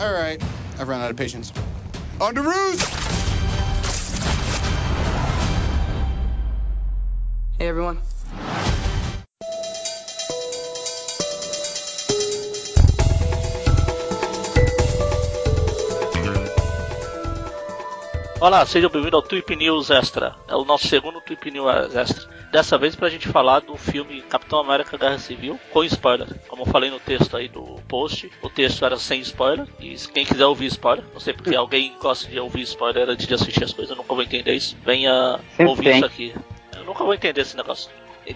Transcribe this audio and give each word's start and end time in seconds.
All 0.00 0.12
right. 0.12 0.40
I've 0.78 0.86
run 0.86 1.00
out 1.00 1.10
of 1.10 1.16
patience. 1.16 1.52
On 2.20 2.32
to 2.32 2.40
roost! 2.40 2.88
Hey, 7.58 7.66
everyone. 7.66 7.98
Olá, 18.40 18.64
sejam 18.64 18.88
bem-vindos 18.88 19.14
ao 19.14 19.22
Tweep 19.22 19.56
News 19.56 19.90
Extra. 19.90 20.36
É 20.46 20.54
o 20.54 20.64
nosso 20.64 20.86
segundo 20.86 21.20
Tweep 21.22 21.50
News 21.50 21.96
Extra. 21.96 22.37
Dessa 22.50 22.78
vez 22.78 22.96
pra 22.96 23.10
gente 23.10 23.28
falar 23.28 23.60
do 23.60 23.76
filme 23.76 24.22
Capitão 24.22 24.58
América 24.60 24.96
Guerra 24.96 25.18
Civil 25.18 25.60
com 25.70 25.84
spoiler. 25.84 26.26
Como 26.48 26.62
eu 26.62 26.66
falei 26.66 26.90
no 26.90 26.98
texto 26.98 27.36
aí 27.36 27.46
do 27.46 27.62
post, 27.86 28.30
o 28.40 28.48
texto 28.48 28.84
era 28.86 28.96
sem 28.96 29.20
spoiler. 29.20 29.66
E 29.78 29.94
quem 30.14 30.24
quiser 30.24 30.46
ouvir 30.46 30.66
spoiler, 30.66 31.04
não 31.12 31.20
sei 31.20 31.34
porque 31.34 31.54
alguém 31.54 31.94
gosta 32.00 32.26
de 32.26 32.40
ouvir 32.40 32.62
spoiler 32.62 33.08
antes 33.10 33.26
de 33.26 33.34
assistir 33.34 33.64
as 33.64 33.72
coisas, 33.72 33.90
eu 33.90 33.96
nunca 33.96 34.14
vou 34.14 34.22
entender 34.22 34.54
isso. 34.54 34.74
Venha 34.82 35.38
Sempre 35.50 35.66
ouvir 35.66 35.84
tem. 35.84 35.96
isso 35.96 36.06
aqui. 36.06 36.34
Eu 36.74 36.84
nunca 36.84 37.04
vou 37.04 37.12
entender 37.12 37.42
esse 37.42 37.54
negócio. 37.56 37.90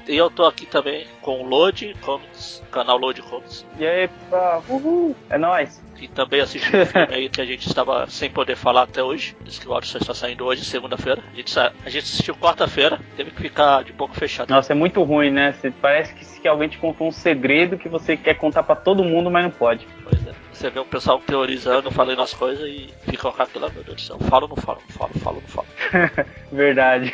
E 0.08 0.16
eu 0.16 0.30
tô 0.30 0.44
aqui 0.46 0.64
também 0.66 1.06
com 1.20 1.42
o 1.42 1.46
Load 1.46 1.94
Comics, 2.00 2.62
canal 2.70 2.96
Load 2.96 3.20
Comics. 3.22 3.66
E 3.78 3.86
aí, 3.86 4.08
pessoal? 4.08 4.64
Uhul! 4.68 5.14
É 5.30 5.36
nóis! 5.38 5.82
que 6.02 6.08
também 6.08 6.40
assistiu 6.40 6.82
o 6.82 6.86
filme 6.86 7.14
aí 7.14 7.28
que 7.28 7.40
a 7.40 7.44
gente 7.44 7.68
estava 7.68 8.08
sem 8.08 8.28
poder 8.28 8.56
falar 8.56 8.82
até 8.82 9.00
hoje. 9.00 9.36
Diz 9.44 9.56
que 9.60 9.68
o 9.68 9.72
áudio 9.72 9.88
só 9.88 9.98
está 9.98 10.12
saindo 10.12 10.44
hoje, 10.44 10.64
segunda-feira. 10.64 11.22
A 11.32 11.36
gente, 11.36 11.56
a 11.60 11.70
gente 11.88 12.02
assistiu 12.02 12.34
quarta-feira, 12.34 12.98
teve 13.16 13.30
que 13.30 13.40
ficar 13.40 13.84
de 13.84 13.92
boca 13.92 14.12
fechada. 14.14 14.52
Nossa, 14.52 14.72
é 14.72 14.74
muito 14.74 15.00
ruim, 15.04 15.30
né? 15.30 15.52
Você- 15.52 15.70
parece 15.70 16.12
que, 16.12 16.24
que 16.40 16.48
alguém 16.48 16.68
te 16.68 16.76
contou 16.78 17.06
um 17.06 17.12
segredo 17.12 17.78
que 17.78 17.88
você 17.88 18.16
quer 18.16 18.34
contar 18.34 18.64
pra 18.64 18.74
todo 18.74 19.04
mundo, 19.04 19.30
mas 19.30 19.44
não 19.44 19.50
pode. 19.52 19.86
Pois 20.02 20.26
é. 20.26 20.32
Você 20.52 20.70
vê 20.70 20.80
o 20.80 20.84
pessoal 20.84 21.20
teorizando, 21.24 21.88
falando 21.92 22.20
as 22.20 22.34
coisas 22.34 22.66
e 22.68 22.92
ficam 23.08 23.30
com 23.30 23.40
aquilo, 23.42 23.70
meu 23.72 23.84
Deus 23.84 23.96
do 23.96 24.00
céu. 24.00 24.18
Falo 24.28 24.48
ou 24.50 24.56
não 24.56 24.56
falo? 24.56 24.80
Não 24.88 24.96
falo, 24.96 25.12
falo 25.20 25.36
não 25.42 25.48
falo. 25.48 25.68
Verdade. 26.50 27.12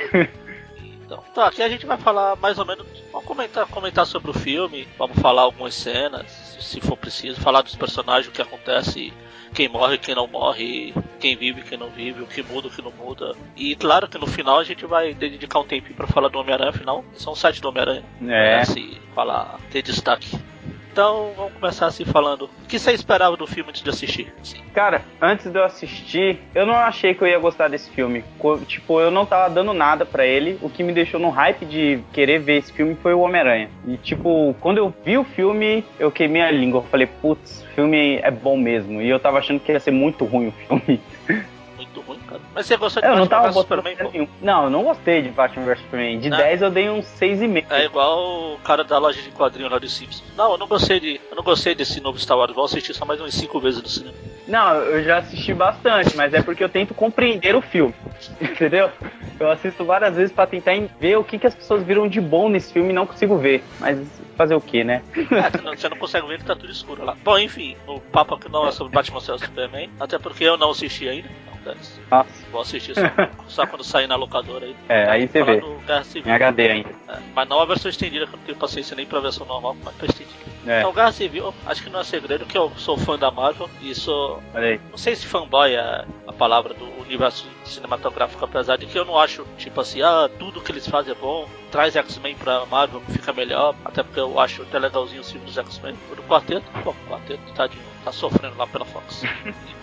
Então, 1.08 1.24
então, 1.32 1.42
aqui 1.44 1.62
a 1.62 1.68
gente 1.70 1.86
vai 1.86 1.96
falar 1.96 2.36
mais 2.36 2.58
ou 2.58 2.66
menos. 2.66 2.86
Vamos 3.10 3.26
comentar, 3.26 3.66
comentar 3.68 4.04
sobre 4.06 4.30
o 4.30 4.34
filme, 4.34 4.86
vamos 4.98 5.18
falar 5.18 5.42
algumas 5.42 5.74
cenas, 5.74 6.30
se- 6.30 6.62
se 6.62 6.80
for 6.82 6.98
preciso, 6.98 7.40
falar 7.40 7.62
dos 7.62 7.74
personagens, 7.74 8.28
o 8.28 8.30
que 8.30 8.42
acontece, 8.42 9.10
quem 9.54 9.68
morre, 9.70 9.96
quem 9.96 10.14
não 10.14 10.26
morre, 10.26 10.92
quem 11.18 11.34
vive, 11.34 11.62
quem 11.62 11.78
não 11.78 11.88
vive, 11.88 12.20
o 12.22 12.26
que 12.26 12.42
muda, 12.42 12.68
o 12.68 12.70
que 12.70 12.82
não 12.82 12.92
muda. 12.92 13.34
E 13.56 13.74
claro 13.74 14.06
que 14.06 14.18
no 14.18 14.26
final 14.26 14.58
a 14.58 14.64
gente 14.64 14.84
vai 14.84 15.14
dedicar 15.14 15.60
um 15.60 15.64
tempinho 15.66 15.94
pra 15.96 16.06
falar 16.06 16.28
do 16.28 16.38
Homem-Aranha, 16.38 16.70
afinal, 16.70 17.02
são 17.14 17.32
o 17.32 17.36
site 17.36 17.62
do 17.62 17.68
Homem-Aranha. 17.70 18.04
É. 18.20 18.24
Merece 18.24 19.00
falar, 19.14 19.58
ter 19.70 19.80
destaque. 19.80 20.38
Então 20.98 21.30
vamos 21.36 21.52
começar 21.52 21.86
assim 21.86 22.04
falando. 22.04 22.46
O 22.46 22.66
que 22.66 22.76
você 22.76 22.90
esperava 22.90 23.36
do 23.36 23.46
filme 23.46 23.70
antes 23.70 23.84
de 23.84 23.88
assistir? 23.88 24.34
Sim. 24.42 24.58
Cara, 24.74 25.02
antes 25.22 25.48
de 25.48 25.56
eu 25.56 25.62
assistir, 25.62 26.40
eu 26.52 26.66
não 26.66 26.74
achei 26.74 27.14
que 27.14 27.22
eu 27.22 27.28
ia 27.28 27.38
gostar 27.38 27.68
desse 27.68 27.88
filme. 27.90 28.24
Tipo, 28.66 29.00
eu 29.00 29.08
não 29.08 29.24
tava 29.24 29.48
dando 29.48 29.72
nada 29.72 30.04
pra 30.04 30.26
ele. 30.26 30.58
O 30.60 30.68
que 30.68 30.82
me 30.82 30.92
deixou 30.92 31.20
no 31.20 31.30
hype 31.30 31.64
de 31.66 32.00
querer 32.12 32.40
ver 32.40 32.56
esse 32.56 32.72
filme 32.72 32.96
foi 33.00 33.14
o 33.14 33.20
Homem-Aranha. 33.20 33.70
E, 33.86 33.96
tipo, 33.96 34.56
quando 34.58 34.78
eu 34.78 34.92
vi 35.04 35.16
o 35.16 35.22
filme, 35.22 35.84
eu 36.00 36.10
queimei 36.10 36.42
a 36.42 36.50
língua. 36.50 36.80
Eu 36.80 36.90
falei, 36.90 37.06
putz, 37.06 37.62
o 37.62 37.74
filme 37.76 38.16
é 38.16 38.30
bom 38.32 38.56
mesmo. 38.56 39.00
E 39.00 39.08
eu 39.08 39.20
tava 39.20 39.38
achando 39.38 39.60
que 39.60 39.70
ia 39.70 39.78
ser 39.78 39.92
muito 39.92 40.24
ruim 40.24 40.48
o 40.48 40.52
filme. 40.52 41.00
Mas 42.54 42.66
você 42.66 42.76
gostou 42.76 43.02
de 43.02 43.08
Eu 43.08 43.14
Batman 43.26 43.42
vs 43.50 43.54
Superman? 43.54 43.96
nenhum. 44.12 44.28
Não, 44.40 44.64
eu 44.64 44.70
não 44.70 44.82
gostei 44.84 45.22
de 45.22 45.28
Batman 45.30 45.64
vs 45.66 45.78
Superman. 45.80 46.18
De 46.20 46.30
Não. 46.30 46.36
10 46.38 46.62
eu 46.62 46.70
dei 46.70 46.88
um 46.88 47.00
6,5. 47.00 47.66
É 47.70 47.84
igual 47.84 48.54
o 48.54 48.58
cara 48.64 48.82
da 48.84 48.98
loja 48.98 49.20
de 49.22 49.30
quadrinhos 49.30 49.70
lá 49.70 49.78
do 49.78 49.88
Simpsons. 49.88 50.24
Não, 50.36 50.52
eu 50.52 50.58
não 50.58 50.66
gostei 50.66 50.98
de. 51.00 51.20
Eu 51.30 51.36
não 51.36 51.42
gostei 51.42 51.74
desse 51.74 52.00
novo 52.00 52.18
Star 52.18 52.36
Wars. 52.38 52.54
Vou 52.54 52.64
assistir 52.64 52.94
só 52.94 53.04
mais 53.04 53.20
umas 53.20 53.34
5 53.34 53.60
vezes 53.60 53.82
no 53.82 53.88
cinema. 53.88 54.14
Não, 54.46 54.74
eu 54.76 55.04
já 55.04 55.18
assisti 55.18 55.52
bastante, 55.52 56.16
mas 56.16 56.32
é 56.32 56.42
porque 56.42 56.64
eu 56.64 56.68
tento 56.70 56.94
compreender 56.94 57.54
o 57.54 57.60
filme. 57.60 57.94
Entendeu? 58.40 58.90
Eu 59.38 59.50
assisto 59.50 59.84
várias 59.84 60.16
vezes 60.16 60.32
pra 60.32 60.46
tentar 60.46 60.72
ver 60.98 61.16
o 61.16 61.22
que, 61.22 61.38
que 61.38 61.46
as 61.46 61.54
pessoas 61.54 61.82
viram 61.84 62.08
de 62.08 62.20
bom 62.20 62.48
nesse 62.48 62.72
filme 62.72 62.90
e 62.90 62.92
não 62.92 63.06
consigo 63.06 63.36
ver. 63.36 63.62
Mas 63.78 63.98
fazer 64.36 64.54
o 64.54 64.60
que, 64.60 64.82
né? 64.82 65.02
É, 65.16 65.76
você 65.76 65.88
não- 65.88 65.96
consegue 65.96 66.26
ver 66.26 66.38
que 66.38 66.44
tá 66.44 66.56
tudo 66.56 66.72
escuro 66.72 67.04
lá. 67.04 67.16
Bom, 67.22 67.38
enfim, 67.38 67.76
o 67.86 68.00
papo 68.00 68.34
aqui 68.34 68.48
não 68.50 68.66
é 68.66 68.72
sobre 68.72 68.92
Batman 68.92 69.20
vs 69.20 69.40
Superman. 69.42 69.90
Até 70.00 70.18
porque 70.18 70.44
eu 70.44 70.56
não 70.56 70.70
assisti 70.70 71.08
ainda. 71.08 71.28
Dane-se. 71.64 72.00
Vou 72.50 72.60
assistir 72.62 72.94
só, 72.94 73.00
só 73.48 73.66
quando 73.66 73.84
sair 73.84 74.06
na 74.06 74.16
locadora 74.16 74.64
aí. 74.66 74.76
É, 74.88 75.08
aí 75.08 75.26
você 75.28 75.42
vê. 75.42 75.60
em 76.28 76.32
HD 76.32 76.70
ainda. 76.70 76.90
É, 77.08 77.18
mas 77.34 77.48
não 77.48 77.60
a 77.60 77.64
versão 77.66 77.90
estendida, 77.90 78.26
que 78.26 78.34
eu 78.34 78.38
não 78.38 78.44
tenho 78.44 78.58
paciência 78.58 78.96
nem 78.96 79.06
pra 79.06 79.20
versão 79.20 79.46
normal, 79.46 79.76
mas 79.84 79.94
pra 79.94 80.06
estendida. 80.06 80.36
É, 80.66 80.80
Então, 80.80 80.92
Guerra 80.92 81.12
Civil, 81.12 81.54
acho 81.66 81.82
que 81.82 81.90
não 81.90 82.00
é 82.00 82.04
segredo 82.04 82.44
que 82.46 82.56
eu 82.58 82.70
sou 82.76 82.96
fã 82.98 83.18
da 83.18 83.30
Marvel 83.30 83.68
e 83.80 83.94
sou. 83.94 84.42
Não 84.90 84.98
sei 84.98 85.14
se 85.16 85.26
fanboy 85.26 85.74
é 85.74 86.04
a 86.26 86.32
palavra 86.32 86.74
do 86.74 86.84
universo 87.00 87.46
cinematográfico, 87.64 88.44
apesar 88.44 88.76
de 88.76 88.86
que 88.86 88.98
eu 88.98 89.04
não 89.04 89.18
acho, 89.18 89.46
tipo 89.56 89.80
assim, 89.80 90.02
ah, 90.02 90.28
tudo 90.38 90.60
que 90.60 90.70
eles 90.72 90.86
fazem 90.88 91.12
é 91.12 91.14
bom, 91.14 91.48
traz 91.70 91.96
X-Men 91.96 92.34
pra 92.36 92.66
Marvel 92.66 93.00
que 93.02 93.12
fica 93.12 93.32
melhor, 93.32 93.74
até 93.84 94.02
porque 94.02 94.20
eu 94.20 94.38
acho 94.38 94.62
até 94.62 94.78
legalzinho 94.78 95.20
o 95.22 95.24
filme 95.24 95.46
dos 95.46 95.56
X-Men. 95.56 95.96
Do 96.14 96.22
quarteto, 96.24 96.64
pô, 96.82 96.90
o 96.90 97.10
quarteto 97.10 97.40
tadinho, 97.54 97.82
tá 98.08 98.12
sofrendo 98.12 98.56
lá 98.56 98.66
pela 98.66 98.84
Fox. 98.84 99.22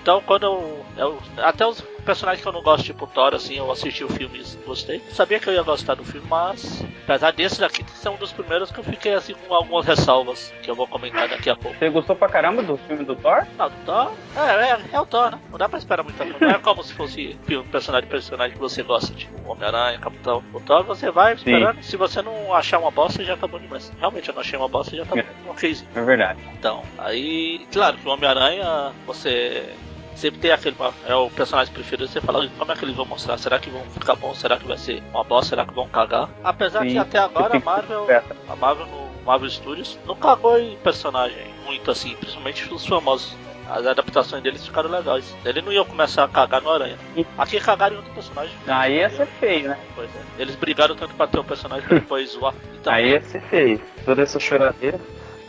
então 0.02 0.22
quando 0.22 0.46
eu, 0.46 0.86
eu. 0.98 1.22
Até 1.38 1.66
os 1.66 1.82
personagens 2.06 2.42
que 2.42 2.48
eu 2.48 2.54
não 2.54 2.62
gosto, 2.62 2.86
tipo 2.86 3.08
Thor, 3.08 3.34
assim, 3.34 3.58
eu 3.58 3.72
assisti 3.72 4.04
o 4.04 4.10
filme 4.10 4.40
e 4.40 4.66
gostei. 4.66 5.02
Sabia 5.12 5.40
que 5.40 5.50
eu 5.50 5.54
ia 5.54 5.64
gostar 5.64 5.96
do 5.96 6.04
filme, 6.04 6.28
mas 6.30 6.84
apesar 7.04 7.32
desse 7.32 7.60
daqui 7.60 7.84
ser 7.92 8.10
um 8.10 8.16
dos 8.16 8.32
primeiros 8.32 8.72
que 8.72 8.80
eu 8.80 8.84
fiquei 8.84 9.14
assim 9.14 9.34
com 9.34 9.54
algumas 9.54 9.86
ressalvas, 9.86 10.54
que 10.62 10.70
eu 10.70 10.76
vou 10.76 10.88
comentar 10.88 11.28
daqui 11.28 11.50
a 11.50 11.56
pouco. 11.56 11.78
Você 11.78 11.90
gostou 11.90 12.16
pra 12.16 12.30
caramba 12.30 12.62
do 12.64 12.78
filme 12.78 13.04
do 13.04 13.16
Thor? 13.16 13.46
Não, 13.58 13.70
do 13.70 13.76
Thor. 13.86 14.12
É, 14.36 14.72
é, 14.72 14.80
é 14.94 15.00
o 15.00 15.06
Thor, 15.06 15.32
né? 15.32 15.40
Não 15.52 15.58
dá 15.58 15.68
pra 15.68 15.78
esperar 15.78 16.04
muito. 16.04 16.24
Não 16.40 16.50
é 16.50 16.60
como 16.60 16.84
se 16.84 16.94
fosse 16.94 17.38
filme, 17.46 17.68
personagem, 17.70 18.10
personagem 18.10 18.54
que 18.54 18.60
você 18.60 18.84
gosta, 18.84 19.14
tipo 19.14 19.36
Homem-Aranha, 19.50 20.00
Capitão. 20.00 20.44
O 20.54 20.60
Thor 20.60 20.84
você 20.84 21.10
vai 21.12 21.34
esperando. 21.34 21.82
Se 21.82 21.98
você 21.98 22.22
não 22.22 22.54
achar 22.54 22.80
uma 22.80 22.92
bosta, 22.92 23.24
já 23.24 23.34
acabou 23.34 23.60
demais. 23.60 23.92
Realmente, 24.00 24.30
eu 24.30 24.34
não 24.34 24.42
achei 24.42 24.58
uma 24.58 24.68
bosta, 24.68 24.96
já 24.96 25.04
acabou. 25.04 25.24
É. 25.24 25.50
Um 25.50 25.54
case. 25.56 25.88
É 25.96 26.02
verdade. 26.02 26.40
Então, 26.54 26.84
aí, 26.98 27.66
claro 27.72 27.98
que 27.98 28.08
o 28.08 28.12
Homem-Aranha, 28.12 28.94
você. 29.06 29.74
Sempre 30.16 30.40
tem 30.40 30.52
aquele. 30.52 30.76
É 31.06 31.14
o 31.14 31.30
personagem 31.30 31.74
preferido, 31.74 32.08
você 32.08 32.22
fala, 32.22 32.48
como 32.58 32.72
é 32.72 32.76
que 32.76 32.86
eles 32.86 32.96
vão 32.96 33.06
mostrar? 33.06 33.38
Será 33.38 33.60
que 33.60 33.70
vão 33.70 33.84
ficar 33.92 34.16
bom? 34.16 34.34
Será 34.34 34.58
que 34.58 34.66
vai 34.66 34.78
ser 34.78 35.04
uma 35.14 35.24
bosta? 35.24 35.50
Será 35.50 35.66
que 35.66 35.74
vão 35.74 35.88
cagar? 35.90 36.30
Apesar 36.44 36.84
Sim, 36.84 36.90
que 36.90 36.98
até 36.98 37.20
agora 37.20 37.58
a 37.58 37.60
Marvel 37.60 38.08
a 38.48 38.56
Marvel 38.56 38.88
no 38.88 39.24
Marvel 39.26 39.50
Studios 39.50 40.00
não 40.06 40.16
cagou 40.16 40.58
em 40.58 40.78
personagem 40.78 41.54
muito 41.66 41.92
assim, 41.92 42.16
principalmente 42.16 42.74
os 42.74 42.86
famosos. 42.86 43.36
As 43.68 43.86
adaptações 43.86 44.44
deles 44.44 44.66
ficaram 44.66 44.90
legais. 44.92 45.36
Ele 45.44 45.60
não 45.62 45.74
ia 45.74 45.84
começar 45.84 46.24
a 46.24 46.28
cagar 46.28 46.62
no 46.62 46.70
Aranha. 46.70 46.98
Aqui 47.36 47.60
cagaram 47.60 47.96
em 47.96 47.98
outro 47.98 48.14
personagem. 48.14 48.56
Aí 48.68 48.98
ia 48.98 49.10
ser 49.10 49.26
feio, 49.26 49.70
né? 49.70 49.80
Pois 49.96 50.08
é. 50.08 50.42
Eles 50.42 50.56
brigaram 50.56 50.96
tanto 50.96 51.16
pra 51.16 51.26
ter 51.26 51.40
o 51.40 51.44
personagem 51.44 51.88
pra 51.88 51.98
depois 51.98 52.30
zoar. 52.30 52.54
Então, 52.80 52.94
Aí 52.94 53.10
ia 53.10 53.22
ser 53.24 53.42
feio. 53.42 53.82
Toda 54.06 54.22
essa 54.22 54.40
choradeira. 54.40 55.00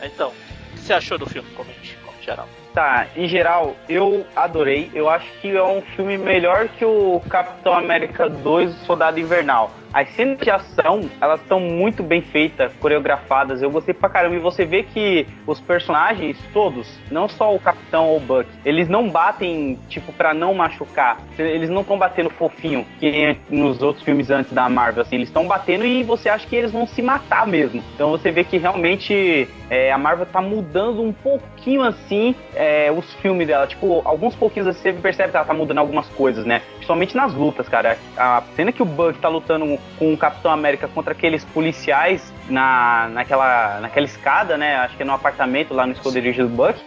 então, 0.03 0.31
o 0.31 0.77
que 0.77 0.81
você 0.81 0.95
achou 0.95 1.19
do 1.19 1.27
filme? 1.27 1.49
Comente, 1.51 1.99
como 2.03 2.17
geral. 2.23 2.49
Tá, 2.77 3.07
em 3.17 3.27
geral, 3.27 3.75
eu 3.89 4.27
adorei. 4.37 4.91
Eu 4.93 5.09
acho 5.09 5.27
que 5.41 5.57
é 5.57 5.65
um 5.65 5.81
filme 5.81 6.19
melhor 6.19 6.69
que 6.69 6.85
o 6.85 7.23
Capitão 7.27 7.73
América 7.73 8.29
2, 8.29 8.71
o 8.71 8.85
Soldado 8.85 9.19
Invernal. 9.19 9.71
As 9.93 10.09
cenas 10.11 10.39
de 10.39 10.51
ação, 10.51 11.09
elas 11.21 11.41
estão 11.41 11.61
muito 11.61 12.03
bem 12.03 12.21
feitas, 12.21 12.73
coreografadas. 12.81 13.63
Eu 13.63 13.71
gostei 13.71 13.95
pra 13.95 14.09
caramba. 14.09 14.37
E 14.37 14.39
você 14.39 14.65
vê 14.65 14.83
que 14.83 15.27
os 15.47 15.61
personagens, 15.61 16.37
todos, 16.53 16.89
não 17.11 17.29
só 17.29 17.55
o 17.55 17.59
Capitão 17.59 18.07
ou 18.09 18.19
o 18.19 18.21
Buck, 18.21 18.49
eles 18.65 18.89
não 18.89 19.09
batem, 19.09 19.79
tipo, 19.89 20.13
pra 20.13 20.35
não 20.35 20.55
machucar. 20.55 21.19
Eles 21.39 21.71
não 21.71 21.81
estão 21.81 21.99
batendo 21.99 22.31
fofinho, 22.31 22.87
que 22.99 23.37
nos 23.49 23.83
outros 23.83 24.05
filmes 24.05 24.31
antes 24.31 24.53
da 24.53 24.69
Marvel, 24.69 25.03
assim. 25.03 25.17
Eles 25.17 25.29
estão 25.29 25.47
batendo 25.47 25.85
e 25.85 26.03
você 26.03 26.29
acha 26.29 26.47
que 26.47 26.57
eles 26.57 26.73
vão 26.73 26.87
se 26.87 27.01
matar 27.03 27.47
mesmo. 27.47 27.83
Então 27.95 28.11
você 28.11 28.31
vê 28.31 28.45
que 28.45 28.59
realmente 28.59 29.49
é, 29.71 29.93
a 29.93 29.99
Marvel 29.99 30.27
tá 30.27 30.41
mudando 30.41 31.03
um 31.03 31.13
pouquinho, 31.13 31.83
assim, 31.83 32.35
é, 32.55 32.91
os 32.91 33.13
filmes 33.15 33.47
dela. 33.47 33.67
Tipo, 33.67 34.03
alguns 34.05 34.35
pouquinhos 34.35 34.69
assim, 34.69 34.83
você 34.83 34.93
percebe 34.93 35.31
que 35.31 35.37
ela 35.37 35.47
tá 35.47 35.55
mudando 35.55 35.79
algumas 35.79 36.09
coisas, 36.11 36.45
né? 36.45 36.63
Principalmente 36.75 37.17
nas 37.17 37.33
lutas, 37.35 37.69
cara. 37.69 37.97
A 38.17 38.43
cena 38.55 38.73
que 38.73 38.83
o 38.83 38.87
Buck 38.87 39.19
tá 39.19 39.29
lutando 39.29 39.79
com 39.99 40.13
o 40.13 40.17
Capitão 40.17 40.51
América 40.51 40.89
contra 40.89 41.13
aqueles 41.13 41.45
policiais 41.45 42.33
na, 42.49 43.09
naquela, 43.13 43.81
naquela 43.81 44.07
escada, 44.07 44.57
né? 44.57 44.77
Acho 44.77 44.97
que 44.97 45.03
é 45.03 45.07
no 45.07 45.13
apartamento 45.13 45.75
lá 45.75 45.87
no 45.87 45.93
esconderijo 45.93 46.43
do 46.43 46.49
Buck. 46.49 46.79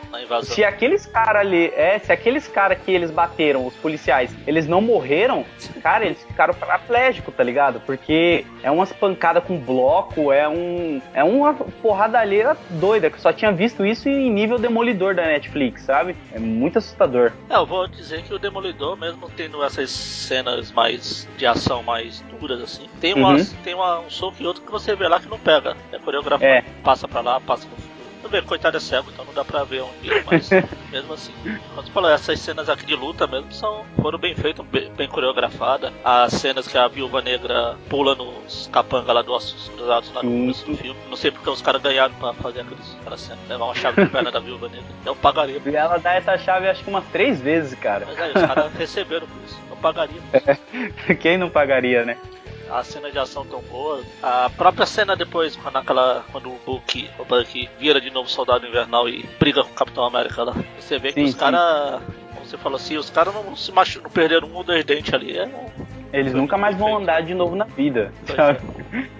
Se 0.43 0.63
aqueles 0.63 1.05
caras 1.05 1.41
ali, 1.41 1.71
é, 1.75 1.99
se 1.99 2.11
aqueles 2.11 2.47
caras 2.47 2.77
que 2.83 2.91
eles 2.91 3.11
bateram, 3.11 3.65
os 3.65 3.75
policiais, 3.75 4.33
eles 4.47 4.67
não 4.67 4.81
morreram, 4.81 5.45
cara, 5.81 6.05
eles 6.05 6.23
ficaram 6.23 6.53
paraplégicos, 6.53 7.33
tá 7.33 7.43
ligado? 7.43 7.81
Porque 7.81 8.45
é 8.63 8.71
umas 8.71 8.91
pancadas 8.93 9.43
com 9.43 9.57
bloco, 9.57 10.31
é 10.31 10.47
um 10.47 11.01
é 11.13 11.23
uma 11.23 11.53
porradalheira 11.53 12.57
doida, 12.69 13.09
que 13.09 13.17
eu 13.17 13.21
só 13.21 13.33
tinha 13.33 13.51
visto 13.51 13.85
isso 13.85 14.07
em 14.07 14.31
nível 14.31 14.57
demolidor 14.57 15.15
da 15.15 15.25
Netflix, 15.25 15.83
sabe? 15.83 16.15
É 16.31 16.39
muito 16.39 16.77
assustador. 16.77 17.31
É, 17.49 17.55
eu 17.55 17.65
vou 17.65 17.87
dizer 17.87 18.23
que 18.23 18.33
o 18.33 18.39
Demolidor, 18.39 18.97
mesmo 18.97 19.29
tendo 19.35 19.63
essas 19.63 19.89
cenas 19.89 20.71
mais 20.71 21.27
de 21.37 21.45
ação 21.45 21.83
mais 21.83 22.23
duras 22.39 22.61
assim, 22.61 22.78
tem, 23.01 23.13
Uhum. 23.13 23.19
umas, 23.21 23.51
tem 23.63 23.73
uma, 23.73 23.99
um 23.99 24.09
soco 24.09 24.37
e 24.39 24.45
outro 24.47 24.61
que 24.63 24.71
você 24.71 24.95
vê 24.95 25.07
lá 25.07 25.19
que 25.19 25.27
não 25.27 25.39
pega. 25.39 25.75
É 25.91 25.97
coreografado. 25.99 26.43
É. 26.45 26.63
Passa 26.83 27.07
pra 27.07 27.21
lá, 27.21 27.39
passa 27.39 27.67
no, 27.67 27.89
Tudo 28.21 28.31
bem, 28.31 28.43
coitado 28.43 28.75
é 28.75 28.79
cego, 28.81 29.09
então 29.11 29.23
não 29.23 29.33
dá 29.33 29.45
pra 29.45 29.63
ver 29.63 29.81
onde 29.81 30.11
é, 30.11 30.21
mas 30.25 30.49
mesmo 30.91 31.13
assim. 31.13 31.31
Como 31.41 31.81
você 31.81 31.91
falou, 31.91 32.09
essas 32.11 32.37
cenas 32.39 32.67
aqui 32.69 32.85
de 32.85 32.93
luta 32.95 33.25
mesmo 33.25 33.49
são, 33.53 33.85
foram 34.01 34.19
bem 34.19 34.35
feitas, 34.35 34.65
bem, 34.65 34.91
bem 34.91 35.07
coreografadas. 35.07 35.93
As 36.03 36.33
cenas 36.33 36.67
que 36.67 36.77
a 36.77 36.87
viúva 36.89 37.21
negra 37.21 37.77
pula 37.89 38.15
nos 38.15 38.69
capanga 38.73 39.13
lá 39.13 39.21
dos 39.21 39.33
ossos 39.35 39.69
cruzados 39.69 40.11
lá 40.13 40.21
no 40.21 40.29
começo 40.31 40.65
do 40.65 40.75
filme. 40.75 40.99
Não 41.09 41.15
sei 41.15 41.31
porque 41.31 41.49
os 41.49 41.61
caras 41.61 41.81
ganharam 41.81 42.13
pra 42.15 42.33
fazer 42.33 42.59
aqueles, 42.61 42.93
aquela 42.99 43.17
cena. 43.17 43.39
Levar 43.47 43.63
uma 43.65 43.75
chave 43.75 44.03
de 44.03 44.09
perna 44.11 44.31
da 44.31 44.39
viúva 44.41 44.67
negra. 44.67 44.85
Eu 45.05 45.15
pagaria. 45.15 45.61
E 45.65 45.75
ela 45.75 45.97
dá 45.97 46.13
essa 46.15 46.37
chave 46.37 46.67
acho 46.67 46.83
que 46.83 46.89
umas 46.89 47.05
três 47.05 47.39
vezes, 47.39 47.79
cara. 47.79 48.05
Mas 48.05 48.19
aí, 48.19 48.33
os 48.35 48.41
caras 48.41 48.73
receberam 48.73 49.27
por 49.27 49.37
isso. 49.45 49.57
Eu 49.69 49.77
pagaria. 49.77 50.21
Quem 51.21 51.37
não 51.37 51.49
pagaria, 51.49 52.03
né? 52.03 52.17
A 52.71 52.83
cena 52.83 53.11
de 53.11 53.17
ação 53.17 53.45
tão 53.45 53.61
boa. 53.61 54.03
A 54.21 54.49
própria 54.49 54.85
cena 54.85 55.15
depois, 55.15 55.55
quando, 55.55 55.77
aquela, 55.77 56.25
quando 56.31 56.49
o 56.49 56.59
Hulk, 56.65 57.09
o 57.19 57.25
Bucky 57.25 57.69
vira 57.79 57.99
de 57.99 58.09
novo 58.09 58.29
soldado 58.29 58.65
invernal 58.67 59.07
e 59.07 59.23
briga 59.39 59.63
com 59.63 59.71
o 59.71 59.75
Capitão 59.75 60.05
América 60.05 60.43
lá. 60.43 60.55
Você 60.79 60.97
vê 60.97 61.11
que 61.11 61.21
Sim, 61.21 61.29
os 61.29 61.35
caras. 61.35 62.01
Como 62.33 62.45
você 62.45 62.57
falou 62.57 62.77
assim, 62.77 62.97
os 62.97 63.09
caras 63.09 63.33
não 63.33 63.55
se 63.55 63.71
machu 63.71 64.01
não 64.01 64.09
perderam 64.09 64.47
um 64.47 64.55
ou 64.55 64.63
dois 64.63 64.83
dentes 64.83 65.13
ali. 65.13 65.37
É, 65.37 65.45
Eles 66.11 66.33
nunca 66.33 66.57
mais 66.57 66.75
vão 66.75 66.97
andar 66.97 67.21
de 67.21 67.33
novo 67.33 67.55
na 67.55 67.65
vida. 67.65 68.11
Sabe? 68.35 68.59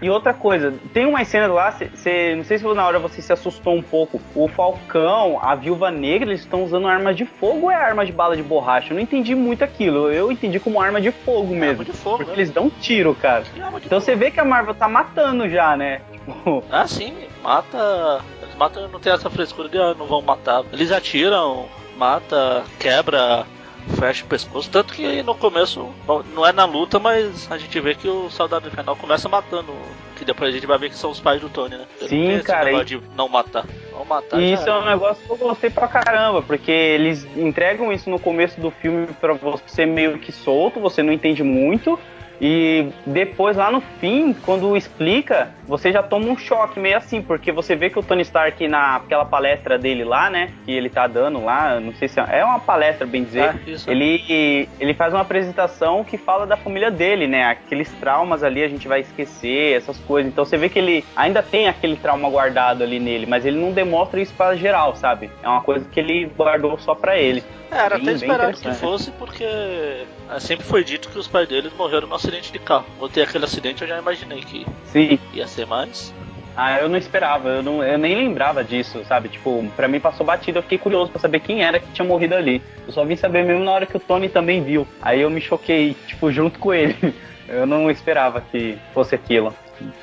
E 0.01 0.09
outra 0.09 0.33
coisa, 0.33 0.74
tem 0.94 1.06
uma 1.06 1.24
cena 1.24 1.47
lá, 1.47 1.71
cê, 1.71 2.33
não 2.36 2.44
sei 2.44 2.57
se 2.57 2.63
na 2.74 2.88
hora 2.88 2.97
você 2.97 3.21
se 3.21 3.31
assustou 3.31 3.75
um 3.75 3.81
pouco. 3.81 4.19
O 4.33 4.47
Falcão, 4.47 5.39
a 5.41 5.53
Viúva 5.53 5.91
Negra, 5.91 6.30
eles 6.30 6.41
estão 6.41 6.63
usando 6.63 6.88
arma 6.88 7.13
de 7.13 7.25
fogo 7.25 7.65
ou 7.65 7.71
é 7.71 7.75
arma 7.75 8.06
de 8.06 8.12
bala 8.12 8.36
de 8.36 8.41
borracha? 8.41 8.91
Eu 8.91 8.95
não 8.95 9.03
entendi 9.03 9.36
muito 9.36 9.63
aquilo. 9.63 10.12
Eu 10.12 10.31
entendi 10.31 10.59
como 10.59 10.81
arma 10.81 11.00
de 11.00 11.12
fogo 11.12 11.53
mesmo. 11.53 11.81
arma 11.81 11.86
de 11.86 11.94
fogo, 11.94 12.18
Porque 12.18 12.31
né? 12.31 12.38
eles 12.38 12.50
dão 12.50 12.65
um 12.65 12.69
tiro, 12.69 13.13
cara. 13.13 13.44
De 13.44 13.86
Então 13.86 14.00
você 14.00 14.15
vê 14.15 14.31
que 14.31 14.39
a 14.39 14.45
Marvel 14.45 14.74
tá 14.74 14.88
matando 14.88 15.47
já, 15.47 15.77
né? 15.77 16.01
Tipo, 16.12 16.63
Ah, 16.71 16.88
sim, 16.88 17.13
mata. 17.44 18.21
Eles 18.41 18.56
matam, 18.56 18.88
não 18.88 19.00
tem 19.00 19.13
essa 19.13 19.30
frescura 19.30 19.69
de 19.69 19.77
ah, 19.77 19.94
não 19.97 20.07
vão 20.07 20.21
matar. 20.21 20.63
Eles 20.74 20.91
atiram, 20.91 21.65
mata, 21.97 22.63
quebra, 22.80 23.45
fecha 23.89 24.24
o 24.24 24.27
pescoço. 24.27 24.69
Tanto 24.69 24.94
que 24.94 25.21
no 25.24 25.36
começo, 25.36 25.89
bom, 26.06 26.24
não 26.33 26.45
é 26.45 26.51
na 26.51 26.65
luta, 26.65 27.00
mas 27.00 27.51
a 27.51 27.57
gente 27.57 27.80
vê 27.80 27.95
que 27.95 28.07
o 28.07 28.30
soldado 28.30 28.68
infernal 28.68 28.95
começa 28.95 29.27
matando. 29.27 29.74
Que 30.15 30.25
depois 30.25 30.50
a 30.50 30.53
gente 30.53 30.68
vai 30.68 30.77
ver 30.77 30.89
que 30.89 30.97
são 30.97 31.12
os 31.12 31.19
pais 31.19 31.39
do 31.39 31.47
Tony, 31.47 31.77
né? 31.77 31.86
Ele 32.01 32.09
Sim, 32.09 32.44
cara, 32.44 32.65
negócio 32.65 32.86
de 32.86 33.01
não 33.15 33.30
matar. 33.30 33.65
Não 33.94 34.03
matar. 34.03 34.39
E 34.39 34.51
isso 34.51 34.68
é 34.68 34.77
um 34.77 34.86
negócio 34.86 35.24
que 35.25 35.31
eu 35.31 35.38
gostei 35.38 35.69
pra 35.69 35.88
caramba, 35.88 36.41
porque 36.41 36.71
eles 36.71 37.25
entregam 37.38 37.91
isso 37.91 38.09
no 38.09 38.19
começo 38.19 38.59
do 38.59 38.69
filme 38.69 39.07
pra 39.19 39.33
você 39.33 39.86
meio 39.86 40.19
que 40.19 40.31
solto, 40.31 40.80
você 40.80 41.01
não 41.01 41.13
entende 41.13 41.41
muito. 41.41 41.97
E 42.41 42.89
depois, 43.06 43.57
lá 43.57 43.71
no 43.71 43.81
fim, 44.00 44.33
quando 44.33 44.77
explica, 44.77 45.51
você 45.68 45.91
já 45.91 46.01
toma 46.01 46.27
um 46.27 46.38
choque 46.38 46.80
meio 46.80 46.97
assim, 46.97 47.21
porque 47.21 47.51
você 47.51 47.75
vê 47.75 47.89
que 47.89 48.00
o 48.00 48.03
Tony 48.03 48.21
Stark, 48.21 48.65
naquela 48.68 49.25
palestra 49.25 49.77
dele 49.77 50.03
lá, 50.03 50.30
né, 50.30 50.51
que 50.65 50.71
ele 50.71 50.89
tá 50.89 51.06
dando 51.07 51.44
lá, 51.44 51.80
não 51.80 51.94
sei 51.94 52.07
se 52.07 52.19
é, 52.19 52.39
é 52.39 52.45
uma 52.45 52.59
palestra, 52.59 53.06
bem 53.06 53.24
dizer, 53.24 53.39
É, 53.88 53.91
ele, 53.91 54.69
ele 54.80 54.94
faz 54.94 55.13
uma 55.13 55.21
apresentação 55.21 56.03
que 56.03 56.18
fala 56.18 56.45
da 56.47 56.56
família 56.56 56.89
dele, 56.89 57.27
né? 57.27 57.44
Aqueles 57.44 57.91
traumas 57.94 58.44
ali 58.44 58.63
a 58.63 58.68
gente 58.68 58.88
vai 58.88 59.01
esquecer, 59.01 59.75
essas 59.75 59.97
coisas. 60.00 60.31
Então 60.31 60.45
você 60.45 60.57
vê 60.57 60.69
que 60.69 60.80
ele 60.80 61.03
ainda 61.15 61.44
tem 61.44 61.68
aquele 61.68 61.95
trauma 61.95 62.30
guardado 62.30 62.83
ali 62.83 63.00
nele, 63.00 63.25
mas 63.25 63.45
ele 63.45 63.59
não 63.59 63.71
demonstra 63.71 64.19
isso 64.21 64.33
pra 64.33 64.56
geral, 64.56 64.95
sabe? 64.95 65.30
É 65.44 65.47
uma 65.47 65.62
coisa 65.62 65.86
que 65.89 66.00
ele 66.00 66.25
guardou 66.38 66.77
só 66.80 66.95
pra 66.95 67.18
ele. 67.18 67.44
É, 67.71 67.77
era 67.77 67.98
bem- 67.98 68.07
até 68.07 68.13
esperado 68.16 68.54
que 68.54 68.60
interessante. 68.60 68.80
fosse, 68.80 69.12
porque 69.12 69.44
é, 69.44 70.39
sempre 70.39 70.66
foi 70.66 70.83
dito 70.83 71.10
que 71.10 71.19
os 71.19 71.27
pais 71.27 71.48
deles 71.48 71.71
morreram 71.77 72.07
num 72.07 72.16
acidente 72.16 72.51
de 72.51 72.60
carro. 72.60 72.86
Quando 72.98 73.12
tem 73.12 73.24
aquele 73.24 73.45
acidente, 73.45 73.81
eu 73.81 73.88
já 73.88 73.98
imaginei 74.00 74.42
que 74.42 74.66
Sim. 74.86 75.19
ia 75.33 75.48
ser 75.48 75.66
mais. 75.68 76.13
Ah, 76.57 76.80
eu 76.80 76.89
não 76.89 76.98
esperava, 76.98 77.48
eu, 77.48 77.63
não, 77.63 77.81
eu 77.83 77.98
nem 77.98 78.16
lembrava 78.16 78.63
disso, 78.63 79.01
sabe? 79.07 79.30
Tipo, 79.30 79.63
pra 79.77 79.88
mim 79.88 80.00
passou 80.00 80.25
batido, 80.25 80.57
eu 80.60 80.63
fiquei 80.63 80.77
curioso 80.77 81.10
pra 81.12 81.21
saber 81.21 81.39
quem 81.39 81.63
era 81.63 81.80
que 81.80 81.88
tinha 81.94 82.06
morrido 82.06 82.36
ali. 82.36 82.62
Eu 82.86 82.92
só 82.92 83.06
vim 83.06 83.16
saber 83.16 83.45
mesmo 83.45 83.63
na 83.63 83.72
hora 83.72 83.86
que 83.86 83.95
o 83.95 84.00
Tony 84.00 84.27
também 84.27 84.62
viu. 84.62 84.86
Aí 85.01 85.22
eu 85.22 85.30
me 85.30 85.39
choquei, 85.39 85.95
tipo, 86.07 86.31
junto 86.31 86.60
com 86.60 86.74
ele. 86.74 86.95
Eu 87.51 87.65
não 87.65 87.89
esperava 87.89 88.42
que 88.42 88.77
fosse 88.94 89.15
aquilo. 89.15 89.56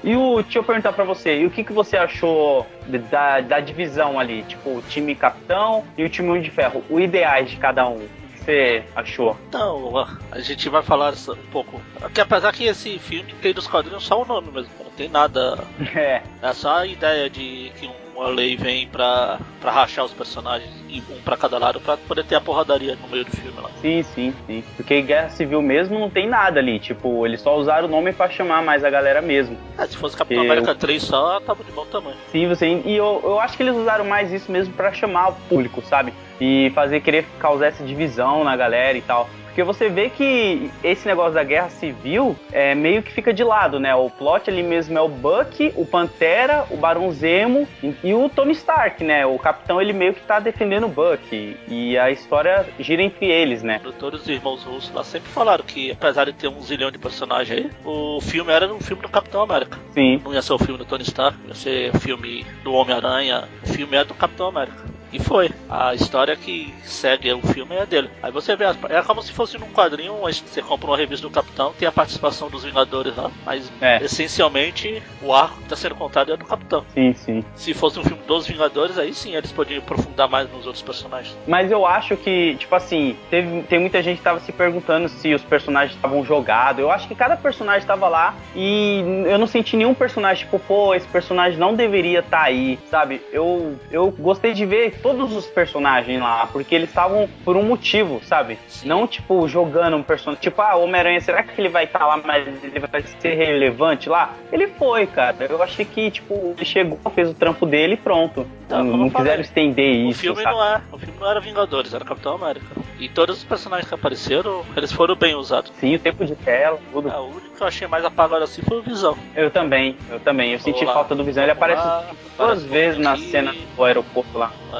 E 0.02 0.17
o, 0.17 0.43
deixa 0.43 0.58
eu 0.58 0.64
perguntar 0.64 0.93
pra 0.93 1.05
você, 1.05 1.38
e 1.40 1.46
o 1.46 1.50
que, 1.50 1.64
que 1.64 1.73
você 1.73 1.96
achou 1.96 2.67
da, 3.11 3.40
da 3.40 3.61
divisão 3.61 4.19
ali? 4.19 4.43
Tipo, 4.44 4.78
o 4.78 4.82
time 4.82 5.14
capitão 5.14 5.84
e 5.96 6.05
o 6.05 6.08
time 6.08 6.40
de 6.40 6.50
Ferro, 6.50 6.82
os 6.88 7.00
ideais 7.00 7.50
de 7.50 7.56
cada 7.56 7.87
um. 7.88 7.96
O 7.96 8.38
que 8.38 8.44
você 8.44 8.84
achou? 8.94 9.37
Então, 9.49 9.99
a- 10.32 10.40
gente 10.40 10.69
vai 10.69 10.82
falar 10.82 11.12
um 11.12 11.50
pouco. 11.50 11.81
Porque 11.99 12.20
apesar 12.20 12.52
que 12.52 12.64
esse 12.64 12.99
filme 12.99 13.32
tem 13.43 13.52
dos 13.52 13.67
quadrinhos 13.67 14.05
só 14.05 14.23
o 14.23 14.25
nome 14.26 14.50
mesmo, 14.52 14.70
não 14.84 14.90
tem 14.93 15.08
nada. 15.08 15.58
É, 15.96 16.22
É 16.43 16.52
só 16.52 16.79
a 16.79 16.87
ideia 16.87 17.29
de 17.29 17.72
que 17.79 17.90
uma 18.16 18.28
lei 18.28 18.56
vem 18.56 18.86
pra, 18.88 19.38
pra 19.60 19.70
rachar 19.70 20.04
os 20.04 20.12
personagens, 20.12 20.70
e 20.88 21.02
um 21.10 21.20
pra 21.22 21.36
cada 21.36 21.58
lado, 21.58 21.80
pra 21.80 21.96
poder 21.96 22.24
ter 22.24 22.34
a 22.36 22.40
porradaria 22.40 22.96
no 22.96 23.08
meio 23.08 23.24
do 23.24 23.30
filme 23.30 23.60
lá. 23.60 23.70
sim, 23.82 24.02
sim, 24.02 24.34
sim. 24.46 24.64
Porque 24.76 25.02
Guerra 25.02 25.28
Civil 25.28 25.60
mesmo 25.60 25.98
não 25.98 26.08
tem 26.08 26.26
nada 26.28 26.58
ali. 26.58 26.78
Tipo, 26.78 27.26
eles 27.26 27.40
só 27.40 27.56
usaram 27.56 27.86
o 27.86 27.90
nome 27.90 28.12
pra 28.12 28.28
chamar 28.30 28.62
mais 28.62 28.82
a 28.84 28.90
galera 28.90 29.20
mesmo. 29.20 29.56
É, 29.78 29.86
se 29.86 29.96
fosse 29.96 30.16
Capitão 30.16 30.44
Eu- 30.44 30.50
América 30.50 30.74
3 30.74 31.02
só, 31.02 31.40
tava 31.40 31.62
de 31.62 31.70
bom 31.72 31.84
tamanho. 31.86 32.16
Sim, 32.32 32.48
você. 32.48 32.66
E 32.84 32.96
eu, 32.96 33.20
eu 33.22 33.38
acho 33.40 33.56
que 33.56 33.62
eles 33.62 33.76
usaram 33.76 34.04
mais 34.04 34.32
isso 34.32 34.50
mesmo 34.50 34.72
pra 34.74 34.92
chamar 34.92 35.28
o 35.28 35.32
público, 35.48 35.82
sabe? 35.82 36.12
E 36.40 36.70
fazer 36.74 37.00
querer 37.00 37.26
causar 37.38 37.66
essa 37.66 37.84
divisão 37.84 38.42
na 38.44 38.56
galera 38.56 38.96
e 38.96 39.02
tal. 39.02 39.28
Porque 39.56 39.64
você 39.64 39.88
vê 39.88 40.11
que 40.11 40.70
esse 40.85 41.08
negócio 41.08 41.32
da 41.32 41.43
guerra 41.43 41.70
civil 41.70 42.37
é 42.53 42.75
meio 42.75 43.03
que 43.03 43.11
fica 43.11 43.32
de 43.32 43.43
lado, 43.43 43.81
né? 43.81 43.94
O 43.94 44.11
plot 44.11 44.50
ali 44.50 44.62
mesmo 44.62 44.99
é 44.99 45.00
o 45.00 45.08
Buck, 45.08 45.73
o 45.75 45.87
Pantera, 45.87 46.67
o 46.70 46.76
Barão 46.76 47.11
Zemo 47.11 47.67
e, 48.05 48.12
o 48.12 48.29
Tony 48.29 48.53
Stark, 48.53 49.03
né? 49.03 49.25
O 49.25 49.38
capitão 49.38 49.81
ele 49.81 49.94
meio 49.94 50.12
que 50.12 50.20
tá 50.20 50.38
defendendo 50.41 50.85
o 50.85 50.91
Buck. 50.91 51.56
E 51.69 51.97
a 51.97 52.11
história 52.11 52.67
gira 52.79 53.03
entre 53.03 53.31
eles, 53.31 53.62
né? 53.62 53.81
Todos 53.99 54.20
os 54.20 54.29
irmãos 54.29 54.62
russos 54.62 54.93
lá 54.93 55.03
sempre 55.03 55.31
falaram 55.31 55.64
que, 55.64 55.91
apesar 55.91 56.26
de 56.26 56.35
ter 56.35 56.49
um 56.49 56.61
zilhão 56.61 56.91
de 56.91 56.99
personagens 56.99 57.58
aí, 57.58 57.70
o 57.82 58.20
filme 58.20 58.53
era 58.53 58.70
um 58.70 58.81
filme 58.81 59.00
do 59.00 59.08
Capitão 59.08 59.41
América. 59.41 59.79
Sim. 59.93 60.20
Não 60.23 60.35
ia 60.35 60.43
ser 60.43 60.53
o 60.53 60.58
filme 60.58 60.76
do 60.76 60.85
Tony 60.85 61.05
Stark, 61.05 61.35
ia 61.49 61.55
ser 61.55 61.97
o 61.97 61.99
filme 61.99 62.44
do 62.62 62.75
Homem-Aranha, 62.75 63.49
o 63.64 63.69
filme 63.69 63.97
é 63.97 64.05
do 64.05 64.12
Capitão 64.12 64.49
América. 64.49 64.95
E 65.16 65.18
foi. 65.18 65.50
A 65.70 65.94
história 65.94 66.36
que 66.36 66.72
segue 66.84 67.32
o 67.32 67.40
filme 67.40 67.74
é 67.74 67.86
dele. 67.86 68.10
Aí 68.22 68.30
você 68.30 68.54
vê, 68.54 68.66
as- 68.66 68.76
é 68.90 69.00
como 69.02 69.22
se 69.22 69.32
fosse 69.32 69.56
num 69.58 69.68
quadrinho, 69.72 70.18
mas 70.22 70.38
você 70.40 70.60
compra 70.60 70.88
uma 70.90 70.96
revista 70.96 71.26
do 71.26 71.32
Capitão, 71.32 71.72
tem 71.78 71.88
a 71.88 71.92
participação 71.92 72.50
dos 72.50 72.64
Vingadores 72.64 73.16
lá, 73.16 73.30
mas 73.44 73.72
É. 73.80 73.96
essencialmente 74.04 75.02
o 75.22 75.32
arco 75.32 75.56
que 75.56 75.62
está 75.62 75.76
sendo 75.76 75.94
contado 75.94 76.32
é 76.32 76.36
do 76.36 76.44
Capitão. 76.44 76.84
Sim, 76.92 77.14
sim. 77.14 77.44
Se 77.54 77.72
fosse 77.72 77.98
um 77.98 78.04
filme 78.04 78.22
dos 78.26 78.46
Vingadores, 78.46 78.98
aí 78.98 79.14
sim 79.14 79.34
eles 79.34 79.50
podiam 79.52 79.78
aprofundar 79.78 80.28
mais 80.28 80.50
nos 80.52 80.66
outros 80.66 80.82
personagens. 80.82 81.34
Mas 81.46 81.70
eu 81.72 81.86
acho 81.86 82.14
que, 82.16 82.56
tipo 82.56 82.74
assim, 82.74 83.16
teve, 83.30 83.62
tem 83.62 83.78
muita 83.78 84.02
gente 84.02 84.19
que 84.19 84.22
tava 84.24 84.40
se 84.40 84.52
perguntando 84.52 85.08
se 85.08 85.32
os 85.34 85.43
personagens 85.43 85.96
estavam 85.96 86.22
jogados. 86.24 86.81
Eu 86.82 86.91
acho 86.91 87.08
que 87.08 87.14
cada 87.14 87.36
personagem 87.38 87.86
tava 87.86 88.06
lá 88.08 88.34
e 88.55 89.00
eu 89.26 89.38
não 89.38 89.46
senti 89.46 89.76
nenhum 89.79 89.94
personagem, 89.94 90.44
tipo, 90.44 90.58
pô, 90.58 90.94
esse 90.94 91.08
personagem 91.08 91.58
não 91.58 91.74
deveria 91.74 92.19
estar 92.20 92.43
aí, 92.43 92.79
sabe? 92.91 93.22
Eu, 93.32 93.79
eu 93.91 94.10
gostei 94.10 94.52
de 94.52 94.67
ver 94.67 94.94
todos 95.06 95.36
os 95.36 95.46
personagens 95.46 96.20
lá, 96.20 96.48
porque 96.53 96.75
eles 96.75 96.89
estavam 96.89 97.29
por 97.44 97.56
um 97.56 97.63
motivo, 97.63 98.20
sabe? 98.25 98.58
Não, 98.84 99.06
tipo, 99.06 99.46
jogando 99.46 99.96
um 99.96 100.03
personagem. 100.03 100.43
Tipo, 100.43 100.60
ah, 100.63 100.75
Homem-Aranha, 100.75 101.20
será 101.20 101.44
que 101.44 101.60
ele 101.60 101.69
vai 101.69 101.84
estar 101.84 102.05
lá, 102.05 102.17
mas 102.25 102.44
ele 102.65 102.81
vai 102.81 103.03
ser 103.03 103.34
relevante 103.34 104.08
lá? 104.08 104.34
Ele 104.51 104.67
foi, 104.67 105.06
cara. 105.06 105.36
Eu 105.48 105.63
achei 105.63 105.84
que, 105.84 106.10
tipo, 106.10 106.55
ele 106.56 106.65
chegou, 106.65 106.98
fez 107.15 107.31
o 107.31 107.34
trampo 107.34 107.65
dele 107.67 107.94
e 107.94 107.96
pronto. 107.96 108.44
Não 108.69 108.82
não 108.82 109.10
quiseram 109.10 109.43
estender 109.43 110.06
O 110.06 110.10
isso, 110.10 110.20
filme 110.20 110.43
sabe? 110.43 110.56
não 110.56 110.65
é, 110.65 110.82
o 110.91 110.98
filme 110.98 111.15
não 111.20 111.31
era 111.31 111.39
Vingadores, 111.39 111.94
era 111.94 112.05
Capitão 112.05 112.34
América. 112.34 112.67
E 112.98 113.08
todos 113.08 113.39
os 113.39 113.44
personagens 113.44 113.89
que 113.89 113.94
apareceram, 113.94 114.65
eles 114.77 114.91
foram 114.91 115.15
bem 115.15 115.34
usados. 115.36 115.70
Sim, 115.79 115.94
o 115.94 115.98
tempo 116.01 116.25
de 116.25 116.34
tela, 116.34 116.81
tudo. 116.93 117.08
É, 117.08 117.17
o 117.17 117.27
único 117.27 117.55
que 117.56 117.63
eu 117.63 117.67
achei 117.67 117.86
mais 117.86 118.05
apagado 118.05 118.43
assim 118.43 118.63
foi 118.63 118.79
o 118.79 118.82
Visão. 118.82 119.17
Eu 119.36 119.51
também, 119.51 119.96
eu 120.10 120.19
também. 120.19 120.53
Eu 120.53 120.58
senti 120.58 120.84
falta 120.84 121.15
do 121.15 121.22
Visão. 121.22 121.43
Ele 121.44 121.53
aparece 121.53 121.82
lá, 121.82 122.06
duas 122.36 122.51
aparece 122.51 122.67
vezes 122.67 122.98
na 122.98 123.17
cena 123.17 123.55
do 123.77 123.84
aeroporto 123.84 124.36
lá. 124.36 124.51
no 124.72 124.79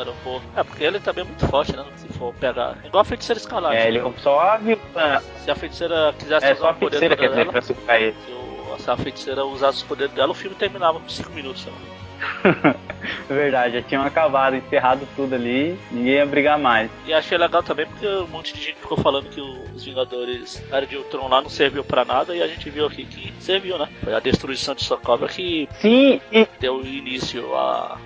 É, 0.56 0.62
porque 0.62 0.82
ele 0.85 0.99
também 1.00 1.25
é 1.25 1.26
muito 1.26 1.46
forte, 1.46 1.75
né? 1.76 1.85
Se 1.96 2.08
for 2.14 2.32
pegar. 2.35 2.76
Igual 2.85 3.02
a 3.02 3.04
feiticeira 3.04 3.38
escalante. 3.38 3.76
É, 3.76 3.88
ele 3.88 4.00
né? 4.00 4.12
só 4.18 4.56
viu. 4.58 4.78
Se 5.44 5.50
a 5.50 5.54
feiticeira 5.54 6.14
quisesse 6.18 6.46
É 6.46 6.52
usar 6.52 6.61
só 6.61 6.68
a 6.68 6.70
o 6.70 6.75
poder 6.75 6.99
feiticeira, 6.99 7.16
quer 7.16 7.30
dela, 7.44 7.61
dizer, 7.61 7.75
pra 7.75 8.00
ele. 8.00 8.14
se, 8.26 8.32
o- 8.32 8.76
se 8.78 8.90
a 8.90 8.96
feiticeira 8.96 9.44
usasse 9.44 9.82
o 9.85 9.87
poder 9.87 10.08
dela, 10.08 10.30
o 10.32 10.35
filme 10.35 10.56
terminava 10.56 10.99
com 11.00 11.08
5 11.08 11.30
minutos. 11.32 11.62
Sei 11.62 11.73
lá. 11.73 11.78
Verdade, 13.28 13.75
já 13.75 13.82
tinham 13.82 14.02
acabado, 14.04 14.56
encerrado 14.56 15.06
tudo 15.14 15.35
ali, 15.35 15.78
ninguém 15.90 16.14
ia 16.14 16.26
brigar 16.26 16.58
mais. 16.58 16.90
E 17.06 17.12
achei 17.12 17.37
legal 17.37 17.62
também 17.62 17.87
porque 17.87 18.06
um 18.06 18.26
monte 18.28 18.54
de 18.54 18.62
gente 18.62 18.76
ficou 18.76 18.96
falando 18.99 19.28
que 19.28 19.40
os 19.40 19.85
Vingadores 19.85 20.62
Era 20.73 20.87
de 20.87 20.96
Ultron 20.96 21.28
lá 21.28 21.42
não 21.42 21.50
serviu 21.50 21.85
pra 21.85 22.04
nada 22.06 22.35
e 22.35 22.42
a 22.42 22.46
gente 22.49 22.68
viu 22.70 22.87
aqui 22.87 23.04
que 23.04 23.32
serviu, 23.42 23.78
né? 23.78 23.88
Foi 24.02 24.14
a 24.14 24.20
destruição 24.20 24.75
de 24.75 24.82
Sokovia 24.82 25.28
que 25.28 25.68
Sim, 25.78 26.20
e 26.32 26.49
deu 26.58 26.80
início 26.85 27.54
a, 27.54 27.99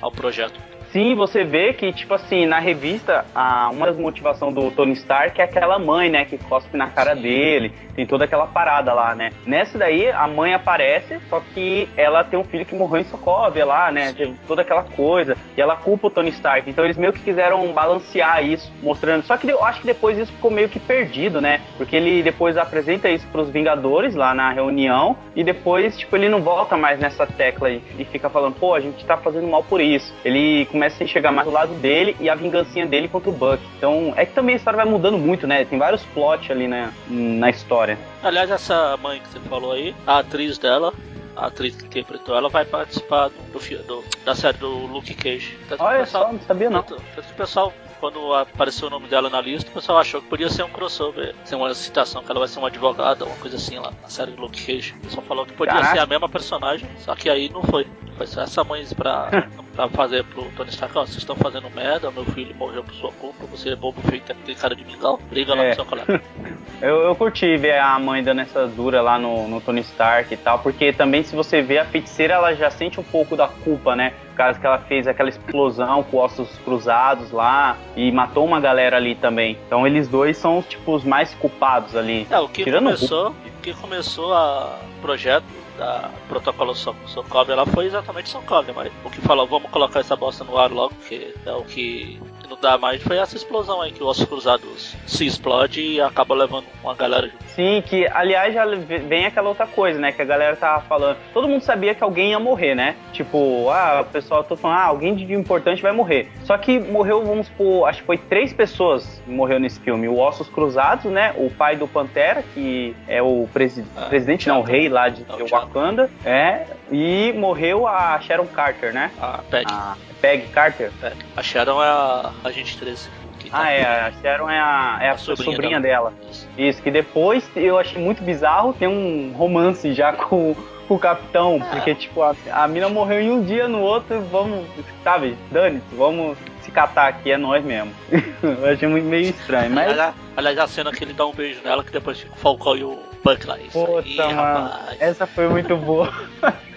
ao 0.00 0.10
projeto. 0.10 0.58
Sim, 0.92 1.14
você 1.14 1.44
vê 1.44 1.72
que, 1.72 1.92
tipo 1.92 2.14
assim, 2.14 2.46
na 2.46 2.58
revista, 2.58 3.24
a, 3.34 3.68
uma 3.70 3.86
das 3.86 3.96
motivações 3.96 4.54
do 4.54 4.70
Tony 4.70 4.94
Stark 4.94 5.40
é 5.40 5.44
aquela 5.44 5.78
mãe, 5.78 6.08
né, 6.08 6.24
que 6.24 6.38
cospe 6.38 6.76
na 6.76 6.88
cara 6.88 7.14
dele, 7.14 7.72
tem 7.94 8.06
toda 8.06 8.24
aquela 8.24 8.46
parada 8.46 8.92
lá, 8.92 9.14
né. 9.14 9.30
Nessa 9.46 9.76
daí, 9.76 10.10
a 10.10 10.26
mãe 10.26 10.54
aparece, 10.54 11.18
só 11.28 11.40
que 11.52 11.88
ela 11.96 12.24
tem 12.24 12.38
um 12.38 12.44
filho 12.44 12.64
que 12.64 12.74
morreu 12.74 13.00
em 13.00 13.04
Sokovia 13.04 13.66
lá, 13.66 13.90
né, 13.92 14.14
teve 14.16 14.34
toda 14.46 14.62
aquela 14.62 14.82
coisa, 14.82 15.36
e 15.56 15.60
ela 15.60 15.76
culpa 15.76 16.06
o 16.06 16.10
Tony 16.10 16.30
Stark, 16.30 16.68
então 16.70 16.84
eles 16.84 16.96
meio 16.96 17.12
que 17.12 17.20
quiseram 17.20 17.70
balancear 17.72 18.44
isso, 18.44 18.72
mostrando, 18.82 19.24
só 19.24 19.36
que 19.36 19.48
eu 19.48 19.62
acho 19.62 19.80
que 19.80 19.86
depois 19.86 20.16
isso 20.16 20.32
ficou 20.32 20.50
meio 20.50 20.68
que 20.68 20.80
perdido, 20.80 21.40
né, 21.40 21.60
porque 21.76 21.96
ele 21.96 22.22
depois 22.22 22.56
apresenta 22.56 23.10
isso 23.10 23.26
pros 23.28 23.50
Vingadores 23.50 24.14
lá 24.14 24.34
na 24.34 24.52
reunião, 24.52 25.16
e 25.36 25.44
depois, 25.44 25.96
tipo, 25.98 26.16
ele 26.16 26.28
não 26.28 26.40
volta 26.40 26.76
mais 26.76 26.98
nessa 26.98 27.26
tecla 27.26 27.70
e, 27.70 27.82
e 27.98 28.04
fica 28.04 28.28
falando, 28.28 28.54
pô, 28.54 28.74
a 28.74 28.80
gente 28.80 29.04
tá 29.04 29.16
fazendo 29.16 29.46
mal 29.46 29.62
por 29.62 29.80
isso. 29.80 30.12
Ele 30.24 30.66
começa 30.66 30.87
a 31.02 31.04
enxergar 31.04 31.32
mais 31.32 31.46
do 31.46 31.52
lado 31.52 31.74
dele 31.74 32.16
e 32.20 32.28
a 32.28 32.34
vingancinha 32.34 32.86
dele 32.86 33.08
contra 33.08 33.30
o 33.30 33.32
Buck. 33.32 33.62
Então, 33.76 34.12
é 34.16 34.24
que 34.24 34.32
também 34.32 34.54
a 34.54 34.56
história 34.56 34.76
vai 34.76 34.86
mudando 34.86 35.18
muito, 35.18 35.46
né? 35.46 35.64
Tem 35.64 35.78
vários 35.78 36.04
plots 36.06 36.50
ali 36.50 36.68
na, 36.68 36.90
na 37.08 37.50
história. 37.50 37.98
Aliás, 38.22 38.50
essa 38.50 38.96
mãe 38.96 39.20
que 39.20 39.28
você 39.28 39.40
falou 39.48 39.72
aí, 39.72 39.94
a 40.06 40.18
atriz 40.18 40.58
dela, 40.58 40.92
a 41.36 41.46
atriz 41.46 41.76
que 41.76 41.86
interpretou 41.86 42.36
ela 42.36 42.48
vai 42.48 42.64
participar 42.64 43.28
do, 43.28 43.58
do 43.86 44.04
da 44.24 44.34
série 44.34 44.58
do 44.58 44.68
Luke 44.68 45.14
Cage. 45.14 45.56
Tanto 45.68 45.82
Olha 45.82 46.00
pessoal, 46.00 46.26
só, 46.26 46.32
não 46.32 46.40
sabia 46.40 46.70
não. 46.70 46.82
Tanto, 46.82 47.02
tanto 47.14 47.30
o 47.30 47.34
pessoal 47.34 47.72
quando 48.00 48.34
apareceu 48.34 48.88
o 48.88 48.90
nome 48.90 49.08
dela 49.08 49.28
na 49.28 49.40
lista, 49.40 49.70
o 49.70 49.74
pessoal 49.74 49.98
achou 49.98 50.22
que 50.22 50.28
podia 50.28 50.48
ser 50.48 50.62
um 50.62 50.70
crossover, 50.70 51.34
ser 51.44 51.56
uma 51.56 51.72
citação 51.74 52.22
que 52.22 52.30
ela 52.30 52.40
vai 52.40 52.48
ser 52.48 52.58
uma 52.58 52.68
advogada, 52.68 53.24
uma 53.24 53.36
coisa 53.36 53.56
assim 53.56 53.78
lá 53.78 53.92
na 54.02 54.08
série 54.08 54.32
do 54.32 54.40
Luke 54.40 54.64
Cage. 54.64 54.94
O 54.98 55.00
pessoal 55.00 55.26
falou 55.26 55.46
que 55.46 55.52
podia 55.52 55.74
Caraca. 55.74 55.92
ser 55.92 55.98
a 56.00 56.06
mesma 56.06 56.28
personagem, 56.28 56.88
só 56.98 57.14
que 57.14 57.28
aí 57.28 57.48
não 57.48 57.62
foi. 57.62 57.86
Foi 58.16 58.26
só 58.26 58.42
essa 58.42 58.64
mãe 58.64 58.84
pra, 58.96 59.30
pra 59.74 59.88
fazer 59.88 60.24
pro 60.24 60.44
Tony 60.56 60.70
Stark, 60.70 60.96
ó, 60.98 61.06
vocês 61.06 61.18
estão 61.18 61.36
fazendo 61.36 61.70
merda, 61.70 62.10
meu 62.10 62.24
filho 62.24 62.54
morreu 62.56 62.82
por 62.82 62.94
sua 62.94 63.12
culpa, 63.12 63.46
você 63.46 63.70
é 63.70 63.76
bobo 63.76 64.00
feito, 64.02 64.34
tem 64.34 64.54
cara 64.54 64.74
de 64.74 64.84
mingau, 64.84 65.18
briga 65.30 65.54
lá 65.54 65.64
é. 65.64 65.68
no 65.68 65.74
seu 65.74 65.84
colega. 65.84 66.20
eu, 66.80 67.02
eu 67.02 67.14
curti 67.14 67.56
ver 67.56 67.78
a 67.78 67.98
mãe 67.98 68.22
dando 68.22 68.40
essa 68.40 68.66
dura 68.66 69.00
lá 69.00 69.18
no, 69.18 69.48
no 69.48 69.60
Tony 69.60 69.80
Stark 69.80 70.32
e 70.32 70.36
tal, 70.36 70.58
porque 70.60 70.92
também 70.92 71.22
se 71.22 71.34
você 71.34 71.60
vê 71.60 71.78
a 71.78 71.84
feiticeira, 71.84 72.34
ela 72.34 72.54
já 72.54 72.70
sente 72.70 73.00
um 73.00 73.02
pouco 73.02 73.36
da 73.36 73.48
culpa, 73.48 73.96
né? 73.96 74.12
Por 74.30 74.36
causa 74.36 74.60
que 74.60 74.66
ela 74.66 74.78
fez 74.78 75.08
aquela 75.08 75.28
explosão 75.28 76.02
com 76.04 76.18
ossos 76.18 76.48
cruzados 76.64 77.32
lá 77.32 77.76
e 77.96 78.12
matou 78.12 78.44
uma 78.44 78.60
galera 78.60 78.96
ali 78.96 79.14
também. 79.14 79.58
Então 79.66 79.86
eles 79.86 80.08
dois 80.08 80.36
são, 80.36 80.62
tipo, 80.62 80.94
os 80.94 81.04
mais 81.04 81.34
culpados 81.34 81.96
ali. 81.96 82.26
É, 82.30 82.38
o 82.38 82.48
que 82.48 82.62
Tirando 82.62 82.84
começou, 82.84 83.30
o 83.30 83.60
que 83.62 83.74
começou 83.74 84.32
a 84.34 84.78
projeto 85.00 85.44
da 85.78 86.10
protocolo 86.28 86.74
Sokovia 86.74 87.54
lá 87.54 87.64
foi 87.64 87.86
exatamente 87.86 88.28
Sokovia, 88.28 88.74
mas 88.74 88.92
o 89.04 89.10
que 89.10 89.20
falou, 89.20 89.46
vamos 89.46 89.70
colocar 89.70 90.00
essa 90.00 90.16
bosta 90.16 90.44
no 90.44 90.58
ar 90.58 90.70
logo, 90.70 90.94
porque 90.94 91.34
é 91.46 91.52
o 91.52 91.62
que 91.62 92.20
não 92.48 92.58
dá 92.60 92.78
mais 92.78 93.02
foi 93.02 93.18
essa 93.18 93.36
explosão 93.36 93.80
aí, 93.80 93.92
que 93.92 94.02
os 94.02 94.24
cruzados 94.24 94.96
se 95.06 95.26
explode 95.26 95.80
e 95.80 96.00
acaba 96.00 96.34
levando 96.34 96.64
uma 96.82 96.94
galera 96.94 97.28
junto. 97.28 97.44
Sim, 97.48 97.82
que 97.84 98.06
aliás 98.08 98.54
já 98.54 98.64
vem 98.64 99.26
aquela 99.26 99.48
outra 99.48 99.66
coisa, 99.66 99.98
né? 99.98 100.12
Que 100.12 100.22
a 100.22 100.24
galera 100.24 100.56
tava 100.56 100.80
falando. 100.82 101.18
Todo 101.32 101.48
mundo 101.48 101.62
sabia 101.62 101.94
que 101.94 102.02
alguém 102.02 102.30
ia 102.30 102.38
morrer, 102.38 102.74
né? 102.74 102.96
Tipo, 103.12 103.68
ah, 103.70 104.04
o 104.08 104.10
pessoal 104.10 104.42
tô 104.44 104.56
falando, 104.56 104.78
ah, 104.78 104.84
alguém 104.84 105.14
de 105.14 105.32
importante 105.32 105.82
vai 105.82 105.92
morrer. 105.92 106.30
Só 106.44 106.56
que 106.56 106.78
morreu, 106.78 107.24
vamos 107.24 107.46
supor, 107.48 107.88
acho 107.88 108.00
que 108.00 108.06
foi 108.06 108.16
três 108.16 108.52
pessoas 108.52 109.22
morreu 109.26 109.60
nesse 109.60 109.80
filme. 109.80 110.08
O 110.08 110.18
Ossos 110.18 110.48
Cruzados, 110.48 111.10
né? 111.10 111.34
O 111.36 111.50
pai 111.50 111.76
do 111.76 111.86
Pantera, 111.86 112.42
que 112.54 112.96
é 113.06 113.22
o 113.22 113.48
presi 113.52 113.84
ah, 113.96 114.06
presidente, 114.06 114.48
não, 114.48 114.60
o 114.60 114.62
rei 114.62 114.88
lá 114.88 115.08
de 115.08 115.22
é 115.22 115.42
Wakanda. 115.68 116.10
É. 116.24 116.66
E 116.90 117.32
morreu 117.34 117.86
a 117.86 118.18
Sharon 118.20 118.46
Carter, 118.46 118.92
né? 118.92 119.10
A 119.20 119.38
Peg. 119.50 119.66
A 119.70 119.96
Peg 120.20 120.48
Carter. 120.48 120.90
Peg. 121.00 121.16
A 121.36 121.42
Sharon 121.42 121.82
é 121.82 121.88
a 121.88 122.32
agente 122.44 122.78
13. 122.78 123.08
Tá 123.50 123.62
ah, 123.62 123.70
é, 123.70 123.82
a 123.82 124.12
Sharon 124.12 124.50
é 124.50 124.58
a, 124.58 124.98
é 125.00 125.08
a, 125.08 125.12
a 125.12 125.18
sobrinha, 125.18 125.52
sobrinha 125.52 125.80
dela. 125.80 126.10
dela. 126.10 126.34
Isso, 126.56 126.82
que 126.82 126.90
depois 126.90 127.48
eu 127.56 127.78
achei 127.78 128.02
muito 128.02 128.22
bizarro, 128.22 128.74
tem 128.74 128.88
um 128.88 129.32
romance 129.32 129.94
já 129.94 130.12
com, 130.12 130.54
com 130.86 130.94
o 130.94 130.98
capitão, 130.98 131.56
é. 131.56 131.70
porque, 131.70 131.94
tipo, 131.94 132.20
a, 132.20 132.34
a 132.52 132.68
mina 132.68 132.88
morreu 132.88 133.20
em 133.20 133.30
um 133.30 133.42
dia, 133.42 133.66
no 133.68 133.80
outro, 133.80 134.20
vamos, 134.22 134.66
sabe, 135.02 135.36
dane-se, 135.50 135.94
vamos 135.94 136.36
se 136.68 136.72
catar 136.72 137.08
aqui, 137.08 137.32
é 137.32 137.38
nós 137.38 137.64
mesmo. 137.64 137.92
eu 138.42 138.66
achei 138.66 138.86
muito 138.86 139.06
meio 139.06 139.30
estranho, 139.30 139.70
mas... 139.70 139.90
Aliás, 139.90 140.14
aliás, 140.36 140.58
a 140.58 140.68
cena 140.68 140.92
que 140.92 141.02
ele 141.02 141.14
dá 141.14 141.26
um 141.26 141.32
beijo 141.32 141.60
nela, 141.64 141.82
que 141.82 141.90
depois 141.90 142.20
fica 142.20 142.34
o 142.34 142.36
Falcão 142.36 142.76
e 142.76 142.84
o 142.84 142.98
Buck 143.24 143.46
lá, 143.46 143.58
isso 143.58 143.84
Puta, 143.84 144.00
aí, 144.00 144.16
mano, 144.16 144.68
rapaz. 144.68 144.96
essa 145.00 145.26
foi 145.26 145.48
muito 145.48 145.76
boa. 145.76 146.12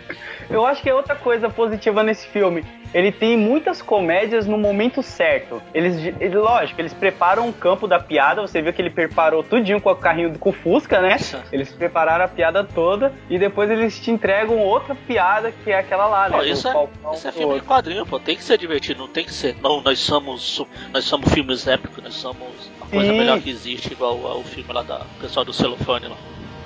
eu 0.51 0.65
acho 0.65 0.81
que 0.81 0.89
é 0.89 0.93
outra 0.93 1.15
coisa 1.15 1.49
positiva 1.49 2.03
nesse 2.03 2.27
filme 2.27 2.63
ele 2.93 3.11
tem 3.11 3.37
muitas 3.37 3.81
comédias 3.81 4.45
no 4.45 4.57
momento 4.57 5.01
certo. 5.01 5.61
Eles, 5.73 6.13
ele, 6.19 6.35
lógico, 6.35 6.81
eles 6.81 6.93
preparam 6.93 7.47
o 7.47 7.53
campo 7.53 7.87
da 7.87 7.99
piada. 7.99 8.41
Você 8.41 8.61
viu 8.61 8.73
que 8.73 8.81
ele 8.81 8.89
preparou 8.89 9.43
tudinho 9.43 9.79
com 9.79 9.89
o 9.89 9.95
carrinho 9.95 10.37
com 10.37 10.49
o 10.49 10.53
Fusca, 10.53 11.01
né? 11.01 11.17
Eles 11.51 11.71
prepararam 11.71 12.25
a 12.25 12.27
piada 12.27 12.63
toda 12.63 13.13
e 13.29 13.39
depois 13.39 13.69
eles 13.69 13.99
te 13.99 14.11
entregam 14.11 14.57
outra 14.57 14.93
piada 14.93 15.51
que 15.51 15.71
é 15.71 15.79
aquela 15.79 16.07
lá, 16.07 16.29
né? 16.29 16.37
Pô, 16.37 16.43
isso, 16.43 16.67
é, 16.67 16.87
isso 17.13 17.27
é 17.27 17.31
filme 17.31 17.59
de 17.59 17.65
quadrinho, 17.65 18.05
pô. 18.05 18.19
Tem 18.19 18.35
que 18.35 18.43
ser 18.43 18.57
divertido, 18.57 18.99
não 18.99 19.07
tem 19.07 19.23
que 19.23 19.33
ser. 19.33 19.55
Não, 19.61 19.81
nós 19.81 19.99
somos, 19.99 20.61
nós 20.91 21.05
somos 21.05 21.33
filmes 21.33 21.67
épicos, 21.67 22.03
nós 22.03 22.13
somos 22.13 22.71
a 22.81 22.85
coisa 22.87 23.11
Sim. 23.11 23.17
melhor 23.17 23.39
que 23.39 23.49
existe, 23.49 23.93
igual 23.93 24.25
ao 24.27 24.43
filme 24.43 24.71
lá 24.71 24.83
da 24.83 25.01
pessoal 25.19 25.45
do 25.45 25.53
celofane 25.53 26.07
lá. 26.07 26.17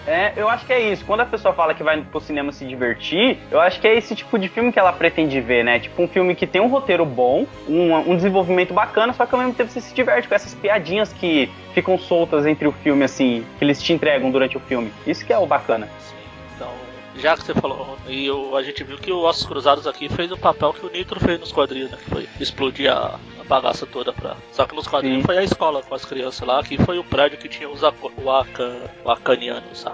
É, 0.07 0.33
eu 0.35 0.47
acho 0.47 0.65
que 0.65 0.73
é 0.73 0.91
isso. 0.91 1.03
Quando 1.05 1.21
a 1.21 1.25
pessoa 1.25 1.53
fala 1.53 1.73
que 1.73 1.83
vai 1.83 1.99
pro 2.01 2.19
cinema 2.19 2.51
se 2.51 2.65
divertir, 2.65 3.39
eu 3.49 3.59
acho 3.59 3.79
que 3.79 3.87
é 3.87 3.97
esse 3.97 4.15
tipo 4.15 4.37
de 4.37 4.47
filme 4.47 4.71
que 4.71 4.77
ela 4.77 4.93
pretende 4.93 5.41
ver, 5.41 5.63
né? 5.63 5.79
Tipo 5.79 6.03
um 6.03 6.07
filme 6.07 6.35
que 6.35 6.45
tem 6.45 6.61
um 6.61 6.67
roteiro 6.67 7.05
bom, 7.05 7.47
um, 7.67 7.93
um 7.95 8.15
desenvolvimento 8.15 8.73
bacana, 8.73 9.13
só 9.13 9.25
que 9.25 9.33
ao 9.33 9.39
mesmo 9.39 9.55
tempo 9.55 9.71
você 9.71 9.81
se 9.81 9.93
diverte 9.93 10.27
com 10.27 10.35
essas 10.35 10.53
piadinhas 10.53 11.11
que 11.11 11.49
ficam 11.73 11.97
soltas 11.97 12.45
entre 12.45 12.67
o 12.67 12.71
filme, 12.71 13.03
assim, 13.03 13.45
que 13.57 13.65
eles 13.65 13.81
te 13.81 13.93
entregam 13.93 14.29
durante 14.29 14.57
o 14.57 14.59
filme. 14.59 14.91
Isso 15.07 15.25
que 15.25 15.33
é 15.33 15.37
o 15.37 15.45
bacana. 15.47 15.89
Sim, 15.99 16.15
então, 16.55 16.69
já 17.17 17.35
que 17.35 17.43
você 17.43 17.53
falou, 17.55 17.97
e 18.07 18.25
eu, 18.25 18.55
a 18.55 18.61
gente 18.61 18.83
viu 18.83 18.97
que 18.97 19.11
o 19.11 19.23
Ossos 19.23 19.45
Cruzados 19.45 19.87
aqui 19.87 20.07
fez 20.07 20.31
o 20.31 20.37
papel 20.37 20.73
que 20.73 20.85
o 20.85 20.89
Nitro 20.89 21.19
fez 21.19 21.39
nos 21.39 21.51
quadrinhos, 21.51 21.89
né? 21.91 21.97
Que 22.03 22.09
foi 22.11 22.29
explodir 22.39 22.91
a, 22.91 23.19
bagaça 23.47 23.85
toda 23.85 24.11
pra. 24.13 24.35
Só 24.51 24.65
que 24.65 24.75
nos 24.75 24.87
quadrinhos 24.87 25.21
Sim. 25.21 25.25
foi 25.25 25.37
a 25.37 25.43
escola 25.43 25.81
com 25.81 25.95
as 25.95 26.05
crianças 26.05 26.47
lá, 26.47 26.63
que 26.63 26.77
foi 26.77 26.97
o 26.97 27.03
prédio 27.03 27.37
que 27.37 27.47
tinha 27.47 27.69
os 27.69 27.81
Wakan, 27.81 28.75
Wakanianos, 29.03 29.85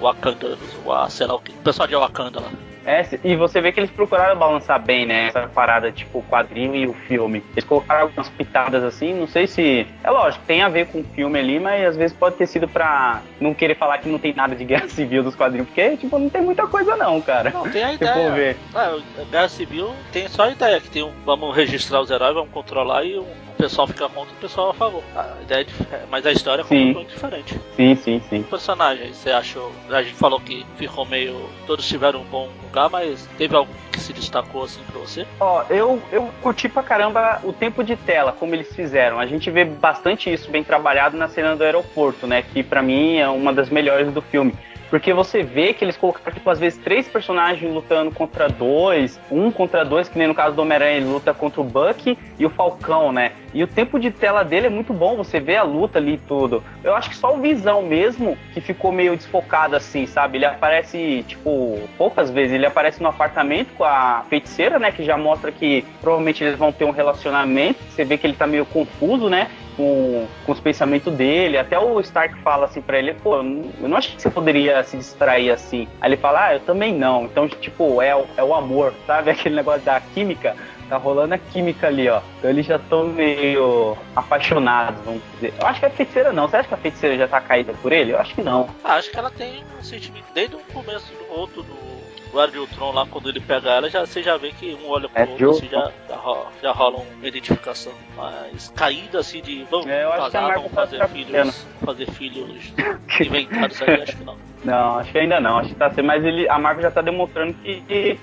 Wakandanos, 0.00 0.76
o 0.84 1.08
sei 1.08 1.26
lá 1.26 1.34
o 1.34 1.40
que. 1.40 1.52
O 1.52 1.56
pessoal 1.56 1.88
de 1.88 1.94
Wakanda 1.94 2.40
lá. 2.40 2.50
É, 2.86 3.04
e 3.24 3.34
você 3.34 3.60
vê 3.60 3.72
que 3.72 3.80
eles 3.80 3.90
procuraram 3.90 4.38
balançar 4.38 4.80
bem, 4.80 5.04
né? 5.04 5.26
Essa 5.26 5.48
parada, 5.48 5.90
tipo, 5.90 6.20
o 6.20 6.22
quadrinho 6.22 6.74
e 6.76 6.86
o 6.86 6.94
filme. 6.94 7.42
Eles 7.52 7.64
colocaram 7.64 8.02
algumas 8.02 8.28
pitadas 8.28 8.84
assim, 8.84 9.12
não 9.12 9.26
sei 9.26 9.46
se. 9.48 9.86
É 10.04 10.10
lógico, 10.10 10.44
tem 10.46 10.62
a 10.62 10.68
ver 10.68 10.86
com 10.86 11.00
o 11.00 11.04
filme 11.04 11.38
ali, 11.38 11.58
mas 11.58 11.84
às 11.84 11.96
vezes 11.96 12.16
pode 12.16 12.36
ter 12.36 12.46
sido 12.46 12.68
pra 12.68 13.20
não 13.40 13.52
querer 13.52 13.74
falar 13.74 13.98
que 13.98 14.08
não 14.08 14.18
tem 14.18 14.32
nada 14.32 14.54
de 14.54 14.62
guerra 14.64 14.88
civil 14.88 15.24
dos 15.24 15.34
quadrinhos, 15.34 15.66
porque, 15.66 15.96
tipo, 15.96 16.16
não 16.18 16.30
tem 16.30 16.42
muita 16.42 16.66
coisa 16.66 16.96
não, 16.96 17.20
cara. 17.20 17.50
Não, 17.50 17.68
tem 17.68 17.82
a 17.82 17.92
ideia. 17.94 18.30
Ver. 18.30 18.56
Ah, 18.74 18.96
guerra 19.30 19.48
civil 19.48 19.92
tem 20.12 20.28
só 20.28 20.44
a 20.44 20.50
ideia, 20.50 20.80
que 20.80 20.90
tem 20.90 21.02
um. 21.02 21.12
Vamos 21.24 21.56
registrar 21.56 22.00
os 22.00 22.10
heróis, 22.10 22.34
vamos 22.34 22.50
controlar 22.50 23.04
e 23.04 23.18
um 23.18 23.45
pessoal 23.56 23.86
fica 23.86 24.08
contra 24.08 24.32
e 24.32 24.36
o 24.36 24.40
pessoal 24.40 24.70
a 24.70 24.74
favor. 24.74 25.02
A 25.14 25.42
ideia 25.42 25.66
é, 25.92 26.02
mas 26.10 26.26
a 26.26 26.32
história 26.32 26.62
é 26.62 26.64
completamente 26.64 27.08
diferente. 27.08 27.60
Sim, 27.76 27.94
sim, 27.96 28.22
sim. 28.28 28.40
O 28.40 28.44
personagem, 28.44 29.12
você 29.12 29.30
achou. 29.30 29.72
A 29.90 30.02
gente 30.02 30.14
falou 30.14 30.40
que 30.40 30.64
ficou 30.76 31.04
meio. 31.06 31.48
Todos 31.66 31.86
tiveram 31.86 32.20
um 32.20 32.24
bom 32.24 32.48
lugar, 32.62 32.88
mas 32.90 33.28
teve 33.38 33.56
algum 33.56 33.72
que 33.90 34.00
se 34.00 34.12
destacou 34.12 34.64
assim 34.64 34.80
pra 34.90 35.00
você? 35.00 35.26
Ó, 35.40 35.64
eu, 35.70 36.02
eu 36.12 36.30
curti 36.42 36.68
pra 36.68 36.82
caramba 36.82 37.40
o 37.42 37.52
tempo 37.52 37.82
de 37.82 37.96
tela, 37.96 38.32
como 38.32 38.54
eles 38.54 38.74
fizeram. 38.74 39.18
A 39.18 39.26
gente 39.26 39.50
vê 39.50 39.64
bastante 39.64 40.32
isso 40.32 40.50
bem 40.50 40.62
trabalhado 40.62 41.16
na 41.16 41.28
cena 41.28 41.56
do 41.56 41.64
aeroporto, 41.64 42.26
né? 42.26 42.42
Que 42.42 42.62
para 42.62 42.82
mim 42.82 43.16
é 43.16 43.28
uma 43.28 43.52
das 43.52 43.70
melhores 43.70 44.12
do 44.12 44.20
filme. 44.20 44.54
Porque 44.90 45.12
você 45.12 45.42
vê 45.42 45.72
que 45.72 45.84
eles 45.84 45.96
colocaram, 45.96 46.32
tipo, 46.32 46.48
às 46.48 46.58
vezes 46.58 46.78
três 46.78 47.08
personagens 47.08 47.72
lutando 47.72 48.10
contra 48.10 48.48
dois, 48.48 49.20
um 49.30 49.50
contra 49.50 49.84
dois, 49.84 50.08
que 50.08 50.18
nem 50.18 50.28
no 50.28 50.34
caso 50.34 50.54
do 50.54 50.62
Homem-Aranha, 50.62 50.96
ele 50.96 51.06
luta 51.06 51.34
contra 51.34 51.60
o 51.60 51.64
Buck 51.64 52.16
e 52.38 52.46
o 52.46 52.50
Falcão, 52.50 53.12
né? 53.12 53.32
E 53.52 53.62
o 53.62 53.66
tempo 53.66 53.98
de 53.98 54.10
tela 54.10 54.42
dele 54.42 54.66
é 54.66 54.70
muito 54.70 54.92
bom, 54.92 55.16
você 55.16 55.40
vê 55.40 55.56
a 55.56 55.62
luta 55.62 55.98
ali 55.98 56.14
e 56.14 56.18
tudo. 56.18 56.62
Eu 56.84 56.94
acho 56.94 57.10
que 57.10 57.16
só 57.16 57.34
o 57.34 57.40
Visão 57.40 57.82
mesmo 57.82 58.36
que 58.52 58.60
ficou 58.60 58.92
meio 58.92 59.16
desfocado 59.16 59.74
assim, 59.74 60.06
sabe? 60.06 60.38
Ele 60.38 60.44
aparece, 60.44 61.24
tipo, 61.26 61.80
poucas 61.96 62.30
vezes. 62.30 62.54
Ele 62.54 62.66
aparece 62.66 63.02
no 63.02 63.08
apartamento 63.08 63.72
com 63.76 63.84
a 63.84 64.24
feiticeira, 64.28 64.78
né? 64.78 64.92
Que 64.92 65.04
já 65.04 65.16
mostra 65.16 65.50
que 65.50 65.84
provavelmente 66.00 66.44
eles 66.44 66.58
vão 66.58 66.70
ter 66.70 66.84
um 66.84 66.90
relacionamento. 66.90 67.80
Você 67.90 68.04
vê 68.04 68.18
que 68.18 68.26
ele 68.26 68.34
tá 68.34 68.46
meio 68.46 68.66
confuso, 68.66 69.28
né? 69.28 69.50
Com, 69.76 70.26
com 70.44 70.52
os 70.52 70.60
pensamentos 70.60 71.12
dele. 71.12 71.58
Até 71.58 71.78
o 71.78 72.00
Stark 72.00 72.36
fala 72.42 72.66
assim 72.66 72.80
pra 72.80 72.98
ele, 72.98 73.14
pô, 73.14 73.36
eu 73.36 73.88
não 73.88 73.96
acho 73.96 74.14
que 74.14 74.22
você 74.22 74.30
poderia 74.30 74.82
se 74.82 74.96
distrair 74.96 75.50
assim. 75.50 75.86
Aí 76.00 76.10
ele 76.10 76.16
fala, 76.16 76.46
ah, 76.46 76.54
eu 76.54 76.60
também 76.60 76.94
não. 76.94 77.24
Então, 77.24 77.48
tipo, 77.48 78.00
é, 78.00 78.10
é 78.36 78.42
o 78.42 78.54
amor, 78.54 78.94
sabe? 79.06 79.30
Aquele 79.36 79.56
negócio 79.56 79.82
da 79.82 80.00
química. 80.00 80.56
Tá 80.88 80.96
rolando 80.96 81.34
a 81.34 81.38
química 81.38 81.88
ali, 81.88 82.08
ó. 82.08 82.20
Então 82.38 82.48
eles 82.48 82.64
já 82.64 82.76
estão 82.76 83.08
meio 83.08 83.96
apaixonados, 84.14 85.04
vamos 85.04 85.20
dizer. 85.34 85.52
Eu 85.60 85.66
acho 85.66 85.80
que 85.80 85.86
a 85.86 85.90
feiticeira 85.90 86.32
não. 86.32 86.46
Você 86.48 86.58
acha 86.58 86.68
que 86.68 86.74
a 86.74 86.78
feiticeira 86.78 87.16
já 87.18 87.26
tá 87.26 87.40
caída 87.40 87.72
por 87.82 87.92
ele? 87.92 88.12
Eu 88.12 88.20
acho 88.20 88.34
que 88.34 88.42
não. 88.42 88.68
Ah, 88.84 88.94
acho 88.94 89.10
que 89.10 89.18
ela 89.18 89.30
tem 89.30 89.64
um 89.76 89.82
sentimento 89.82 90.26
desde 90.32 90.54
o 90.54 90.60
começo 90.72 91.12
do 91.12 91.34
outro 91.36 91.64
do 91.64 91.95
Guarda 92.32 92.60
Ultron 92.60 92.92
lá, 92.92 93.06
quando 93.06 93.28
ele 93.28 93.40
pega 93.40 93.70
ela, 93.70 93.88
já, 93.88 94.04
você 94.04 94.22
já 94.22 94.36
vê 94.36 94.50
que 94.52 94.74
um 94.82 94.88
olha 94.90 95.08
pro 95.08 95.22
É, 95.22 95.26
outro, 95.26 95.50
assim, 95.50 95.68
já, 95.68 95.90
já, 96.08 96.16
rola, 96.16 96.46
já 96.62 96.72
rola 96.72 96.96
uma 96.98 97.26
identificação. 97.28 97.92
Mas 98.16 98.68
caída 98.76 99.20
assim 99.20 99.40
de 99.40 99.64
vamos 99.70 99.86
É, 99.86 100.04
casar, 100.04 100.54
vamos 100.54 100.70
tá 100.72 100.74
fazer 100.82 100.96
trabalhando. 100.98 101.52
filhos, 101.52 101.66
fazer 101.84 102.10
filhos 102.12 102.72
inventados 103.20 103.82
aí, 103.82 104.02
acho 104.02 104.16
que 104.16 104.24
não. 104.24 104.36
Não, 104.64 104.98
acho 104.98 105.12
que 105.12 105.18
ainda 105.18 105.38
não. 105.38 105.58
Acho 105.58 105.68
que 105.68 105.74
tá 105.76 105.88
sendo, 105.92 106.06
mas 106.06 106.24
ele, 106.24 106.48
a 106.48 106.58
Marvel 106.58 106.82
já 106.82 106.90
tá 106.90 107.00
demonstrando 107.00 107.54
que, 107.54 107.80
que 107.82 108.18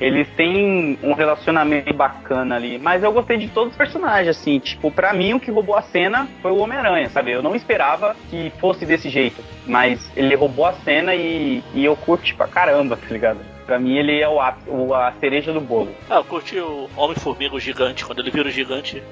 eles 0.00 0.28
têm 0.36 0.98
um 1.02 1.12
relacionamento 1.12 1.92
bacana 1.94 2.56
ali. 2.56 2.78
Mas 2.78 3.02
eu 3.02 3.12
gostei 3.12 3.36
de 3.36 3.48
todos 3.48 3.72
os 3.72 3.76
personagens, 3.76 4.28
assim. 4.36 4.58
Tipo, 4.58 4.90
pra 4.90 5.12
mim 5.12 5.34
o 5.34 5.40
que 5.40 5.50
roubou 5.50 5.76
a 5.76 5.82
cena 5.82 6.28
foi 6.42 6.50
o 6.52 6.58
Homem-Aranha, 6.58 7.08
sabe? 7.10 7.30
Eu 7.32 7.42
não 7.42 7.54
esperava 7.54 8.16
que 8.30 8.52
fosse 8.60 8.84
desse 8.84 9.08
jeito. 9.08 9.42
Mas 9.66 10.10
ele 10.16 10.34
roubou 10.34 10.66
a 10.66 10.72
cena 10.74 11.14
e, 11.14 11.62
e 11.74 11.84
eu 11.84 11.96
curti 11.96 12.34
pra 12.34 12.46
caramba, 12.46 12.96
tá 12.96 13.06
ligado? 13.10 13.38
Pra 13.64 13.78
mim 13.78 13.96
ele 13.96 14.20
é 14.20 14.28
o, 14.28 14.38
ápice- 14.40 14.68
o- 14.68 14.92
a 14.92 15.10
cereja 15.12 15.50
do 15.50 15.60
bolo. 15.60 15.88
Ah, 16.10 16.16
eu 16.16 16.24
curti 16.24 16.58
o 16.58 16.86
Homem-Formiga, 16.94 17.54
o 17.56 17.60
gigante, 17.60 18.04
quando 18.04 18.18
ele 18.18 18.30
vira 18.30 18.46
o 18.46 18.52
gigante. 18.52 19.02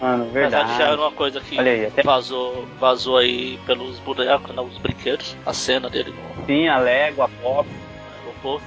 Mano, 0.00 0.24
Mas 0.24 0.32
verdade. 0.32 0.78
já 0.78 0.84
era 0.88 0.96
uma 1.00 1.12
coisa 1.12 1.38
que 1.40 1.58
Olha 1.58 1.70
aí, 1.72 1.84
até- 1.86 2.02
vazou, 2.02 2.66
vazou 2.80 3.18
aí 3.18 3.58
pelos 3.66 3.98
bonecos, 3.98 4.54
né, 4.56 4.62
os 4.62 4.78
brinquedos, 4.78 5.36
a 5.44 5.52
cena 5.52 5.90
dele 5.90 6.12
no 6.38 6.46
Sim, 6.46 6.66
a 6.66 6.78
Lego, 6.78 7.20
a 7.22 7.28
Pop. 7.28 7.68
aeroporto. 8.24 8.64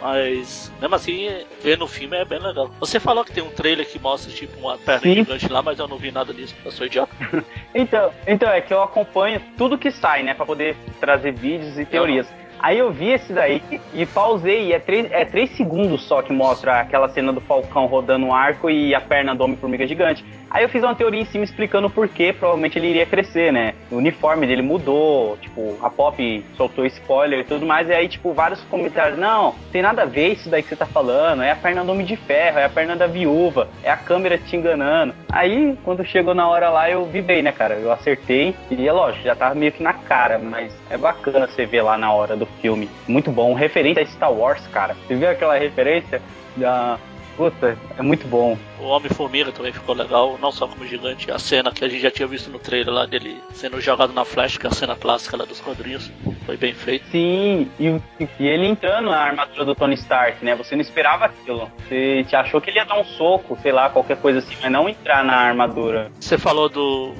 Mas, 0.00 0.70
mesmo 0.80 0.94
assim, 0.94 1.28
ver 1.62 1.78
no 1.78 1.86
filme 1.86 2.16
é 2.16 2.24
bem 2.24 2.38
legal. 2.38 2.70
Você 2.80 3.00
falou 3.00 3.24
que 3.24 3.32
tem 3.32 3.42
um 3.42 3.50
trailer 3.50 3.86
que 3.86 3.98
mostra, 3.98 4.32
tipo, 4.32 4.58
uma 4.58 4.76
perna 4.76 5.02
Sim. 5.02 5.14
gigante 5.14 5.48
lá, 5.50 5.62
mas 5.62 5.78
eu 5.78 5.88
não 5.88 5.96
vi 5.96 6.10
nada 6.10 6.32
disso. 6.32 6.54
Eu 6.64 6.70
sou 6.70 6.86
idiota. 6.86 7.14
Então, 7.76 8.12
então, 8.24 8.48
é 8.48 8.60
que 8.60 8.72
eu 8.72 8.80
acompanho 8.80 9.42
tudo 9.58 9.76
que 9.76 9.90
sai, 9.90 10.22
né? 10.22 10.32
Pra 10.32 10.46
poder 10.46 10.76
trazer 11.00 11.32
vídeos 11.32 11.76
e 11.76 11.84
teorias. 11.84 12.28
Aí 12.64 12.78
eu 12.78 12.90
vi 12.90 13.10
esse 13.10 13.30
daí 13.30 13.60
e 13.92 14.06
pausei. 14.06 14.68
E 14.68 14.72
é 14.72 14.78
três, 14.78 15.12
é 15.12 15.22
três 15.26 15.50
segundos 15.54 16.02
só 16.04 16.22
que 16.22 16.32
mostra 16.32 16.80
aquela 16.80 17.10
cena 17.10 17.30
do 17.30 17.38
Falcão 17.42 17.84
rodando 17.84 18.24
um 18.24 18.32
arco 18.32 18.70
e 18.70 18.94
a 18.94 19.02
perna 19.02 19.34
do 19.34 19.44
Homem-Formiga 19.44 19.86
gigante. 19.86 20.24
Aí 20.50 20.62
eu 20.62 20.68
fiz 20.68 20.82
uma 20.82 20.94
teoria 20.94 21.20
em 21.20 21.24
cima 21.24 21.42
explicando 21.42 21.90
por 21.90 22.08
que 22.08 22.32
provavelmente 22.32 22.78
ele 22.78 22.86
iria 22.86 23.04
crescer, 23.04 23.52
né? 23.52 23.74
O 23.90 23.96
uniforme 23.96 24.46
dele 24.46 24.62
mudou, 24.62 25.36
tipo, 25.38 25.76
a 25.82 25.90
Pop 25.90 26.46
soltou 26.56 26.86
spoiler 26.86 27.40
e 27.40 27.44
tudo 27.44 27.66
mais. 27.66 27.88
E 27.88 27.92
aí, 27.92 28.08
tipo, 28.08 28.32
vários 28.32 28.62
comentários: 28.70 29.18
não, 29.18 29.56
tem 29.72 29.82
nada 29.82 30.02
a 30.02 30.06
ver 30.06 30.28
isso 30.28 30.48
daí 30.48 30.62
que 30.62 30.68
você 30.68 30.76
tá 30.76 30.86
falando. 30.86 31.42
É 31.42 31.50
a 31.50 31.56
perna 31.56 31.84
do 31.84 31.90
Homem 31.90 32.06
de 32.06 32.16
Ferro, 32.16 32.60
é 32.60 32.64
a 32.64 32.70
perna 32.70 32.94
da 32.94 33.08
viúva, 33.08 33.68
é 33.82 33.90
a 33.90 33.96
câmera 33.96 34.38
te 34.38 34.56
enganando. 34.56 35.12
Aí, 35.30 35.76
quando 35.84 36.04
chegou 36.04 36.34
na 36.34 36.48
hora 36.48 36.70
lá, 36.70 36.88
eu 36.88 37.04
vi 37.04 37.20
bem, 37.20 37.42
né, 37.42 37.50
cara? 37.50 37.74
Eu 37.74 37.90
acertei. 37.90 38.54
E 38.70 38.88
é 38.88 38.92
lógico, 38.92 39.24
já 39.24 39.34
tava 39.34 39.56
meio 39.56 39.72
que 39.72 39.82
na 39.82 39.92
cara, 39.92 40.38
mas 40.38 40.72
é 40.88 40.96
bacana 40.96 41.48
você 41.48 41.66
ver 41.66 41.82
lá 41.82 41.98
na 41.98 42.12
hora 42.12 42.36
do 42.36 42.46
filme. 42.60 42.88
Muito 43.06 43.30
bom. 43.30 43.54
Referente 43.54 44.00
a 44.00 44.06
Star 44.06 44.32
Wars, 44.32 44.66
cara. 44.68 44.96
Você 45.06 45.14
viu 45.14 45.28
aquela 45.28 45.56
referência 45.56 46.20
da. 46.56 46.98
Puta, 47.36 47.76
é 47.98 48.02
muito 48.02 48.28
bom. 48.28 48.56
O 48.78 48.84
Homem-Formiga 48.84 49.50
também 49.50 49.72
ficou 49.72 49.92
legal, 49.92 50.38
não 50.40 50.52
só 50.52 50.68
como 50.68 50.86
gigante. 50.86 51.32
A 51.32 51.38
cena 51.38 51.72
que 51.72 51.84
a 51.84 51.88
gente 51.88 52.00
já 52.00 52.10
tinha 52.10 52.28
visto 52.28 52.48
no 52.48 52.60
trailer 52.60 52.94
lá 52.94 53.06
dele 53.06 53.42
sendo 53.52 53.80
jogado 53.80 54.12
na 54.12 54.24
flash, 54.24 54.56
que 54.56 54.66
é 54.66 54.70
a 54.70 54.72
cena 54.72 54.94
clássica 54.94 55.36
lá 55.36 55.44
dos 55.44 55.60
quadrinhos. 55.60 56.12
Foi 56.46 56.56
bem 56.56 56.72
feito. 56.72 57.04
Sim, 57.10 57.68
e, 57.80 58.00
e 58.38 58.46
ele 58.46 58.66
entrando 58.66 59.10
na 59.10 59.18
armadura 59.18 59.64
do 59.64 59.74
Tony 59.74 59.94
Stark, 59.94 60.44
né? 60.44 60.54
Você 60.54 60.76
não 60.76 60.82
esperava 60.82 61.24
aquilo. 61.24 61.68
Você 61.78 62.24
te 62.28 62.36
achou 62.36 62.60
que 62.60 62.70
ele 62.70 62.78
ia 62.78 62.84
dar 62.84 63.00
um 63.00 63.04
soco, 63.04 63.58
sei 63.60 63.72
lá, 63.72 63.90
qualquer 63.90 64.18
coisa 64.18 64.38
assim, 64.38 64.54
mas 64.62 64.70
não 64.70 64.88
entrar 64.88 65.24
na 65.24 65.34
armadura. 65.34 66.12
Você 66.20 66.38
falou 66.38 66.68
do 66.68 67.14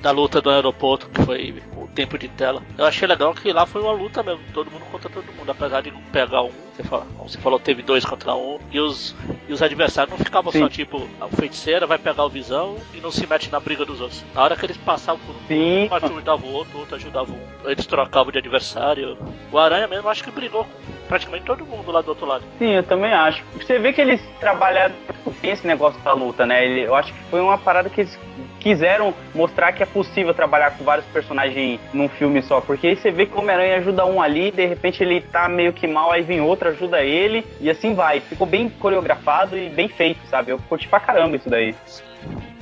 da 0.00 0.10
luta 0.10 0.40
do 0.40 0.50
aeroporto, 0.50 1.08
que 1.08 1.22
foi 1.22 1.62
o 1.76 1.86
tempo 1.88 2.18
de 2.18 2.28
tela. 2.28 2.62
Eu 2.76 2.84
achei 2.86 3.06
legal 3.06 3.32
que 3.34 3.52
lá 3.52 3.64
foi 3.66 3.82
uma 3.82 3.92
luta 3.92 4.22
mesmo, 4.22 4.40
todo 4.52 4.70
mundo 4.70 4.84
contra 4.90 5.08
todo 5.08 5.32
mundo, 5.32 5.50
apesar 5.50 5.80
de 5.82 5.90
não 5.90 6.00
pegar 6.12 6.42
um. 6.42 6.50
Você 6.74 6.82
falou, 6.84 7.06
você 7.18 7.38
falou 7.38 7.58
teve 7.60 7.82
dois 7.82 8.04
contra 8.04 8.34
um, 8.34 8.58
e 8.70 8.80
os, 8.80 9.14
e 9.46 9.52
os 9.52 9.60
adversários 9.62 10.10
não 10.16 10.24
ficavam 10.24 10.50
Sim. 10.50 10.60
só 10.60 10.68
tipo, 10.68 11.06
a 11.20 11.28
feiticeira 11.28 11.86
vai 11.86 11.98
pegar 11.98 12.24
o 12.24 12.30
visão 12.30 12.76
e 12.94 13.00
não 13.00 13.10
se 13.10 13.26
mete 13.26 13.50
na 13.52 13.60
briga 13.60 13.84
dos 13.84 14.00
outros. 14.00 14.24
Na 14.34 14.42
hora 14.42 14.56
que 14.56 14.64
eles 14.64 14.76
passavam 14.78 15.20
por 15.26 15.34
um, 15.34 15.84
um 15.84 15.94
ajudava 15.94 16.46
o 16.46 16.52
outro, 16.52 16.76
o 16.76 16.80
outro 16.80 16.96
ajudava 16.96 17.30
um, 17.30 17.70
eles 17.70 17.84
trocavam 17.86 18.32
de 18.32 18.38
adversário. 18.38 19.18
O 19.52 19.58
Aranha 19.58 19.86
mesmo 19.86 20.08
acho 20.08 20.24
que 20.24 20.30
brigou 20.30 20.64
com 20.64 20.70
praticamente 21.08 21.44
todo 21.44 21.64
mundo 21.66 21.92
lá 21.92 22.00
do 22.00 22.08
outro 22.08 22.24
lado. 22.26 22.42
sim, 22.58 22.70
eu 22.70 22.82
também 22.82 23.12
acho. 23.12 23.44
Você 23.54 23.78
vê 23.78 23.92
que 23.92 24.00
eles 24.00 24.20
trabalharam 24.40 24.94
esse 25.42 25.66
negócio 25.66 26.00
da 26.00 26.14
luta, 26.14 26.46
né? 26.46 26.64
Ele- 26.64 26.86
eu 26.86 26.94
acho 26.94 27.12
que 27.12 27.18
foi 27.30 27.40
uma 27.40 27.58
parada 27.58 27.90
que 27.90 28.00
eles 28.00 28.18
quiseram 28.62 29.12
mostrar 29.34 29.72
que 29.72 29.82
é 29.82 29.86
possível 29.86 30.32
trabalhar 30.32 30.76
com 30.76 30.84
vários 30.84 31.06
personagens 31.06 31.80
num 31.92 32.08
filme 32.08 32.40
só. 32.42 32.60
Porque 32.60 32.86
aí 32.86 32.96
você 32.96 33.10
vê 33.10 33.26
que 33.26 33.34
o 33.34 33.40
Homem-Aranha 33.40 33.76
ajuda 33.78 34.06
um 34.06 34.22
ali, 34.22 34.50
de 34.50 34.64
repente 34.64 35.02
ele 35.02 35.20
tá 35.20 35.48
meio 35.48 35.72
que 35.72 35.86
mal, 35.86 36.12
aí 36.12 36.22
vem 36.22 36.40
outro, 36.40 36.68
ajuda 36.68 37.02
ele, 37.02 37.44
e 37.60 37.68
assim 37.68 37.94
vai. 37.94 38.20
Ficou 38.20 38.46
bem 38.46 38.68
coreografado 38.68 39.58
e 39.58 39.68
bem 39.68 39.88
feito, 39.88 40.20
sabe? 40.28 40.52
Eu 40.52 40.58
curti 40.68 40.86
pra 40.88 41.00
caramba 41.00 41.36
isso 41.36 41.50
daí. 41.50 41.74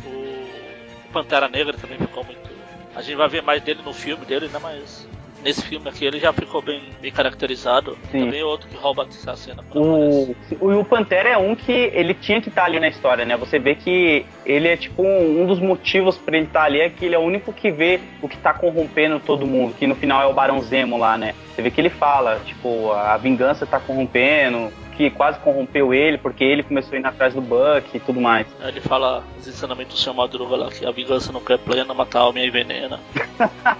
O 0.05 1.13
Pantera 1.13 1.49
Negra 1.49 1.77
também 1.77 1.99
ficou 1.99 2.25
muito. 2.25 2.51
A 2.95 3.03
gente 3.03 3.17
vai 3.17 3.29
ver 3.29 3.43
mais 3.43 3.63
dele 3.63 3.81
no 3.85 3.93
filme 3.93 4.25
dele, 4.25 4.49
né? 4.49 4.59
Mas 4.61 5.09
nesse 5.43 5.63
filme 5.63 5.89
aqui 5.89 6.05
ele 6.05 6.19
já 6.19 6.33
ficou 6.33 6.63
bem, 6.63 6.83
bem 7.01 7.11
caracterizado. 7.11 7.97
Sim. 8.11 8.25
Também 8.25 8.43
outro 8.43 8.69
que 8.69 8.77
rouba 8.77 9.07
essa 9.09 9.37
cena. 9.37 9.65
O, 9.75 10.35
o, 10.61 10.81
o 10.81 10.85
Pantera 10.85 11.29
é 11.29 11.39
um 11.39 11.55
que 11.55 11.73
ele 11.73 12.15
tinha 12.15 12.41
que 12.41 12.49
estar 12.49 12.65
ali 12.65 12.81
na 12.81 12.89
história, 12.89 13.25
né? 13.25 13.37
Você 13.37 13.59
vê 13.59 13.75
que 13.75 14.25
ele 14.45 14.69
é 14.69 14.77
tipo 14.77 15.03
um, 15.03 15.43
um 15.43 15.47
dos 15.47 15.59
motivos 15.61 16.17
pra 16.17 16.37
ele 16.37 16.47
estar 16.47 16.65
ali 16.65 16.81
é 16.81 16.91
que 16.91 17.05
ele 17.05 17.15
é 17.15 17.19
o 17.19 17.23
único 17.23 17.53
que 17.53 17.71
vê 17.71 18.01
o 18.23 18.29
que 18.29 18.37
tá 18.37 18.53
corrompendo 18.53 19.21
todo 19.21 19.47
mundo, 19.47 19.75
que 19.79 19.87
no 19.87 19.95
final 19.95 20.23
é 20.23 20.27
o 20.27 20.33
Barão 20.33 20.61
Zemo 20.61 20.99
lá, 20.99 21.17
né? 21.17 21.35
Você 21.55 21.63
vê 21.63 21.71
que 21.71 21.81
ele 21.81 21.91
fala, 21.91 22.41
tipo, 22.45 22.93
a 22.93 23.17
vingança 23.17 23.67
tá 23.67 23.79
corrompendo, 23.79 24.73
que 25.01 25.11
quase 25.11 25.39
corrompeu 25.41 25.95
ele 25.95 26.19
porque 26.19 26.45
ele 26.45 26.63
começou 26.63 26.95
a 26.95 27.01
ir 27.01 27.07
atrás 27.07 27.33
do 27.33 27.41
Buck 27.41 27.89
e 27.95 28.01
tudo 28.01 28.21
mais. 28.21 28.47
Ele 28.61 28.81
fala 28.83 29.25
os 29.39 29.49
ensinamentos 29.49 29.95
do 29.95 30.01
seu 30.01 30.13
Madruga 30.13 30.57
lá, 30.57 30.69
que 30.71 30.85
a 30.85 30.91
vingança 30.91 31.33
nunca 31.33 31.55
é 31.55 31.57
plena, 31.57 31.95
matar 31.95 32.19
a 32.19 32.23
alma 32.23 32.41
e 32.41 32.49
envenena. 32.49 33.01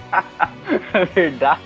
Verdade. 1.13 1.61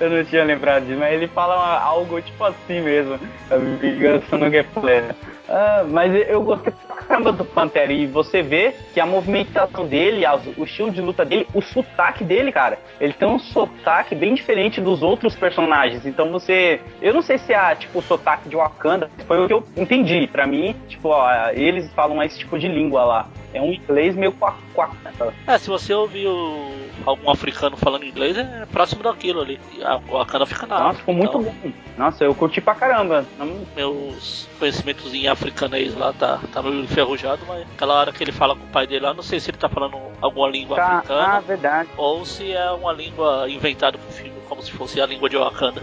Eu 0.00 0.10
não 0.10 0.24
tinha 0.24 0.42
lembrado 0.42 0.86
disso, 0.86 0.98
mas 0.98 1.12
ele 1.12 1.28
fala 1.28 1.80
algo 1.80 2.20
tipo 2.20 2.42
assim 2.42 2.80
mesmo. 2.80 3.20
A 3.48 3.56
vingança 3.56 4.36
não 4.36 4.48
é 4.48 4.62
plena. 4.64 5.14
Ah, 5.48 5.84
mas 5.88 6.12
eu 6.28 6.42
gostei 6.42 6.72
pra 6.86 6.96
caramba 7.10 7.32
do 7.32 7.44
Pantera. 7.44 7.92
E 7.92 8.06
você 8.06 8.40
vê 8.40 8.72
que 8.94 9.00
a 9.00 9.06
movimentação 9.06 9.86
dele, 9.86 10.24
o 10.56 10.64
estilo 10.64 10.90
de 10.90 11.00
luta 11.00 11.24
dele, 11.24 11.46
o 11.52 11.60
sotaque 11.60 12.22
dele, 12.22 12.52
cara, 12.52 12.78
ele 13.00 13.12
tem 13.12 13.28
um 13.28 13.38
sotaque 13.38 14.14
bem 14.14 14.34
diferente 14.34 14.80
dos 14.80 15.02
outros 15.02 15.34
personagens. 15.34 16.06
Então 16.06 16.30
você. 16.30 16.80
Eu 17.02 17.12
não 17.12 17.22
sei 17.22 17.38
se 17.38 17.52
é 17.52 17.74
tipo 17.74 17.98
o 17.98 18.02
sotaque 18.02 18.48
de 18.48 18.56
Wakanda, 18.56 19.10
foi 19.26 19.44
o 19.44 19.46
que 19.48 19.52
eu 19.52 19.64
entendi. 19.76 20.28
Pra 20.28 20.46
mim, 20.46 20.76
tipo, 20.88 21.08
ó, 21.08 21.50
eles 21.52 21.92
falam 21.92 22.22
esse 22.22 22.38
tipo 22.38 22.58
de 22.58 22.68
língua 22.68 23.04
lá. 23.04 23.28
É 23.52 23.60
um 23.60 23.72
inglês 23.72 24.14
meio 24.14 24.32
qua, 24.32 24.54
qua, 24.72 24.90
É, 25.46 25.58
se 25.58 25.68
você 25.68 25.92
ouvir 25.92 26.26
o- 26.28 26.72
algum 27.04 27.30
africano 27.30 27.76
falando 27.76 28.04
inglês, 28.04 28.36
é 28.38 28.64
próximo 28.70 29.02
daquilo 29.02 29.40
ali. 29.40 29.58
A 29.82 29.96
Wakanda 29.96 30.46
fica 30.46 30.66
na 30.66 30.78
Nossa, 30.78 30.98
ficou 31.00 31.14
muito 31.14 31.30
então, 31.38 31.42
bom. 31.42 31.72
Nossa, 31.98 32.22
eu 32.24 32.34
curti 32.34 32.60
pra 32.60 32.74
caramba. 32.74 33.26
Meus 33.74 34.48
conhecimentos 34.58 35.12
em 35.12 35.26
africanês 35.26 35.96
lá 35.96 36.12
tá, 36.12 36.38
tá 36.52 36.62
meio 36.62 36.80
enferrujado, 36.82 37.40
mas 37.46 37.62
aquela 37.74 37.94
hora 37.94 38.12
que 38.12 38.22
ele 38.22 38.32
fala 38.32 38.54
com 38.54 38.64
o 38.64 38.68
pai 38.68 38.86
dele 38.86 39.04
lá, 39.06 39.14
não 39.14 39.22
sei 39.22 39.40
se 39.40 39.50
ele 39.50 39.58
tá 39.58 39.68
falando 39.68 39.96
alguma 40.20 40.48
língua 40.48 40.76
Tá, 40.76 40.98
africana. 40.98 41.22
ah, 41.36 41.40
verdade. 41.40 41.88
ou 41.96 42.24
se 42.24 42.52
é 42.52 42.70
uma 42.70 42.92
língua 42.92 43.46
inventada 43.50 43.98
pro 43.98 44.12
filme, 44.12 44.38
como 44.48 44.62
se 44.62 44.70
fosse 44.72 45.00
a 45.00 45.06
língua 45.06 45.28
de 45.28 45.36
Wakanda. 45.36 45.80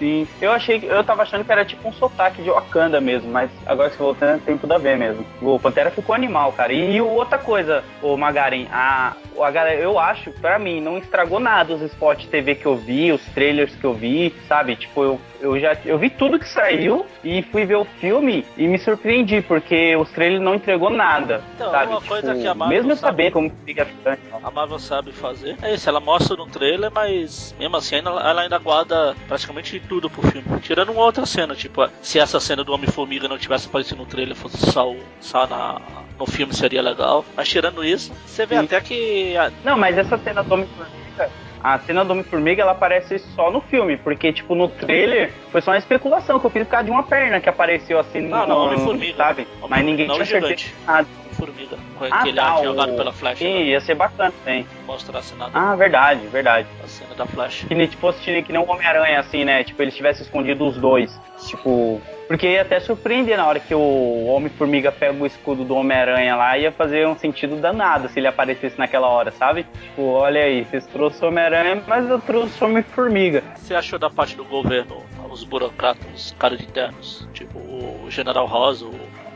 Sim. 0.00 0.26
Eu 0.40 0.50
achei 0.50 0.80
eu 0.82 1.04
tava 1.04 1.22
achando 1.22 1.44
que 1.44 1.52
era 1.52 1.62
tipo 1.62 1.86
um 1.86 1.92
sotaque 1.92 2.42
de 2.42 2.48
Wakanda 2.50 3.02
mesmo, 3.02 3.30
mas 3.30 3.50
agora 3.66 3.90
que 3.90 3.96
você 3.96 4.02
voltando 4.02 4.42
tem 4.42 4.56
tudo 4.56 4.72
a 4.72 4.78
ver 4.78 4.96
mesmo. 4.96 5.26
O 5.42 5.60
Pantera 5.60 5.90
ficou 5.90 6.14
animal, 6.14 6.52
cara. 6.52 6.72
E, 6.72 6.96
e 6.96 7.00
outra 7.02 7.36
coisa, 7.36 7.84
o 8.02 8.16
Magaren, 8.16 8.66
a, 8.72 9.14
a 9.38 9.50
galera, 9.50 9.78
eu 9.78 9.98
acho, 9.98 10.30
pra 10.32 10.58
mim, 10.58 10.80
não 10.80 10.96
estragou 10.96 11.38
nada 11.38 11.74
os 11.74 11.82
spots 11.82 12.26
TV 12.28 12.54
que 12.54 12.66
eu 12.66 12.76
vi, 12.76 13.12
os 13.12 13.22
trailers 13.34 13.76
que 13.76 13.84
eu 13.84 13.92
vi, 13.92 14.34
sabe? 14.48 14.74
Tipo, 14.74 15.04
eu, 15.04 15.20
eu 15.40 15.58
já 15.58 15.76
eu 15.84 15.98
vi 15.98 16.10
tudo 16.10 16.38
que 16.38 16.48
saiu 16.48 17.06
e 17.24 17.42
fui 17.42 17.64
ver 17.64 17.76
o 17.76 17.84
filme 17.84 18.44
e 18.56 18.66
me 18.68 18.78
surpreendi, 18.78 19.40
porque 19.42 19.96
os 19.96 20.10
trailers 20.10 20.42
não 20.42 20.54
entregou 20.54 20.90
nada. 20.90 21.42
Então, 21.54 21.70
sabe? 21.70 21.86
uma 21.92 21.96
Tipo, 22.00 22.08
coisa 22.08 22.34
que 22.34 22.46
a 22.46 22.54
Marvel 22.54 22.76
mesmo 22.78 22.92
eu 22.92 22.96
sabe- 22.96 23.10
saber 23.10 23.30
como 23.32 23.52
fica 23.64 23.84
ficante. 23.84 24.20
A 24.42 24.50
Marvel 24.50 24.78
sabe 24.78 25.12
fazer. 25.12 25.56
É 25.62 25.74
isso, 25.74 25.88
ela 25.88 26.00
mostra 26.00 26.36
no 26.36 26.46
trailer, 26.46 26.90
mas 26.92 27.54
mesmo 27.58 27.76
assim 27.76 27.96
ainda- 27.96 28.10
ela 28.10 28.42
ainda 28.42 28.58
guarda 28.58 29.14
praticamente 29.28 29.80
tudo 29.88 30.08
pro 30.10 30.22
filme. 30.22 30.60
Tirando 30.60 30.90
uma 30.92 31.02
outra 31.02 31.24
cena, 31.26 31.54
tipo, 31.54 31.88
se 32.02 32.18
essa 32.18 32.38
cena 32.40 32.62
do 32.64 32.72
Homem-Formiga 32.72 33.28
não 33.28 33.38
tivesse 33.38 33.66
aparecido 33.66 34.00
no 34.00 34.06
trailer, 34.06 34.34
fosse 34.36 34.58
só, 34.70 34.94
só 35.20 35.46
na, 35.46 35.80
no 36.18 36.26
filme 36.26 36.54
seria 36.54 36.82
legal. 36.82 37.24
Mas 37.36 37.48
tirando 37.48 37.84
isso, 37.84 38.12
você 38.26 38.44
vê 38.46 38.56
Sim. 38.58 38.64
até 38.64 38.80
que. 38.80 39.36
a- 39.36 39.50
Não, 39.64 39.76
mas 39.78 39.96
essa 39.98 40.16
cena 40.18 40.42
do 40.42 40.52
Homem-Formiga, 40.54 41.30
a 41.62 41.78
cena 41.80 42.04
do 42.04 42.12
Homem-Formiga, 42.12 42.62
ela 42.62 42.72
aparece 42.72 43.18
só 43.18 43.50
no 43.50 43.60
filme, 43.60 43.96
porque, 43.96 44.32
tipo, 44.32 44.54
no 44.54 44.68
trailer 44.68 45.32
foi 45.52 45.60
só 45.60 45.70
uma 45.72 45.78
especulação 45.78 46.38
que 46.40 46.46
eu 46.46 46.50
fiz 46.50 46.64
por 46.64 46.70
causa 46.70 46.84
de 46.86 46.90
uma 46.90 47.02
perna 47.02 47.40
que 47.40 47.48
apareceu 47.48 47.98
assim 47.98 48.20
Não, 48.20 48.40
no, 48.40 48.46
não, 48.48 48.56
Homem-Formiga. 48.66 49.16
sabe? 49.16 49.46
Mas 49.68 49.84
ninguém 49.84 50.06
não 50.06 50.14
tinha 50.14 50.24
o 50.24 50.26
certeza 50.26 50.54
de 50.56 50.74
nada. 50.86 51.06
O 51.08 51.20
Homem-Formiga. 51.42 51.76
Com 51.98 52.04
Ah, 52.06 52.20
aquele 52.20 52.36
tá, 52.36 52.44
ar 52.46 52.60
o- 52.60 52.64
jogado 52.64 52.96
pela 52.96 53.12
Flash. 53.12 53.38
Sim, 53.38 53.44
né? 53.54 53.62
ia 53.64 53.80
ser 53.80 53.94
bacana 53.94 54.32
também. 54.42 54.66
Mostrar 54.86 55.18
a 55.18 55.22
cena, 55.22 55.50
Ah, 55.52 55.76
verdade, 55.76 56.26
verdade. 56.28 56.66
a 56.82 56.86
cena 56.88 57.14
da 57.14 57.26
Flash. 57.26 57.64
Que 57.68 57.74
nem 57.74 57.86
tipo, 57.86 58.00
fosse 58.00 58.42
que 58.42 58.52
nem 58.52 58.60
o 58.62 58.70
Homem-Aranha, 58.70 59.20
assim, 59.20 59.44
né? 59.44 59.62
Tipo, 59.62 59.82
eles 59.82 59.94
tivessem 59.94 60.22
escondido 60.24 60.66
os 60.66 60.76
dois. 60.78 61.20
Tipo. 61.46 62.00
Porque 62.30 62.46
ia 62.46 62.62
até 62.62 62.78
surpreender 62.78 63.36
na 63.36 63.44
hora 63.44 63.58
que 63.58 63.74
o 63.74 64.26
Homem-Formiga 64.26 64.92
pega 64.92 65.20
o 65.20 65.26
escudo 65.26 65.64
do 65.64 65.74
Homem-Aranha 65.74 66.36
lá, 66.36 66.56
ia 66.56 66.70
fazer 66.70 67.04
um 67.08 67.18
sentido 67.18 67.56
danado 67.56 68.08
se 68.08 68.20
ele 68.20 68.28
aparecesse 68.28 68.78
naquela 68.78 69.08
hora, 69.08 69.32
sabe? 69.32 69.66
Tipo, 69.82 70.02
olha 70.12 70.40
aí, 70.44 70.64
vocês 70.64 70.86
trouxeram 70.86 71.26
o 71.26 71.30
Homem-Aranha, 71.32 71.82
mas 71.88 72.08
eu 72.08 72.20
trouxe 72.20 72.62
o 72.62 72.68
Homem-Formiga. 72.68 73.40
Que 73.40 73.60
você 73.62 73.74
achou 73.74 73.98
da 73.98 74.08
parte 74.08 74.36
do 74.36 74.44
governo, 74.44 75.02
os 75.28 75.42
burocratas, 75.42 76.06
os 76.14 76.30
caras 76.38 76.60
de 76.60 76.68
ternos? 76.68 77.26
Tipo, 77.34 77.58
o 77.58 78.06
General 78.10 78.46
Ross, 78.46 78.80
o, 78.82 78.92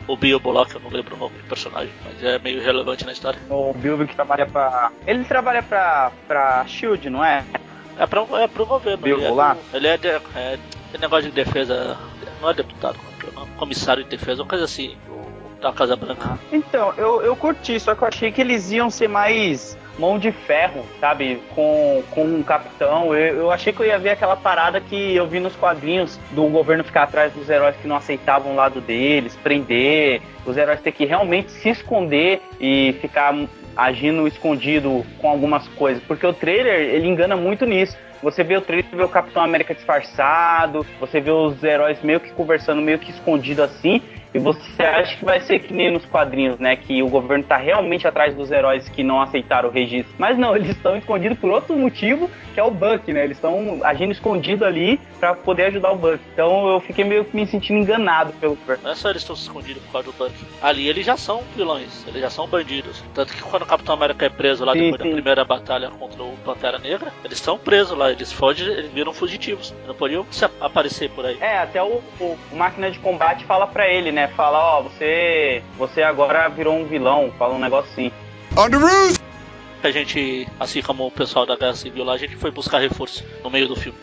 o 0.06 0.16
Bill 0.16 0.38
Bullock, 0.38 0.72
eu 0.72 0.80
não 0.80 0.90
lembro 0.90 1.16
o 1.16 1.18
nome 1.18 1.36
do 1.36 1.48
personagem, 1.48 1.90
mas 2.04 2.22
é 2.22 2.38
meio 2.38 2.62
relevante 2.62 3.04
na 3.04 3.10
história. 3.10 3.40
O 3.50 3.72
Bilbo 3.74 4.06
que 4.06 4.14
trabalha 4.14 4.46
pra. 4.46 4.92
Ele 5.04 5.24
trabalha 5.24 5.64
pra, 5.64 6.12
pra 6.28 6.64
Shield, 6.68 7.10
não 7.10 7.24
é? 7.24 7.42
É, 7.98 8.06
pra, 8.06 8.24
é 8.40 8.46
pro 8.46 8.64
governo. 8.64 9.02
Bill 9.02 9.16
ele 9.16 9.26
é, 9.26 9.30
do- 9.30 9.56
ele 9.76 9.86
é, 9.88 9.96
de, 9.96 10.06
é 10.08 10.58
tem 10.92 11.00
negócio 11.00 11.28
de 11.28 11.34
defesa, 11.34 11.96
não 12.44 12.50
é 12.50 12.54
deputado, 12.54 12.98
como 12.98 13.10
é 13.10 13.34
nome? 13.34 13.50
comissário 13.56 14.04
de 14.04 14.10
defesa, 14.10 14.42
uma 14.42 14.48
coisa 14.48 14.64
assim, 14.64 14.94
da 15.64 15.72
Casa 15.72 15.96
Branca. 15.96 16.38
Então, 16.52 16.92
eu, 16.96 17.22
eu 17.22 17.34
curti, 17.34 17.80
só 17.80 17.94
que 17.94 18.02
eu 18.02 18.08
achei 18.08 18.30
que 18.30 18.40
eles 18.40 18.70
iam 18.70 18.90
ser 18.90 19.08
mais 19.08 19.76
mão 19.98 20.18
de 20.18 20.30
ferro, 20.30 20.84
sabe? 21.00 21.40
Com, 21.54 22.02
com 22.10 22.24
um 22.24 22.42
capitão. 22.42 23.14
Eu, 23.14 23.36
eu 23.36 23.50
achei 23.50 23.72
que 23.72 23.80
eu 23.80 23.86
ia 23.86 23.98
ver 23.98 24.10
aquela 24.10 24.36
parada 24.36 24.80
que 24.80 25.16
eu 25.16 25.26
vi 25.26 25.40
nos 25.40 25.56
quadrinhos 25.56 26.18
do 26.32 26.44
governo 26.48 26.84
ficar 26.84 27.04
atrás 27.04 27.32
dos 27.32 27.48
heróis 27.48 27.76
que 27.76 27.88
não 27.88 27.96
aceitavam 27.96 28.52
o 28.52 28.56
lado 28.56 28.80
deles, 28.80 29.36
prender, 29.36 30.20
os 30.44 30.56
heróis 30.56 30.80
ter 30.80 30.92
que 30.92 31.04
realmente 31.04 31.50
se 31.50 31.70
esconder 31.70 32.42
e 32.60 32.94
ficar 33.00 33.34
agindo 33.76 34.28
escondido 34.28 35.04
com 35.18 35.28
algumas 35.28 35.66
coisas. 35.68 36.02
Porque 36.02 36.26
o 36.26 36.32
trailer, 36.32 36.94
ele 36.94 37.08
engana 37.08 37.36
muito 37.36 37.64
nisso. 37.64 37.96
Você 38.22 38.42
vê 38.42 38.56
o 38.56 38.60
trailer, 38.60 38.86
vê 38.90 39.02
o 39.02 39.08
Capitão 39.08 39.42
América 39.42 39.74
disfarçado, 39.74 40.86
você 40.98 41.20
vê 41.20 41.30
os 41.30 41.62
heróis 41.62 41.98
meio 42.02 42.18
que 42.18 42.30
conversando, 42.32 42.80
meio 42.80 42.98
que 42.98 43.10
escondido 43.10 43.62
assim, 43.62 44.00
e 44.34 44.38
você 44.38 44.82
acha 44.82 45.16
que 45.16 45.24
vai 45.24 45.40
ser 45.40 45.60
que 45.60 45.72
nem 45.72 45.90
nos 45.92 46.04
quadrinhos, 46.06 46.58
né? 46.58 46.74
Que 46.76 47.02
o 47.02 47.08
governo 47.08 47.44
tá 47.44 47.56
realmente 47.56 48.06
atrás 48.06 48.34
dos 48.34 48.50
heróis 48.50 48.88
que 48.88 49.02
não 49.04 49.20
aceitaram 49.22 49.68
o 49.68 49.72
registro. 49.72 50.12
Mas 50.18 50.36
não, 50.36 50.54
eles 50.56 50.70
estão 50.70 50.96
escondidos 50.96 51.38
por 51.38 51.50
outro 51.50 51.76
motivo, 51.76 52.28
que 52.52 52.58
é 52.60 52.62
o 52.64 52.70
Buck, 52.70 53.12
né? 53.12 53.24
Eles 53.24 53.36
estão 53.36 53.80
agindo 53.84 54.12
escondido 54.12 54.64
ali 54.64 54.98
pra 55.20 55.34
poder 55.34 55.66
ajudar 55.66 55.92
o 55.92 55.96
Buck. 55.96 56.18
Então 56.32 56.68
eu 56.68 56.80
fiquei 56.80 57.04
meio 57.04 57.24
que 57.24 57.34
me 57.36 57.46
sentindo 57.46 57.78
enganado 57.80 58.32
pelo 58.34 58.56
governo. 58.56 58.82
Não 58.84 58.90
é 58.90 58.94
só 58.94 59.08
eles 59.10 59.22
estão 59.22 59.36
escondidos 59.36 59.82
por 59.84 59.92
causa 59.92 60.06
do 60.10 60.12
Buck. 60.14 60.32
Ali 60.60 60.88
eles 60.88 61.06
já 61.06 61.16
são 61.16 61.42
vilões, 61.56 62.04
eles 62.08 62.20
já 62.20 62.30
são 62.30 62.46
bandidos. 62.48 63.02
Tanto 63.14 63.32
que 63.32 63.42
quando 63.42 63.62
o 63.62 63.66
Capitão 63.66 63.94
América 63.94 64.26
é 64.26 64.28
preso 64.28 64.64
lá 64.64 64.72
Sim, 64.72 64.90
depois 64.90 65.02
sim. 65.02 65.08
da 65.08 65.14
primeira 65.14 65.44
batalha 65.44 65.90
contra 65.90 66.22
o 66.22 66.34
Pantera 66.44 66.78
Negra, 66.78 67.12
eles 67.24 67.38
estão 67.38 67.56
presos 67.56 67.96
lá, 67.96 68.10
eles 68.10 68.32
fogem, 68.32 68.66
eles 68.66 68.90
viram 68.92 69.12
fugitivos. 69.12 69.72
Não 69.86 69.94
podiam 69.94 70.26
aparecer 70.60 71.08
por 71.10 71.24
aí. 71.24 71.36
É, 71.40 71.58
até 71.58 71.82
o, 71.82 72.00
o- 72.20 72.36
o 72.52 72.56
máquina 72.56 72.90
de 72.90 72.98
combate 72.98 73.44
fala 73.44 73.66
pra 73.66 73.88
ele, 73.88 74.10
né? 74.10 74.23
Fala, 74.28 74.78
ó, 74.78 74.82
você, 74.82 75.62
você 75.76 76.02
agora 76.02 76.48
virou 76.48 76.76
um 76.76 76.84
vilão, 76.84 77.32
fala 77.38 77.54
um 77.54 77.58
negócio 77.58 77.90
assim. 77.92 78.12
On 78.56 78.70
the 78.70 78.76
roof! 78.76 79.18
A 79.82 79.90
gente, 79.90 80.48
assim 80.58 80.80
como 80.80 81.06
o 81.06 81.10
pessoal 81.10 81.44
da 81.44 81.56
Guerra 81.56 81.74
Civil 81.74 82.04
lá, 82.04 82.14
a 82.14 82.18
gente 82.18 82.36
foi 82.36 82.50
buscar 82.50 82.78
reforço 82.78 83.22
no 83.42 83.50
meio 83.50 83.68
do 83.68 83.76
filme. 83.76 83.98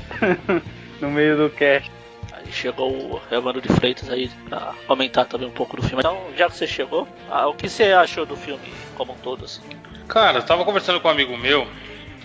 no 1.00 1.10
meio 1.10 1.36
do 1.36 1.50
cast. 1.50 1.90
Aí 2.32 2.50
chegou 2.50 2.90
o 2.90 3.20
Evandro 3.30 3.60
de 3.60 3.68
Freitas 3.68 4.08
aí 4.08 4.30
pra 4.48 4.74
comentar 4.86 5.26
também 5.26 5.48
um 5.48 5.52
pouco 5.52 5.76
do 5.76 5.82
filme. 5.82 6.00
Então, 6.00 6.18
já 6.36 6.48
que 6.48 6.56
você 6.56 6.66
chegou, 6.66 7.06
ah, 7.30 7.46
o 7.46 7.54
que 7.54 7.68
você 7.68 7.92
achou 7.92 8.24
do 8.24 8.36
filme 8.36 8.72
como 8.94 9.12
um 9.12 9.16
todo, 9.16 9.44
assim? 9.44 9.62
Cara, 10.08 10.38
eu 10.38 10.42
tava 10.42 10.64
conversando 10.64 11.00
com 11.00 11.08
um 11.08 11.10
amigo 11.10 11.36
meu, 11.36 11.66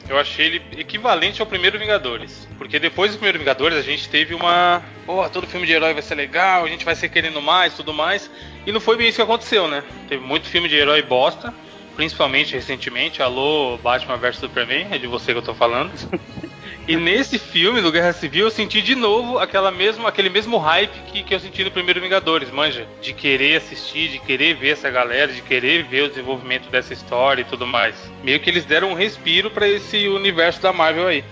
eu 0.10 0.18
achei 0.18 0.48
ele 0.48 0.62
equivalente 0.78 1.40
ao 1.40 1.48
primeiro 1.48 1.78
Vingadores. 1.78 2.48
Porque 2.58 2.80
depois 2.80 3.12
do 3.12 3.18
primeiro 3.18 3.38
Vingadores 3.38 3.78
a 3.78 3.82
gente 3.82 4.10
teve 4.10 4.34
uma. 4.34 4.84
Porra, 5.06 5.30
todo 5.30 5.48
filme 5.48 5.68
de 5.68 5.74
herói 5.74 5.94
vai 5.94 6.02
ser 6.02 6.16
legal, 6.16 6.66
a 6.66 6.68
gente 6.68 6.84
vai 6.84 6.96
ser 6.96 7.10
querendo 7.10 7.42
mais, 7.42 7.76
tudo 7.76 7.94
mais. 7.94 8.30
E 8.66 8.72
não 8.72 8.80
foi 8.80 8.98
bem 8.98 9.08
isso 9.08 9.18
que 9.18 9.22
aconteceu, 9.22 9.68
né? 9.68 9.84
Teve 10.08 10.26
muito 10.26 10.48
filme 10.48 10.68
de 10.68 10.76
herói 10.76 11.02
bosta, 11.04 11.54
principalmente 11.96 12.56
recentemente. 12.56 13.22
Alô, 13.22 13.78
Batman 13.78 14.18
vs 14.18 14.38
Superman, 14.38 14.88
é 14.92 14.98
de 14.98 15.06
você 15.06 15.32
que 15.32 15.38
eu 15.38 15.44
tô 15.44 15.54
falando. 15.54 15.92
E 16.90 16.96
nesse 16.96 17.38
filme 17.38 17.82
do 17.82 17.92
Guerra 17.92 18.12
Civil 18.14 18.46
eu 18.46 18.50
senti 18.50 18.82
de 18.82 18.96
novo 18.96 19.38
aquela 19.38 19.70
mesmo, 19.70 20.08
aquele 20.08 20.28
mesmo 20.28 20.58
hype 20.58 21.00
que, 21.12 21.22
que 21.22 21.36
eu 21.36 21.40
senti 21.40 21.64
no 21.64 21.70
primeiro 21.70 22.02
Vingadores, 22.02 22.50
manja? 22.50 22.88
De 23.00 23.14
querer 23.14 23.58
assistir, 23.58 24.10
de 24.10 24.18
querer 24.18 24.56
ver 24.56 24.70
essa 24.70 24.90
galera, 24.90 25.32
de 25.32 25.44
querer 25.44 25.84
ver 25.84 26.06
o 26.06 26.10
desenvolvimento 26.10 26.68
dessa 26.72 26.92
história 26.92 27.44
e 27.44 27.46
tudo 27.46 27.68
mais. 27.68 27.94
Meio 28.24 28.40
que 28.40 28.50
eles 28.50 28.66
deram 28.66 28.90
um 28.90 28.96
respiro 28.96 29.52
pra 29.52 29.68
esse 29.68 30.08
universo 30.08 30.64
da 30.64 30.74
Marvel 30.74 31.06
aí. 31.06 31.24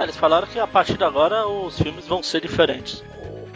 Eles 0.00 0.16
falaram 0.16 0.46
que 0.46 0.58
a 0.58 0.66
partir 0.66 0.96
de 0.96 1.04
agora 1.04 1.46
os 1.46 1.78
filmes 1.78 2.06
vão 2.06 2.22
ser 2.22 2.40
diferentes. 2.40 3.04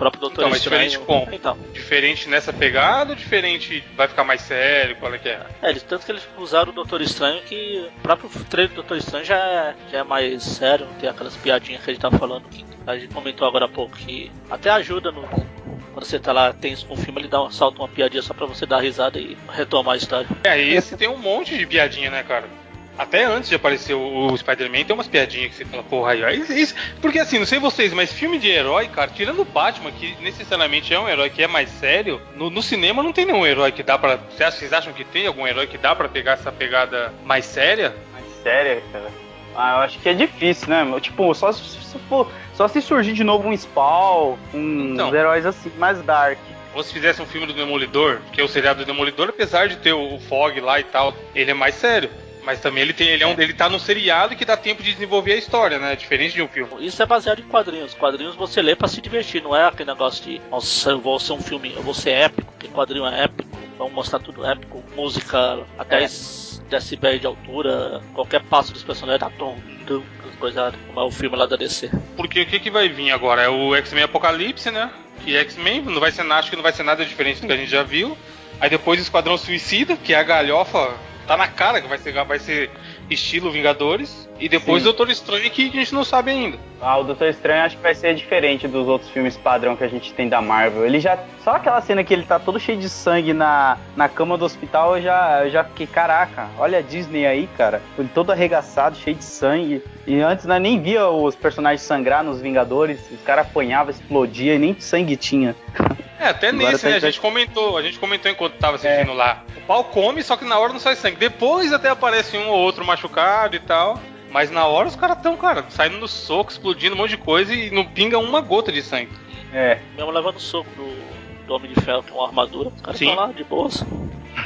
Próprio 0.02 0.20
Doutor 0.20 0.40
Então, 0.40 0.50
mas 0.50 0.58
Estranho. 0.58 0.88
diferente 0.88 1.06
como? 1.06 1.32
Então, 1.32 1.56
Diferente 1.72 2.28
nessa 2.28 2.52
pegada 2.52 3.10
ou 3.10 3.16
diferente 3.16 3.84
vai 3.96 4.08
ficar 4.08 4.24
mais 4.24 4.40
sério? 4.42 4.96
Qual 4.96 5.14
é 5.14 5.18
que 5.18 5.28
é? 5.28 5.40
é, 5.62 5.70
eles, 5.70 5.82
tanto 5.84 6.04
que 6.04 6.10
eles 6.10 6.26
usaram 6.36 6.70
o 6.70 6.74
Doutor 6.74 7.00
Estranho 7.00 7.40
que 7.42 7.88
o 7.98 8.02
próprio 8.02 8.28
trailer 8.46 8.70
do 8.72 8.76
Doutor 8.76 8.96
Estranho 8.96 9.24
já 9.24 9.36
é, 9.36 9.74
já 9.90 9.98
é 9.98 10.02
mais 10.02 10.42
sério, 10.42 10.86
não 10.86 10.94
tem 10.94 11.08
aquelas 11.08 11.36
piadinhas 11.36 11.84
que 11.84 11.90
a 11.90 11.94
gente 11.94 12.02
tá 12.02 12.10
falando 12.10 12.48
que 12.48 12.64
a 12.84 12.98
gente 12.98 13.14
comentou 13.14 13.46
agora 13.46 13.66
há 13.66 13.68
pouco, 13.68 13.96
que 13.96 14.30
até 14.50 14.70
ajuda 14.70 15.12
no. 15.12 15.22
Quando 15.22 16.04
você 16.06 16.18
tá 16.18 16.32
lá 16.32 16.52
tenso 16.52 16.86
com 16.86 16.94
o 16.94 16.96
filme, 16.96 17.20
ele 17.20 17.28
dá 17.28 17.42
um, 17.42 17.50
salta 17.50 17.78
uma 17.78 17.88
piadinha 17.88 18.22
só 18.22 18.32
pra 18.32 18.46
você 18.46 18.64
dar 18.64 18.80
risada 18.80 19.18
e 19.18 19.36
retomar 19.52 19.94
a 19.94 19.96
história. 19.96 20.26
É, 20.42 20.58
esse 20.58 20.96
tem 20.96 21.06
um 21.06 21.18
monte 21.18 21.56
de 21.56 21.66
piadinha, 21.66 22.10
né, 22.10 22.22
cara? 22.22 22.48
Até 22.98 23.24
antes 23.24 23.48
de 23.48 23.54
aparecer 23.56 23.94
o, 23.94 24.26
o 24.32 24.36
Spider-Man, 24.36 24.84
tem 24.84 24.94
umas 24.94 25.08
piadinhas 25.08 25.50
que 25.50 25.56
você 25.56 25.64
fala, 25.64 25.82
porra, 25.82 26.12
aí, 26.12 26.38
isso, 26.40 26.52
isso- 26.52 26.74
Porque 27.00 27.18
assim, 27.18 27.38
não 27.38 27.46
sei 27.46 27.58
vocês, 27.58 27.92
mas 27.92 28.12
filme 28.12 28.38
de 28.38 28.48
herói, 28.50 28.86
cara, 28.88 29.10
tirando 29.10 29.40
o 29.40 29.44
Batman, 29.46 29.90
que 29.92 30.14
necessariamente 30.20 30.92
é 30.92 31.00
um 31.00 31.08
herói 31.08 31.30
que 31.30 31.42
é 31.42 31.46
mais 31.46 31.70
sério, 31.70 32.20
no, 32.36 32.50
no 32.50 32.62
cinema 32.62 33.02
não 33.02 33.12
tem 33.12 33.24
nenhum 33.24 33.46
herói 33.46 33.72
que 33.72 33.82
dá 33.82 33.98
pra. 33.98 34.16
Vocês 34.16 34.72
acham, 34.72 34.92
que 34.92 35.04
tem 35.04 35.26
algum 35.26 35.46
herói 35.46 35.66
que 35.66 35.78
dá 35.78 35.94
pra 35.96 36.08
pegar 36.08 36.32
essa 36.32 36.52
pegada 36.52 37.12
mais 37.24 37.46
séria? 37.46 37.94
Mais 38.12 38.26
séria, 38.42 38.82
cara. 38.92 39.10
Ah, 39.56 39.76
eu 39.76 39.78
acho 39.82 39.98
que 39.98 40.08
é 40.08 40.14
difícil, 40.14 40.68
né? 40.68 40.86
Tipo, 41.00 41.34
só 41.34 41.50
se, 41.52 41.62
se 41.62 41.98
for- 42.08 42.30
só 42.54 42.68
se 42.68 42.80
surgir 42.82 43.12
de 43.14 43.24
novo 43.24 43.48
um 43.48 43.56
Spawn, 43.56 44.36
uns 44.54 44.92
Então. 44.94 45.14
heróis 45.14 45.44
assim, 45.46 45.70
mais 45.78 46.00
dark. 46.02 46.38
Ou 46.74 46.82
se 46.82 46.92
fizesse 46.92 47.20
um 47.20 47.26
filme 47.26 47.46
do 47.46 47.52
Demolidor, 47.52 48.20
que 48.32 48.40
é 48.40 48.44
o 48.44 48.48
seriado 48.48 48.78
do 48.78 48.86
Demolidor, 48.86 49.28
apesar 49.28 49.68
de 49.68 49.76
ter 49.76 49.92
o 49.92 50.18
Fog 50.20 50.58
lá 50.60 50.80
e 50.80 50.84
tal, 50.84 51.12
ele 51.34 51.50
é 51.50 51.54
mais 51.54 51.74
sério. 51.74 52.08
Mas 52.44 52.60
também 52.60 52.82
ele 52.82 52.92
tem, 52.92 53.08
ele, 53.08 53.22
é 53.22 53.26
um, 53.26 53.40
ele 53.40 53.52
tá 53.52 53.68
num 53.68 53.78
seriado 53.78 54.34
que 54.34 54.44
dá 54.44 54.56
tempo 54.56 54.82
de 54.82 54.92
desenvolver 54.92 55.32
a 55.32 55.36
história, 55.36 55.78
né? 55.78 55.94
Diferente 55.94 56.34
de 56.34 56.42
um 56.42 56.48
filme. 56.48 56.84
Isso 56.84 57.02
é 57.02 57.06
baseado 57.06 57.40
em 57.40 57.44
quadrinhos. 57.44 57.94
Quadrinhos 57.94 58.34
você 58.34 58.60
lê 58.60 58.74
pra 58.74 58.88
se 58.88 59.00
divertir, 59.00 59.42
não 59.42 59.54
é 59.54 59.66
aquele 59.66 59.90
negócio 59.90 60.24
de, 60.24 60.40
nossa, 60.50 60.90
eu 60.90 61.00
vou 61.00 61.20
ser 61.20 61.32
um 61.34 61.40
filme, 61.40 61.72
eu 61.74 61.82
vou 61.82 61.94
ser 61.94 62.10
épico, 62.10 62.52
porque 62.52 62.68
quadrinho 62.68 63.06
é 63.06 63.24
épico, 63.24 63.48
vamos 63.78 63.92
mostrar 63.92 64.18
tudo 64.18 64.44
épico, 64.44 64.82
música 64.96 65.60
a 65.78 65.84
10 65.84 66.62
decibéis 66.68 67.20
de 67.20 67.26
altura, 67.26 68.00
qualquer 68.14 68.42
passo 68.44 68.72
dos 68.72 68.82
personagens 68.82 69.20
dá 69.20 69.30
tom, 69.30 69.58
dum, 69.86 70.02
coisa 70.42 70.72
como 70.88 71.00
é 71.00 71.04
o 71.04 71.10
filme 71.10 71.36
lá 71.36 71.46
da 71.46 71.54
DC. 71.54 71.88
Porque 72.16 72.42
o 72.42 72.46
que, 72.46 72.58
que 72.58 72.70
vai 72.70 72.88
vir 72.88 73.12
agora? 73.12 73.42
É 73.42 73.48
o 73.48 73.76
X-Men 73.76 74.04
Apocalipse, 74.04 74.72
né? 74.72 74.90
Que 75.22 75.36
X-Men 75.36 75.82
não 75.82 76.00
vai 76.00 76.10
ser, 76.10 76.22
acho 76.32 76.50
que 76.50 76.56
não 76.56 76.64
vai 76.64 76.72
ser 76.72 76.82
nada 76.82 77.04
diferente 77.04 77.40
do 77.40 77.46
que 77.46 77.52
a 77.52 77.56
gente 77.56 77.70
já 77.70 77.84
viu. 77.84 78.18
Aí 78.60 78.68
depois 78.68 79.00
Esquadrão 79.00 79.38
Suicida, 79.38 79.96
que 79.96 80.12
é 80.12 80.18
a 80.18 80.22
galhofa, 80.24 80.92
tá 81.26 81.36
na 81.36 81.48
cara 81.48 81.80
que 81.80 81.88
vai 81.88 81.98
ser, 81.98 82.12
vai 82.24 82.38
ser 82.38 82.70
estilo 83.10 83.50
Vingadores. 83.50 84.28
E 84.40 84.48
depois 84.48 84.82
Sim. 84.82 84.84
Doutor 84.84 85.08
Estranho, 85.08 85.48
que 85.50 85.68
a 85.68 85.70
gente 85.70 85.94
não 85.94 86.04
sabe 86.04 86.32
ainda. 86.32 86.58
Ah, 86.80 86.98
o 86.98 87.04
Doutor 87.04 87.28
Estranho 87.28 87.62
acho 87.62 87.76
que 87.76 87.82
vai 87.82 87.94
ser 87.94 88.12
diferente 88.14 88.66
dos 88.66 88.88
outros 88.88 89.08
filmes 89.10 89.36
padrão 89.36 89.76
que 89.76 89.84
a 89.84 89.88
gente 89.88 90.12
tem 90.14 90.28
da 90.28 90.42
Marvel. 90.42 90.84
Ele 90.84 90.98
já. 90.98 91.16
Só 91.44 91.52
aquela 91.52 91.80
cena 91.80 92.02
que 92.02 92.12
ele 92.12 92.24
tá 92.24 92.40
todo 92.40 92.58
cheio 92.58 92.76
de 92.76 92.88
sangue 92.88 93.32
na, 93.32 93.78
na 93.94 94.08
cama 94.08 94.36
do 94.36 94.44
hospital, 94.44 94.96
eu 94.96 95.02
já, 95.02 95.44
eu 95.44 95.50
já 95.50 95.62
fiquei, 95.62 95.86
caraca, 95.86 96.48
olha 96.58 96.78
a 96.78 96.82
Disney 96.82 97.24
aí, 97.24 97.48
cara. 97.56 97.80
Ele 97.96 98.08
todo 98.12 98.32
arregaçado, 98.32 98.96
cheio 98.96 99.16
de 99.16 99.24
sangue. 99.24 99.82
E 100.06 100.20
antes 100.20 100.44
nós 100.44 100.60
nem 100.60 100.80
via 100.80 101.06
os 101.08 101.36
personagens 101.36 101.82
sangrar 101.82 102.24
nos 102.24 102.40
Vingadores. 102.40 102.98
Os 103.12 103.20
caras 103.22 103.46
apanhavam, 103.46 103.90
explodia 103.92 104.54
e 104.56 104.58
nem 104.58 104.74
sangue 104.80 105.16
tinha. 105.16 105.54
É, 106.22 106.28
até 106.28 106.48
Agora 106.50 106.70
nesse, 106.70 106.84
tá 106.84 106.90
né? 106.90 106.96
A 106.96 107.00
gente 107.00 107.20
comentou, 107.20 107.76
a 107.76 107.82
gente 107.82 107.98
comentou 107.98 108.30
enquanto 108.30 108.54
tava 108.54 108.76
assistindo 108.76 109.12
lá. 109.12 109.42
O 109.56 109.60
pau 109.62 109.84
come, 109.84 110.22
só 110.22 110.36
que 110.36 110.44
na 110.44 110.56
hora 110.56 110.72
não 110.72 110.78
sai 110.78 110.94
sangue. 110.94 111.16
Depois 111.16 111.72
até 111.72 111.88
aparece 111.88 112.38
um 112.38 112.48
ou 112.48 112.58
outro 112.60 112.84
machucado 112.84 113.56
e 113.56 113.58
tal. 113.58 113.98
Mas 114.30 114.50
na 114.50 114.64
hora 114.64 114.86
os 114.86 114.94
caras 114.94 115.20
tão, 115.20 115.36
cara, 115.36 115.64
saindo 115.68 115.98
no 115.98 116.06
soco, 116.06 116.52
explodindo 116.52 116.94
um 116.94 116.98
monte 116.98 117.10
de 117.10 117.16
coisa 117.18 117.52
e 117.52 117.70
não 117.70 117.84
pinga 117.84 118.18
uma 118.18 118.40
gota 118.40 118.70
de 118.70 118.82
sangue. 118.82 119.10
É. 119.52 119.78
Mesmo 119.96 120.10
levando 120.10 120.38
soco 120.38 120.70
do, 120.76 121.46
do 121.46 121.54
Homem 121.54 121.72
de 121.72 121.80
Ferro 121.80 122.04
com 122.08 122.24
armadura, 122.24 122.70
os 122.70 122.80
caras 122.80 122.98
Sim. 122.98 123.08
estão 123.08 123.26
lá 123.26 123.32
de 123.32 123.44
boas. 123.44 123.84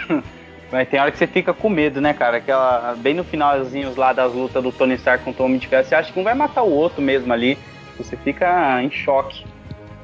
Mas 0.72 0.88
tem 0.88 0.98
hora 0.98 1.12
que 1.12 1.18
você 1.18 1.26
fica 1.26 1.54
com 1.54 1.68
medo, 1.68 2.00
né, 2.00 2.12
cara? 2.12 2.38
Aquela. 2.38 2.96
Bem 2.98 3.14
no 3.14 3.22
finalzinho 3.22 3.94
lá 3.96 4.12
das 4.12 4.32
lutas 4.32 4.60
do 4.60 4.72
Tony 4.72 4.94
Stark 4.94 5.24
contra 5.24 5.42
o 5.42 5.46
Homem 5.46 5.58
de 5.58 5.68
Ferro, 5.68 5.84
você 5.84 5.94
acha 5.94 6.12
que 6.12 6.18
um 6.18 6.24
vai 6.24 6.34
matar 6.34 6.62
o 6.62 6.72
outro 6.72 7.00
mesmo 7.00 7.32
ali. 7.32 7.56
Você 7.98 8.16
fica 8.16 8.82
em 8.82 8.90
choque. 8.90 9.44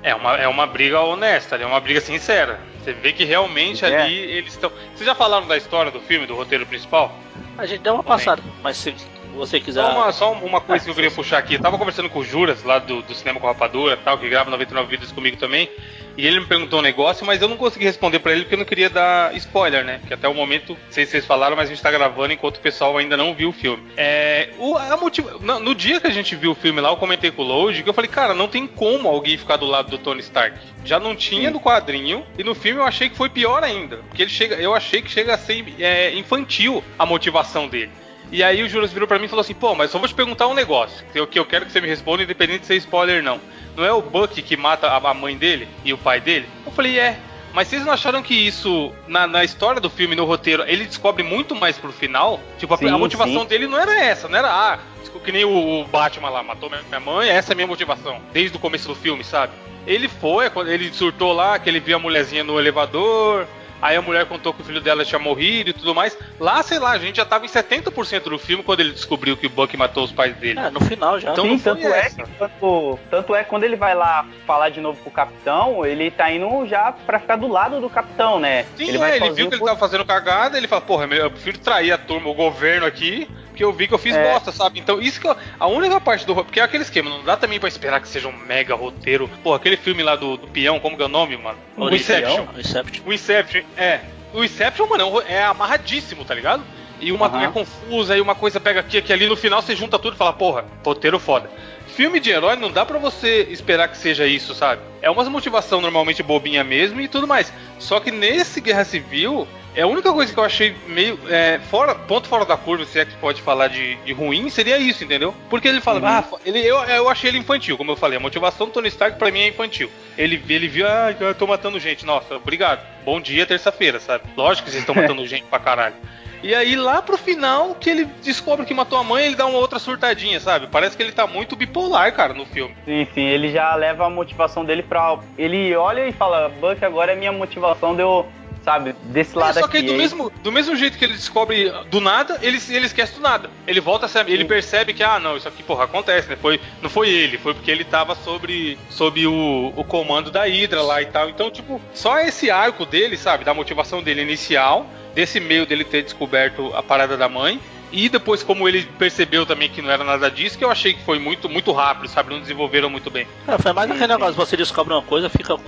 É 0.03 0.15
uma, 0.15 0.37
é 0.37 0.49
uma 0.49 0.67
briga 0.67 1.01
honesta, 1.01 1.57
é 1.57 1.65
uma 1.67 1.81
briga 1.81 2.01
sincera. 2.01 2.61
Você 2.83 2.93
vê 2.93 3.13
que 3.13 3.25
realmente 3.25 3.85
É. 3.85 4.03
ali 4.03 4.15
eles 4.19 4.53
estão. 4.55 4.71
Vocês 4.95 5.07
já 5.07 5.15
falaram 5.15 5.47
da 5.47 5.57
história 5.57 5.93
do 5.93 6.01
filme, 6.01 6.27
do 6.27 6.35
roteiro 6.35 6.67
principal? 6.67 7.17
A 7.57 7.65
gente 7.67 7.83
deu 7.83 7.95
uma 7.95 8.03
passada, 8.03 8.43
mas 8.63 8.77
se 8.77 8.95
você 9.35 9.61
quiser. 9.61 9.83
Só 9.83 9.93
uma, 9.93 10.13
só 10.13 10.33
uma 10.33 10.61
coisa 10.61 10.85
que 10.85 10.91
eu 10.91 10.95
queria 10.95 11.11
puxar 11.11 11.39
aqui. 11.39 11.55
Eu 11.55 11.61
tava 11.61 11.79
conversando 11.79 12.09
com 12.09 12.21
o 12.21 12.25
Juras, 12.25 12.63
lá 12.63 12.79
do, 12.79 13.03
do 13.03 13.15
Cinema 13.15 13.41
com 13.41 13.47
Rapadura 13.47 13.97
tal, 13.97 14.19
que 14.19 14.29
grava 14.29 14.51
99 14.51 14.89
vídeos 14.89 15.13
comigo 15.13 15.37
também. 15.37 15.69
E 16.17 16.27
ele 16.27 16.41
me 16.41 16.47
perguntou 16.47 16.81
um 16.81 16.83
negócio, 16.83 17.25
mas 17.25 17.41
eu 17.41 17.49
não 17.49 17.57
consegui 17.57 17.85
responder 17.85 18.19
pra 18.19 18.33
ele 18.33 18.43
porque 18.43 18.55
eu 18.55 18.59
não 18.59 18.65
queria 18.67 18.91
dar 18.91 19.35
spoiler, 19.37 19.85
né? 19.85 19.99
Porque 19.99 20.13
até 20.13 20.29
o 20.29 20.35
momento, 20.35 20.75
não 20.75 20.93
sei 20.93 21.07
se 21.07 21.13
vocês 21.13 21.25
falaram, 21.25 21.57
mas 21.57 21.71
a 21.71 21.73
gente 21.73 21.83
tá 21.83 21.91
gravando 21.91 22.33
enquanto 22.33 22.57
o 22.57 22.61
pessoal 22.61 22.97
ainda 22.99 23.17
não 23.17 23.35
viu 23.35 23.49
o 23.49 23.53
filme. 23.53 23.83
É. 23.97 24.51
O, 24.59 24.77
a 24.77 24.97
motiva... 24.97 25.39
no, 25.41 25.59
no 25.59 25.75
dia 25.75 26.01
que 26.01 26.07
a 26.07 26.11
gente 26.11 26.37
viu 26.37 26.53
o 26.53 26.55
filme 26.55 26.81
lá, 26.81 26.91
eu 26.91 26.97
comentei 26.97 27.31
com 27.31 27.43
o 27.43 27.45
Load 27.45 27.83
que 27.83 27.89
eu 27.89 27.95
falei, 27.95 28.11
cara, 28.11 28.35
não 28.35 28.49
tem 28.49 28.67
como 28.67 29.09
alguém 29.09 29.39
ficar 29.39 29.57
do 29.57 29.67
lado 29.67 29.91
do 29.91 29.99
Tony 29.99 30.21
Stark. 30.21 30.59
Já 30.85 31.01
não 31.01 31.17
tinha 31.17 31.51
no 31.51 31.61
quadrinho, 31.61 32.27
e 32.39 32.45
no 32.45 32.55
filme 32.55 32.81
eu 32.81 32.85
achei 32.85 33.09
que 33.09 33.17
foi 33.17 33.31
pior 33.31 33.65
ainda. 33.65 33.99
Porque 34.09 34.23
ele 34.23 34.31
chega. 34.31 34.57
Eu 34.57 34.75
achei 34.75 35.01
que 35.01 35.11
chega 35.11 35.35
a 35.35 35.39
ser 35.39 35.65
é, 35.79 36.15
infantil 36.15 36.85
a 36.99 37.07
motivação 37.07 37.69
dele. 37.69 37.91
E 38.33 38.43
aí 38.43 38.63
o 38.63 38.69
Juras 38.69 38.91
virou 38.91 39.07
pra 39.07 39.19
mim 39.19 39.27
e 39.27 39.29
falou 39.29 39.43
assim, 39.43 39.53
pô, 39.55 39.75
mas 39.75 39.91
só 39.91 39.99
vou 39.99 40.09
te 40.09 40.15
perguntar 40.15 40.49
um 40.49 40.55
negócio, 40.55 41.05
que 41.13 41.21
eu, 41.21 41.27
que 41.27 41.39
eu 41.39 41.45
quero 41.45 41.67
que 41.67 41.71
você 41.71 41.83
me 41.83 41.87
responda, 41.87 42.23
independente 42.23 42.61
de 42.61 42.67
ser 42.67 42.77
spoiler 42.77 43.23
não. 43.23 43.39
Não 43.77 43.85
é 43.85 43.93
o 43.93 44.01
Buck 44.01 44.41
que 44.41 44.57
mata 44.57 44.89
a 44.89 45.15
mãe 45.15 45.37
dele 45.37 45.69
e 45.85 45.93
o 45.93 45.99
pai 45.99 46.19
dele? 46.19 46.49
Eu 46.65 46.73
falei, 46.73 46.99
é. 46.99 47.19
Mas 47.53 47.69
vocês 47.69 47.85
não 47.85 47.93
acharam 47.93 48.23
que 48.23 48.35
isso, 48.35 48.91
na, 49.07 49.27
na 49.27 49.45
história 49.45 49.79
do 49.79 49.91
filme, 49.91 50.17
no 50.17 50.25
roteiro, 50.25 50.65
ele 50.67 50.87
descobre 50.87 51.23
muito 51.23 51.55
mais 51.55 51.77
pro 51.77 51.93
final? 51.93 52.41
Tipo, 52.59 52.73
a, 52.73 52.79
Sim, 52.79 52.89
a 52.89 52.97
motivação 52.97 53.43
sim. 53.43 53.47
dele 53.47 53.67
não 53.67 53.79
era 53.79 54.03
essa, 54.03 54.27
não 54.27 54.39
era, 54.39 54.49
ah, 54.49 54.79
que 55.23 55.33
nem 55.33 55.45
o, 55.45 55.85
Batman 55.85 56.31
lá, 56.31 56.43
matou 56.43 56.71
minha 56.71 57.01
mãe, 57.01 57.29
essa 57.29 57.53
é 57.53 57.55
a 57.55 57.57
minha 57.57 57.67
motivação, 57.67 58.21
desde 58.33 58.57
o 58.57 58.61
começo 58.61 58.89
do 58.89 58.95
filme, 58.95 59.23
sabe? 59.23 59.53
Ele 59.87 60.09
foi, 60.09 60.51
quando 60.51 60.69
ele 60.69 60.93
surtou 60.93 61.33
lá, 61.33 61.59
que 61.59 61.69
ele 61.69 61.81
viu 61.81 61.97
a 61.97 61.99
mulherzinha 61.99 62.45
no 62.45 62.59
elevador, 62.59 63.47
aí 63.83 63.97
a 63.97 64.01
mulher 64.03 64.25
contou 64.27 64.55
que 64.55 64.63
o 64.63 64.65
filho 64.65 64.81
dela 64.81 65.05
tinha 65.05 65.19
morrido 65.19 65.71
e 65.71 65.73
tudo 65.73 65.95
mais. 65.95 66.17
Lá, 66.41 66.63
sei 66.63 66.79
lá, 66.79 66.93
a 66.93 66.99
gente 66.99 67.17
já 67.17 67.25
tava 67.25 67.45
em 67.45 67.49
70% 67.49 68.23
do 68.23 68.39
filme 68.39 68.63
quando 68.63 68.81
ele 68.81 68.93
descobriu 68.93 69.37
que 69.37 69.47
o 69.47 69.51
Buck 69.51 69.77
matou 69.77 70.05
os 70.05 70.13
pais 70.13 70.35
dele. 70.37 70.59
É, 70.61 70.71
no 70.71 70.81
final 70.81 71.19
já. 71.19 71.33
Então 71.33 71.45
Sim, 71.45 71.51
não 71.51 71.59
foi 71.59 71.73
tanto 71.75 71.87
é, 71.89 71.99
essa. 71.99 72.23
quando, 72.39 72.99
tanto 73.11 73.35
é 73.35 73.43
quando 73.45 73.65
ele 73.65 73.77
vai 73.77 73.95
lá 73.95 74.25
falar 74.47 74.69
de 74.69 74.81
novo 74.81 75.03
com 75.03 75.11
o 75.11 75.13
capitão, 75.13 75.85
ele 75.85 76.11
tá 76.11 76.31
indo 76.33 76.67
já 76.67 76.93
pra 76.93 77.19
ficar 77.19 77.37
do 77.37 77.49
lado 77.49 77.81
do 77.81 77.91
capitão, 77.91 78.39
né? 78.39 78.65
Sim, 78.77 78.89
ele 78.89 78.97
é, 78.97 79.01
vai 79.01 79.17
ele 79.17 79.31
viu 79.33 79.49
que 79.49 79.55
ele 79.55 79.59
por- 79.61 79.67
tava 79.67 79.79
fazendo 79.81 80.05
cagada, 80.05 80.57
ele 80.57 80.69
fala, 80.69 80.81
porra, 80.81 81.05
eu 81.07 81.31
prefiro 81.31 81.59
trair 81.59 81.91
a 81.93 81.99
turma, 81.99 82.29
o 82.31 82.35
governo 82.35 82.87
aqui, 82.87 83.29
porque 83.53 83.63
eu 83.63 83.73
vi 83.73 83.87
que 83.87 83.93
eu 83.93 83.99
fiz 83.99 84.17
É. 84.17 84.33
bosta, 84.33 84.51
sabe? 84.51 84.81
Então, 84.81 85.01
isso 85.01 85.21
que 85.21 85.27
eu, 85.29 85.37
a 85.61 85.67
única 85.67 86.01
parte 86.01 86.27
do 86.27 86.35
porque 86.35 86.59
é 86.59 86.63
aquele 86.63 86.83
esquema, 86.83 87.11
não 87.11 87.23
dá 87.23 87.37
também 87.37 87.61
pra 87.61 87.69
esperar 87.69 88.01
que 88.01 88.09
seja 88.09 88.27
um 88.27 88.37
mega 88.47 88.75
roteiro. 88.75 89.31
Pô, 89.43 89.53
aquele 89.53 89.77
filme 89.77 90.03
lá 90.03 90.17
do, 90.17 90.39
do 90.39 90.49
peão, 90.49 90.81
como 90.81 90.97
que 90.97 91.03
é 91.03 91.07
o 91.07 91.09
nome, 91.09 91.37
mano? 91.37 91.59
O 91.77 91.89
Inception. 91.91 92.47
O 92.57 92.61
Inception. 92.61 93.03
O 93.07 93.13
Inception, 93.13 93.63
é. 93.77 94.01
O 94.33 94.43
Inception, 94.43 94.87
mano, 94.89 95.03
é 95.03 95.07
um 95.07 95.21
é 95.21 95.45
amarradíssimo, 95.45 96.25
tá 96.25 96.35
ligado? 96.35 96.65
E 96.99 97.13
uma 97.13 97.27
Aham. 97.27 97.45
é 97.45 97.49
confusa, 97.49 98.15
aí 98.15 98.21
uma 98.21 98.35
coisa 98.35 98.59
pega 98.59 98.81
aqui, 98.81 98.97
aqui 98.97 99.13
ali, 99.13 99.27
no 99.27 99.37
final 99.37 99.61
você 99.61 99.77
junta 99.77 99.99
tudo 99.99 100.15
e 100.15 100.17
fala, 100.17 100.33
porra, 100.33 100.65
roteiro 100.85 101.19
foda. 101.19 101.51
Filme 101.89 102.19
de 102.21 102.31
herói 102.31 102.57
não 102.57 102.71
dá 102.71 102.87
pra 102.87 102.99
você 102.99 103.47
esperar 103.51 103.89
que 103.89 103.99
seja 103.99 104.27
isso, 104.27 104.55
sabe? 104.55 104.81
É 105.03 105.11
uma 105.11 105.25
motivação 105.29 105.81
normalmente 105.83 106.23
bobinha 106.23 106.65
mesmo 106.65 107.01
e 107.03 107.09
tudo 107.09 107.27
mais. 107.27 107.53
Só 107.79 108.01
que 108.01 108.11
nesse 108.11 108.61
Guerra 108.63 108.85
Civil, 108.85 109.47
é 109.75 109.83
a 109.83 109.87
única 109.87 110.13
coisa 110.13 110.33
que 110.33 110.39
eu 110.39 110.45
achei 110.45 110.75
meio. 110.87 111.19
é, 111.29 111.59
fora, 111.71 111.95
ponto 111.95 112.29
fora 112.29 112.45
da 112.45 112.57
curva, 112.57 112.85
se 112.85 112.99
é 112.99 113.05
que 113.05 113.15
pode 113.17 113.41
falar 113.43 113.69
de, 113.69 113.97
de 113.97 114.13
ruim, 114.13 114.49
seria 114.51 114.79
isso, 114.79 115.05
entendeu? 115.05 115.35
Porque 115.49 115.67
ele 115.69 115.81
fala, 115.81 116.01
Uhum. 116.01 116.07
ah, 116.07 116.25
ele, 116.45 116.59
eu, 116.61 116.77
eu 116.85 117.09
achei 117.09 117.31
ele 117.31 117.39
infantil, 117.39 117.77
como 117.77 117.91
eu 117.93 117.97
falei. 117.97 118.17
A 118.19 118.21
motivação 118.21 118.67
do 118.67 118.73
Tony 118.73 118.89
Stark 118.89 119.19
pra 119.19 119.31
mim 119.31 119.41
é 119.41 119.49
infantil. 119.49 119.91
Ele, 120.19 120.43
ele 120.49 120.69
viu, 120.69 120.87
ah, 120.87 121.15
eu 121.19 121.35
tô 121.35 121.47
matando 121.47 121.79
gente. 121.81 122.05
Nossa, 122.05 122.37
obrigado. 122.37 122.81
Bom 123.05 123.21
dia, 123.21 123.47
terça-feira, 123.47 123.99
sabe? 124.01 124.25
Lógico 124.37 124.67
que 124.67 124.71
vocês 124.73 124.83
estão 124.83 124.95
matando 125.01 125.27
gente 125.27 125.45
pra 125.45 125.59
caralho. 125.59 125.95
E 126.43 126.57
aí 126.57 126.75
lá 126.75 127.01
pro 127.01 127.17
final, 127.17 127.77
que 127.77 127.89
ele 127.89 128.05
descobre 128.21 128.67
que 128.67 128.75
matou 128.75 128.99
a 128.99 129.05
mãe, 129.05 129.27
ele 129.27 129.37
dá 129.37 129.47
uma 129.47 129.59
outra 129.59 129.79
surtadinha, 129.79 130.41
sabe? 130.41 130.67
Parece 130.67 130.97
que 130.97 131.03
ele 131.05 131.13
tá 131.13 131.25
muito 131.25 131.55
bipolar, 131.55 132.13
cara, 132.13 132.35
no 132.35 132.45
filme. 132.45 132.75
Sim, 132.85 133.07
sim, 133.15 133.23
ele 133.23 133.53
já 133.53 133.73
leva 133.77 134.07
a 134.07 134.11
motivação 134.11 134.65
dele 134.65 134.83
pra. 134.83 135.17
Ele 135.39 135.73
olha 135.77 136.05
e 136.09 136.11
fala, 136.13 136.49
Buck, 136.49 136.85
agora 136.85 137.13
é 137.13 137.15
minha 137.15 137.31
motivação 137.31 137.95
de 137.95 138.03
eu, 138.03 138.27
sabe, 138.65 138.95
desse 139.05 139.37
lado 139.37 139.59
É, 139.59 139.61
só 139.63 139.69
que 139.69 139.77
aqui. 139.79 139.87
aí 139.87 139.87
do 139.87 139.93
Aí- 139.93 139.99
mesmo, 139.99 140.31
do 140.43 140.53
mesmo 140.53 140.77
jeito 140.77 140.97
que 140.99 141.05
ele 141.05 141.15
descobre 141.15 141.71
do 141.91 142.01
nada, 142.01 142.39
ele, 142.43 142.59
ele 142.71 142.87
esquece 142.87 143.15
do 143.15 143.21
nada. 143.21 143.51
Ele 143.67 143.81
volta 143.81 144.07
a 144.07 144.09
ser, 144.09 144.29
ele 144.29 144.45
percebe 144.45 144.93
que, 144.93 145.03
ah, 145.03 145.19
não, 145.19 145.37
isso 145.37 145.49
aqui, 145.49 145.63
porra, 145.63 145.85
acontece, 145.85 146.29
né? 146.29 146.37
Foi, 146.41 146.61
não 146.81 146.89
foi 146.91 147.09
ele, 147.11 147.39
foi 147.39 147.55
porque 147.55 147.71
ele 147.71 147.85
tava 147.85 148.15
sobre, 148.15 148.79
sob 148.91 149.27
o, 149.27 149.73
o 149.77 149.85
comando 149.85 150.31
da 150.31 150.45
Hydra 150.47 150.83
lá 150.83 151.03
e 151.03 151.07
tal. 151.07 151.29
Então, 151.29 151.51
tipo, 151.51 151.81
só 151.93 152.19
esse 152.21 152.51
arco 152.51 152.87
dele, 152.87 153.17
sabe, 153.17 153.45
da 153.45 153.53
motivação 153.55 154.03
dele 154.03 154.23
inicial, 154.23 154.87
desse 155.15 155.41
meio 155.41 155.67
dele 155.67 155.85
ter 155.85 156.03
descoberto 156.03 156.73
a 156.75 156.83
parada 156.83 157.17
da 157.17 157.29
mãe. 157.29 157.61
E 157.95 158.09
depois, 158.09 158.43
como 158.43 158.67
ele 158.67 158.89
percebeu 158.99 159.45
também 159.45 159.69
que 159.69 159.83
não 159.83 159.91
era 159.91 160.03
nada 160.03 160.31
disso, 160.31 160.57
que 160.57 160.65
eu 160.65 160.71
achei 160.71 160.95
que 160.95 161.03
foi 161.05 161.19
muito, 161.19 161.47
muito 161.47 161.71
rápido, 161.73 162.09
sabe? 162.09 162.31
Não 162.33 162.41
desenvolveram 162.41 162.89
muito 162.89 163.11
bem. 163.11 163.27
É, 163.47 163.59
foi 163.59 163.73
mais 163.75 163.91
aquele 163.91 164.07
negócio, 164.07 164.33
você 164.35 164.57
descobre 164.57 164.95
uma 164.95 165.03
coisa, 165.03 165.29
fica 165.29 165.55
com, 165.59 165.63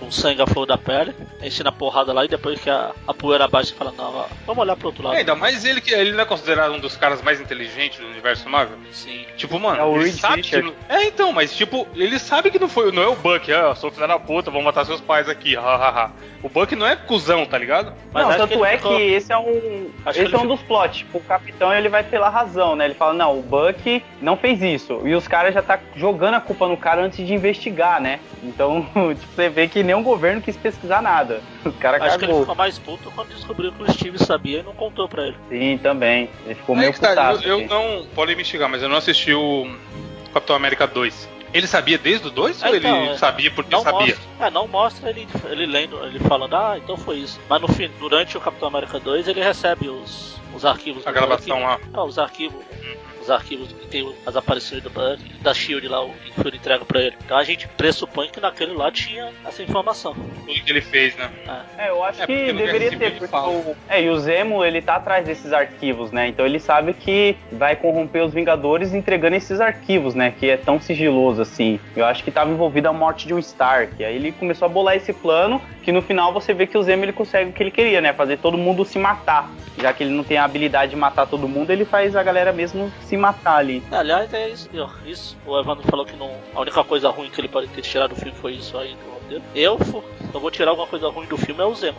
com 0.00 0.10
sangue 0.10 0.40
à 0.42 0.46
flor 0.46 0.66
da 0.66 0.76
pele, 0.78 1.14
ensina 1.42 1.68
a 1.68 1.72
porrada 1.72 2.12
lá 2.12 2.24
e 2.24 2.28
depois 2.28 2.58
que 2.60 2.68
a, 2.70 2.90
a 3.06 3.14
poeira 3.14 3.46
baixa 3.46 3.68
você 3.70 3.74
fala, 3.76 3.92
não, 3.96 4.12
ó, 4.16 4.24
vamos 4.46 4.62
olhar 4.62 4.74
pro 4.76 4.88
outro 4.88 5.04
lado. 5.04 5.14
É, 5.14 5.18
ainda 5.18 5.34
mais 5.36 5.64
ele 5.64 5.80
que 5.80 5.92
ele 5.94 6.12
não 6.12 6.20
é 6.22 6.24
considerado 6.24 6.72
um 6.72 6.80
dos 6.80 6.96
caras 6.96 7.22
mais 7.22 7.40
inteligentes 7.40 8.00
do 8.00 8.06
universo 8.06 8.48
Marvel. 8.48 8.78
Sim. 8.90 9.24
Tipo, 9.36 9.60
mano, 9.60 9.78
É 9.80 9.84
o 9.84 9.94
ele 9.96 10.04
Reed 10.06 10.14
sabe 10.18 10.42
que. 10.42 10.56
É, 10.88 11.04
então, 11.04 11.32
mas 11.32 11.54
tipo, 11.54 11.86
ele 11.94 12.18
sabe 12.18 12.50
que 12.50 12.58
não 12.58 12.68
foi, 12.68 12.90
não 12.90 13.02
é 13.02 13.08
o 13.08 13.14
Buck, 13.14 13.52
ah, 13.52 13.74
sou 13.74 13.90
filho 13.90 14.08
da 14.08 14.18
puta, 14.18 14.50
vou 14.50 14.62
matar 14.62 14.84
seus 14.86 15.00
pais 15.00 15.28
aqui, 15.28 15.54
hahaha. 15.54 16.10
O 16.42 16.48
Buck 16.48 16.74
não 16.74 16.86
é 16.86 16.96
cuzão, 16.96 17.44
tá 17.44 17.58
ligado? 17.58 17.92
Mas 18.14 18.26
não, 18.26 18.36
tanto 18.38 18.56
que 18.58 18.64
é 18.64 18.76
ficou- 18.78 18.96
que 18.96 19.02
esse 19.02 19.30
é 19.30 19.36
um. 19.36 19.90
Acho 20.06 20.22
esse 20.22 20.34
é 20.34 20.38
um 20.38 20.46
dos 20.46 20.62
plots. 20.62 20.98
Tipo, 21.00 21.18
o 21.18 21.20
capitão 21.20 21.70
ele 21.72 21.90
vai 21.90 22.02
pela 22.02 22.30
razão, 22.30 22.74
né? 22.74 22.86
Ele 22.86 22.94
fala, 22.94 23.12
não, 23.12 23.38
o 23.38 23.42
Buck 23.42 24.02
não 24.22 24.38
fez 24.38 24.62
isso. 24.62 25.02
E 25.04 25.14
os 25.14 25.28
caras 25.28 25.52
já 25.52 25.60
tá 25.60 25.78
jogando 25.94 26.34
a 26.34 26.40
culpa 26.40 26.66
no 26.66 26.78
cara 26.78 27.02
antes 27.02 27.26
de 27.26 27.34
investigar, 27.34 28.00
né? 28.00 28.20
Então, 28.42 28.82
tipo, 29.20 29.34
você 29.36 29.50
vê 29.50 29.68
que 29.68 29.82
nenhum 29.90 30.02
governo 30.02 30.40
quis 30.40 30.56
pesquisar 30.56 31.02
nada. 31.02 31.40
Os 31.64 31.74
caras 31.76 32.00
Acho 32.02 32.18
que 32.18 32.24
ele 32.24 32.32
cagou. 32.32 32.42
ficou 32.42 32.54
mais 32.54 32.78
puto 32.78 33.10
quando 33.14 33.28
descobriu 33.34 33.72
que 33.72 33.82
o 33.82 33.92
Steve 33.92 34.18
sabia 34.18 34.60
e 34.60 34.62
não 34.62 34.72
contou 34.72 35.08
pra 35.08 35.26
ele. 35.28 35.36
Sim, 35.48 35.78
também. 35.82 36.30
Ele 36.46 36.54
ficou 36.54 36.76
meio 36.76 36.92
que 36.92 37.00
tá, 37.00 37.12
eu, 37.12 37.40
eu 37.42 37.56
assim. 37.58 37.66
não. 37.66 38.06
Podem 38.14 38.36
me 38.36 38.44
xingar, 38.44 38.68
mas 38.68 38.82
eu 38.82 38.88
não 38.88 38.96
assisti 38.96 39.32
o 39.34 39.66
Capitão 40.32 40.54
América 40.56 40.86
2. 40.86 41.28
Ele 41.52 41.66
sabia 41.66 41.98
desde 41.98 42.28
o 42.28 42.30
2 42.30 42.62
É, 42.62 42.68
ou 42.68 42.76
então, 42.76 42.96
ele 43.02 43.08
é. 43.10 43.18
sabia 43.18 43.50
porque 43.50 43.74
Não 43.74 43.82
sabia? 43.82 44.14
mostra, 44.14 44.46
é, 44.46 44.50
não 44.50 44.68
mostra 44.68 45.10
ele, 45.10 45.26
ele 45.50 45.66
lendo, 45.66 45.98
ele 46.04 46.20
falando, 46.20 46.54
ah, 46.54 46.78
então 46.78 46.96
foi 46.96 47.16
isso. 47.16 47.40
Mas 47.48 47.60
no 47.60 47.66
fim, 47.66 47.90
durante 47.98 48.36
o 48.36 48.40
Capitão 48.40 48.68
América 48.68 49.00
2, 49.00 49.26
ele 49.26 49.42
recebe 49.42 49.88
os, 49.88 50.40
os 50.54 50.64
arquivos 50.64 51.04
A 51.04 51.10
gravação 51.10 51.56
Bucky. 51.58 51.68
lá. 51.68 51.80
Ah, 51.92 52.04
os 52.04 52.18
arquivos. 52.20 52.64
Os 53.20 53.30
arquivos 53.30 53.72
que 53.72 53.86
tem 53.86 54.12
as 54.26 54.36
aparições 54.36 54.82
do 54.82 54.90
Buck, 54.90 55.22
da 55.42 55.52
Shield 55.52 55.86
lá, 55.88 56.02
o 56.04 56.10
que 56.10 56.32
foi 56.40 56.50
entregue 56.54 56.84
pra 56.84 57.00
ele. 57.00 57.16
Então 57.24 57.36
a 57.36 57.44
gente 57.44 57.68
pressupõe 57.68 58.28
que 58.28 58.40
naquele 58.40 58.72
lá 58.72 58.90
tinha 58.90 59.30
essa 59.46 59.62
informação. 59.62 60.14
Tudo 60.14 60.60
que 60.64 60.70
ele 60.70 60.80
fez, 60.80 61.16
né? 61.16 61.30
É, 61.78 61.90
eu 61.90 62.02
acho 62.02 62.22
É, 62.22 62.26
que 62.26 62.52
deveria 62.52 62.96
ter, 62.96 63.18
porque 63.18 63.36
o, 63.36 63.76
é, 63.88 64.02
e 64.02 64.08
o 64.08 64.18
Zemo, 64.18 64.64
ele 64.64 64.80
tá 64.80 64.96
atrás 64.96 65.24
desses 65.24 65.52
arquivos, 65.52 66.10
né? 66.10 66.28
Então 66.28 66.46
ele 66.46 66.58
sabe 66.58 66.94
que 66.94 67.36
vai 67.52 67.76
corromper 67.76 68.24
os 68.24 68.32
Vingadores 68.32 68.94
entregando 68.94 69.36
esses 69.36 69.60
arquivos, 69.60 70.14
né? 70.14 70.32
Que 70.38 70.50
é 70.50 70.56
tão 70.56 70.80
sigiloso 70.80 71.42
assim. 71.42 71.78
Eu 71.94 72.04
acho 72.06 72.24
que 72.24 72.30
tava 72.30 72.50
envolvida 72.50 72.88
a 72.88 72.92
morte 72.92 73.26
de 73.26 73.34
um 73.34 73.38
Stark. 73.38 74.02
Aí 74.02 74.16
ele 74.16 74.32
começou 74.32 74.66
a 74.66 74.68
bolar 74.68 74.96
esse 74.96 75.12
plano, 75.12 75.60
que 75.82 75.92
no 75.92 76.02
final 76.02 76.32
você 76.32 76.52
vê 76.54 76.66
que 76.66 76.78
o 76.78 76.82
Zemo 76.82 77.04
ele 77.04 77.12
consegue 77.12 77.50
o 77.50 77.52
que 77.52 77.62
ele 77.62 77.70
queria, 77.70 78.00
né? 78.00 78.12
Fazer 78.12 78.38
todo 78.38 78.56
mundo 78.56 78.84
se 78.84 78.98
matar. 78.98 79.50
Já 79.78 79.92
que 79.92 80.02
ele 80.02 80.12
não 80.12 80.24
tem 80.24 80.36
a 80.36 80.44
habilidade 80.44 80.90
de 80.90 80.96
matar 80.96 81.26
todo 81.26 81.48
mundo, 81.48 81.70
ele 81.70 81.84
faz 81.84 82.14
a 82.14 82.22
galera 82.22 82.52
mesmo 82.52 82.92
se 83.10 83.16
matar 83.16 83.56
ali. 83.56 83.82
É, 83.90 83.96
aliás, 83.96 84.32
é 84.32 84.48
isso, 84.48 84.68
isso. 85.04 85.36
O 85.44 85.58
Evandro 85.58 85.84
falou 85.88 86.06
que 86.06 86.16
não, 86.16 86.30
a 86.54 86.60
única 86.60 86.84
coisa 86.84 87.10
ruim 87.10 87.28
que 87.28 87.40
ele 87.40 87.48
pode 87.48 87.66
ter 87.68 87.82
tirado 87.82 88.10
do 88.10 88.16
filme 88.16 88.32
foi 88.38 88.52
isso 88.52 88.78
aí 88.78 88.94
do 88.94 89.10
roteiro. 89.10 89.42
Eu, 89.52 89.78
eu 90.32 90.40
vou 90.40 90.50
tirar 90.50 90.70
alguma 90.70 90.86
coisa 90.86 91.08
ruim 91.08 91.26
do 91.26 91.36
filme 91.36 91.60
é 91.60 91.64
o 91.64 91.74
Zemo. 91.74 91.98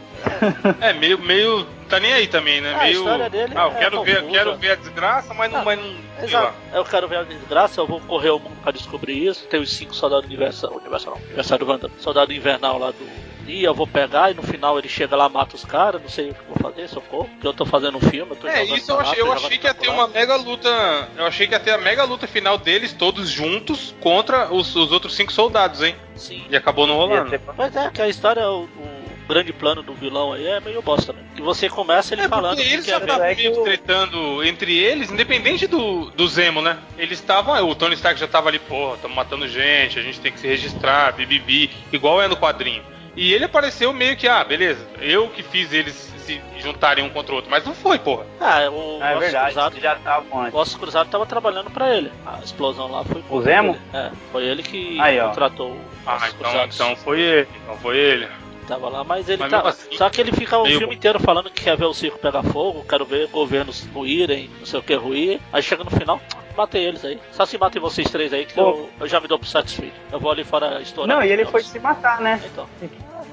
É, 0.80 0.93
meio, 0.93 1.19
meio. 1.19 1.65
Tá 1.89 2.00
nem 2.00 2.13
aí 2.13 2.28
também, 2.28 2.62
né? 2.62 2.74
Ah, 2.74 2.80
a 2.80 2.84
meio. 2.84 3.00
história 3.00 3.30
dele 3.30 3.54
ah, 3.56 3.63
eu 3.65 3.71
é 3.71 3.80
quero 3.80 4.04
ver, 4.04 4.28
quero 4.30 4.56
ver 4.56 4.71
a 4.71 4.76
desgraça, 4.76 5.34
mas 5.34 5.52
não. 5.52 5.60
Ah, 5.60 5.65
mas 5.65 5.80
não 5.80 5.95
Exato. 6.24 6.54
Eu 6.74 6.86
quero 6.86 7.08
ver 7.08 7.17
a 7.17 7.24
desgraça, 7.24 7.82
eu 7.82 7.88
vou 7.88 8.00
correr 8.02 8.30
o 8.30 8.39
mundo 8.39 8.56
pra 8.62 8.71
descobrir 8.71 9.28
isso. 9.28 9.45
Tem 9.47 9.60
os 9.60 9.74
cinco 9.74 9.93
soldados 9.93 10.26
universal, 10.28 10.71
universal 10.74 11.15
não, 11.15 11.21
aniversário 11.26 11.65
do 11.65 11.91
soldado 12.00 12.32
invernal 12.32 12.78
lá 12.78 12.91
do 12.91 13.31
dia, 13.46 13.68
eu 13.68 13.74
vou 13.74 13.88
pegar 13.88 14.32
e 14.32 14.34
no 14.34 14.44
final 14.44 14.78
ele 14.78 14.88
chega 14.90 15.16
lá, 15.16 15.28
mata 15.30 15.56
os 15.56 15.66
caras, 15.66 16.02
não 16.02 16.10
sei 16.10 16.30
o 16.30 16.34
que 16.34 16.40
eu 16.40 16.56
vou 16.56 16.72
fazer, 16.72 16.88
socorro. 16.88 17.30
Porque 17.30 17.48
eu 17.48 17.54
tô 17.54 17.66
fazendo 17.66 17.98
um 17.98 18.02
filme, 18.02 18.32
eu 18.32 18.36
tô 18.36 18.48
É, 18.48 18.62
jogando 18.62 18.78
isso 18.78 18.92
eu 18.92 19.00
achei, 19.00 19.22
eu 19.22 19.32
achei 19.34 19.58
que 19.58 19.68
ia 19.68 19.74
ter 19.74 19.90
uma 19.90 20.08
mega 20.08 20.36
luta. 20.36 20.70
Eu 21.18 21.26
achei 21.26 21.48
que 21.48 21.54
ia 21.54 21.60
ter 21.60 21.72
a 21.72 21.78
mega 21.78 22.04
luta 22.04 22.28
final 22.28 22.58
deles, 22.58 22.94
todos 22.94 23.30
juntos, 23.30 23.94
contra 24.00 24.54
os, 24.54 24.76
os 24.76 24.92
outros 24.92 25.16
cinco 25.16 25.32
soldados, 25.32 25.82
hein? 25.82 25.96
Sim. 26.16 26.44
E 26.50 26.56
acabou 26.56 26.88
não 26.88 26.96
rolando. 26.96 27.40
Mas 27.58 27.76
é 27.76 27.90
que 27.90 28.02
a 28.02 28.08
história, 28.08 28.48
o, 28.50 28.64
o 28.64 29.02
grande 29.28 29.54
plano 29.54 29.82
do 29.82 29.94
vilão 29.94 30.34
aí 30.34 30.46
é 30.46 30.60
meio 30.60 30.82
bosta, 30.82 31.14
né? 31.14 31.20
Que 31.36 31.42
você 31.42 31.70
começa 31.70 32.14
ele 32.14 32.24
É 32.24 32.28
falando 32.28 32.58
que 32.58 32.64
eles 32.64 32.86
estavam 32.86 33.24
É 33.24 33.34
que 33.34 33.50
meio 33.50 33.64
tretando 33.64 34.44
entre 34.44 34.78
eles, 34.78 35.10
independente 35.10 35.68
do, 35.68 36.12
do 36.12 36.28
Zemo, 36.28 36.62
né? 36.62 36.78
Eles 36.98 37.20
estavam. 37.20 37.68
O 37.68 37.74
Tony 37.74 37.96
Stark 37.96 38.20
já 38.20 38.28
tava 38.28 38.50
ali, 38.50 38.60
porra, 38.60 38.96
estamos 38.96 39.16
matando 39.16 39.48
gente, 39.48 39.98
a 39.98 40.02
gente 40.02 40.20
tem 40.20 40.32
que 40.32 40.40
se 40.40 40.48
registrar, 40.48 41.14
bibibi, 41.14 41.70
igual 41.92 42.22
é 42.22 42.28
no 42.28 42.36
quadrinho. 42.36 42.84
E 43.15 43.34
ele 43.34 43.45
apareceu 43.45 43.91
meio 43.91 44.15
que, 44.15 44.28
ah, 44.28 44.43
beleza, 44.43 44.86
eu 45.00 45.28
que 45.30 45.43
fiz 45.43 45.74
eles 45.74 45.93
se 46.26 46.39
juntarem 46.60 47.04
um 47.04 47.10
contra 47.10 47.34
o 47.34 47.36
outro, 47.36 47.52
mas 47.52 47.65
não 47.65 47.74
foi, 47.74 48.00
porra. 48.00 48.26
Ah, 48.39 48.69
o 48.71 49.02
É 49.04 49.10
Ossos 49.12 49.19
verdade, 49.19 49.45
Cruzado, 49.54 49.80
já 49.82 49.95
tava 49.95 50.26
antes. 50.41 50.54
o 50.54 50.58
Ossos 50.58 50.76
Cruzado 50.76 51.10
tava 51.10 51.26
trabalhando 51.26 51.69
pra 51.71 51.93
ele. 51.95 52.12
A 52.26 52.39
explosão 52.39 52.89
lá 52.89 53.04
foi 53.04 53.24
O 53.30 53.41
Zemo? 53.41 53.71
ele. 53.71 53.80
É, 53.97 54.12
foi 54.32 54.43
ele 54.45 54.63
que 54.63 55.00
Aí, 55.02 55.19
contratou 55.19 55.71
o 55.71 55.82
Ah, 56.06 56.17
então, 56.30 56.50
Cruzados. 56.52 56.76
então 56.76 56.95
foi 56.95 57.19
ele. 57.19 57.47
Então 57.63 57.78
foi 57.80 57.97
ele. 57.97 58.28
Tava 58.67 58.88
lá, 58.88 59.04
mas 59.04 59.28
ele 59.28 59.41
Mas 59.41 59.52
tava. 59.52 59.69
mesmo 59.69 59.82
assim, 59.88 59.97
Só 59.97 60.10
que 60.10 60.21
ele 60.21 60.32
fica 60.32 60.58
o 60.58 60.65
filme 60.65 60.95
inteiro 60.95 61.19
falando 61.19 61.50
que 61.50 61.63
quer 61.63 61.76
ver 61.76 61.86
o 61.86 61.93
circo 61.93 62.17
pegar 62.19 62.43
fogo, 62.43 62.86
quero 62.88 63.04
ver 63.04 63.28
governos 63.28 63.86
ruírem, 63.93 64.50
não 64.60 64.65
sei 64.65 64.80
o 64.80 64.84
que 64.84 64.93
ruir. 64.93 65.41
Aí 65.52 65.62
chega 65.62 65.84
no 65.84 65.89
final, 65.91 66.21
matei 66.56 66.86
eles 66.86 67.04
aí. 67.06 67.20
Só 67.32 67.46
se 67.46 67.58
matem 67.58 67.82
vocês 67.82 68.10
três 68.10 68.34
aí 68.34 68.46
que 68.46 68.60
eu, 68.60 68.90
eu 69.00 69.08
já 69.08 69.20
me 69.20 69.28
dou 69.28 69.40
por 69.40 69.48
satisfeito. 69.48 69.96
Eu 70.12 70.20
vou 70.20 70.32
ali 70.32 70.44
fora 70.44 70.82
estourar. 70.82 71.16
Não, 71.18 71.24
e 71.24 71.30
ele 71.32 71.46
foi 71.46 71.62
se 71.64 71.80
matar, 71.80 72.20
né? 72.22 72.40
Então, 72.46 72.68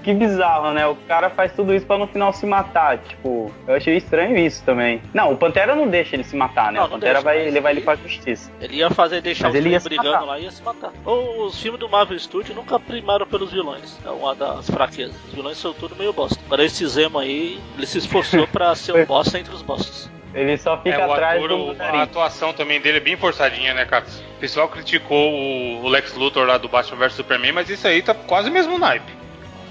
Que 0.03 0.15
bizarro, 0.15 0.73
né? 0.73 0.87
O 0.87 0.95
cara 1.09 1.29
faz 1.29 1.53
tudo 1.53 1.75
isso 1.75 1.85
pra 1.85 1.99
no 1.99 2.07
final 2.07 2.33
se 2.33 2.47
matar. 2.47 2.99
Tipo, 2.99 3.53
eu 3.67 3.75
achei 3.75 3.97
estranho 3.97 4.37
isso 4.39 4.63
também. 4.65 5.03
Não, 5.13 5.33
o 5.33 5.37
Pantera 5.37 5.75
não 5.75 5.89
deixa 5.89 6.15
ele 6.17 6.25
se 6.25 6.37
matar, 6.37 6.73
né? 6.73 6.79
Não, 6.79 6.87
o 6.87 6.91
Pantera 6.91 7.15
deixa, 7.15 7.25
vai 7.25 7.51
levar 7.51 7.71
ele 7.71 7.81
ele- 7.81 7.85
pra 7.85 7.97
justiça. 7.97 8.51
ele 8.61 8.77
ia 8.77 8.89
fazer 8.91 9.21
deixar 9.21 9.49
Mas 9.49 9.59
os 9.59 9.67
ele 9.67 9.79
brigando 9.81 10.11
matar. 10.13 10.25
lá 10.25 10.39
e 10.39 10.45
ia 10.45 10.51
se 10.51 10.63
matar. 10.63 10.93
Ou 11.05 11.45
os 11.47 11.61
filmes 11.61 11.81
do 11.81 11.89
Marvel 11.89 12.19
Studios 12.19 12.57
nunca 12.57 12.79
primaram 12.79 13.27
pelos 13.27 13.51
vilões. 13.53 13.99
É 14.07 14.11
uma 14.11 14.35
das 14.35 14.71
fraquezas. 14.71 15.17
Os 15.29 15.35
vilões 15.35 15.59
são 15.59 15.73
tudo 15.75 15.95
meio 15.97 16.13
bosta. 16.13 16.39
Agora 16.47 16.65
esse 16.65 16.87
Zemo 16.87 17.19
aí, 17.19 17.61
ele 17.77 17.87
se 17.87 17.99
esforçou 17.99 18.47
pra 18.49 18.75
ser 18.77 18.95
um 18.95 19.05
bosta 19.05 19.39
entre 19.39 19.53
os 19.53 19.63
bostas. 19.63 20.09
Ele 20.41 20.57
só 20.59 20.77
fica 20.79 20.97
é, 20.97 21.07
o 21.07 21.13
atrás 21.13 21.37
ator, 21.37 21.49
do 21.49 21.57
o- 21.59 21.65
a 21.71 21.73
Mandarim. 21.73 21.99
atuação 22.01 22.53
também 22.53 22.81
dele 22.81 22.99
é 22.99 23.01
bem 23.01 23.17
forçadinha, 23.17 23.75
né, 23.75 23.85
cara? 23.85 24.05
O 24.37 24.41
pessoal 24.41 24.69
criticou 24.69 25.33
o, 25.33 25.85
o 25.85 25.89
Lex 25.89 26.15
Luthor 26.15 26.47
lá 26.47 26.59
do 26.59 26.69
Batman 26.69 26.99
vs 27.07 27.15
Superman, 27.15 27.53
mas 27.53 27.69
isso 27.69 27.87
aí 27.87 28.03
tá 28.03 28.15
quase 28.15 28.49
o 28.49 28.53
mesmo 28.53 28.79
naipe. 28.79 29.13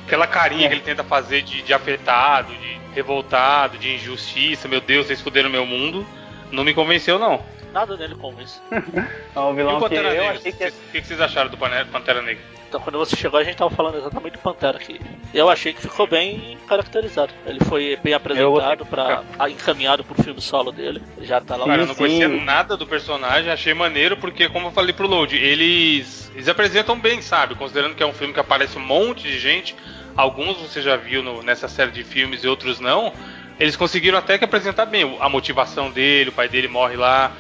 Aquela 0.06 0.28
carinha 0.28 0.66
É. 0.66 0.68
que 0.70 0.74
ele 0.76 0.82
tenta 0.82 1.04
fazer 1.04 1.42
de, 1.42 1.62
de 1.62 1.74
afetado, 1.74 2.54
de 2.54 2.78
revoltado, 2.94 3.78
de 3.78 3.94
injustiça, 3.96 4.68
meu 4.68 4.82
Deus, 4.82 5.08
vocês 5.08 5.22
fuderam 5.22 5.50
meu 5.50 5.66
mundo, 5.66 6.06
não 6.52 6.64
me 6.64 6.74
convenceu, 6.74 7.18
não. 7.20 7.42
Nada 7.74 7.96
nele 7.98 8.16
convence. 8.16 8.60
É 9.36 9.40
um 9.40 9.52
E 9.52 9.56
vilão 9.56 9.74
o 9.74 9.78
que 9.78 9.84
Pantera 9.90 10.08
eu 10.10 10.24
Negra? 10.24 10.38
achei 10.40 10.52
que... 10.52 10.58
Vocês- 10.58 10.74
O 10.74 10.92
que, 10.92 11.02
que 11.02 11.08
vocês 11.08 11.22
acharam 11.22 11.50
do 11.50 11.58
Pantera 11.58 12.22
Negra? 12.22 12.44
Então 12.68 12.82
quando 12.82 12.98
você 12.98 13.16
chegou 13.16 13.40
a 13.40 13.44
gente 13.44 13.56
tava 13.56 13.70
falando 13.74 13.98
exatamente 13.98 14.34
do 14.34 14.40
Pantera 14.40 14.78
aqui. 14.78 15.00
Eu 15.34 15.50
achei 15.50 15.74
que 15.74 15.82
ficou 15.82 16.06
bem 16.08 16.58
caracterizado. 16.68 17.34
Ele 17.46 17.60
foi 17.64 17.98
bem 18.04 18.14
apresentado 18.14 18.86
para 18.86 19.24
encaminhado 19.50 20.04
pro 20.04 20.22
filme 20.22 20.42
solo 20.42 20.72
dele. 20.72 21.02
Ele 21.18 21.26
já 21.26 21.40
tá 21.40 21.56
lá. 21.56 21.66
Cara, 21.66 21.84
eu 21.84 21.88
não 21.88 21.94
sim. 21.94 22.00
conhecia 22.00 22.28
nada 22.28 22.76
do 22.76 22.86
personagem, 22.86 23.52
achei 23.52 23.74
maneiro, 23.74 24.18
porque, 24.18 24.50
como 24.50 24.68
eu 24.68 24.72
falei 24.72 24.94
pro 24.94 25.08
Load, 25.08 25.36
eles, 25.36 26.32
eles 26.34 26.48
apresentam 26.50 27.00
bem, 27.00 27.22
sabe? 27.22 27.56
Considerando 27.56 27.96
que 27.96 28.04
é 28.04 28.06
um 28.06 28.14
filme 28.14 28.34
que 28.34 28.40
aparece 28.40 28.78
um 28.78 28.82
monte 28.86 29.24
de 29.24 29.40
gente, 29.40 29.76
alguns 30.16 30.58
você 30.58 30.82
já 30.82 30.96
viu 30.96 31.24
no- 31.24 31.42
nessa 31.44 31.68
série 31.68 31.92
de 31.92 32.04
filmes 32.04 32.44
e 32.44 32.48
outros 32.48 32.80
não. 32.80 33.14
Eles 33.60 33.76
conseguiram 33.76 34.18
até 34.18 34.38
que 34.38 34.46
apresentar 34.46 34.86
bem 34.86 35.18
a 35.20 35.30
motivação 35.30 35.90
dele, 35.90 36.30
o 36.30 36.34
pai 36.34 36.48
dele 36.48 36.68
morre 36.68 36.96
lá. 36.96 37.32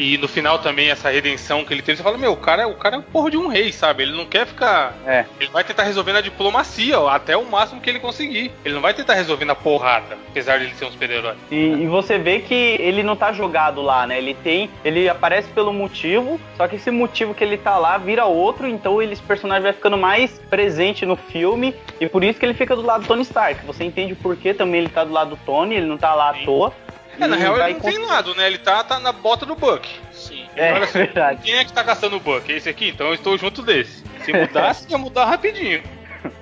E 0.00 0.16
no 0.16 0.26
final 0.26 0.58
também 0.58 0.88
essa 0.88 1.10
redenção 1.10 1.62
que 1.62 1.74
ele 1.74 1.82
teve, 1.82 1.98
você 1.98 2.02
fala, 2.02 2.16
meu, 2.16 2.32
o 2.32 2.36
cara, 2.36 2.66
o 2.66 2.74
cara 2.74 2.96
é 2.96 2.98
o 2.98 3.02
porra 3.02 3.30
de 3.30 3.36
um 3.36 3.48
rei, 3.48 3.70
sabe? 3.70 4.02
Ele 4.02 4.16
não 4.16 4.24
quer 4.24 4.46
ficar. 4.46 4.94
É. 5.06 5.26
Ele 5.38 5.50
vai 5.50 5.62
tentar 5.62 5.82
resolver 5.82 6.14
na 6.14 6.22
diplomacia, 6.22 6.98
ó, 6.98 7.08
até 7.08 7.36
o 7.36 7.44
máximo 7.44 7.82
que 7.82 7.90
ele 7.90 8.00
conseguir. 8.00 8.50
Ele 8.64 8.72
não 8.72 8.80
vai 8.80 8.94
tentar 8.94 9.12
resolver 9.12 9.44
na 9.44 9.54
porrada, 9.54 10.16
apesar 10.30 10.56
de 10.56 10.64
ele 10.64 10.74
ser 10.74 10.86
um 10.86 10.90
super-herói. 10.90 11.34
E, 11.50 11.56
e 11.56 11.86
você 11.86 12.16
vê 12.16 12.38
que 12.38 12.54
ele 12.54 13.02
não 13.02 13.14
tá 13.14 13.30
jogado 13.30 13.82
lá, 13.82 14.06
né? 14.06 14.16
Ele 14.16 14.32
tem. 14.32 14.70
Ele 14.82 15.06
aparece 15.06 15.48
pelo 15.50 15.70
motivo, 15.70 16.40
só 16.56 16.66
que 16.66 16.76
esse 16.76 16.90
motivo 16.90 17.34
que 17.34 17.44
ele 17.44 17.58
tá 17.58 17.76
lá 17.76 17.98
vira 17.98 18.24
outro, 18.24 18.66
então 18.66 19.02
ele, 19.02 19.12
esse 19.12 19.22
personagem 19.22 19.64
vai 19.64 19.74
ficando 19.74 19.98
mais 19.98 20.38
presente 20.48 21.04
no 21.04 21.16
filme. 21.16 21.74
E 22.00 22.08
por 22.08 22.24
isso 22.24 22.38
que 22.38 22.46
ele 22.46 22.54
fica 22.54 22.74
do 22.74 22.80
lado 22.80 23.02
do 23.02 23.06
Tony 23.06 23.22
Stark. 23.22 23.66
Você 23.66 23.84
entende 23.84 24.14
o 24.14 24.16
porquê 24.16 24.54
também 24.54 24.80
ele 24.80 24.88
tá 24.88 25.04
do 25.04 25.12
lado 25.12 25.30
do 25.30 25.38
Tony, 25.44 25.74
ele 25.74 25.86
não 25.86 25.98
tá 25.98 26.14
lá 26.14 26.32
Sim. 26.32 26.40
à 26.40 26.44
toa. 26.46 26.72
É, 27.20 27.26
na 27.26 27.36
real 27.36 27.56
ele 27.56 27.74
não 27.74 27.80
tem 27.80 27.98
lado, 27.98 28.34
né? 28.34 28.46
Ele 28.46 28.58
tá, 28.58 28.82
tá 28.82 28.98
na 28.98 29.12
bota 29.12 29.44
do 29.44 29.54
Buck. 29.54 29.88
Sim. 30.12 30.46
É, 30.56 30.72
Olha 30.72 30.86
só, 30.86 30.98
verdade. 30.98 31.42
Quem 31.42 31.54
é 31.54 31.64
que 31.64 31.72
tá 31.72 31.84
caçando 31.84 32.16
o 32.16 32.20
Buck? 32.20 32.50
É 32.50 32.56
esse 32.56 32.68
aqui? 32.68 32.88
Então 32.88 33.08
eu 33.08 33.14
estou 33.14 33.36
junto 33.36 33.62
desse. 33.62 34.02
Se 34.24 34.32
mudasse, 34.32 34.86
ia 34.90 34.98
mudar 34.98 35.26
rapidinho. 35.26 35.82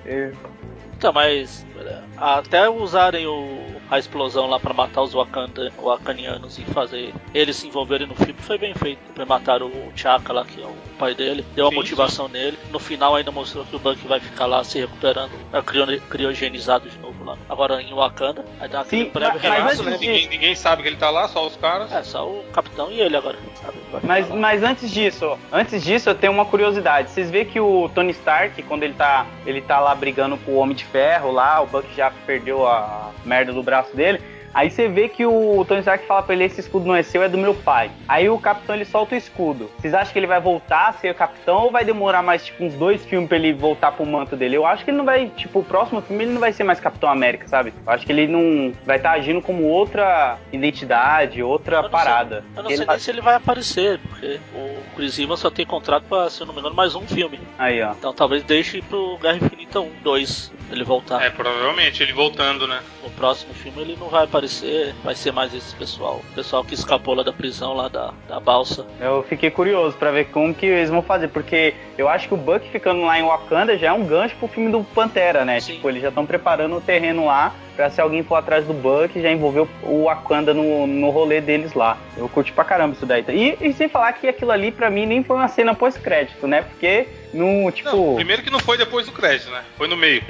É. 0.05 0.31
Então, 0.97 1.13
mas 1.13 1.65
é, 1.79 1.99
até 2.17 2.69
usarem 2.69 3.27
o, 3.27 3.78
a 3.89 3.97
explosão 3.99 4.47
lá 4.47 4.59
pra 4.59 4.73
matar 4.73 5.01
os 5.01 5.13
Wakanda, 5.13 5.71
Wakanianos 5.81 6.57
e 6.57 6.63
fazer 6.65 7.13
eles 7.33 7.55
se 7.55 7.67
envolverem 7.67 8.07
no 8.07 8.15
filme 8.15 8.35
foi 8.39 8.57
bem 8.57 8.73
feito. 8.73 8.99
Pra 9.13 9.25
matar 9.25 9.61
o 9.61 9.71
Chaka 9.95 10.31
lá, 10.33 10.45
que 10.45 10.61
é 10.61 10.65
o 10.65 10.75
pai 10.97 11.13
dele, 11.15 11.45
deu 11.55 11.67
a 11.67 11.69
Sim, 11.69 11.75
motivação 11.75 12.27
nele. 12.27 12.57
No 12.71 12.79
final 12.79 13.15
ainda 13.15 13.31
mostrou 13.31 13.65
que 13.65 13.75
o 13.75 13.79
Buck 13.79 14.05
vai 14.07 14.19
ficar 14.19 14.45
lá 14.45 14.63
se 14.63 14.79
recuperando, 14.79 15.31
é, 15.53 15.61
crio- 15.61 16.01
criogenizado 16.09 16.89
de 16.89 16.97
novo 16.99 17.23
lá. 17.23 17.37
Agora 17.49 17.81
em 17.81 17.93
Wakanda, 17.93 18.43
aí 18.59 18.67
dá 18.69 18.81
aquele 18.81 19.05
Sim, 19.05 19.11
breve 19.11 19.33
mas- 19.33 19.41
relato, 19.41 19.63
mas 19.63 19.79
né? 19.85 19.91
Ninguém, 19.91 20.27
ninguém 20.27 20.55
sabe 20.55 20.81
que 20.83 20.89
ele 20.89 20.97
tá 20.97 21.09
lá, 21.09 21.27
só 21.27 21.45
os 21.47 21.55
caras. 21.55 21.91
É, 21.91 22.03
só 22.03 22.27
o 22.27 22.43
capitão 22.53 22.91
e 22.91 22.99
ele 22.99 23.15
agora. 23.15 23.37
Sabe? 23.61 23.77
Vai 23.91 24.01
Mas, 24.03 24.29
lá. 24.29 24.35
mas 24.35 24.63
antes 24.63 24.91
disso, 24.91 25.37
antes 25.51 25.83
disso 25.83 26.09
eu 26.09 26.15
tenho 26.15 26.31
uma 26.33 26.45
curiosidade. 26.45 27.09
Vocês 27.11 27.29
vê 27.29 27.43
que 27.45 27.59
o 27.59 27.89
Tony 27.95 28.11
Stark, 28.11 28.61
quando 28.63 28.83
ele 28.83 28.93
tá, 28.93 29.25
ele 29.45 29.61
tá 29.61 29.79
lá 29.79 29.93
brigando 29.95 30.37
com 30.37 30.51
o 30.51 30.57
Homem 30.57 30.75
de 30.75 30.85
Ferro 30.85 31.31
lá, 31.31 31.61
o 31.61 31.65
Buck 31.67 31.87
já 31.95 32.11
perdeu 32.25 32.67
a 32.67 33.11
merda 33.25 33.51
do 33.53 33.63
braço 33.63 33.78
dele. 33.93 34.19
Aí 34.53 34.69
você 34.71 34.87
vê 34.87 35.07
que 35.07 35.25
o 35.25 35.63
Tony 35.67 35.79
Stark 35.81 36.05
fala 36.05 36.23
pra 36.23 36.33
ele: 36.35 36.43
esse 36.45 36.59
escudo 36.59 36.85
não 36.85 36.95
é 36.95 37.03
seu, 37.03 37.21
é 37.23 37.29
do 37.29 37.37
meu 37.37 37.53
pai. 37.53 37.91
Aí 38.07 38.29
o 38.29 38.37
capitão 38.39 38.75
ele 38.75 38.85
solta 38.85 39.15
o 39.15 39.17
escudo. 39.17 39.69
Vocês 39.79 39.93
acham 39.93 40.11
que 40.11 40.19
ele 40.19 40.27
vai 40.27 40.39
voltar 40.41 40.87
a 40.89 40.93
ser 40.93 41.11
o 41.11 41.15
capitão 41.15 41.63
ou 41.63 41.71
vai 41.71 41.85
demorar 41.85 42.21
mais 42.23 42.45
tipo 42.45 42.63
uns 42.63 42.73
dois 42.73 43.05
filmes 43.05 43.27
pra 43.29 43.37
ele 43.37 43.53
voltar 43.53 43.91
pro 43.91 44.05
manto 44.05 44.35
dele? 44.35 44.55
Eu 44.57 44.65
acho 44.65 44.83
que 44.83 44.89
ele 44.91 44.97
não 44.97 45.05
vai, 45.05 45.27
tipo, 45.29 45.59
o 45.59 45.63
próximo 45.63 46.01
filme 46.01 46.23
ele 46.23 46.33
não 46.33 46.39
vai 46.39 46.51
ser 46.53 46.63
mais 46.63 46.79
Capitão 46.79 47.09
América, 47.09 47.47
sabe? 47.47 47.73
Eu 47.85 47.91
acho 47.93 48.05
que 48.05 48.11
ele 48.11 48.27
não 48.27 48.73
vai 48.85 48.97
estar 48.97 49.11
agindo 49.11 49.41
como 49.41 49.63
outra 49.63 50.37
identidade, 50.51 51.41
outra 51.43 51.77
Eu 51.77 51.89
parada. 51.89 52.41
sei, 52.41 52.49
eu 52.57 52.63
não 52.63 52.69
Ele 52.69 52.77
sei 52.77 52.85
vai- 52.85 52.95
nem 52.95 53.03
se 53.03 53.11
ele 53.11 53.21
vai 53.21 53.35
aparecer, 53.35 53.99
porque 54.09 54.39
o 54.53 54.95
Chris 54.95 55.17
Evans 55.19 55.39
só 55.39 55.49
tem 55.49 55.65
contrato 55.65 56.03
pra, 56.07 56.29
se 56.29 56.41
eu 56.41 56.47
não 56.47 56.53
me 56.53 56.59
engano, 56.59 56.75
mais 56.75 56.95
um 56.95 57.01
filme. 57.07 57.39
Aí, 57.57 57.81
ó. 57.81 57.91
Então 57.91 58.13
talvez 58.13 58.43
deixe 58.43 58.81
pro 58.81 59.17
Guerra 59.21 59.37
Infinita 59.37 59.79
1, 59.79 59.89
2, 60.03 60.51
ele 60.71 60.83
voltar. 60.83 61.21
É, 61.23 61.29
provavelmente, 61.29 62.01
ele 62.03 62.13
voltando, 62.13 62.67
né? 62.67 62.79
No 63.03 63.09
próximo 63.11 63.53
filme 63.53 63.81
ele 63.81 63.97
não 63.99 64.07
vai 64.09 64.23
aparecer, 64.25 64.38
vai 65.03 65.15
ser 65.15 65.31
mais 65.31 65.53
esse 65.53 65.75
pessoal. 65.75 66.21
O 66.31 66.35
pessoal 66.35 66.63
que 66.63 66.73
escapou 66.73 67.13
lá 67.13 67.23
da 67.23 67.33
prisão, 67.33 67.73
lá 67.73 67.87
da, 67.87 68.13
da 68.27 68.39
balsa. 68.39 68.85
Eu 68.99 69.23
fiquei 69.23 69.49
curioso 69.49 69.97
pra 69.97 70.11
ver 70.11 70.25
como 70.25 70.53
que 70.53 70.65
eles 70.65 70.89
vão 70.89 71.01
fazer, 71.01 71.29
porque 71.29 71.73
eu 71.97 72.07
acho 72.07 72.27
que 72.27 72.33
o 72.33 72.37
Buck 72.37 72.67
ficando 72.69 73.01
lá 73.01 73.19
em 73.19 73.23
Wakanda 73.23 73.77
já 73.77 73.87
é 73.87 73.93
um 73.93 74.05
gancho 74.05 74.35
pro 74.37 74.47
filme 74.47 74.71
do 74.71 74.83
Pantera, 74.83 75.43
né? 75.43 75.59
Sim. 75.59 75.73
Tipo, 75.73 75.89
eles 75.89 76.01
já 76.01 76.09
estão 76.09 76.25
preparando 76.25 76.75
o 76.77 76.81
terreno 76.81 77.25
lá 77.25 77.53
pra 77.75 77.89
se 77.89 78.01
alguém 78.01 78.23
for 78.23 78.35
atrás 78.35 78.65
do 78.65 78.73
Buck, 78.73 79.21
já 79.21 79.31
envolveu 79.31 79.65
o 79.83 80.03
Wakanda 80.03 80.53
no, 80.53 80.85
no 80.85 81.09
rolê 81.11 81.39
deles 81.39 81.73
lá. 81.73 81.97
Eu 82.17 82.27
curti 82.27 82.51
pra 82.51 82.65
caramba 82.65 82.93
isso 82.93 83.05
daí. 83.05 83.23
E, 83.29 83.57
e 83.61 83.73
sem 83.73 83.87
falar 83.87 84.11
que 84.11 84.27
aquilo 84.27 84.51
ali 84.51 84.69
pra 84.69 84.89
mim 84.89 85.05
nem 85.05 85.23
foi 85.23 85.37
uma 85.37 85.47
cena 85.47 85.73
pós-crédito, 85.73 86.45
né? 86.45 86.63
Porque 86.63 87.07
no, 87.33 87.71
tipo. 87.71 87.89
Não, 87.89 88.15
primeiro 88.15 88.43
que 88.43 88.49
não 88.49 88.59
foi 88.59 88.77
depois 88.77 89.05
do 89.05 89.13
crédito, 89.13 89.49
né? 89.49 89.63
Foi 89.77 89.87
no 89.87 89.95
meio. 89.95 90.21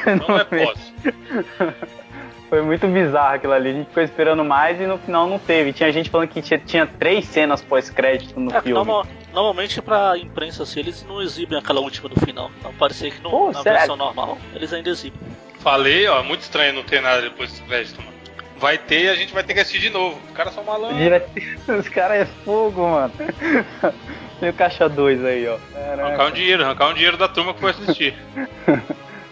Então 0.00 0.28
não 0.28 0.38
é 0.38 0.44
pós. 0.44 0.92
Foi 2.54 2.62
muito 2.62 2.86
bizarro 2.86 3.34
aquilo 3.34 3.52
ali. 3.52 3.70
A 3.70 3.72
gente 3.72 3.88
ficou 3.88 4.02
esperando 4.04 4.44
mais 4.44 4.80
e 4.80 4.86
no 4.86 4.96
final 4.96 5.26
não 5.28 5.40
teve. 5.40 5.72
Tinha 5.72 5.90
gente 5.90 6.08
falando 6.08 6.28
que 6.28 6.40
tinha, 6.40 6.56
tinha 6.56 6.86
três 6.86 7.24
cenas 7.24 7.60
pós-crédito 7.60 8.38
no 8.38 8.48
É, 8.54 8.60
filme. 8.60 8.74
normal- 8.74 9.04
normalmente 9.32 9.82
pra 9.82 10.16
imprensa 10.16 10.62
assim, 10.62 10.78
eles 10.78 11.04
não 11.04 11.20
exibem 11.20 11.58
aquela 11.58 11.80
última 11.80 12.08
do 12.08 12.14
final. 12.20 12.52
Então 12.60 12.72
parecia 12.74 13.10
que 13.10 13.20
no, 13.20 13.28
Pô, 13.30 13.46
na 13.50 13.60
sério? 13.60 13.76
versão 13.78 13.96
normal 13.96 14.38
eles 14.54 14.72
ainda 14.72 14.88
exibem. 14.88 15.18
Falei, 15.58 16.06
ó, 16.06 16.22
muito 16.22 16.42
estranho 16.42 16.74
não 16.74 16.84
ter 16.84 17.02
nada 17.02 17.22
depois 17.22 17.58
do 17.58 17.66
crédito, 17.66 17.98
mano. 18.00 18.14
Vai 18.56 18.78
ter 18.78 19.02
e 19.06 19.08
a 19.08 19.16
gente 19.16 19.34
vai 19.34 19.42
ter 19.42 19.54
que 19.54 19.58
assistir 19.60 19.80
de 19.80 19.90
novo. 19.90 20.16
Os 20.30 20.32
caras 20.36 20.54
são 20.54 20.62
malandros. 20.62 21.22
Os 21.66 21.88
caras 21.88 22.18
é 22.20 22.24
fogo, 22.44 22.86
mano. 22.88 23.12
Tem 24.38 24.48
o 24.50 24.52
caixa 24.52 24.88
2 24.88 25.24
aí, 25.24 25.48
ó. 25.48 25.54
Arrancar 25.76 26.04
um 26.04 26.16
Caraca. 26.18 26.30
dinheiro, 26.30 26.64
arrancar 26.64 26.88
um 26.90 26.94
dinheiro 26.94 27.16
da 27.16 27.26
turma 27.26 27.52
que 27.52 27.58
foi 27.58 27.70
assistir. 27.70 28.14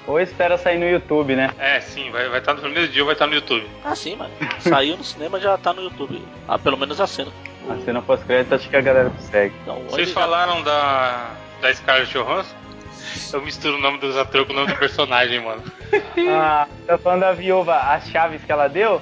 Ou 0.07 0.19
espera 0.21 0.59
sair 0.59 0.79
no 0.79 0.89
YouTube, 0.89 1.37
né? 1.37 1.51
É, 1.59 1.81
sim, 1.81 2.11
vai 2.11 2.23
estar 2.23 2.31
vai 2.31 2.41
tá 2.41 2.55
no 2.55 2.61
primeiro 2.61 2.89
dia, 2.91 3.05
vai 3.05 3.13
estar 3.13 3.27
no 3.27 3.35
YouTube. 3.35 3.67
Ah, 3.85 3.95
sim, 3.95 4.17
mano. 4.17 4.33
Saiu 4.59 4.97
no 4.97 5.05
cinema 5.05 5.39
já 5.39 5.57
tá 5.57 5.73
no 5.73 5.83
YouTube. 5.83 6.21
Ah, 6.49 6.59
pelo 6.59 6.77
menos 6.77 7.01
a 7.01 7.07
cena. 7.07 7.31
A 7.69 7.77
cena 7.85 8.03
pós-crédito 8.03 8.55
acho 8.55 8.69
que 8.69 8.77
a 8.77 8.81
galera 8.81 9.11
consegue. 9.11 9.55
Então, 9.63 9.81
Vocês 9.89 10.09
já- 10.09 10.15
falaram 10.15 10.63
da, 10.63 11.31
da 11.61 11.73
Scarlett 11.73 12.13
Johansson? 12.13 12.57
Eu 13.33 13.43
misturo 13.43 13.77
o 13.77 13.81
nome 13.81 13.99
dos 13.99 14.17
atores 14.17 14.47
com 14.47 14.53
o 14.53 14.57
nome 14.57 14.73
do 14.73 14.79
personagem, 14.79 15.41
mano. 15.41 15.63
Ah, 16.31 16.67
tá 16.87 16.97
falando 16.97 17.21
da 17.21 17.33
viúva, 17.33 17.77
as 17.77 18.09
chaves 18.09 18.43
que 18.43 18.51
ela 18.51 18.67
deu? 18.67 19.01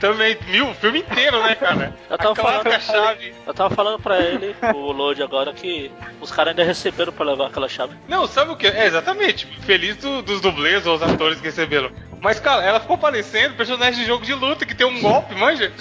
Também, 0.00 0.36
mil, 0.48 0.68
o 0.70 0.74
filme 0.74 0.98
inteiro, 1.00 1.42
né, 1.42 1.54
cara? 1.54 1.94
Eu 2.10 2.18
tava 2.18 2.32
a 2.32 2.34
falando- 2.36 2.80
chave. 2.80 3.34
Eu 3.46 3.54
tava 3.54 3.74
falando 3.74 3.98
pra 3.98 4.18
ele, 4.20 4.54
o 4.74 4.92
Load 4.92 5.22
agora, 5.22 5.52
que 5.54 5.90
os 6.20 6.30
caras 6.30 6.50
ainda 6.50 6.64
receberam 6.64 7.12
pra 7.12 7.24
levar 7.24 7.46
aquela 7.46 7.68
chave. 7.68 7.94
Não, 8.06 8.26
sabe 8.26 8.50
o 8.52 8.56
que? 8.56 8.66
É, 8.66 8.84
exatamente. 8.86 9.46
Feliz 9.64 9.96
do- 9.96 10.20
dos 10.22 10.40
dublês 10.40 10.86
ou 10.86 10.96
os 10.96 11.02
atores 11.02 11.38
que 11.40 11.46
receberam. 11.46 11.90
Mas, 12.20 12.38
cara, 12.38 12.62
ela 12.62 12.80
ficou 12.80 12.98
parecendo 12.98 13.54
personagem 13.54 14.00
de 14.00 14.06
jogo 14.06 14.24
de 14.24 14.34
luta 14.34 14.66
que 14.66 14.74
tem 14.74 14.86
um 14.86 15.00
golpe, 15.00 15.34
manja? 15.34 15.72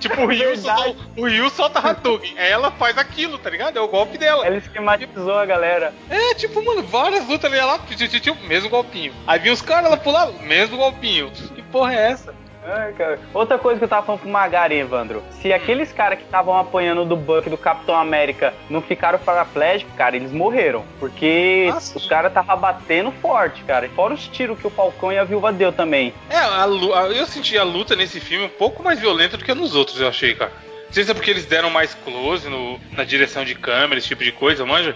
Tipo, 0.00 0.22
o 0.22 0.26
Ryu, 0.26 0.56
solta, 0.56 0.96
o 1.16 1.26
Ryu 1.28 1.48
solta 1.50 1.78
Hadouken. 1.78 2.34
Ela 2.36 2.72
faz 2.72 2.98
aquilo, 2.98 3.38
tá 3.38 3.48
ligado? 3.48 3.76
É 3.76 3.80
o 3.80 3.86
golpe 3.86 4.18
dela. 4.18 4.44
Ela 4.44 4.56
esquematizou 4.56 5.38
a 5.38 5.46
galera. 5.46 5.94
É, 6.10 6.34
tipo, 6.34 6.60
mano, 6.64 6.82
várias 6.82 7.24
lutas 7.28 7.48
ali, 7.48 7.60
ela, 7.60 7.78
tipo, 7.78 8.44
mesmo 8.44 8.68
golpinho. 8.68 9.14
Aí 9.28 9.38
vinha 9.38 9.54
os 9.54 9.62
caras, 9.62 9.86
ela 9.86 9.96
pulava, 9.96 10.32
mesmo 10.42 10.76
golpinho. 10.76 11.30
Que 11.30 11.62
porra 11.62 11.94
é 11.94 12.10
essa? 12.10 12.34
Ai, 12.64 12.94
Outra 13.34 13.58
coisa 13.58 13.78
que 13.78 13.84
eu 13.84 13.88
tava 13.88 14.06
falando 14.06 14.20
pro 14.20 14.30
Magari, 14.30 14.76
Evandro. 14.76 15.22
Se 15.40 15.48
hum. 15.48 15.54
aqueles 15.54 15.92
caras 15.92 16.18
que 16.18 16.24
estavam 16.24 16.56
apanhando 16.56 17.04
do 17.04 17.16
Buck 17.16 17.50
do 17.50 17.58
Capitão 17.58 17.96
América 17.96 18.54
não 18.70 18.80
ficaram 18.80 19.18
paraplégicos, 19.18 19.94
cara, 19.96 20.14
eles 20.14 20.30
morreram. 20.30 20.84
Porque 21.00 21.68
Nossa. 21.72 21.98
os 21.98 22.06
caras 22.06 22.32
tava 22.32 22.54
batendo 22.54 23.10
forte, 23.10 23.64
cara. 23.64 23.88
Fora 23.90 24.14
os 24.14 24.28
tiros 24.28 24.58
que 24.58 24.66
o 24.66 24.70
Falcão 24.70 25.12
e 25.12 25.18
a 25.18 25.24
Viúva 25.24 25.52
deu 25.52 25.72
também. 25.72 26.14
É, 26.30 26.36
a, 26.36 26.64
a, 26.64 27.08
eu 27.08 27.26
senti 27.26 27.58
a 27.58 27.64
luta 27.64 27.96
nesse 27.96 28.20
filme 28.20 28.46
um 28.46 28.50
pouco 28.50 28.82
mais 28.82 29.00
violenta 29.00 29.36
do 29.36 29.44
que 29.44 29.52
nos 29.54 29.74
outros, 29.74 30.00
eu 30.00 30.08
achei, 30.08 30.34
cara. 30.34 30.52
Não 30.86 30.92
sei 30.92 31.04
se 31.04 31.10
é 31.10 31.14
porque 31.14 31.30
eles 31.30 31.46
deram 31.46 31.70
mais 31.70 31.94
close 31.94 32.48
no, 32.48 32.78
na 32.92 33.02
direção 33.02 33.44
de 33.44 33.54
câmera, 33.54 33.98
esse 33.98 34.08
tipo 34.08 34.22
de 34.22 34.30
coisa, 34.30 34.64
manja? 34.64 34.94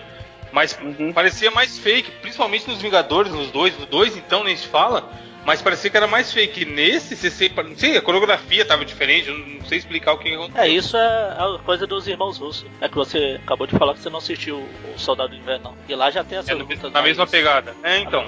Mas 0.53 0.79
uhum. 0.81 1.13
parecia 1.13 1.51
mais 1.51 1.79
fake, 1.79 2.11
principalmente 2.23 2.69
nos 2.69 2.81
Vingadores, 2.81 3.33
nos 3.33 3.51
dois. 3.51 3.77
No 3.79 3.87
dois, 3.87 4.17
então, 4.17 4.45
nem 4.45 4.57
se 4.57 4.69
fala 4.69 5.11
mas 5.47 5.63
parecia 5.63 5.89
que 5.89 5.97
era 5.97 6.09
mais 6.09 6.33
fake. 6.33 6.65
Nesse, 6.65 7.15
você, 7.15 7.49
não 7.49 7.77
sei, 7.77 7.97
a 7.97 8.03
coreografia 8.03 8.65
tava 8.65 8.85
diferente, 8.85 9.29
eu 9.29 9.39
não 9.39 9.65
sei 9.65 9.79
explicar 9.79 10.13
o 10.13 10.19
que 10.19 10.35
aconteceu. 10.35 10.61
É, 10.61 10.69
isso 10.69 10.97
é 10.97 11.07
a 11.39 11.59
coisa 11.65 11.87
dos 11.87 12.09
irmãos 12.09 12.39
russos. 12.39 12.67
É 12.81 12.89
que 12.89 12.97
você 12.97 13.39
acabou 13.45 13.67
de 13.67 13.79
falar 13.79 13.95
que 13.95 14.01
você 14.01 14.11
não 14.11 14.19
assistiu 14.19 14.59
o 14.59 14.99
Soldado 14.99 15.37
Invernal. 15.37 15.75
E 15.89 15.95
lá 15.95 16.11
já 16.11 16.25
tem 16.25 16.39
essa 16.39 16.51
é, 16.51 16.55
luta. 16.55 16.91
Na 16.91 17.01
mesma 17.01 17.29
pegada. 17.29 17.77
É, 17.85 17.99
então. 17.99 18.25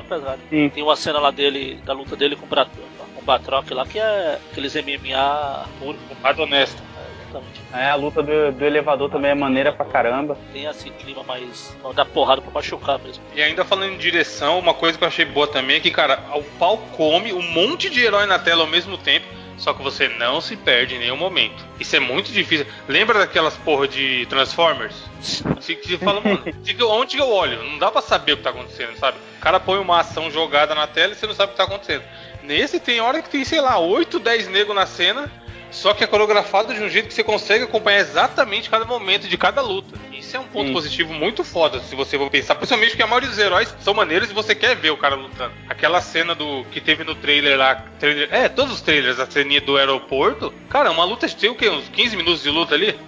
Tem 0.48 0.82
uma 0.82 0.94
cena 0.94 1.18
lá 1.18 1.32
dele, 1.32 1.80
da 1.84 1.92
luta 1.92 2.14
dele 2.14 2.36
com 2.36 2.46
o 2.46 3.22
Batroc 3.24 3.68
lá, 3.72 3.84
que 3.84 3.98
é 3.98 4.38
aqueles 4.52 4.76
MMA 4.76 5.66
puro. 5.80 5.98
Honesto 6.38 6.87
exatamente. 7.28 7.60
É, 7.72 7.90
a 7.90 7.94
luta 7.94 8.22
do, 8.22 8.52
do 8.52 8.64
elevador 8.64 9.10
também 9.10 9.30
é 9.30 9.34
maneira 9.34 9.72
pra 9.72 9.84
caramba. 9.84 10.36
Tem 10.52 10.64
esse 10.64 10.90
clima 10.90 11.22
mais. 11.22 11.76
dá 11.94 12.04
porrada 12.04 12.40
pra 12.40 12.50
machucar 12.50 12.98
mesmo. 12.98 13.22
E 13.34 13.42
ainda 13.42 13.64
falando 13.64 13.92
em 13.92 13.98
direção, 13.98 14.58
uma 14.58 14.74
coisa 14.74 14.96
que 14.96 15.04
eu 15.04 15.08
achei 15.08 15.24
boa 15.24 15.46
também 15.46 15.76
é 15.76 15.80
que, 15.80 15.90
cara, 15.90 16.22
o 16.34 16.42
pau 16.58 16.78
come 16.96 17.32
um 17.32 17.42
monte 17.42 17.90
de 17.90 18.02
herói 18.02 18.26
na 18.26 18.38
tela 18.38 18.62
ao 18.62 18.68
mesmo 18.68 18.96
tempo. 18.96 19.26
Só 19.58 19.74
que 19.74 19.82
você 19.82 20.08
não 20.08 20.40
se 20.40 20.56
perde 20.56 20.94
em 20.94 21.00
nenhum 21.00 21.16
momento. 21.16 21.64
Isso 21.80 21.96
é 21.96 21.98
muito 21.98 22.30
difícil. 22.30 22.64
Lembra 22.86 23.18
daquelas 23.18 23.56
porra 23.56 23.88
de 23.88 24.24
Transformers? 24.26 24.94
Você 25.20 25.98
fala, 25.98 26.20
mano, 26.20 26.44
onde 26.90 27.18
eu 27.18 27.28
olho? 27.28 27.64
Não 27.64 27.76
dá 27.76 27.90
pra 27.90 28.00
saber 28.00 28.34
o 28.34 28.36
que 28.36 28.44
tá 28.44 28.50
acontecendo, 28.50 28.96
sabe? 28.96 29.18
O 29.36 29.40
cara 29.40 29.58
põe 29.58 29.80
uma 29.80 29.98
ação 29.98 30.30
jogada 30.30 30.76
na 30.76 30.86
tela 30.86 31.12
e 31.12 31.16
você 31.16 31.26
não 31.26 31.34
sabe 31.34 31.50
o 31.50 31.52
que 31.52 31.56
tá 31.56 31.64
acontecendo. 31.64 32.04
Nesse 32.44 32.78
tem 32.78 33.00
hora 33.00 33.20
que 33.20 33.28
tem, 33.28 33.44
sei 33.44 33.60
lá, 33.60 33.78
8, 33.80 34.20
10 34.20 34.48
negros 34.48 34.76
na 34.76 34.86
cena 34.86 35.30
só 35.70 35.94
que 35.94 36.02
é 36.02 36.06
coreografado 36.06 36.74
de 36.74 36.82
um 36.82 36.88
jeito 36.88 37.08
que 37.08 37.14
você 37.14 37.24
consegue 37.24 37.64
acompanhar 37.64 38.00
exatamente 38.00 38.70
cada 38.70 38.84
momento 38.84 39.28
de 39.28 39.36
cada 39.36 39.60
luta. 39.60 39.98
Isso 40.12 40.36
é 40.36 40.40
um 40.40 40.44
ponto 40.44 40.68
Sim. 40.68 40.72
positivo 40.72 41.12
muito 41.12 41.44
foda, 41.44 41.80
se 41.80 41.94
você 41.94 42.18
for 42.18 42.30
pensar. 42.30 42.54
Principalmente 42.54 42.90
porque 42.90 43.02
a 43.02 43.06
maioria 43.06 43.28
dos 43.28 43.38
heróis 43.38 43.74
são 43.80 43.94
maneiros 43.94 44.30
e 44.30 44.34
você 44.34 44.54
quer 44.54 44.76
ver 44.76 44.90
o 44.90 44.96
cara 44.96 45.14
lutando. 45.14 45.52
Aquela 45.68 46.00
cena 46.00 46.34
do 46.34 46.64
que 46.70 46.80
teve 46.80 47.04
no 47.04 47.14
trailer 47.14 47.56
lá. 47.56 47.76
Trailer, 47.98 48.28
é, 48.32 48.48
todos 48.48 48.74
os 48.74 48.80
trailers, 48.80 49.20
a 49.20 49.30
ceninha 49.30 49.60
do 49.60 49.76
aeroporto. 49.76 50.52
Cara, 50.68 50.90
uma 50.90 51.04
luta 51.04 51.28
tem 51.28 51.50
o 51.50 51.54
quê? 51.54 51.68
Uns 51.68 51.88
15 51.88 52.16
minutos 52.16 52.42
de 52.42 52.50
luta 52.50 52.74
ali? 52.74 52.98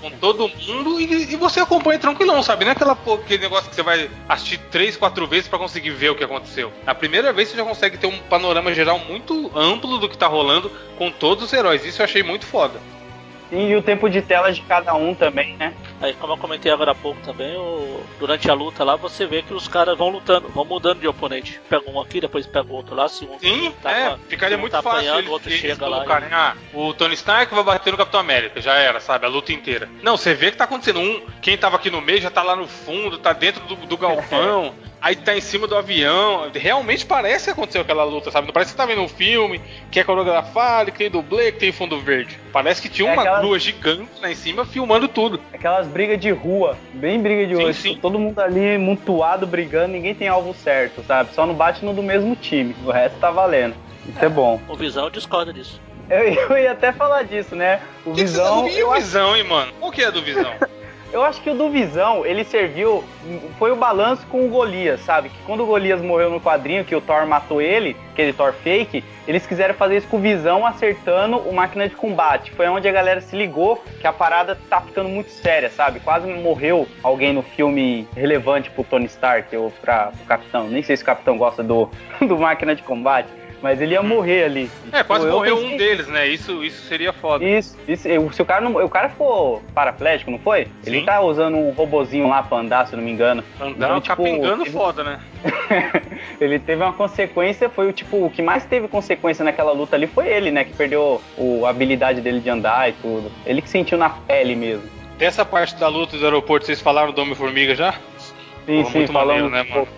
Com 0.00 0.10
todo 0.10 0.48
mundo 0.48 1.00
e, 1.00 1.32
e, 1.32 1.36
você 1.36 1.60
acompanha 1.60 1.98
tranquilão, 1.98 2.42
sabe? 2.42 2.64
Não 2.64 2.70
é 2.70 2.74
aquela, 2.74 2.92
aquele 2.92 3.42
negócio 3.42 3.68
que 3.68 3.74
você 3.74 3.82
vai 3.82 4.08
assistir 4.28 4.58
três, 4.70 4.96
quatro 4.96 5.26
vezes 5.26 5.48
para 5.48 5.58
conseguir 5.58 5.90
ver 5.90 6.10
o 6.10 6.14
que 6.14 6.22
aconteceu. 6.22 6.72
A 6.86 6.94
primeira 6.94 7.32
vez 7.32 7.48
você 7.48 7.56
já 7.56 7.64
consegue 7.64 7.98
ter 7.98 8.06
um 8.06 8.18
panorama 8.18 8.72
geral 8.72 8.98
muito 9.00 9.50
amplo 9.56 9.98
do 9.98 10.08
que 10.08 10.16
tá 10.16 10.28
rolando 10.28 10.70
com 10.96 11.10
todos 11.10 11.44
os 11.44 11.52
heróis. 11.52 11.84
Isso 11.84 12.00
eu 12.00 12.04
achei 12.04 12.22
muito 12.22 12.46
foda. 12.46 12.80
Sim, 13.50 13.70
e 13.70 13.76
o 13.76 13.82
tempo 13.82 14.08
de 14.08 14.22
tela 14.22 14.52
de 14.52 14.60
cada 14.62 14.94
um 14.94 15.14
também, 15.14 15.56
né? 15.56 15.74
Aí, 16.00 16.14
como 16.14 16.32
eu 16.32 16.36
comentei 16.36 16.70
agora 16.70 16.92
há 16.92 16.94
pouco 16.94 17.20
também, 17.22 17.56
o... 17.56 18.00
durante 18.18 18.48
a 18.50 18.54
luta 18.54 18.84
lá, 18.84 18.96
você 18.96 19.26
vê 19.26 19.42
que 19.42 19.52
os 19.52 19.66
caras 19.66 19.98
vão 19.98 20.08
lutando, 20.08 20.48
vão 20.48 20.64
mudando 20.64 21.00
de 21.00 21.08
oponente. 21.08 21.60
Pega 21.68 21.90
um 21.90 22.00
aqui, 22.00 22.20
depois 22.20 22.46
pega 22.46 22.68
o 22.68 22.74
outro 22.74 22.94
lá. 22.94 23.08
Se 23.08 23.24
um 23.24 23.38
Sim, 23.38 23.72
tá 23.82 23.90
é, 23.90 24.16
ficaria 24.28 24.56
um 24.56 24.60
muito 24.60 24.72
tá 24.72 24.82
fácil 24.82 24.98
apanhando, 24.98 25.18
eles, 25.18 25.30
outro 25.30 25.48
eles 25.48 25.60
chega 25.60 25.88
lá. 25.88 26.04
E... 26.04 26.32
Ah, 26.32 26.56
o 26.72 26.94
Tony 26.94 27.14
Stark 27.14 27.52
vai 27.52 27.64
bater 27.64 27.90
no 27.90 27.96
Capitão 27.96 28.20
América, 28.20 28.60
já 28.60 28.74
era, 28.74 29.00
sabe? 29.00 29.26
A 29.26 29.28
luta 29.28 29.52
inteira. 29.52 29.88
Não, 30.02 30.16
você 30.16 30.34
vê 30.34 30.50
que 30.50 30.56
tá 30.56 30.64
acontecendo. 30.64 31.00
Um, 31.00 31.22
quem 31.42 31.58
tava 31.58 31.76
aqui 31.76 31.90
no 31.90 32.00
meio 32.00 32.20
já 32.20 32.30
tá 32.30 32.42
lá 32.42 32.54
no 32.54 32.66
fundo, 32.66 33.18
tá 33.18 33.32
dentro 33.32 33.64
do, 33.64 33.74
do 33.74 33.96
galpão. 33.96 34.74
aí 35.00 35.16
tá 35.16 35.36
em 35.36 35.40
cima 35.40 35.66
do 35.66 35.76
avião. 35.76 36.50
Realmente 36.54 37.06
parece 37.06 37.46
que 37.46 37.50
aconteceu 37.50 37.82
aquela 37.82 38.04
luta, 38.04 38.30
sabe? 38.30 38.46
Não 38.46 38.52
parece 38.52 38.72
que 38.72 38.76
tá 38.76 38.86
vendo 38.86 39.02
um 39.02 39.08
filme 39.08 39.60
que 39.90 40.00
é 40.00 40.04
coreografado, 40.04 40.92
que 40.92 40.98
tem 40.98 41.10
dublê, 41.10 41.52
que 41.52 41.58
tem 41.58 41.72
fundo 41.72 42.00
verde. 42.00 42.38
Parece 42.52 42.82
que 42.82 42.88
tinha 42.88 43.08
é 43.08 43.12
uma 43.12 43.22
aquelas... 43.22 43.40
grua 43.40 43.58
gigante 43.58 44.10
lá 44.20 44.30
em 44.30 44.34
cima 44.34 44.64
filmando 44.64 45.08
tudo. 45.08 45.40
Aquelas 45.52 45.87
brigas 45.88 46.20
de 46.20 46.30
rua, 46.30 46.76
bem 46.94 47.20
briga 47.20 47.46
de 47.46 47.54
rua. 47.54 47.72
Sim, 47.72 47.94
sim. 47.94 47.98
Todo 48.00 48.18
mundo 48.18 48.38
ali 48.38 48.78
mutuado, 48.78 49.46
brigando, 49.46 49.92
ninguém 49.92 50.14
tem 50.14 50.28
alvo 50.28 50.54
certo, 50.54 51.02
sabe? 51.02 51.32
Só 51.34 51.46
não 51.46 51.54
bate 51.54 51.84
no 51.84 51.92
do 51.92 52.02
mesmo 52.02 52.36
time. 52.36 52.76
O 52.84 52.90
resto 52.90 53.18
tá 53.18 53.30
valendo. 53.30 53.74
Isso 54.08 54.18
é, 54.22 54.26
é 54.26 54.28
bom. 54.28 54.60
O 54.68 54.76
Visão 54.76 55.10
discorda 55.10 55.52
disso. 55.52 55.80
Eu, 56.08 56.18
eu, 56.50 56.58
ia 56.58 56.72
até 56.72 56.92
falar 56.92 57.24
disso, 57.24 57.54
né? 57.54 57.80
O 58.04 58.12
que 58.12 58.22
Visão. 58.22 58.64
Que 58.64 58.72
você, 58.72 58.84
o 58.84 58.92
Visão, 58.92 59.36
hein, 59.36 59.44
mano? 59.44 59.72
Qual 59.78 59.90
que 59.90 60.02
é 60.02 60.10
do 60.10 60.22
Visão? 60.22 60.52
Eu 61.10 61.22
acho 61.22 61.40
que 61.40 61.48
o 61.48 61.54
do 61.54 61.70
Visão, 61.70 62.26
ele 62.26 62.44
serviu. 62.44 63.02
Foi 63.58 63.70
o 63.70 63.76
balanço 63.76 64.26
com 64.26 64.44
o 64.44 64.48
Golias, 64.50 65.00
sabe? 65.00 65.30
Que 65.30 65.38
quando 65.46 65.62
o 65.62 65.66
Golias 65.66 66.02
morreu 66.02 66.28
no 66.30 66.40
quadrinho, 66.40 66.84
que 66.84 66.94
o 66.94 67.00
Thor 67.00 67.26
matou 67.26 67.62
ele, 67.62 67.96
aquele 68.12 68.32
Thor 68.32 68.52
fake, 68.52 69.02
eles 69.26 69.46
quiseram 69.46 69.74
fazer 69.74 69.96
isso 69.96 70.08
com 70.08 70.18
o 70.18 70.20
Visão 70.20 70.66
acertando 70.66 71.38
o 71.38 71.52
máquina 71.52 71.88
de 71.88 71.94
combate. 71.94 72.50
Foi 72.52 72.68
onde 72.68 72.86
a 72.86 72.92
galera 72.92 73.22
se 73.22 73.34
ligou 73.34 73.82
que 74.00 74.06
a 74.06 74.12
parada 74.12 74.58
tá 74.68 74.82
ficando 74.82 75.08
muito 75.08 75.30
séria, 75.30 75.70
sabe? 75.70 76.00
Quase 76.00 76.26
morreu 76.26 76.86
alguém 77.02 77.32
no 77.32 77.42
filme 77.42 78.06
relevante 78.14 78.70
pro 78.70 78.84
Tony 78.84 79.06
Stark 79.06 79.54
ou 79.56 79.70
pra, 79.70 80.08
pro 80.08 80.26
Capitão. 80.26 80.68
Nem 80.68 80.82
sei 80.82 80.96
se 80.96 81.02
o 81.02 81.06
Capitão 81.06 81.38
gosta 81.38 81.62
do, 81.62 81.88
do 82.20 82.38
máquina 82.38 82.74
de 82.74 82.82
combate. 82.82 83.28
Mas 83.62 83.80
ele 83.80 83.94
ia 83.94 84.02
morrer 84.02 84.44
ali. 84.44 84.70
É, 84.92 85.02
quase 85.02 85.24
tipo, 85.24 85.36
morreu 85.36 85.56
pensei... 85.56 85.74
um 85.74 85.76
deles, 85.76 86.08
né? 86.08 86.26
Isso, 86.28 86.64
isso 86.64 86.86
seria 86.86 87.12
foda. 87.12 87.44
Isso, 87.44 87.76
isso. 87.88 88.08
Se 88.32 88.42
o 88.42 88.44
cara, 88.44 88.60
não, 88.60 88.84
o 88.84 88.88
cara 88.88 89.08
ficou 89.08 89.62
paraplégico, 89.74 90.30
não 90.30 90.38
foi? 90.38 90.64
Sim. 90.64 90.70
Ele 90.86 91.04
tá 91.04 91.20
usando 91.20 91.56
um 91.56 91.70
robozinho 91.70 92.28
lá 92.28 92.42
pra 92.42 92.58
andar, 92.58 92.86
se 92.86 92.94
não 92.94 93.02
me 93.02 93.10
engano. 93.10 93.42
Andar 93.60 93.86
então, 93.86 94.00
tipo, 94.00 94.16
capengando 94.16 94.64
teve... 94.64 94.76
foda, 94.76 95.02
né? 95.02 95.20
ele 96.40 96.58
teve 96.58 96.82
uma 96.82 96.92
consequência, 96.92 97.68
foi 97.68 97.88
o 97.88 97.92
tipo, 97.92 98.24
o 98.26 98.30
que 98.30 98.42
mais 98.42 98.64
teve 98.64 98.86
consequência 98.88 99.44
naquela 99.44 99.72
luta 99.72 99.96
ali 99.96 100.06
foi 100.06 100.28
ele, 100.28 100.50
né? 100.50 100.64
Que 100.64 100.72
perdeu 100.74 101.20
o, 101.36 101.66
a 101.66 101.70
habilidade 101.70 102.20
dele 102.20 102.40
de 102.40 102.50
andar 102.50 102.88
e 102.88 102.92
tudo. 102.92 103.30
Ele 103.44 103.60
que 103.60 103.68
sentiu 103.68 103.98
na 103.98 104.10
pele 104.10 104.54
mesmo. 104.54 104.84
Dessa 105.18 105.44
parte 105.44 105.74
da 105.74 105.88
luta 105.88 106.16
do 106.16 106.24
aeroporto, 106.24 106.64
vocês 106.66 106.80
falaram 106.80 107.12
do 107.12 107.20
Homem-Formiga 107.20 107.74
já? 107.74 107.94
Sim, 108.64 108.84
Pô, 108.84 108.90
sim, 108.90 109.06
falamos. 109.08 109.50
Maneiro, 109.50 109.68
né, 109.68 109.74
mano? 109.74 109.88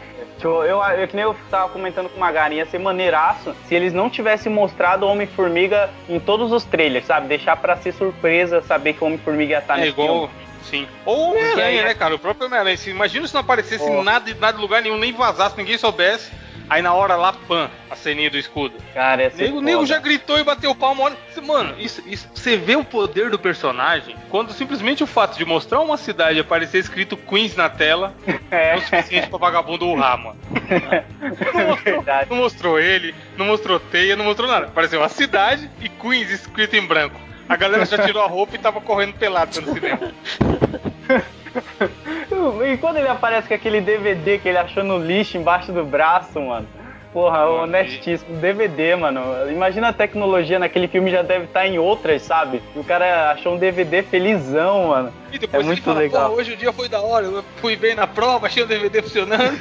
Eu, 0.46 0.64
eu, 0.64 0.82
eu, 0.82 1.08
que 1.08 1.14
nem 1.14 1.24
eu 1.24 1.36
tava 1.50 1.68
comentando 1.68 2.08
com 2.08 2.16
uma 2.16 2.32
galinha, 2.32 2.64
ia 2.64 2.70
ser 2.70 2.78
maneiraço 2.78 3.54
se 3.66 3.74
eles 3.74 3.92
não 3.92 4.08
tivessem 4.08 4.52
mostrado 4.52 5.06
o 5.06 5.08
Homem-Formiga 5.08 5.90
em 6.08 6.18
todos 6.18 6.52
os 6.52 6.64
trailers, 6.64 7.06
sabe? 7.06 7.28
Deixar 7.28 7.56
para 7.56 7.76
ser 7.76 7.92
surpresa, 7.92 8.62
saber 8.62 8.94
que 8.94 9.04
o 9.04 9.06
Homem-Formiga 9.06 9.52
ia 9.52 9.58
estar 9.58 9.76
tá 9.76 9.80
é 9.80 9.88
igual, 9.88 10.28
filme. 10.28 10.30
Sim. 10.62 10.88
Ou 11.04 11.18
o 11.18 11.30
Homem-Aranha, 11.30 11.82
né, 11.84 11.94
cara? 11.94 12.14
O 12.14 12.18
próprio 12.18 12.46
Homem-Aranha. 12.46 12.78
Imagina 12.86 13.26
se 13.26 13.34
não 13.34 13.40
aparecesse 13.40 13.84
oh. 13.84 14.02
nada, 14.02 14.34
nada 14.38 14.58
em 14.58 14.60
lugar 14.60 14.82
nenhum, 14.82 14.98
nem 14.98 15.12
vazasse, 15.12 15.56
ninguém 15.56 15.78
soubesse. 15.78 16.30
Aí 16.70 16.82
na 16.82 16.94
hora 16.94 17.16
lá, 17.16 17.32
pan, 17.32 17.68
a 17.90 17.96
ceninha 17.96 18.30
do 18.30 18.38
escudo. 18.38 18.76
Cara, 18.94 19.24
esse 19.24 19.42
nego, 19.42 19.60
nego 19.60 19.84
já 19.84 19.98
gritou 19.98 20.38
e 20.38 20.44
bateu 20.44 20.72
palma. 20.72 21.02
Olha, 21.02 21.16
mano, 21.44 21.74
isso, 21.80 22.00
isso, 22.06 22.30
você 22.32 22.56
vê 22.56 22.76
o 22.76 22.84
poder 22.84 23.28
do 23.28 23.40
personagem 23.40 24.14
quando 24.28 24.52
simplesmente 24.52 25.02
o 25.02 25.06
fato 25.06 25.36
de 25.36 25.44
mostrar 25.44 25.80
uma 25.80 25.96
cidade 25.96 26.38
e 26.38 26.40
aparecer 26.40 26.78
escrito 26.78 27.16
Queens 27.16 27.56
na 27.56 27.68
tela 27.68 28.14
é, 28.52 28.74
é 28.74 28.76
o 28.76 28.80
suficiente 28.82 29.26
pra 29.28 29.38
vagabundo 29.38 29.84
urrar, 29.84 30.16
mano. 30.16 30.38
não, 31.52 31.66
mostrou, 31.66 32.04
não 32.30 32.36
mostrou 32.36 32.78
ele, 32.78 33.14
não 33.36 33.46
mostrou 33.46 33.80
teia, 33.80 34.14
não 34.14 34.24
mostrou 34.24 34.48
nada. 34.48 34.66
Apareceu 34.66 35.02
a 35.02 35.08
cidade 35.08 35.68
e 35.80 35.88
Queens 35.88 36.30
escrito 36.30 36.76
em 36.76 36.86
branco. 36.86 37.20
A 37.48 37.56
galera 37.56 37.84
já 37.84 37.98
tirou 38.06 38.22
a 38.22 38.28
roupa 38.28 38.54
e 38.54 38.60
tava 38.60 38.80
correndo 38.80 39.14
pelado 39.14 39.60
no 39.60 39.74
cinema. 39.74 40.12
e 42.64 42.76
quando 42.76 42.96
ele 42.96 43.08
aparece 43.08 43.48
com 43.48 43.54
aquele 43.54 43.80
DVD 43.80 44.38
que 44.38 44.48
ele 44.48 44.58
achou 44.58 44.82
no 44.82 44.98
lixo 44.98 45.36
embaixo 45.36 45.72
do 45.72 45.84
braço, 45.84 46.40
mano. 46.40 46.66
Porra, 47.12 47.44
honestíssimo. 47.46 48.38
DVD, 48.38 48.94
mano. 48.94 49.20
Imagina 49.50 49.88
a 49.88 49.92
tecnologia 49.92 50.58
naquele 50.58 50.86
filme 50.86 51.10
já 51.10 51.22
deve 51.22 51.46
estar 51.46 51.60
tá 51.60 51.66
em 51.66 51.78
outras, 51.78 52.22
sabe? 52.22 52.62
E 52.74 52.78
o 52.78 52.84
cara 52.84 53.32
achou 53.32 53.54
um 53.54 53.58
DVD 53.58 54.02
felizão, 54.02 54.88
mano. 54.88 55.12
E 55.32 55.38
depois 55.38 55.64
é 55.64 55.66
muito 55.66 55.82
fala, 55.82 55.98
legal. 55.98 56.32
hoje 56.32 56.52
o 56.52 56.56
dia 56.56 56.72
foi 56.72 56.88
da 56.88 57.00
hora. 57.00 57.26
Eu 57.26 57.44
fui 57.56 57.74
bem 57.74 57.96
na 57.96 58.06
prova, 58.06 58.46
achei 58.46 58.62
o 58.62 58.66
DVD 58.66 59.02
funcionando. 59.02 59.58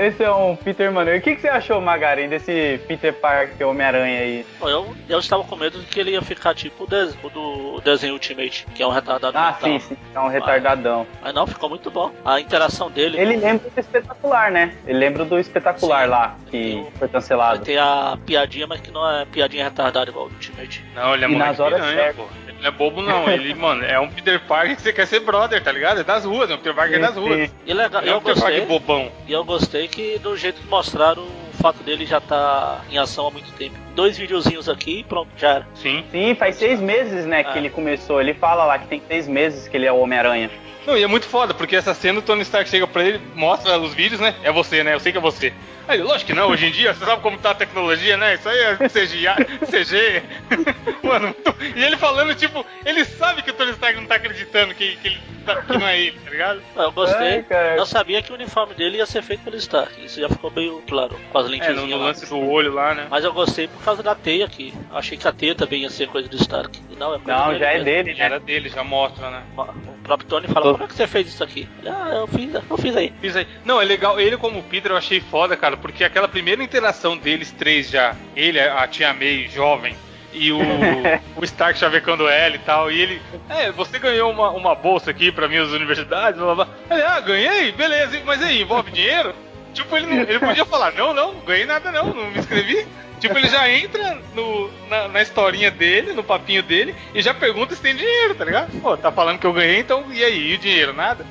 Esse 0.05 0.23
é 0.23 0.31
um 0.31 0.55
Peter 0.55 0.91
maneiro. 0.91 1.19
O 1.19 1.21
que, 1.23 1.35
que 1.35 1.41
você 1.41 1.47
achou, 1.47 1.81
Magari, 1.81 2.27
desse 2.27 2.79
Peter 2.87 3.13
Parker 3.13 3.67
Homem-Aranha 3.67 4.19
aí? 4.19 4.45
Eu, 4.61 4.95
eu 5.07 5.19
estava 5.19 5.43
com 5.43 5.55
medo 5.55 5.79
de 5.79 5.85
que 5.85 5.99
ele 5.99 6.11
ia 6.11 6.21
ficar 6.21 6.53
tipo 6.53 6.83
o, 6.83 6.87
des, 6.87 7.15
o 7.23 7.29
do 7.29 7.81
desenho 7.81 8.13
Ultimate, 8.13 8.65
que 8.75 8.83
é 8.83 8.87
um 8.87 8.91
retardado 8.91 9.37
Ah, 9.37 9.57
mental. 9.61 9.61
sim, 9.61 9.79
sim. 9.79 9.97
É 10.13 10.19
um 10.19 10.27
retardadão. 10.27 11.07
Mas 11.21 11.33
não, 11.33 11.47
ficou 11.47 11.69
muito 11.69 11.89
bom. 11.89 12.11
A 12.23 12.39
interação 12.39 12.89
dele. 12.91 13.19
Ele 13.19 13.35
lembra 13.37 13.69
do 13.69 13.79
espetacular, 13.79 14.51
né? 14.51 14.75
Ele 14.85 14.99
lembra 14.99 15.25
do 15.25 15.39
espetacular 15.39 16.03
Sim. 16.03 16.09
lá, 16.09 16.35
que 16.49 16.85
foi 16.97 17.07
cancelado. 17.07 17.63
ter 17.63 17.77
a 17.77 18.17
piadinha, 18.25 18.67
mas 18.67 18.81
que 18.81 18.91
não 18.91 19.09
é 19.09 19.25
piadinha 19.25 19.63
retardada 19.63 20.09
igual 20.09 20.25
o 20.25 20.29
Ultimate. 20.29 20.83
Não, 20.95 21.13
ele 21.15 21.25
é 21.25 21.29
E 21.29 21.35
nas 21.35 21.59
horas 21.59 21.79
piranha, 21.79 22.13
pô. 22.13 22.23
Ele 22.47 22.57
não 22.61 22.67
é 22.67 22.71
bobo, 22.71 23.01
não. 23.01 23.29
Ele, 23.29 23.53
mano, 23.55 23.83
é 23.85 23.99
um 23.99 24.09
Peter 24.09 24.39
Parker 24.41 24.75
que 24.75 24.81
você 24.81 24.93
quer 24.93 25.07
ser 25.07 25.21
brother, 25.21 25.63
tá 25.63 25.71
ligado? 25.71 25.99
É 26.01 26.03
das 26.03 26.25
ruas, 26.25 26.49
é 26.49 26.53
um 26.55 26.57
Peter 26.57 26.75
Parker 26.75 26.99
das 26.99 27.15
ruas. 27.15 27.51
E 27.65 27.73
legal, 27.73 28.01
Ele 28.01 28.11
é 28.11 28.13
um 28.13 28.17
eu 28.17 28.21
Peter 28.21 28.41
Parker 28.41 28.59
gostei. 28.59 28.77
Bobão. 28.89 29.11
E 29.27 29.31
eu 29.31 29.45
gostei 29.45 29.87
que 29.87 30.17
do 30.17 30.35
jeito 30.35 30.59
que 30.61 30.67
mostraram 30.67 31.21
o 31.23 31.61
fato 31.61 31.83
dele 31.83 32.05
já 32.05 32.19
tá 32.19 32.81
em 32.89 32.97
ação 32.97 33.27
há 33.27 33.31
muito 33.31 33.51
tempo. 33.53 33.75
Dois 33.95 34.17
videozinhos 34.17 34.67
aqui 34.67 34.99
e 34.99 35.03
pronto, 35.03 35.29
já 35.37 35.49
era. 35.55 35.67
Sim. 35.75 36.03
Sim, 36.11 36.33
faz 36.35 36.55
seis 36.55 36.79
meses, 36.81 37.25
né, 37.25 37.43
que 37.43 37.51
Ah. 37.51 37.57
ele 37.57 37.69
começou. 37.69 38.19
Ele 38.19 38.33
fala 38.33 38.65
lá 38.65 38.79
que 38.79 38.87
tem 38.87 39.01
seis 39.07 39.27
meses 39.27 39.67
que 39.67 39.77
ele 39.77 39.85
é 39.85 39.91
o 39.91 39.99
Homem-Aranha. 39.99 40.49
Não, 40.89 40.97
e 40.97 41.03
é 41.03 41.07
muito 41.07 41.27
foda, 41.27 41.53
porque 41.53 41.75
essa 41.75 41.93
cena 41.93 42.17
o 42.17 42.21
Tony 42.23 42.41
Stark 42.41 42.67
chega 42.67 42.87
pra 42.87 43.03
ele, 43.03 43.21
mostra 43.35 43.77
os 43.79 43.93
vídeos, 43.93 44.19
né? 44.19 44.33
É 44.41 44.51
você, 44.51 44.83
né? 44.83 44.95
Eu 44.95 44.99
sei 44.99 45.11
que 45.11 45.19
é 45.19 45.21
você. 45.21 45.53
Aí 45.87 45.97
ele, 45.97 46.03
lógico 46.03 46.27
que 46.27 46.33
não, 46.35 46.49
hoje 46.49 46.65
em 46.67 46.71
dia, 46.71 46.93
você 46.93 47.03
sabe 47.05 47.21
como 47.21 47.37
tá 47.37 47.51
a 47.51 47.55
tecnologia, 47.55 48.15
né? 48.17 48.33
Isso 48.35 48.47
aí 48.49 48.59
é 48.59 48.75
CGI, 48.89 49.27
CG. 49.69 50.23
Mano, 51.03 51.35
e 51.75 51.83
ele 51.83 51.95
falando, 51.97 52.33
tipo, 52.35 52.65
ele 52.85 53.05
sabe 53.05 53.41
que 53.43 53.51
o 53.51 53.53
Tony 53.53 53.71
Stark 53.71 53.99
não 53.99 54.07
tá 54.07 54.15
acreditando 54.15 54.73
que, 54.75 54.95
que, 54.97 55.07
ele 55.07 55.17
tá- 55.45 55.61
que 55.63 55.77
não 55.77 55.87
é 55.87 55.99
ele, 55.99 56.19
tá 56.23 56.29
ligado? 56.29 56.61
Eu 56.75 56.91
gostei. 56.91 57.43
Ai, 57.49 57.79
eu 57.79 57.85
sabia 57.87 58.21
que 58.21 58.31
o 58.31 58.35
uniforme 58.35 58.75
dele 58.75 58.97
ia 58.97 59.05
ser 59.07 59.23
feito 59.23 59.43
pelo 59.43 59.55
Stark. 59.57 59.93
Isso 60.05 60.19
já 60.21 60.29
ficou 60.29 60.51
meio 60.51 60.83
claro, 60.87 61.19
com 61.31 61.37
as 61.39 61.45
É, 61.47 61.49
lentilhas 61.49 61.75
no, 61.77 61.87
no 61.87 61.97
lá. 61.97 62.05
lance 62.05 62.25
do 62.27 62.39
olho 62.39 62.71
lá, 62.73 62.93
né? 62.93 63.07
Mas 63.09 63.23
eu 63.23 63.33
gostei 63.33 63.67
por 63.67 63.81
causa 63.83 64.03
da 64.03 64.13
teia 64.13 64.45
aqui. 64.45 64.71
Eu 64.91 64.97
achei 64.97 65.17
que 65.17 65.27
a 65.27 65.31
teia 65.31 65.55
também 65.55 65.81
ia 65.81 65.89
ser 65.89 66.07
coisa 66.07 66.27
do 66.29 66.35
Stark. 66.35 66.79
E 66.91 66.95
não, 66.95 67.15
é 67.15 67.19
coisa 67.19 67.39
Não, 67.39 67.47
dele 67.47 67.59
já 67.59 67.65
é 67.65 67.73
mesmo. 67.73 67.85
dele, 67.85 68.13
né? 68.19 68.25
Era 68.25 68.39
dele, 68.39 68.69
já 68.69 68.83
mostra, 68.83 69.29
né? 69.31 69.41
O 69.57 70.03
próprio 70.03 70.29
Tony 70.29 70.47
fala, 70.47 70.77
Tô- 70.77 70.78
como 70.79 70.85
é 70.85 70.87
que 70.87 70.95
você 70.95 71.07
fez 71.07 71.27
isso 71.27 71.43
aqui? 71.43 71.67
Ah, 71.85 72.11
eu 72.13 72.27
fiz, 72.27 72.53
eu 72.53 72.77
fiz 72.77 72.95
aí. 72.95 73.13
Fiz 73.19 73.35
aí. 73.35 73.45
Não, 73.65 73.81
é 73.81 73.83
legal. 73.83 74.17
Ele 74.17 74.37
como 74.37 74.63
Peter 74.63 74.91
eu 74.93 74.97
achei 74.97 75.19
foda, 75.19 75.57
cara, 75.57 75.75
porque 75.75 76.05
aquela 76.05 76.27
primeira 76.29 76.63
interação 76.63 77.17
deles 77.17 77.51
três 77.51 77.89
já, 77.89 78.15
ele, 78.33 78.57
a 78.61 78.87
tia 78.87 79.13
May, 79.13 79.49
jovem, 79.53 79.93
e 80.31 80.53
o, 80.53 80.59
o 81.35 81.43
Stark 81.43 81.77
chavecando 81.77 82.29
ela 82.29 82.55
e 82.55 82.59
tal, 82.59 82.89
e 82.89 83.01
ele, 83.01 83.21
é, 83.49 83.71
você 83.73 83.99
ganhou 83.99 84.31
uma, 84.31 84.51
uma 84.51 84.73
bolsa 84.73 85.11
aqui 85.11 85.33
pra 85.33 85.49
minhas 85.49 85.69
universidades, 85.71 86.39
blá 86.39 86.55
blá 86.55 86.65
blá. 86.65 86.75
Ele, 86.89 87.03
ah, 87.03 87.19
ganhei? 87.19 87.71
Beleza, 87.73 88.15
e- 88.17 88.23
mas 88.23 88.41
aí, 88.41 88.61
envolve 88.61 88.89
dinheiro? 88.89 89.35
Tipo, 89.73 89.97
ele, 89.97 90.05
não, 90.07 90.21
ele 90.21 90.39
podia 90.39 90.65
falar, 90.65 90.93
não, 90.93 91.13
não, 91.13 91.33
não 91.33 91.41
ganhei 91.41 91.65
nada 91.65 91.91
não, 91.91 92.05
não 92.13 92.31
me 92.31 92.39
inscrevi. 92.39 92.87
Tipo, 93.19 93.37
ele 93.37 93.47
já 93.47 93.69
entra 93.69 94.17
no, 94.33 94.69
na, 94.89 95.07
na 95.07 95.21
historinha 95.21 95.69
dele, 95.69 96.13
no 96.13 96.23
papinho 96.23 96.63
dele, 96.63 96.95
e 97.13 97.21
já 97.21 97.33
pergunta 97.33 97.75
se 97.75 97.81
tem 97.81 97.95
dinheiro, 97.95 98.35
tá 98.35 98.45
ligado? 98.45 98.71
Pô, 98.81 98.95
tá 98.95 99.11
falando 99.11 99.39
que 99.39 99.45
eu 99.45 99.53
ganhei, 99.53 99.79
então 99.79 100.05
e 100.11 100.23
aí, 100.23 100.51
e 100.51 100.55
o 100.55 100.57
dinheiro? 100.57 100.93
Nada? 100.93 101.25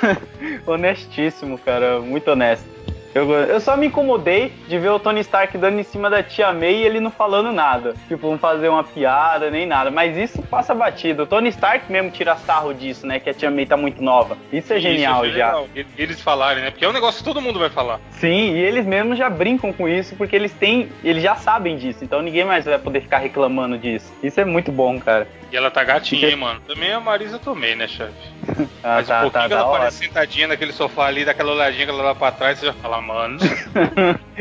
Honestíssimo, 0.66 1.58
cara. 1.58 2.00
Muito 2.00 2.30
honesto. 2.30 2.68
Eu, 3.14 3.30
eu 3.32 3.60
só 3.60 3.76
me 3.76 3.88
incomodei 3.88 4.52
de 4.68 4.78
ver 4.78 4.90
o 4.90 4.98
Tony 4.98 5.20
Stark 5.20 5.56
dando 5.58 5.80
em 5.80 5.82
cima 5.82 6.08
da 6.08 6.22
tia 6.22 6.52
May 6.52 6.76
e 6.76 6.84
ele 6.86 7.00
não 7.00 7.10
falando 7.10 7.52
nada. 7.52 7.94
Tipo, 8.06 8.30
não 8.30 8.38
fazer 8.38 8.68
uma 8.68 8.84
piada 8.84 9.50
nem 9.50 9.66
nada. 9.66 9.90
Mas 9.90 10.16
isso 10.16 10.40
passa 10.42 10.74
batido. 10.74 11.24
O 11.24 11.26
Tony 11.26 11.48
Stark 11.48 11.90
mesmo 11.90 12.10
tira 12.10 12.36
sarro 12.36 12.72
disso, 12.72 13.06
né? 13.06 13.18
Que 13.18 13.30
a 13.30 13.34
tia 13.34 13.50
May 13.50 13.66
tá 13.66 13.76
muito 13.76 14.02
nova. 14.02 14.38
Isso 14.52 14.72
é 14.72 14.78
genial 14.78 15.26
Isso, 15.26 15.36
já. 15.36 15.46
legal. 15.46 15.68
Eles 15.98 16.20
falarem, 16.20 16.62
né? 16.62 16.70
Porque 16.70 16.84
é 16.84 16.88
um 16.88 16.92
negócio 16.92 17.18
que 17.18 17.24
todo 17.24 17.40
mundo 17.40 17.58
vai 17.58 17.68
falar. 17.70 18.00
Sim, 18.12 18.54
e 18.54 18.58
eles 18.58 18.86
mesmos 18.86 19.18
já 19.18 19.28
brincam 19.28 19.72
com 19.72 19.88
isso 19.88 20.14
porque 20.14 20.36
eles 20.36 20.52
têm. 20.52 20.88
Eles 21.02 21.22
já 21.22 21.34
sabem 21.34 21.76
disso. 21.76 22.04
Então 22.04 22.22
ninguém 22.22 22.44
mais 22.44 22.64
vai 22.64 22.78
poder 22.78 23.00
ficar 23.00 23.18
reclamando 23.18 23.76
disso. 23.76 24.12
Isso 24.22 24.40
é 24.40 24.44
muito 24.44 24.70
bom, 24.70 25.00
cara. 25.00 25.26
E 25.50 25.56
ela 25.56 25.70
tá 25.70 25.82
gatinha, 25.82 26.28
hein, 26.28 26.36
mano. 26.36 26.60
Também 26.60 26.92
a 26.92 27.00
Marisa 27.00 27.38
tomei, 27.38 27.74
né, 27.74 27.88
chefe? 27.88 28.12
Ah, 28.82 28.96
Mas 28.96 29.06
um 29.06 29.08
tá, 29.08 29.20
pouquinho 29.22 29.42
tá, 29.42 29.48
que 29.48 29.52
ela 29.54 29.64
hora. 29.66 29.76
aparece 29.76 29.98
sentadinha 29.98 30.46
naquele 30.48 30.72
sofá 30.72 31.06
ali, 31.06 31.24
daquela 31.24 31.52
olhadinha 31.52 31.84
que 31.86 31.92
ela 31.92 32.02
dá 32.02 32.14
pra 32.14 32.32
trás, 32.32 32.58
você 32.58 32.66
já 32.66 32.72
fala, 32.74 33.00
mano. 33.00 33.38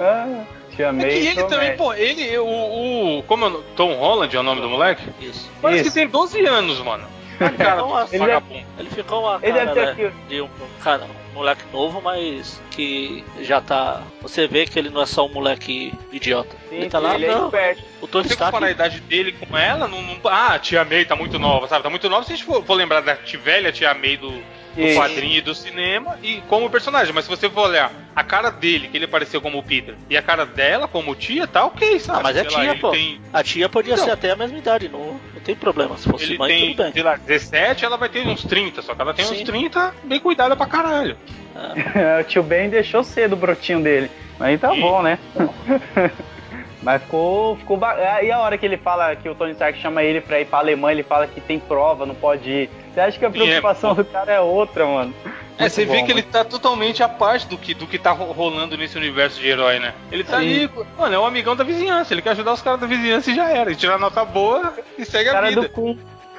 ah, 0.00 0.44
tia 0.74 0.86
É 0.86 0.92
May. 0.92 1.08
que 1.10 1.26
ele 1.28 1.42
também, 1.44 1.76
pô, 1.76 1.92
ele, 1.94 2.38
o. 2.38 3.18
o 3.18 3.22
como 3.24 3.44
é 3.44 3.48
o 3.48 3.50
nome? 3.50 3.64
Tom 3.76 3.94
Holland 3.94 4.36
é 4.36 4.40
o 4.40 4.42
nome 4.42 4.60
do 4.60 4.68
moleque? 4.68 5.08
Isso. 5.20 5.50
Parece 5.60 5.82
Isso. 5.82 5.90
que 5.90 6.00
tem 6.00 6.08
12 6.08 6.44
anos, 6.46 6.80
mano. 6.80 7.04
A 7.40 7.50
cara 7.50 7.82
do 7.82 8.14
Ele. 8.14 8.66
Ele 8.78 8.90
ficou 8.90 9.22
uma 9.22 9.38
Ele 9.42 9.52
cara, 9.58 9.74
deve 9.74 9.94
ter 9.94 10.02
né, 10.02 10.08
aqui. 10.08 10.16
de 10.28 10.40
um, 10.42 10.44
um 10.44 10.82
cara, 10.82 11.04
um 11.04 11.21
moleque 11.32 11.62
novo, 11.72 12.00
mas 12.00 12.60
que 12.70 13.24
já 13.40 13.60
tá. 13.60 14.02
Você 14.20 14.46
vê 14.46 14.66
que 14.66 14.78
ele 14.78 14.90
não 14.90 15.02
é 15.02 15.06
só 15.06 15.26
um 15.26 15.32
moleque 15.32 15.92
idiota. 16.12 16.56
Sim, 16.68 16.76
ele 16.76 16.90
tá 16.90 16.98
lá, 16.98 17.14
ele 17.14 17.26
é 17.26 17.34
não. 17.34 17.46
esperto. 17.46 17.82
O 18.00 18.06
Tony 18.06 18.24
Você 18.24 18.34
Stark. 18.34 18.52
comparar 18.52 18.68
a 18.68 18.74
idade 18.74 19.00
dele 19.00 19.32
com 19.32 19.56
ela, 19.56 19.88
não, 19.88 20.02
não- 20.02 20.16
Ah, 20.24 20.54
a 20.54 20.58
tia 20.58 20.84
May 20.84 21.04
tá 21.04 21.16
muito 21.16 21.38
nova, 21.38 21.66
sabe? 21.68 21.82
Tá 21.82 21.90
muito 21.90 22.08
nova 22.08 22.24
se 22.24 22.32
a 22.32 22.36
gente 22.36 22.44
for, 22.44 22.64
for 22.64 22.74
lembrar 22.74 23.00
da 23.00 23.16
tia 23.16 23.38
velha 23.38 23.72
tia 23.72 23.92
May 23.94 24.16
do, 24.16 24.30
do 24.74 24.80
Isso. 24.82 24.98
quadrinho 24.98 25.36
e 25.36 25.40
do 25.40 25.54
cinema 25.54 26.18
e 26.22 26.40
como 26.48 26.70
personagem. 26.70 27.12
Mas 27.14 27.24
se 27.24 27.30
você 27.30 27.48
for 27.48 27.68
olhar 27.68 27.92
a 28.14 28.22
cara 28.24 28.50
dele, 28.50 28.88
que 28.88 28.96
ele 28.96 29.04
apareceu 29.06 29.40
como 29.40 29.58
o 29.58 29.62
Peter, 29.62 29.94
e 30.08 30.16
a 30.16 30.22
cara 30.22 30.44
dela 30.46 30.86
como 30.88 31.14
tia, 31.14 31.46
tá 31.46 31.64
ok, 31.64 31.98
sabe? 31.98 32.18
Ah, 32.18 32.22
mas 32.22 32.36
é 32.36 32.42
Sei 32.42 32.50
lá, 32.50 32.60
tia, 32.60 32.70
ele 32.70 32.80
pô. 32.80 32.90
Tem, 32.90 33.20
A 33.32 33.42
tia 33.42 33.68
podia 33.68 33.94
Então. 33.94 34.04
ser 34.04 34.10
até 34.10 34.30
a 34.30 34.36
mesma 34.36 34.58
idade, 34.58 34.88
não, 34.88 35.20
não 35.34 35.40
tem 35.44 35.54
problema. 35.54 35.96
Se 35.96 36.08
fosse 36.08 36.24
ele 36.24 36.38
mãe, 36.38 36.48
tem, 36.48 36.70
tudo 36.70 36.82
bem. 36.84 36.92
sei 36.92 37.02
lá, 37.02 37.16
17, 37.16 37.84
ela 37.84 37.96
vai 37.96 38.08
ter 38.08 38.26
uns 38.26 38.44
30, 38.44 38.82
só 38.82 38.94
que 38.94 39.02
ela 39.02 39.14
tem 39.14 39.24
uns 39.24 39.38
Sim. 39.38 39.44
30 39.44 39.94
bem 40.04 40.20
cuidada 40.20 40.56
pra 40.56 40.66
caralho. 40.66 41.16
Ah, 41.54 41.74
o 42.20 42.24
tio 42.24 42.42
Ben 42.42 42.68
deixou 42.70 43.02
cedo 43.04 43.34
o 43.34 43.36
brotinho 43.36 43.82
dele. 43.82 44.10
Mas 44.38 44.60
tá 44.60 44.70
Sim. 44.70 44.80
bom, 44.80 45.02
né? 45.02 45.18
Mas 46.82 47.00
ficou. 47.02 47.56
ficou 47.56 47.76
ba... 47.76 47.96
E 48.22 48.30
a 48.30 48.38
hora 48.40 48.58
que 48.58 48.66
ele 48.66 48.76
fala 48.76 49.14
que 49.14 49.28
o 49.28 49.34
Tony 49.34 49.52
Stark 49.52 49.78
chama 49.80 50.02
ele 50.02 50.20
pra 50.20 50.40
ir 50.40 50.46
pra 50.46 50.58
Alemanha, 50.58 50.94
ele 50.94 51.02
fala 51.02 51.26
que 51.26 51.40
tem 51.40 51.58
prova, 51.58 52.04
não 52.04 52.14
pode 52.14 52.50
ir. 52.50 52.70
Você 52.92 53.00
acha 53.00 53.18
que 53.18 53.24
a 53.24 53.30
Sim, 53.30 53.38
preocupação 53.38 53.92
é, 53.92 53.94
do 53.94 54.04
cara 54.04 54.32
é 54.32 54.40
outra, 54.40 54.84
mano? 54.86 55.14
É, 55.56 55.62
Muito 55.62 55.72
você 55.74 55.84
vê 55.84 56.02
que 56.02 56.10
ele 56.10 56.22
tá 56.22 56.44
totalmente 56.44 57.02
à 57.02 57.08
parte 57.08 57.46
do 57.46 57.56
que, 57.56 57.72
do 57.72 57.86
que 57.86 57.98
tá 57.98 58.10
ro- 58.10 58.32
rolando 58.32 58.76
nesse 58.76 58.98
universo 58.98 59.40
de 59.40 59.48
herói, 59.48 59.78
né? 59.78 59.94
Ele 60.10 60.24
tá 60.24 60.38
Sim. 60.40 60.42
ali, 60.64 60.70
mano, 60.98 61.14
é 61.14 61.18
um 61.18 61.24
amigão 61.24 61.54
da 61.54 61.62
vizinhança, 61.64 62.12
ele 62.12 62.20
quer 62.22 62.30
ajudar 62.30 62.52
os 62.52 62.60
caras 62.62 62.80
da 62.80 62.86
vizinhança 62.86 63.30
e 63.30 63.34
já 63.36 63.48
era. 63.48 63.70
E 63.70 63.76
tirar 63.76 63.98
nota 63.98 64.24
boa 64.24 64.74
e 64.98 65.04
segue 65.04 65.28
a 65.30 65.32
cara 65.32 65.48
vida. 65.48 65.62
do 65.62 65.68
cu. 65.70 65.96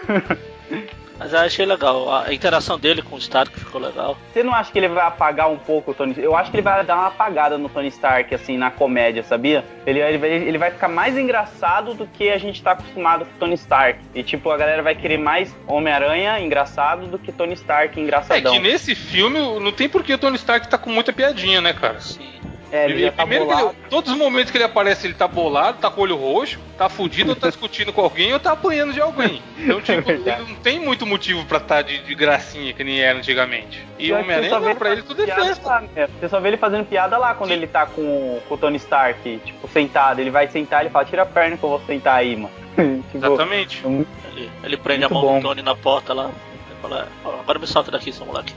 mas 1.17 1.33
eu 1.33 1.39
achei 1.39 1.65
legal. 1.65 2.13
A 2.13 2.33
interação 2.33 2.77
dele 2.79 3.01
com 3.01 3.15
o 3.15 3.19
Stark 3.19 3.57
ficou 3.57 3.79
legal. 3.79 4.17
Você 4.33 4.43
não 4.43 4.53
acha 4.53 4.71
que 4.71 4.79
ele 4.79 4.87
vai 4.87 5.05
apagar 5.05 5.49
um 5.49 5.57
pouco 5.57 5.91
o 5.91 5.93
Tony 5.93 6.15
Eu 6.17 6.35
acho 6.35 6.49
que 6.51 6.57
ele 6.57 6.63
vai 6.63 6.83
dar 6.83 6.95
uma 6.95 7.07
apagada 7.07 7.57
no 7.57 7.69
Tony 7.69 7.87
Stark, 7.89 8.33
assim, 8.33 8.57
na 8.57 8.71
comédia, 8.71 9.23
sabia? 9.23 9.63
Ele, 9.85 9.99
ele, 9.99 10.17
vai, 10.17 10.29
ele 10.31 10.57
vai 10.57 10.71
ficar 10.71 10.87
mais 10.87 11.17
engraçado 11.17 11.93
do 11.93 12.07
que 12.07 12.29
a 12.29 12.37
gente 12.37 12.61
tá 12.61 12.71
acostumado 12.71 13.25
com 13.25 13.31
o 13.31 13.39
Tony 13.39 13.55
Stark. 13.55 13.99
E, 14.13 14.23
tipo, 14.23 14.49
a 14.49 14.57
galera 14.57 14.81
vai 14.81 14.95
querer 14.95 15.17
mais 15.17 15.55
Homem-Aranha 15.67 16.39
engraçado 16.39 17.07
do 17.07 17.17
que 17.19 17.31
Tony 17.31 17.53
Stark 17.53 17.99
É 17.99 18.03
engraçadão. 18.03 18.53
que 18.53 18.59
nesse 18.59 18.95
filme 18.95 19.39
não 19.59 19.71
tem 19.71 19.87
por 19.89 20.03
que 20.03 20.13
o 20.13 20.17
Tony 20.17 20.35
Stark 20.35 20.67
tá 20.67 20.77
com 20.77 20.89
muita 20.89 21.13
piadinha, 21.13 21.61
né, 21.61 21.73
cara? 21.73 21.99
Sim. 21.99 22.42
É, 22.73 22.85
ele 22.85 22.93
Ele- 22.93 23.01
já 23.03 23.11
tá 23.11 23.23
primeiro 23.27 23.51
ele- 23.51 23.69
todos 23.87 24.11
os 24.11 24.17
momentos 24.17 24.49
que 24.49 24.57
ele 24.57 24.63
aparece, 24.63 25.05
ele 25.05 25.13
tá 25.13 25.27
bolado, 25.27 25.77
tá 25.77 25.91
com 25.91 26.01
o 26.01 26.03
olho 26.05 26.15
roxo, 26.15 26.59
tá 26.75 26.89
fudido, 26.89 27.29
ou 27.29 27.35
tá 27.35 27.45
discutindo 27.47 27.93
com 27.93 28.01
alguém, 28.01 28.33
ou 28.33 28.39
tá 28.39 28.53
apanhando 28.53 28.91
de 28.93 28.99
alguém. 28.99 29.43
Então, 29.59 29.77
tipo, 29.85 29.91
ele 30.09 30.17
verdade. 30.23 30.49
não 30.51 30.55
tem 30.55 30.79
muito 30.79 31.05
motivo 31.05 31.45
pra 31.45 31.59
estar 31.59 31.83
de, 31.83 31.99
de 31.99 32.15
gracinha, 32.15 32.73
que 32.73 32.83
nem 32.83 32.99
era 32.99 33.19
antigamente. 33.19 33.85
E 33.99 34.11
o 34.11 34.17
Homem-Aranha, 34.19 34.49
só 34.49 34.59
vê 34.59 34.69
não, 34.69 34.75
pra 34.75 34.91
ele 34.91 35.03
tudo 35.03 35.21
é 35.23 35.27
festa. 35.27 35.67
lá, 35.69 35.81
né? 35.81 36.07
Você 36.19 36.27
só 36.27 36.39
vê 36.39 36.47
ele 36.47 36.57
fazendo 36.57 36.83
piada 36.85 37.15
lá 37.19 37.35
quando 37.35 37.51
Sim. 37.51 37.57
ele 37.57 37.67
tá 37.67 37.85
com, 37.85 38.39
com 38.49 38.55
o 38.55 38.57
Tony 38.57 38.77
Stark, 38.77 39.39
tipo, 39.45 39.67
sentado. 39.67 40.19
Ele 40.19 40.31
vai 40.31 40.47
sentar 40.47 40.81
ele 40.81 40.89
fala, 40.89 41.05
tira 41.05 41.21
a 41.21 41.25
perna 41.27 41.55
que 41.55 41.63
eu 41.63 41.69
vou 41.69 41.81
sentar 41.85 42.15
aí, 42.15 42.35
mano. 42.35 42.49
tipo, 42.75 43.17
Exatamente. 43.17 43.83
Ele, 43.85 44.49
ele 44.63 44.77
prende 44.77 45.01
Muito 45.01 45.11
a 45.11 45.13
mão 45.21 45.21
bom. 45.33 45.39
do 45.39 45.43
Tony 45.47 45.61
na 45.61 45.75
porta 45.75 46.11
lá. 46.11 46.25
Ele 46.25 46.79
fala, 46.81 47.07
"Ó, 47.23 47.39
agora 47.39 47.59
me 47.59 47.67
solta 47.67 47.91
daqui, 47.91 48.11
seu 48.11 48.25
moleque. 48.25 48.55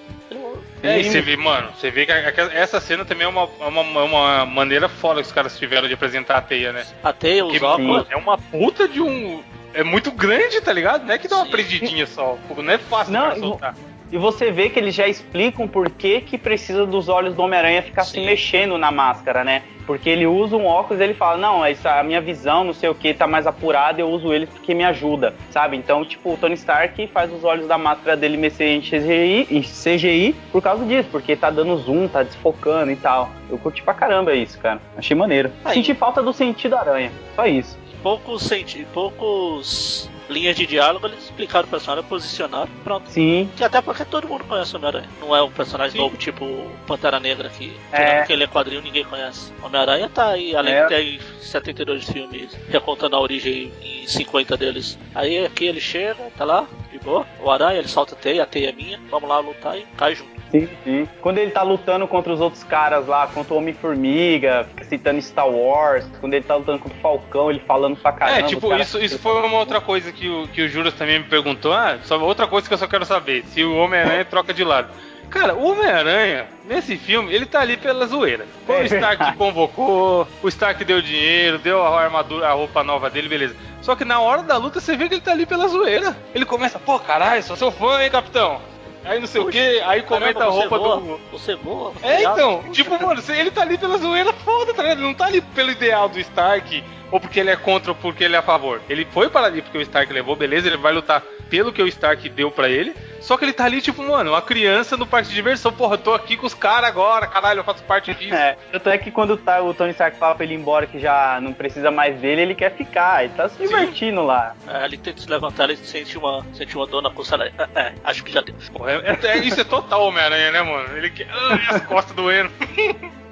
É, 0.83 1.01
e 1.01 1.05
você 1.05 1.20
vê, 1.20 1.37
mano, 1.37 1.70
você 1.74 1.91
vê 1.91 2.07
que 2.07 2.12
essa 2.12 2.81
cena 2.81 3.05
também 3.05 3.27
é 3.27 3.29
uma, 3.29 3.49
é 3.61 3.66
uma, 3.66 4.01
é 4.01 4.05
uma 4.05 4.47
maneira 4.47 4.89
foda 4.89 5.20
que 5.20 5.27
os 5.27 5.33
caras 5.33 5.59
tiveram 5.59 5.89
de 5.89 5.95
apresentar 5.95 6.37
a 6.37 6.43
teia, 6.43 6.72
né? 6.72 6.87
a 7.03 7.12
teia, 7.12 7.45
os 7.45 7.61
óculos. 7.62 8.07
é 8.11 8.16
uma 8.16 8.39
puta 8.39 8.87
de 8.87 9.01
um. 9.01 9.43
É 9.72 9.83
muito 9.85 10.11
grande, 10.11 10.61
tá 10.61 10.72
ligado? 10.72 11.05
Não 11.05 11.12
é 11.12 11.18
que 11.18 11.29
dá 11.29 11.37
uma 11.37 11.45
Sim. 11.47 11.51
prendidinha 11.51 12.07
só. 12.07 12.39
Não 12.57 12.72
é 12.72 12.79
fácil 12.79 13.12
Não, 13.12 13.27
pra 13.27 13.37
soltar. 13.37 13.74
E 14.11 14.17
você 14.17 14.53
vê 14.53 14.69
que 14.69 14.79
eles 14.79 14.95
já 14.95 15.09
explicam 15.09 15.67
por 15.67 15.91
que, 15.91 16.21
que 16.21 16.39
precisa 16.39 16.87
dos 16.87 17.09
olhos 17.09 17.35
do 17.35 17.43
Homem-Aranha 17.43 17.83
ficar 17.83 18.05
se 18.05 18.13
Sim. 18.13 18.25
mexendo 18.25 18.79
na 18.79 18.93
máscara, 18.93 19.43
né? 19.43 19.63
Porque 19.85 20.09
ele 20.09 20.27
usa 20.27 20.57
um 20.57 20.67
óculos 20.67 21.01
e 21.01 21.05
ele 21.05 21.15
fala, 21.15 21.37
não, 21.37 21.65
essa, 21.65 21.99
a 21.99 22.03
minha 22.03 22.21
visão, 22.21 22.65
não 22.65 22.73
sei 22.73 22.89
o 22.89 22.95
que, 22.95 23.15
tá 23.15 23.27
mais 23.27 23.47
apurada, 23.47 24.01
eu 24.01 24.09
uso 24.09 24.33
eles 24.33 24.49
porque 24.49 24.75
me 24.75 24.85
ajuda, 24.85 25.35
sabe? 25.51 25.77
Então, 25.77 26.05
tipo, 26.05 26.33
o 26.33 26.37
Tony 26.37 26.55
Stark 26.55 27.07
faz 27.09 27.33
os 27.33 27.45
olhos 27.45 27.69
da 27.69 27.79
máscara 27.79 28.17
dele 28.17 28.37
mexer 28.37 28.67
em 28.67 28.81
CGI, 28.81 29.47
em 29.51 29.63
CGI 29.63 30.35
por 30.51 30.63
causa 30.63 30.85
disso, 30.85 31.09
porque 31.11 31.37
tá 31.37 31.51
dando 31.51 31.77
zoom, 31.77 32.09
tá 32.09 32.23
desfocando 32.23 32.91
e 32.91 32.97
tal. 32.97 33.31
Eu 33.49 33.59
curti 33.59 33.83
pra 33.83 33.95
caramba 33.95 34.35
isso, 34.35 34.59
cara. 34.59 34.81
Achei 34.97 35.17
maneiro. 35.17 35.53
Aí. 35.65 35.75
Senti 35.75 35.95
falta 35.95 36.23
do 36.23 36.33
sentido 36.33 36.77
aranha, 36.77 37.13
só 37.35 37.47
isso. 37.47 37.79
poucos 38.03 38.43
senti 38.43 38.85
poucos 38.93 40.11
linhas 40.29 40.57
de 40.57 40.66
diálogo, 40.66 41.07
eles 41.07 41.24
explicaram 41.24 41.66
o 41.66 41.70
personagem, 41.70 42.09
posicionaram, 42.09 42.68
pronto. 42.83 43.09
Sim. 43.11 43.49
Que 43.57 43.64
até 43.64 43.81
porque 43.81 44.05
todo 44.05 44.29
mundo 44.29 44.45
conhece 44.45 44.74
o 44.74 44.79
Homem-Aranha. 44.79 45.09
Não 45.20 45.35
é 45.35 45.43
um 45.43 45.51
personagem 45.51 45.93
Sim. 45.93 45.99
novo, 45.99 46.16
tipo 46.16 46.70
Pantera 46.87 47.20
Negra, 47.20 47.49
que 47.49 47.77
É. 47.93 47.97
tirando 48.11 48.27
que 48.27 48.33
ele 48.33 48.45
é 48.45 48.47
quadrinho, 48.47 48.83
ninguém 48.83 49.05
conhece. 49.05 49.53
Homem-Aranha 49.62 50.09
tá 50.09 50.29
aí, 50.29 50.55
além 50.57 50.74
É. 50.74 50.83
de 50.83 50.89
ter 50.89 50.95
aí 50.97 51.20
72 51.41 52.05
filmes, 52.11 52.51
recontando 52.68 53.16
a 53.16 53.20
origem 53.20 53.72
em 53.83 54.07
50 54.07 54.57
deles. 54.57 54.99
Aí 55.14 55.45
aqui 55.45 55.66
ele 55.66 55.81
chega, 55.81 56.16
tá 56.37 56.45
lá, 56.45 56.66
de 56.91 56.99
boa. 56.99 57.27
O 57.41 57.51
Aranha, 57.51 57.79
ele 57.79 57.89
solta 57.89 58.14
a 58.14 58.18
teia, 58.18 58.43
a 58.43 58.47
teia 58.47 58.70
é 58.70 58.72
minha, 58.72 59.01
vamos 59.11 59.29
lá 59.29 59.39
lutar 59.39 59.79
e 59.79 59.83
cai 59.97 60.14
junto. 60.14 60.36
Sim, 60.51 60.68
sim. 60.84 61.09
Quando 61.20 61.38
ele 61.38 61.51
tá 61.51 61.62
lutando 61.62 62.07
contra 62.07 62.32
os 62.32 62.40
outros 62.40 62.62
caras 62.62 63.07
lá, 63.07 63.26
contra 63.26 63.53
o 63.55 63.57
Homem-Formiga, 63.59 64.66
fica 64.70 64.84
citando 64.84 65.20
Star 65.20 65.49
Wars, 65.49 66.05
quando 66.20 66.34
ele 66.34 66.44
tá 66.44 66.55
lutando 66.57 66.78
contra 66.78 66.97
o 66.97 67.01
Falcão, 67.01 67.51
ele 67.51 67.61
falando 67.66 67.97
pra 67.97 68.12
caramba. 68.12 68.38
É, 68.40 68.42
tipo, 68.44 68.72
isso, 68.74 68.99
isso 69.03 69.18
foi 69.18 69.32
uma 69.42 69.59
outra 69.59 69.80
coisa 69.80 70.12
que 70.12 70.28
o, 70.28 70.47
que 70.49 70.62
o 70.62 70.68
Juras 70.68 70.94
também 70.94 71.18
me 71.18 71.24
perguntou. 71.24 71.72
Ah, 71.72 71.99
só 72.05 72.18
outra 72.20 72.47
coisa 72.47 72.66
que 72.68 72.74
eu 72.74 72.78
só 72.78 72.86
quero 72.86 73.05
saber: 73.05 73.44
se 73.47 73.64
o 73.64 73.76
Homem-Aranha 73.76 74.24
troca 74.30 74.55
de 74.55 74.62
lado. 74.64 74.88
Cara, 75.28 75.57
o 75.57 75.72
Homem-Aranha, 75.72 76.47
nesse 76.64 76.97
filme, 76.97 77.34
ele 77.34 77.47
tá 77.47 77.61
ali 77.61 77.76
pela 77.76 78.07
zoeira. 78.07 78.47
Foi 78.64 78.76
É 78.76 78.80
o 78.82 78.84
Stark 78.84 79.16
que 79.16 79.24
verdade. 79.34 79.36
convocou, 79.36 80.28
o 80.40 80.49
Stark 80.49 80.84
deu 80.84 81.03
dinheiro, 81.03 81.59
deu 81.59 81.82
a 81.82 82.01
armadura, 82.01 82.47
a 82.49 82.53
roupa 82.53 82.84
nova 82.84 83.11
dele, 83.11 83.28
beleza. 83.28 83.57
Só 83.82 83.97
que 83.97 84.05
na 84.05 84.20
hora 84.20 84.42
da 84.42 84.57
luta 84.57 84.80
você 84.80 84.97
vê 84.97 85.09
que 85.09 85.14
ele 85.14 85.20
tá 85.20 85.32
ali 85.32 85.44
pela 85.44 85.66
zoeira. 85.66 86.16
Ele 86.32 86.44
começa, 86.44 86.78
pô, 86.78 86.99
caralho, 87.01 87.42
sou 87.42 87.57
seu 87.57 87.72
fã, 87.72 88.01
hein, 88.03 88.11
capitão? 88.11 88.61
Aí 89.07 89.21
não 89.21 89.27
sei 89.27 89.41
o 89.41 89.49
que, 89.49 89.81
aí 89.81 90.03
comenta 90.03 90.41
Caramba, 90.41 90.45
a 90.45 90.61
roupa 90.61 90.79
voa, 90.79 90.97
do. 90.97 91.21
Você 91.33 91.55
voa, 91.55 91.93
você 91.93 92.07
É, 92.07 92.21
então, 92.23 92.65
tipo, 92.73 92.91
mano, 93.01 93.23
ele 93.29 93.51
tá 93.51 93.63
ali 93.63 93.79
pela 93.79 93.99
zoeira 93.99 94.33
foda, 94.33 94.75
tá 94.75 94.83
ligado? 94.83 94.99
Ele 94.99 95.07
não 95.07 95.15
tá 95.15 95.27
ali 95.27 95.41
pelo 95.41 95.71
ideal 95.71 96.09
do 96.09 96.19
Stark, 96.19 96.83
ou 97.11 97.21
porque 97.21 97.41
ele 97.41 97.51
é 97.51 97.57
contra 97.57 97.93
ou 97.93 97.97
porque 97.97 98.25
ele 98.25 98.35
é 98.35 98.39
a 98.39 98.43
favor. 98.43 98.81
Ele 98.89 99.07
foi 99.13 99.29
para 99.29 99.47
ali 99.47 99.63
porque 99.63 99.79
o 99.79 99.83
Stark 99.83 100.13
levou, 100.13 100.35
beleza, 100.37 100.67
ele 100.67 100.77
vai 100.77 100.93
lutar 100.93 101.23
pelo 101.49 101.73
que 101.73 101.83
o 101.83 101.87
Stark 101.87 102.29
deu 102.29 102.51
pra 102.51 102.69
ele. 102.69 102.95
Só 103.21 103.37
que 103.37 103.45
ele 103.45 103.53
tá 103.53 103.65
ali, 103.65 103.81
tipo, 103.81 104.03
mano, 104.03 104.31
uma 104.31 104.43
criança 104.43 104.97
no 104.97 105.07
parque 105.07 105.29
de 105.29 105.35
diversão. 105.35 105.73
Porra, 105.73 105.95
eu 105.95 105.99
tô 105.99 106.15
aqui 106.15 106.37
com 106.37 106.47
os 106.47 106.55
caras 106.55 106.89
agora, 106.89 107.27
caralho, 107.27 107.61
eu 107.61 107.65
faço 107.65 107.83
parte 107.83 108.15
disso. 108.15 108.35
É, 108.35 108.57
tanto 108.71 108.89
é 108.89 108.99
que 108.99 109.11
quando 109.11 109.37
tá, 109.37 109.61
o 109.61 109.75
Tony 109.75 109.91
Stark 109.91 110.17
fala 110.17 110.35
pra 110.35 110.45
ele 110.45 110.55
ir 110.55 110.59
embora 110.59 110.87
que 110.87 110.99
já 111.01 111.41
não 111.41 111.53
precisa 111.53 111.91
mais 111.91 112.17
dele, 112.21 112.43
ele 112.43 112.55
quer 112.55 112.77
ficar. 112.77 113.25
Ele 113.25 113.33
tá 113.35 113.49
se 113.49 113.59
divertindo 113.59 114.23
lá. 114.23 114.55
É, 114.69 114.85
ele 114.85 114.97
tenta 114.97 115.21
se 115.21 115.29
levantar, 115.29 115.65
ele 115.65 115.77
sente 115.77 116.17
uma, 116.17 116.47
sente 116.53 116.77
uma 116.77 116.87
dor 116.87 117.03
na 117.03 117.11
costela. 117.11 117.47
É, 117.47 117.81
é, 117.81 117.95
acho 118.05 118.23
que 118.23 118.33
já 118.33 118.41
deu. 118.41 118.55
Porra, 118.73 118.95
é- 119.05 119.18
é- 119.22 119.38
isso 119.38 119.61
é 119.61 119.64
total 119.64 120.07
Homem-Aranha, 120.07 120.51
né, 120.51 120.62
mano? 120.62 120.97
Ele 120.97 121.11
quer. 121.11 121.28
Ai, 121.30 121.61
as 121.70 121.82
costas 121.86 122.14
doendo. 122.14 122.51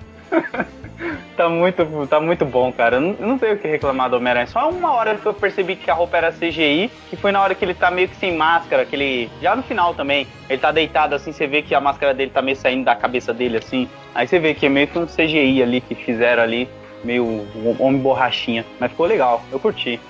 Tá 1.37 1.49
muito, 1.49 2.07
tá 2.07 2.21
muito 2.21 2.45
bom, 2.45 2.73
cara. 2.73 2.97
Eu 2.97 3.01
não, 3.01 3.17
eu 3.19 3.27
não 3.27 3.39
tenho 3.39 3.55
o 3.55 3.59
que 3.59 3.67
reclamar 3.67 4.09
do 4.09 4.17
Homem-Aranha. 4.17 4.47
Só 4.47 4.71
uma 4.71 4.93
hora 4.93 5.17
que 5.17 5.27
eu 5.27 5.35
percebi 5.35 5.75
que 5.75 5.91
a 5.91 5.95
roupa 5.95 6.17
era 6.17 6.33
CGI, 6.33 6.91
que 7.11 7.17
foi 7.17 7.33
na 7.33 7.43
hora 7.43 7.55
que 7.55 7.65
ele 7.65 7.75
tá 7.75 7.91
meio 7.91 8.09
que 8.09 8.17
sem 8.17 8.37
máscara, 8.37 8.85
que 8.85 8.95
ele. 8.95 9.31
Já 9.43 9.57
no 9.57 9.63
final 9.63 9.95
também. 9.95 10.27
Ele 10.49 10.59
tá 10.59 10.71
deitado 10.71 11.15
assim, 11.15 11.33
você 11.33 11.47
vê 11.47 11.63
que 11.63 11.75
a 11.75 11.81
máscara 11.81 12.15
dele 12.15 12.31
tá 12.31 12.41
meio 12.41 12.57
saindo 12.57 12.85
da 12.85 12.95
cabeça 12.95 13.35
dele 13.35 13.59
assim. 13.59 13.89
Aí 14.15 14.29
você 14.29 14.39
vê 14.39 14.55
que 14.55 14.67
é 14.67 14.69
meio 14.69 14.87
que 14.87 14.99
um 14.99 15.07
CGI 15.07 15.63
ali 15.63 15.81
que 15.81 15.95
fizeram 15.97 16.43
ali, 16.43 16.69
meio 17.03 17.25
um 17.25 17.77
homem 17.81 18.01
borrachinha. 18.01 18.65
Mas 18.79 18.93
ficou 18.93 19.07
legal, 19.07 19.43
eu 19.51 19.59
curti. 19.59 20.01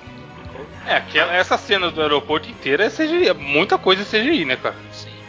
É, 0.87 0.97
aquela, 0.97 1.35
essa 1.35 1.57
cena 1.57 1.91
do 1.91 2.03
aeroporto 2.03 2.49
inteira 2.51 2.85
é 2.85 2.91
CGI. 2.91 3.29
É 3.29 3.35
muita 3.35 3.79
coisa 3.79 4.03
é 4.03 4.05
CGI, 4.05 4.45
né, 4.45 4.57
cara? 4.57 4.75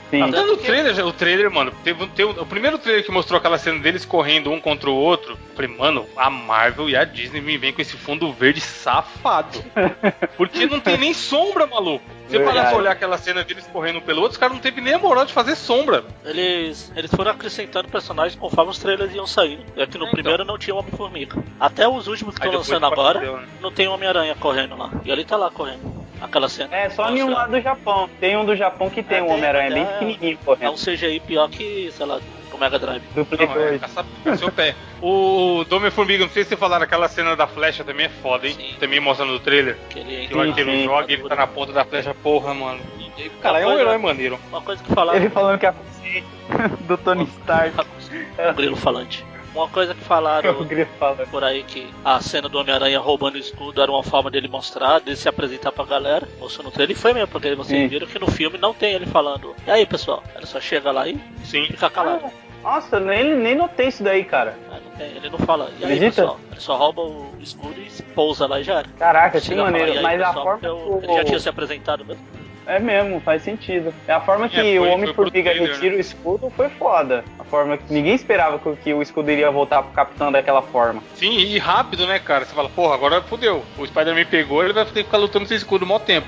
Sim. 0.09 0.21
Até 0.21 0.31
Tanto 0.33 0.51
no 0.51 0.57
trailer, 0.57 1.05
o 1.05 1.11
trailer, 1.11 1.51
mano, 1.51 1.71
teve, 1.83 2.07
teve 2.07 2.39
o 2.39 2.45
primeiro 2.45 2.77
trailer 2.77 3.03
que 3.03 3.11
mostrou 3.11 3.37
aquela 3.37 3.57
cena 3.57 3.79
deles 3.79 4.05
correndo 4.05 4.51
um 4.51 4.59
contra 4.59 4.89
o 4.89 4.95
outro. 4.95 5.33
eu 5.33 5.55
Falei, 5.55 5.71
mano, 5.75 6.05
a 6.15 6.29
Marvel 6.29 6.89
e 6.89 6.95
a 6.95 7.03
Disney 7.03 7.41
me 7.41 7.57
vem 7.57 7.73
com 7.73 7.81
esse 7.81 7.97
fundo 7.97 8.31
verde 8.31 8.61
safado. 8.61 9.63
Porque 10.37 10.65
não 10.65 10.79
tem 10.79 10.97
nem 10.97 11.13
sombra, 11.13 11.65
maluco. 11.65 12.05
Você 12.27 12.37
Verdade. 12.37 12.57
parar 12.57 12.69
pra 12.69 12.77
olhar 12.79 12.91
aquela 12.91 13.17
cena 13.17 13.43
deles 13.43 13.67
correndo 13.71 14.01
pelo 14.01 14.21
outro, 14.21 14.31
os 14.33 14.37
caras 14.37 14.55
não 14.55 14.61
teve 14.61 14.81
nem 14.81 14.93
a 14.95 14.97
moral 14.99 15.25
de 15.25 15.33
fazer 15.33 15.55
sombra. 15.55 16.03
Eles, 16.23 16.91
eles 16.95 17.11
foram 17.13 17.31
acrescentando 17.31 17.87
personagens 17.87 18.35
conforme 18.39 18.71
os 18.71 18.79
trailers 18.79 19.13
iam 19.13 19.27
saindo. 19.27 19.63
É 19.77 19.85
que 19.85 19.97
no 19.97 20.07
É, 20.07 20.11
primeiro 20.11 20.43
não 20.43 20.57
tinha 20.57 20.75
Homem-Formiga. 20.75 21.43
Até 21.59 21.87
os 21.87 22.07
últimos 22.07 22.35
que 22.35 22.43
estão 22.45 22.57
lançando 22.59 22.85
agora, 22.85 23.19
deu, 23.19 23.37
né? 23.37 23.47
não 23.61 23.71
tem 23.71 23.87
Homem-Aranha 23.87 24.35
correndo 24.39 24.75
lá. 24.75 24.89
E 25.03 25.11
ele 25.11 25.23
tá 25.23 25.37
lá 25.37 25.51
correndo. 25.51 25.93
Aquela 26.19 26.47
cena. 26.49 26.75
É, 26.75 26.89
só 26.89 27.09
em 27.11 27.21
um 27.21 27.29
lado 27.31 27.51
do 27.51 27.61
Japão. 27.61 28.09
Tem 28.19 28.35
um 28.37 28.45
do 28.45 28.55
Japão 28.55 28.89
que 28.89 29.03
tem 29.03 29.19
É, 29.19 29.21
um 29.23 29.29
Homem-Aranha 29.31 29.69
bem 29.69 29.83
é. 29.83 29.85
pequenininho 29.85 30.39
É 30.41 30.45
correndo. 30.45 30.71
um 30.71 30.75
CGI 30.75 31.19
pior 31.19 31.49
que, 31.49 31.91
sei 31.91 32.05
lá, 32.05 32.19
do 32.51 32.57
Mega 32.57 32.79
Drive. 32.79 33.03
Do 33.13 33.25
Play 33.25 33.47
Não, 33.47 33.55
é, 33.55 33.69
2. 33.69 33.81
caça, 33.81 34.05
caça 34.23 34.45
o 34.45 34.51
pé. 34.51 34.75
O 35.01 35.65
Dome 35.67 35.91
Formiga, 35.91 36.23
não 36.25 36.31
sei 36.31 36.43
se 36.43 36.49
vocês 36.49 36.59
falaram, 36.59 36.83
aquela 36.83 37.07
cena 37.07 37.35
da 37.35 37.47
flecha 37.47 37.83
também 37.83 38.05
é 38.05 38.09
foda, 38.09 38.47
hein? 38.47 38.53
Sim. 38.55 38.75
Também 38.79 38.99
mostrando 38.99 39.33
no 39.33 39.39
trailer. 39.39 39.77
Que 39.89 39.99
ele 39.99 40.27
Que 40.27 40.35
o 40.35 40.41
arqueiro 40.41 40.71
sim. 40.71 40.83
joga 40.85 41.11
e 41.11 41.13
ele 41.15 41.29
tá 41.29 41.35
na 41.35 41.47
ponta 41.47 41.73
da 41.73 41.85
flecha, 41.85 42.13
porra, 42.13 42.53
mano. 42.53 42.79
E, 43.17 43.29
Cara, 43.41 43.59
é 43.59 43.67
um 43.67 43.77
herói 43.79 43.97
maneiro. 43.97 44.39
Uma 44.49 44.61
coisa 44.61 44.83
que 44.83 44.93
falaram. 44.93 45.19
Ele 45.19 45.29
falando 45.29 45.59
que 45.59 45.65
é 45.65 45.73
do 46.87 46.97
Tony 46.97 47.23
Stark. 47.23 47.73
um 48.49 48.53
grilo 48.53 48.75
falante. 48.75 49.25
Uma 49.55 49.69
coisa 49.69 49.95
que 49.95 50.01
falaram 50.01 50.53
falando. 50.99 51.29
por 51.31 51.43
aí 51.43 51.63
que 51.63 51.87
a 52.03 52.19
cena 52.19 52.49
do 52.49 52.57
Homem-Aranha 52.59 52.99
roubando 52.99 53.35
o 53.35 53.39
escudo 53.39 53.81
era 53.81 53.89
uma 53.89 54.03
forma 54.03 54.29
dele 54.29 54.49
mostrar, 54.49 54.99
dele 54.99 55.15
se 55.15 55.29
apresentar 55.29 55.71
pra 55.71 55.85
galera. 55.85 56.27
Mostrou 56.39 56.65
no 56.65 56.71
trailer 56.71 56.95
e 56.95 56.99
foi 56.99 57.13
mesmo, 57.13 57.29
porque 57.29 57.55
vocês 57.55 57.81
Sim. 57.83 57.87
viram 57.87 58.05
que 58.05 58.19
no 58.19 58.27
filme 58.29 58.57
não 58.57 58.73
tem 58.73 58.93
ele 58.93 59.05
falando. 59.05 59.55
E 59.65 59.71
aí, 59.71 59.85
pessoal? 59.85 60.21
Ele 60.35 60.45
só 60.45 60.59
chega 60.59 60.91
lá 60.91 61.07
e 61.07 61.17
Sim. 61.45 61.65
fica 61.67 61.89
calado. 61.89 62.25
Nossa, 62.61 62.99
nem, 62.99 63.35
nem 63.35 63.55
notei 63.55 63.87
isso 63.89 64.03
daí, 64.03 64.23
cara. 64.25 64.57
Ah, 64.71 64.79
não 64.83 64.91
tem, 64.97 65.07
ele 65.15 65.29
não 65.29 65.37
fala. 65.39 65.69
E 65.79 65.85
aí, 65.85 65.93
Acredita? 65.93 66.21
pessoal? 66.23 66.39
Ele 66.51 66.59
só 66.59 66.75
rouba 66.75 67.01
o 67.03 67.33
escudo 67.39 67.75
e 67.79 68.03
pousa 68.13 68.47
lá 68.47 68.59
e 68.59 68.63
já 68.63 68.79
era. 68.79 68.87
Caraca, 68.97 69.39
que 69.39 69.53
maneiro. 69.55 69.93
"E 69.93 69.97
aí, 69.97 70.03
Mas 70.03 70.19
a 70.21 70.27
pessoal?" 70.27 70.43
forma 70.45 70.67
eu- 70.67 70.75
o- 70.77 70.99
Ele 71.03 71.13
já 71.13 71.23
tinha 71.23 71.39
se 71.39 71.47
apresentado 71.47 72.03
mesmo. 72.03 72.25
É 72.67 72.79
mesmo, 72.79 73.19
faz 73.21 73.43
sentido. 73.43 73.93
É 74.07 74.13
a 74.13 74.19
forma 74.21 74.49
que 74.49 74.57
É, 74.57 74.61
foi- 74.61 74.79
o 74.79 74.91
Homem-Formiga 74.91 75.51
retira 75.53 75.91
né? 75.91 75.97
o 75.97 75.99
escudo 75.99 76.49
foi 76.55 76.67
foda. 76.69 77.23
A 77.37 77.43
forma 77.43 77.77
que 77.77 77.93
ninguém 77.93 78.15
esperava 78.15 78.59
que, 78.75 78.93
o 78.93 79.01
escudo 79.01 79.29
iria 79.29 79.51
voltar 79.51 79.83
pro 79.83 79.91
capitão 79.91 80.31
daquela 80.31 80.61
forma. 80.61 81.01
Sim, 81.13 81.37
e 81.37 81.57
rápido, 81.59 82.07
né, 82.07 82.17
cara? 82.19 82.43
Você 82.45 82.55
fala, 82.55 82.69
porra, 82.69 82.95
agora 82.95 83.21
fodeu. 83.21 83.63
O 83.77 83.85
Spider-Man 83.85 84.25
pegou, 84.25 84.63
ele 84.63 84.73
vai 84.73 84.83
ter 84.85 84.91
que 84.93 85.03
ficar 85.03 85.17
lutando 85.17 85.45
sem 85.47 85.57
escudo 85.57 85.85
mó 85.85 85.99
tempo. 85.99 86.27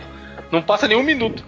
Não 0.51 0.61
passa 0.61 0.87
nem 0.87 0.95
um 0.95 1.03
minuto. 1.03 1.43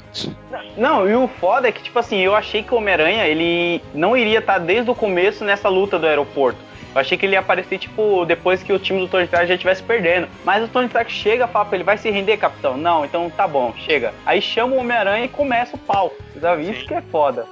Não, 0.75 1.07
e 1.07 1.15
o 1.15 1.27
foda 1.27 1.67
é 1.69 1.71
que, 1.71 1.81
tipo 1.83 1.97
assim, 1.99 2.19
eu 2.19 2.35
achei 2.35 2.63
que 2.63 2.73
o 2.73 2.77
Homem-Aranha, 2.77 3.25
ele 3.27 3.81
não 3.93 4.17
iria 4.17 4.39
estar 4.39 4.57
desde 4.57 4.89
o 4.91 4.95
começo 4.95 5.45
nessa 5.45 5.69
luta 5.69 5.97
do 5.97 6.05
aeroporto. 6.07 6.59
Eu 6.93 7.01
achei 7.01 7.17
que 7.17 7.25
ele 7.25 7.33
ia 7.33 7.39
aparecer, 7.39 7.77
tipo, 7.77 8.25
depois 8.25 8.63
que 8.63 8.73
o 8.73 8.79
time 8.79 8.99
do 8.99 9.07
Tony 9.07 9.25
Stark 9.25 9.47
já 9.47 9.53
estivesse 9.53 9.83
perdendo. 9.83 10.27
Mas 10.43 10.63
o 10.63 10.67
Tony 10.67 10.87
Stark 10.87 11.11
chega 11.11 11.45
e 11.45 11.47
fala 11.47 11.65
pra 11.65 11.75
ele, 11.75 11.83
vai 11.83 11.97
se 11.97 12.09
render, 12.09 12.37
capitão? 12.37 12.77
Não, 12.77 13.05
então 13.05 13.29
tá 13.29 13.47
bom, 13.47 13.73
chega. 13.85 14.13
Aí 14.25 14.41
chama 14.41 14.75
o 14.75 14.79
Homem-Aranha 14.79 15.25
e 15.25 15.29
começa 15.29 15.75
o 15.75 15.79
pau. 15.79 16.13
Sabe? 16.39 16.69
Isso 16.69 16.85
que 16.85 16.93
é 16.93 17.01
foda. 17.01 17.45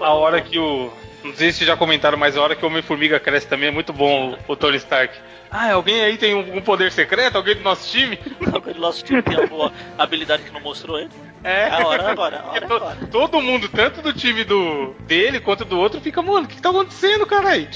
A 0.00 0.14
hora 0.14 0.40
que 0.40 0.58
o. 0.58 0.90
Não 1.22 1.34
sei 1.34 1.52
se 1.52 1.66
já 1.66 1.76
comentaram, 1.76 2.16
mas 2.16 2.36
a 2.36 2.42
hora 2.42 2.56
que 2.56 2.64
o 2.64 2.68
Homem-Formiga 2.68 3.20
cresce 3.20 3.46
também 3.46 3.68
é 3.68 3.72
muito 3.72 3.92
bom 3.92 4.34
o, 4.48 4.52
o 4.52 4.56
Tony 4.56 4.78
Stark. 4.78 5.14
Ah, 5.50 5.72
alguém 5.72 6.00
aí 6.00 6.16
tem 6.16 6.34
um, 6.34 6.56
um 6.56 6.60
poder 6.62 6.90
secreto? 6.92 7.36
Alguém 7.36 7.56
do 7.56 7.62
nosso 7.62 7.90
time? 7.90 8.18
Alguém 8.52 8.72
do 8.72 8.80
nosso 8.80 9.04
time 9.04 9.20
tem 9.20 9.36
alguma 9.36 9.72
habilidade 9.98 10.44
que 10.44 10.50
não 10.50 10.60
mostrou 10.60 10.98
ele. 10.98 11.10
É. 11.42 11.68
É 11.68 11.84
hora 11.84 12.10
agora, 12.10 12.40
a 12.44 12.50
hora 12.50 12.66
to- 12.66 12.74
agora. 12.74 12.96
Todo 13.10 13.40
mundo, 13.40 13.68
tanto 13.68 14.02
do 14.02 14.12
time 14.12 14.44
do 14.44 14.94
dele 15.00 15.40
quanto 15.40 15.64
do 15.64 15.78
outro, 15.78 16.00
fica, 16.00 16.20
mano, 16.20 16.44
o 16.44 16.48
que, 16.48 16.56
que 16.56 16.62
tá 16.62 16.70
acontecendo, 16.70 17.26
caralho? 17.26 17.68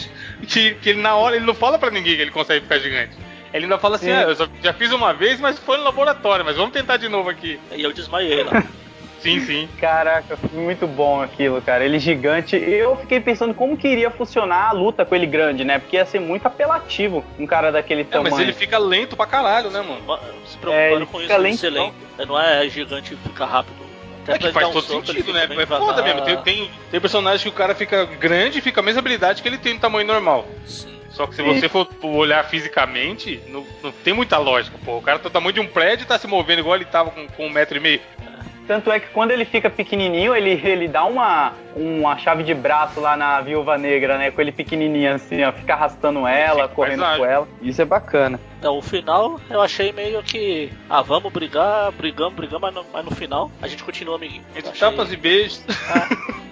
Que, 0.47 0.75
que 0.75 0.91
ele 0.91 1.01
na 1.01 1.15
hora 1.17 1.37
ele 1.37 1.47
não 1.47 1.55
fala 1.55 1.79
pra 1.79 1.91
ninguém 1.91 2.15
que 2.17 2.23
ele 2.23 2.31
consegue 2.31 2.61
ficar 2.63 2.79
gigante. 2.79 3.17
Ele 3.53 3.65
ainda 3.65 3.79
fala 3.79 3.97
assim, 3.97 4.07
Sim. 4.07 4.13
ah, 4.13 4.23
eu 4.23 4.35
só- 4.37 4.49
já 4.63 4.73
fiz 4.73 4.93
uma 4.93 5.15
vez, 5.15 5.41
mas 5.41 5.59
foi 5.59 5.79
no 5.79 5.85
laboratório, 5.85 6.45
mas 6.45 6.57
vamos 6.57 6.73
tentar 6.73 6.97
de 6.99 7.09
novo 7.09 7.31
aqui. 7.31 7.59
E 7.73 7.83
eu 7.83 7.93
desmaiei 7.93 8.43
lá. 8.43 8.63
Sim, 9.25 9.41
sim. 9.41 9.69
Caraca, 9.81 10.37
foi 10.37 10.51
muito 10.61 10.87
bom 10.87 11.23
aquilo, 11.23 11.63
cara. 11.63 11.83
Ele 11.83 11.99
gigante. 11.99 12.57
Eu 12.57 12.95
fiquei 12.97 13.21
pensando 13.21 13.55
como 13.55 13.75
que 13.77 13.89
iria 13.89 14.11
funcionar 14.11 14.69
a 14.69 14.73
luta 14.73 15.03
com 15.05 15.15
ele 15.15 15.27
grande, 15.27 15.65
né? 15.65 15.79
Porque 15.79 15.97
ia 15.97 16.05
ser 16.05 16.21
muito 16.21 16.45
apelativo 16.47 17.25
um 17.39 17.47
cara 17.47 17.73
daquele 17.73 18.03
É, 18.03 18.05
tamanho. 18.05 18.35
mas 18.35 18.41
ele 18.43 18.53
fica 18.53 18.77
lento 18.77 19.17
pra 19.17 19.25
caralho, 19.27 19.71
né, 19.71 19.81
mano? 19.81 20.03
Se 20.45 20.57
É, 20.57 20.61
preocuparam 20.61 20.97
ele 20.97 21.07
com 21.07 21.19
fica 21.19 21.33
isso 21.33 21.43
lento, 21.43 21.53
nesse 21.53 21.67
elenco. 21.67 21.95
Não 22.27 22.39
é 22.39 22.69
gigante 22.69 23.15
e 23.15 23.17
fica 23.17 23.47
rápido. 23.47 23.83
Até 24.25 24.35
É 24.35 24.39
que 24.39 24.53
faz 24.53 24.69
um 24.69 24.73
todo 24.73 24.87
sentido, 24.87 25.33
né? 25.33 25.49
É 25.51 25.67
foda 25.67 26.03
mesmo. 26.03 26.21
Tem, 26.23 26.37
tem, 26.43 26.71
tem 26.91 27.01
personagem 27.01 27.43
que 27.43 27.49
o 27.49 27.53
cara 27.53 27.75
fica 27.75 28.05
grande 28.05 28.59
e 28.59 28.61
fica 28.63 28.81
a 28.81 28.85
mesma 28.85 29.01
habilidade 29.01 29.41
que 29.41 29.49
ele 29.49 29.59
tem 29.59 29.75
no 29.75 29.81
tamanho 29.81 30.07
normal. 30.07 30.47
Sim. 30.67 30.93
Só 31.11 31.27
que 31.27 31.35
se 31.37 31.43
você 31.43 31.69
for 31.69 31.89
olhar 32.03 32.45
fisicamente, 32.45 33.41
não, 33.47 33.65
não 33.83 33.93
tem 33.93 34.13
muita 34.13 34.37
lógica, 34.37 34.77
pô. 34.85 34.97
O 34.99 35.03
cara 35.03 35.19
tá 35.19 35.29
do 35.29 35.33
tamanho 35.33 35.53
de 35.53 35.61
um 35.61 35.67
prédio 35.67 36.03
e 36.05 36.07
tá 36.07 36.19
se 36.19 36.27
movendo 36.27 36.59
igual 36.59 36.75
ele 36.75 36.85
tava 36.85 37.11
com, 37.11 37.27
com 37.29 37.47
um 37.47 37.51
metro 37.51 37.77
e 37.77 37.81
meio. 37.81 38.01
Tanto 38.67 38.91
é 38.91 38.99
que 38.99 39.09
quando 39.09 39.31
ele 39.31 39.45
fica 39.45 39.69
pequenininho, 39.69 40.35
ele, 40.35 40.51
ele 40.65 40.89
dá 40.89 41.05
uma, 41.05 41.53
uma 41.77 42.17
chave 42.17 42.43
de 42.43 42.55
braço 42.55 42.99
lá 42.99 43.17
na 43.17 43.41
Viúva 43.41 43.77
Negra, 43.77 44.17
né? 44.17 44.31
Com 44.31 44.41
ele 44.41 44.53
pequenininho 44.53 45.15
assim, 45.15 45.45
ó. 45.45 45.53
Fica 45.53 45.75
arrastando 45.75 46.27
ela, 46.27 46.63
Fica 46.63 46.75
correndo 46.75 47.05
com 47.17 47.25
ela. 47.25 47.47
Isso 47.61 47.83
é 47.83 47.85
bacana. 47.85 48.41
Então, 48.59 48.79
o 48.79 48.83
final 48.83 49.39
eu 49.51 49.61
achei 49.61 49.93
meio 49.93 50.23
que. 50.23 50.73
Ah, 50.89 51.03
vamos 51.03 51.31
brigar, 51.31 51.93
brigamos, 51.93 52.33
brigamos, 52.35 52.63
mas 52.63 52.75
no, 52.75 52.87
mas 52.93 53.05
no 53.05 53.11
final 53.11 53.51
a 53.61 53.69
gente 53.69 53.85
continua 53.85 54.17
amiguinho. 54.17 54.43
Entre 54.57 54.71
achei- 54.71 54.81
tapas 54.81 55.13
e 55.13 55.17
beijos. 55.17 55.63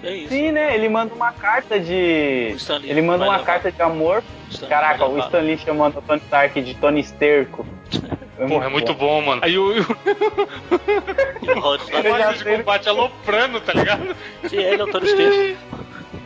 É 0.03 0.13
isso. 0.15 0.29
Sim, 0.29 0.51
né? 0.51 0.75
Ele 0.75 0.89
manda 0.89 1.15
uma 1.15 1.31
carta 1.31 1.79
de. 1.79 2.55
Ele 2.83 3.01
manda 3.01 3.23
uma 3.25 3.37
levar. 3.37 3.45
carta 3.45 3.71
de 3.71 3.81
amor. 3.81 4.23
Caraca, 4.69 5.05
o. 5.05 5.17
Stan 5.17 5.39
Lee 5.39 5.57
chamando 5.57 5.97
o 5.97 6.01
Tony 6.01 6.21
Stark 6.21 6.61
de 6.61 6.75
Tony 6.75 6.99
Esterco. 6.99 7.65
Porra, 8.47 8.65
é 8.65 8.69
muito 8.69 8.93
bom, 8.93 9.21
mano. 9.21 9.41
Aí 9.43 9.57
o. 9.57 9.81
o 9.81 9.85
o 11.55 11.59
Rhodes 11.59 11.89
lá 11.89 11.99
Eu 11.99 12.03
já 12.03 12.09
Máquina 12.27 12.33
de 12.33 12.57
combate 12.57 12.89
aloprando, 12.89 13.61
tá 13.61 13.73
ligado? 13.73 14.15
Sim, 14.47 14.57
ele 14.57 14.81
é 14.81 14.83
o 14.83 14.87
Tony 14.91 15.07
Stark. 15.07 15.57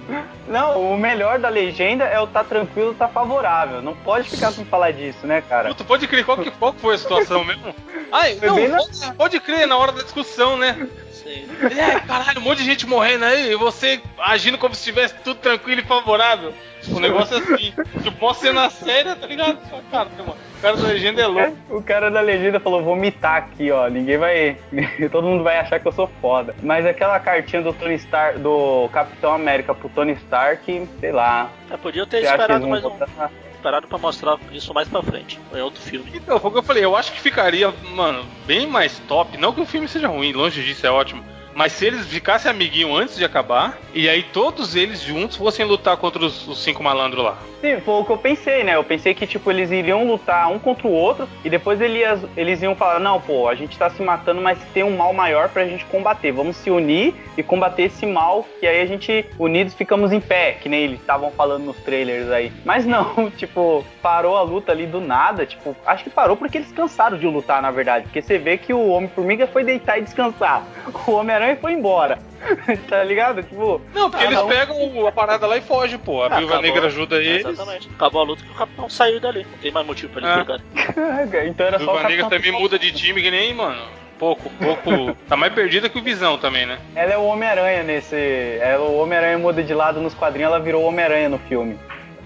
Não, 0.47 0.93
o 0.93 0.97
melhor 0.97 1.38
da 1.38 1.49
legenda 1.49 2.05
é 2.05 2.18
o 2.20 2.28
tá 2.28 2.41
tranquilo, 2.43 2.93
tá 2.93 3.08
favorável. 3.10 3.82
Não 3.82 3.93
pode 3.93 4.30
ficar 4.30 4.51
sem 4.51 4.64
falar 4.64 4.91
disso, 4.91 5.28
né, 5.28 5.41
cara? 5.41 5.68
Puta, 5.70 5.84
pode 5.84 6.08
crer, 6.08 6.24
qual 6.24 6.38
que, 6.38 6.49
qual 6.51 6.74
que 6.74 6.80
foi 6.80 6.95
a 6.95 6.97
situação 6.97 7.43
mesmo? 7.43 7.76
Ai, 8.12 8.38
não, 8.41 8.68
na- 8.70 8.78
pode, 8.78 9.14
pode 9.18 9.39
crer, 9.41 9.68
na 9.68 9.78
hora 9.78 9.91
da 9.91 10.03
discussão, 10.03 10.55
né? 10.55 10.88
Sim. 11.12 11.45
É, 11.78 11.99
caralho, 11.99 12.39
um 12.39 12.43
monte 12.43 12.60
de 12.60 12.64
gente 12.64 12.88
morrendo 12.88 13.26
aí, 13.26 13.51
e 13.51 13.55
você 13.58 14.01
agindo 14.20 14.58
como 14.58 14.74
se 14.74 14.80
estivesse 14.80 15.16
tudo 15.26 15.39
tranquilo 15.39 15.82
e 15.82 15.86
favorável. 15.86 16.53
O 16.92 17.00
negócio 17.00 17.36
é 17.36 17.40
assim, 17.40 17.74
tipo, 18.04 18.26
uma 18.26 18.34
cena 18.34 18.70
séria, 18.70 19.16
tá 19.16 19.28
ligado? 19.28 19.58
Só, 19.70 19.80
Cara, 19.92 20.10
mano, 20.18 20.36
o 20.58 20.62
cara 20.62 20.76
da 20.78 20.88
legenda 20.88 21.22
é 21.22 21.28
louco. 21.28 21.58
O 21.70 21.84
cara 21.84 22.10
da 22.12 22.22
legenda 22.22 22.60
falou, 22.60 22.84
vou 22.84 22.96
mitar 22.96 23.38
aqui, 23.38 23.70
ó. 23.72 23.88
Ninguém 23.88 24.18
vai. 24.18 24.58
Todo 25.12 25.28
mundo 25.28 25.44
vai 25.44 25.58
achar 25.58 25.80
que 25.80 25.88
eu 25.88 25.92
sou 25.92 26.08
foda. 26.22 26.56
Mas 26.64 26.86
aquela 26.86 27.20
cartinha 27.20 27.62
do 27.62 27.74
Tony 27.74 27.96
Stark, 27.96 28.40
do 28.40 28.90
Capitão 28.92 29.34
América 29.34 29.74
pro 29.74 29.90
Tony 29.90 30.14
Stark, 30.14 30.88
sei 31.00 31.12
lá. 31.12 31.50
É, 31.70 31.78
podia 31.78 32.06
ter 32.06 32.24
esperado 32.24 32.68
mais 32.68 32.84
um. 32.86 32.90
botar- 32.90 33.30
Esperado 33.54 33.88
pra 33.88 33.98
mostrar 33.98 34.38
isso 34.52 34.72
mais 34.74 34.88
pra 34.88 35.02
frente. 35.02 35.40
Em 35.54 35.60
outro 35.62 35.82
filme. 35.82 36.10
Então, 36.14 36.40
foi 36.40 36.50
o 36.50 36.54
que 36.54 36.60
eu 36.60 36.64
falei, 36.64 36.86
eu 36.86 36.96
acho 36.96 37.12
que 37.12 37.20
ficaria, 37.20 37.74
mano, 37.96 38.24
bem 38.46 38.68
mais 38.68 39.00
top. 39.08 39.36
Não 39.36 39.52
que 39.52 39.60
o 39.60 39.66
filme 39.66 39.88
seja 39.88 40.08
ruim, 40.08 40.32
longe 40.32 40.64
disso, 40.64 40.86
é 40.86 40.92
ótimo. 40.92 41.24
Mas 41.58 41.72
se 41.72 41.88
eles 41.88 42.05
ficassem 42.05 42.51
amiguinho 42.51 42.95
antes 42.95 43.16
de 43.18 43.26
acabar, 43.26 43.80
e 43.91 44.08
aí 44.08 44.22
todos 44.22 44.76
eles 44.76 45.01
juntos 45.01 45.38
fossem 45.38 45.66
lutar 45.66 45.97
contra 45.97 46.24
os, 46.24 46.47
os 46.47 46.64
cinco 46.64 46.84
malandros 46.84 47.24
lá. 47.24 47.36
Sim, 47.60 47.80
foi 47.82 47.95
o 47.95 48.05
que 48.05 48.12
eu 48.12 48.18
pensei, 48.20 48.64
né? 48.64 48.76
Eu 48.76 48.84
pensei 48.84 49.16
que, 49.16 49.26
tipo, 49.26 49.49
eles 49.49 49.72
iriam 49.72 50.05
lutar 50.05 50.47
um 50.51 50.60
contra 50.60 50.88
o 50.88 50.91
outro 50.91 51.28
e 51.43 51.49
depois 51.49 51.82
ele 51.82 51.97
ia- 51.97 52.20
eles 52.38 52.62
iam 52.62 52.76
falar: 52.76 52.99
não, 52.99 53.20
pô, 53.20 53.47
a 53.47 53.55
gente 53.55 53.76
tá 53.76 53.89
se 53.89 54.03
matando, 54.03 54.39
mas 54.39 54.60
tem 54.72 54.84
um 54.84 54.95
mal 54.95 55.12
maior 55.14 55.49
pra 55.49 55.66
gente 55.66 55.84
combater. 55.86 56.32
Vamos 56.32 56.58
se 56.58 56.70
unir 56.70 57.16
e 57.36 57.41
combater 57.41 57.84
esse 57.86 58.05
mal, 58.05 58.45
que 58.60 58.68
aí 58.68 58.80
a 58.80 58.86
gente, 58.86 59.26
unidos, 59.39 59.74
ficamos 59.74 60.12
em 60.12 60.20
pé, 60.20 60.51
que 60.62 60.70
nem 60.70 60.84
eles 60.84 60.99
estavam 60.99 61.32
falando 61.32 61.64
nos 61.66 61.78
trailers 61.78 62.30
aí. 62.30 62.51
Mas 62.64 62.86
não, 62.86 63.32
tipo, 63.36 63.84
parou 64.03 64.38
a 64.38 64.43
luta 64.43 64.72
ali 64.72 64.86
do 64.86 65.01
nada. 65.01 65.43
Tipo, 65.43 65.76
acho 65.88 66.03
que 66.03 66.12
parou 66.12 66.38
porque 66.38 66.60
eles 66.60 66.72
cansaram 66.72 67.18
de 67.18 67.26
lutar, 67.26 67.64
na 67.64 67.72
verdade. 67.72 68.03
Porque 68.05 68.22
você 68.22 68.38
vê 68.38 68.60
que 68.60 68.72
o 68.72 68.89
Homem-Formiga 68.89 69.47
foi 69.47 69.64
deitar 69.64 69.97
e 69.97 70.03
descansar. 70.03 70.64
O 71.08 71.12
Homem-Aranha 71.14 71.47
foi 71.56 71.74
embora. 71.74 72.20
tá 72.89 73.04
ligado? 73.04 73.41
Tipo. 73.43 73.82
Não, 73.93 74.10
porque 74.10 74.24
ah, 74.24 74.28
eles 74.28 74.38
não. 74.39 74.48
pegam 74.48 75.08
a 75.08 75.12
parada 75.12 75.48
lá 75.48 75.58
e 75.58 75.62
fogem, 75.62 75.98
pô. 75.98 76.22
A 76.24 76.28
Ah, 76.28 76.30
Viúva 76.38 76.54
acabou. 76.56 76.62
Negra 76.62 76.88
ajuda 76.88 77.16
eles. 77.18 77.45
Exatamente. 77.45 77.89
Acabou 77.95 78.22
a 78.22 78.24
luta 78.26 78.43
que 78.43 78.52
o 78.52 78.56
capitão 78.56 78.89
saiu 78.89 79.20
dali. 79.20 79.45
Não 79.50 79.58
tem 79.60 79.72
mais 79.72 79.86
motivo 79.88 80.14
pra 80.14 80.22
eles 80.22 80.32
É. 80.32 80.43
brigarem. 80.43 81.48
então 81.50 81.66
era 81.66 81.78
A 81.78 81.80
só 81.80 81.86
o 81.86 81.93
Viúva 81.93 82.10
Negra 82.10 82.30
também 82.30 82.52
muda 82.52 82.78
de 82.78 82.91
time 82.91 83.22
que 83.22 83.32
nem, 83.32 83.54
mano. 83.54 83.82
Pouco, 84.20 84.50
pouco. 84.60 85.16
tá 85.30 85.38
mais 85.38 85.54
perdida 85.54 85.88
que 85.89 85.98
o 85.98 86.02
Visão 86.02 86.38
também, 86.39 86.66
né? 86.66 86.80
Ela 86.95 87.14
é 87.14 87.18
o 87.18 87.24
Homem-Aranha 87.26 87.84
nesse. 87.84 88.16
Ela, 88.62 88.84
o 88.86 88.98
Homem-Aranha 89.00 89.38
muda 89.38 89.62
de 89.62 89.74
lado 89.74 90.02
nos 90.02 90.14
quadrinhos, 90.16 90.52
ela 90.52 90.60
virou 90.60 90.84
o 90.84 90.88
Homem-Aranha 90.88 91.30
no 91.30 91.38
filme. 91.39 91.78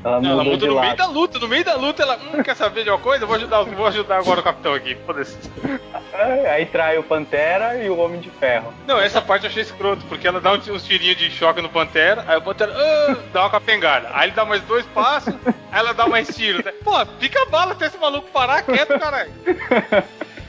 Ela 0.03 0.19
Não, 0.19 0.31
ela 0.31 0.43
muda 0.43 0.65
no 0.65 0.73
meio 0.73 0.73
lado. 0.73 0.97
da 0.97 1.05
luta, 1.05 1.39
no 1.39 1.47
meio 1.47 1.63
da 1.63 1.75
luta 1.75 2.01
ela. 2.01 2.17
Hum, 2.17 2.41
quer 2.43 2.55
saber 2.55 2.83
de 2.83 2.89
uma 2.89 2.97
coisa? 2.97 3.23
Eu 3.23 3.27
Vou 3.27 3.35
ajudar, 3.37 3.61
vou 3.63 3.85
ajudar 3.87 4.17
agora 4.17 4.39
o 4.39 4.43
capitão 4.43 4.73
aqui. 4.73 4.95
Foda-se. 5.05 5.37
É, 6.13 6.51
Aí 6.51 6.65
trai 6.65 6.97
o 6.97 7.03
Pantera 7.03 7.83
e 7.83 7.89
o 7.89 7.97
Homem 7.97 8.19
de 8.19 8.29
Ferro. 8.31 8.73
Não, 8.87 8.99
essa 8.99 9.21
parte 9.21 9.45
eu 9.45 9.49
achei 9.49 9.61
escroto, 9.63 10.03
porque 10.07 10.27
ela 10.27 10.41
dá 10.41 10.53
uns 10.53 10.83
tirinhos 10.83 11.17
de 11.17 11.29
choque 11.31 11.61
no 11.61 11.69
Pantera, 11.69 12.25
aí 12.27 12.37
o 12.37 12.41
Pantera 12.41 12.73
ah, 12.75 13.15
dá 13.31 13.41
uma 13.41 13.49
capengada. 13.49 14.09
Aí 14.13 14.27
ele 14.29 14.35
dá 14.35 14.43
mais 14.45 14.61
dois 14.63 14.85
passos, 14.87 15.33
aí 15.71 15.79
ela 15.79 15.93
dá 15.93 16.07
mais 16.07 16.27
tiros. 16.35 16.63
né? 16.65 16.71
Pô, 16.83 16.93
pica 17.19 17.41
a 17.43 17.45
bala 17.45 17.73
até 17.73 17.85
esse 17.87 17.97
maluco 17.97 18.27
parar 18.31 18.63
quieto, 18.63 18.99
caralho. 18.99 19.31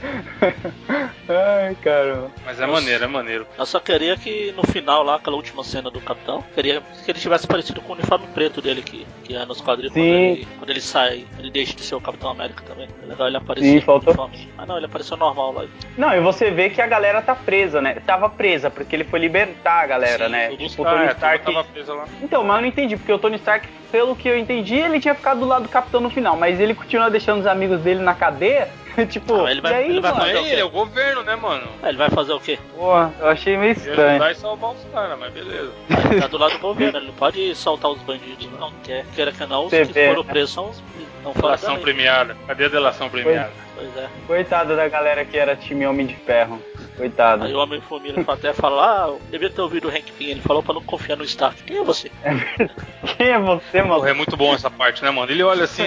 Ai, 1.29 1.77
caramba. 1.83 2.31
Mas 2.45 2.61
é 2.61 2.67
maneiro, 2.67 3.05
é 3.05 3.07
maneiro. 3.07 3.47
Eu 3.57 3.67
só 3.67 3.79
queria 3.81 4.17
que 4.17 4.53
no 4.57 4.63
final 4.65 5.03
lá, 5.03 5.17
aquela 5.17 5.37
última 5.37 5.63
cena 5.65 5.91
do 5.91 6.01
capitão, 6.01 6.43
queria 6.55 6.83
que 7.05 7.11
ele 7.11 7.19
tivesse 7.19 7.47
parecido 7.47 7.81
com 7.81 7.93
o 7.93 7.95
uniforme 7.97 8.27
preto 8.35 8.61
dele 8.61 8.83
que, 8.83 9.07
que 9.25 9.35
é 9.37 9.45
nos 9.47 9.61
quadrinhos 9.61 9.93
quando 9.93 10.05
ele, 10.05 10.49
quando 10.59 10.71
ele 10.71 10.81
sai, 10.81 11.25
ele 11.39 11.51
deixa 11.51 11.75
de 11.75 11.83
ser 11.83 11.95
o 11.95 12.01
Capitão 12.01 12.31
América 12.31 12.63
também. 12.65 12.89
É 13.03 13.07
legal 13.07 13.29
ele 13.29 13.37
aparecer 13.37 13.69
Sim, 13.69 13.81
faltou- 13.81 14.13
uniforme. 14.13 14.53
Ah 14.59 14.67
não, 14.67 14.77
ele 14.77 14.87
apareceu 14.87 15.17
normal 15.17 15.53
lá. 15.53 15.65
Não, 15.97 16.15
e 16.15 16.21
você 16.21 16.51
vê 16.51 16.71
que 16.71 16.81
a 16.81 16.87
galera 16.87 17.23
tá 17.23 17.35
presa, 17.35 17.81
né? 17.81 17.95
Tava 18.07 18.29
presa, 18.29 18.71
porque 18.71 18.95
ele 18.97 19.05
foi 19.05 19.21
libertar 19.21 19.85
a 19.85 19.87
galera, 19.87 20.27
Sim, 20.27 20.33
né? 20.33 20.57
Tipo, 20.57 20.83
o 20.83 20.85
Tony 20.85 21.05
é, 21.05 21.11
Stark. 21.13 21.45
tava 21.45 21.65
presa 21.65 21.95
lá. 21.95 22.05
Então, 22.21 22.43
mas 22.45 22.57
eu 22.57 22.63
não 22.63 22.69
entendi, 22.69 22.97
porque 22.97 23.13
o 23.13 23.19
Tony 23.19 23.37
Stark, 23.37 23.69
pelo 23.91 24.17
que 24.17 24.29
eu 24.29 24.37
entendi, 24.39 24.75
ele 24.75 25.01
tinha 25.01 25.15
ficado 25.15 25.41
do 25.41 25.47
lado 25.47 25.63
do 25.65 25.69
Capitão 25.69 26.01
no 26.01 26.11
final, 26.11 26.37
mas 26.37 26.59
ele 26.61 26.75
continua 26.75 27.11
deixando 27.11 27.41
os 27.41 27.47
amigos 27.47 27.81
dele 27.81 28.01
na 28.01 28.15
cadeia. 28.15 28.69
tipo, 29.09 29.45
Ah, 29.45 29.51
ele 29.51 29.61
vai- 29.61 29.72
e 29.72 29.74
aí, 29.76 29.90
ele 29.90 30.01
vai 30.01 30.11
mano? 30.12 30.22
fazer 30.24 30.34
o 30.34 30.38
Aí, 30.38 30.45
quê? 30.45 30.51
ele 30.53 30.61
é 30.61 30.64
o 30.64 30.70
governo, 30.70 31.22
né, 31.22 31.36
mano? 31.36 31.66
Ah, 31.82 31.88
ele 31.88 31.99
vai 31.99 32.11
fazer 32.11 32.32
o 32.32 32.40
quê? 32.40 32.59
Porra, 32.76 33.12
eu 33.20 33.28
achei 33.28 33.57
meio 33.57 33.72
estranho. 33.72 34.11
ajudar 34.11 34.32
e 34.32 34.34
salvar 34.34 34.70
os 34.72 34.84
caras, 34.93 35.18
mas 35.18 35.32
beleza. 35.32 35.72
Ele 36.11 36.20
tá 36.20 36.26
do 36.26 36.38
lado 36.38 36.53
do 36.53 36.59
governo, 36.59 36.99
ele 36.99 37.07
não 37.07 37.14
pode 37.14 37.55
soltar 37.55 37.90
os 37.90 38.01
bandidos, 38.03 38.49
não. 38.59 38.70
Quer, 38.84 39.05
queira 39.14 39.32
que 39.32 39.47
não, 39.47 39.66
os 39.66 39.70
que 39.72 39.84
foram 40.07 40.24
presos 40.24 40.51
são 40.53 40.70
os 40.70 40.82
não 41.24 41.32
Delação 41.32 41.78
premiada. 41.78 42.36
Cadê 42.49 42.64
a 42.64 42.68
delação 42.68 43.09
premiada? 43.09 43.53
Pois 43.76 43.97
é. 43.97 44.09
Coitado 44.26 44.74
da 44.76 44.88
galera 44.88 45.24
que 45.24 45.36
era 45.38 45.55
time 45.55 45.86
Homem 45.86 46.05
de 46.07 46.16
Ferro. 46.16 46.61
Coitado. 46.97 47.45
Aí 47.45 47.55
o 47.55 47.59
Homem-Formiga 47.59 48.22
até 48.30 48.53
fala, 48.53 48.84
ah, 48.84 49.07
eu 49.09 49.20
devia 49.30 49.49
ter 49.49 49.61
ouvido 49.62 49.86
o 49.86 49.90
Hank 49.90 50.11
Pym. 50.18 50.30
Ele 50.30 50.40
falou 50.40 50.62
pra 50.64 50.74
não 50.74 50.82
confiar 50.82 51.16
no 51.16 51.22
Stark. 51.24 51.62
Quem 51.62 51.78
é 51.78 51.84
você? 51.84 52.11
Quem 53.16 53.28
é 53.28 53.38
você, 53.38 53.82
mano? 53.82 53.95
Porra, 53.95 54.11
é 54.11 54.14
muito 54.14 54.36
bom 54.36 54.53
essa 54.53 54.68
parte, 54.70 55.03
né, 55.05 55.11
mano? 55.12 55.30
Ele 55.30 55.43
olha 55.45 55.64
assim. 55.64 55.84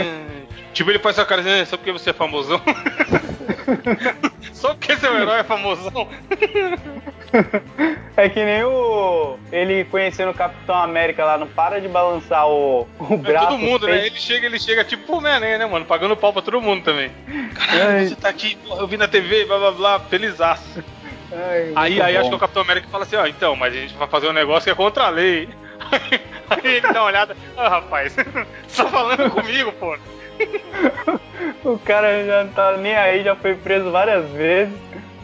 Tipo, 0.76 0.92
ele 0.92 1.00
faz 1.00 1.18
essa 1.18 1.26
cara 1.28 1.42
assim, 1.42 1.66
só 1.66 1.78
porque 1.78 1.92
você 1.92 2.12
é 2.12 2.14
famosão. 2.14 2.62
só 4.54 4.74
porque 4.76 4.96
seu 4.98 5.16
herói 5.18 5.40
é 5.40 5.44
famosão. 5.44 6.08
É 8.16 8.30
que 8.30 8.42
nem 8.46 8.64
o. 8.64 9.38
Ele 9.52 9.84
conhecendo 9.86 10.32
o 10.32 10.34
Capitão 10.34 10.76
América 10.76 11.26
lá, 11.26 11.38
não 11.38 11.48
para 11.48 11.82
de 11.82 11.88
balançar 11.90 12.48
o, 12.48 12.88
o 12.98 13.14
É 13.14 13.18
braço. 13.18 13.48
todo 13.48 13.58
mundo, 13.58 13.88
né? 13.88 14.06
Ele 14.06 14.16
chega, 14.16 14.46
ele 14.46 14.58
chega 14.58 14.86
tipo 14.86 15.12
o 15.12 15.18
Homem-Aranha, 15.18 15.58
né, 15.58 15.66
mano? 15.66 15.84
Pagando 15.86 16.16
pau 16.16 16.32
pra 16.32 16.42
todo 16.42 16.62
mundo 16.62 16.84
também. 16.86 17.12
Caralho, 17.54 17.90
Ai. 17.98 18.08
você 18.08 18.16
tá 18.16 18.30
aqui, 18.30 18.58
eu 18.66 18.88
vi 18.88 18.96
na 18.96 19.08
TV, 19.10 19.44
blá 19.44 19.58
blá 19.58 19.72
blá, 19.72 20.00
felizaço. 20.00 20.82
Ai, 21.34 21.74
Aí, 21.76 22.02
aí 22.02 22.14
bom. 22.14 22.20
acho 22.22 22.30
que 22.30 22.36
o 22.36 22.40
Capitão 22.40 22.62
América 22.62 22.88
fala 22.90 23.04
assim, 23.04 23.18
ó, 23.18 23.26
então, 23.28 23.54
mas 23.54 23.74
a 23.74 23.78
gente 23.78 23.94
vai 23.96 24.08
fazer 24.08 24.30
um 24.30 24.34
negócio 24.34 24.64
que 24.64 24.70
é 24.70 24.76
contra 24.76 25.04
a 25.06 25.10
lei. 25.10 25.50
Aí 26.50 26.62
ele 26.64 26.82
dá 26.82 27.02
uma 27.02 27.08
olhada, 27.08 27.36
ah, 27.58 27.68
rapaz, 27.68 28.14
você 28.14 28.24
tá 28.24 28.88
falando 28.88 29.30
comigo, 29.32 29.74
pô. 29.74 29.98
O 31.64 31.78
cara 31.80 32.24
já 32.26 32.44
não 32.44 32.52
tá 32.54 32.78
nem 32.78 32.96
aí, 32.96 33.24
já 33.24 33.36
foi 33.36 33.56
preso 33.56 33.90
várias 33.92 34.28
vezes. 34.32 34.74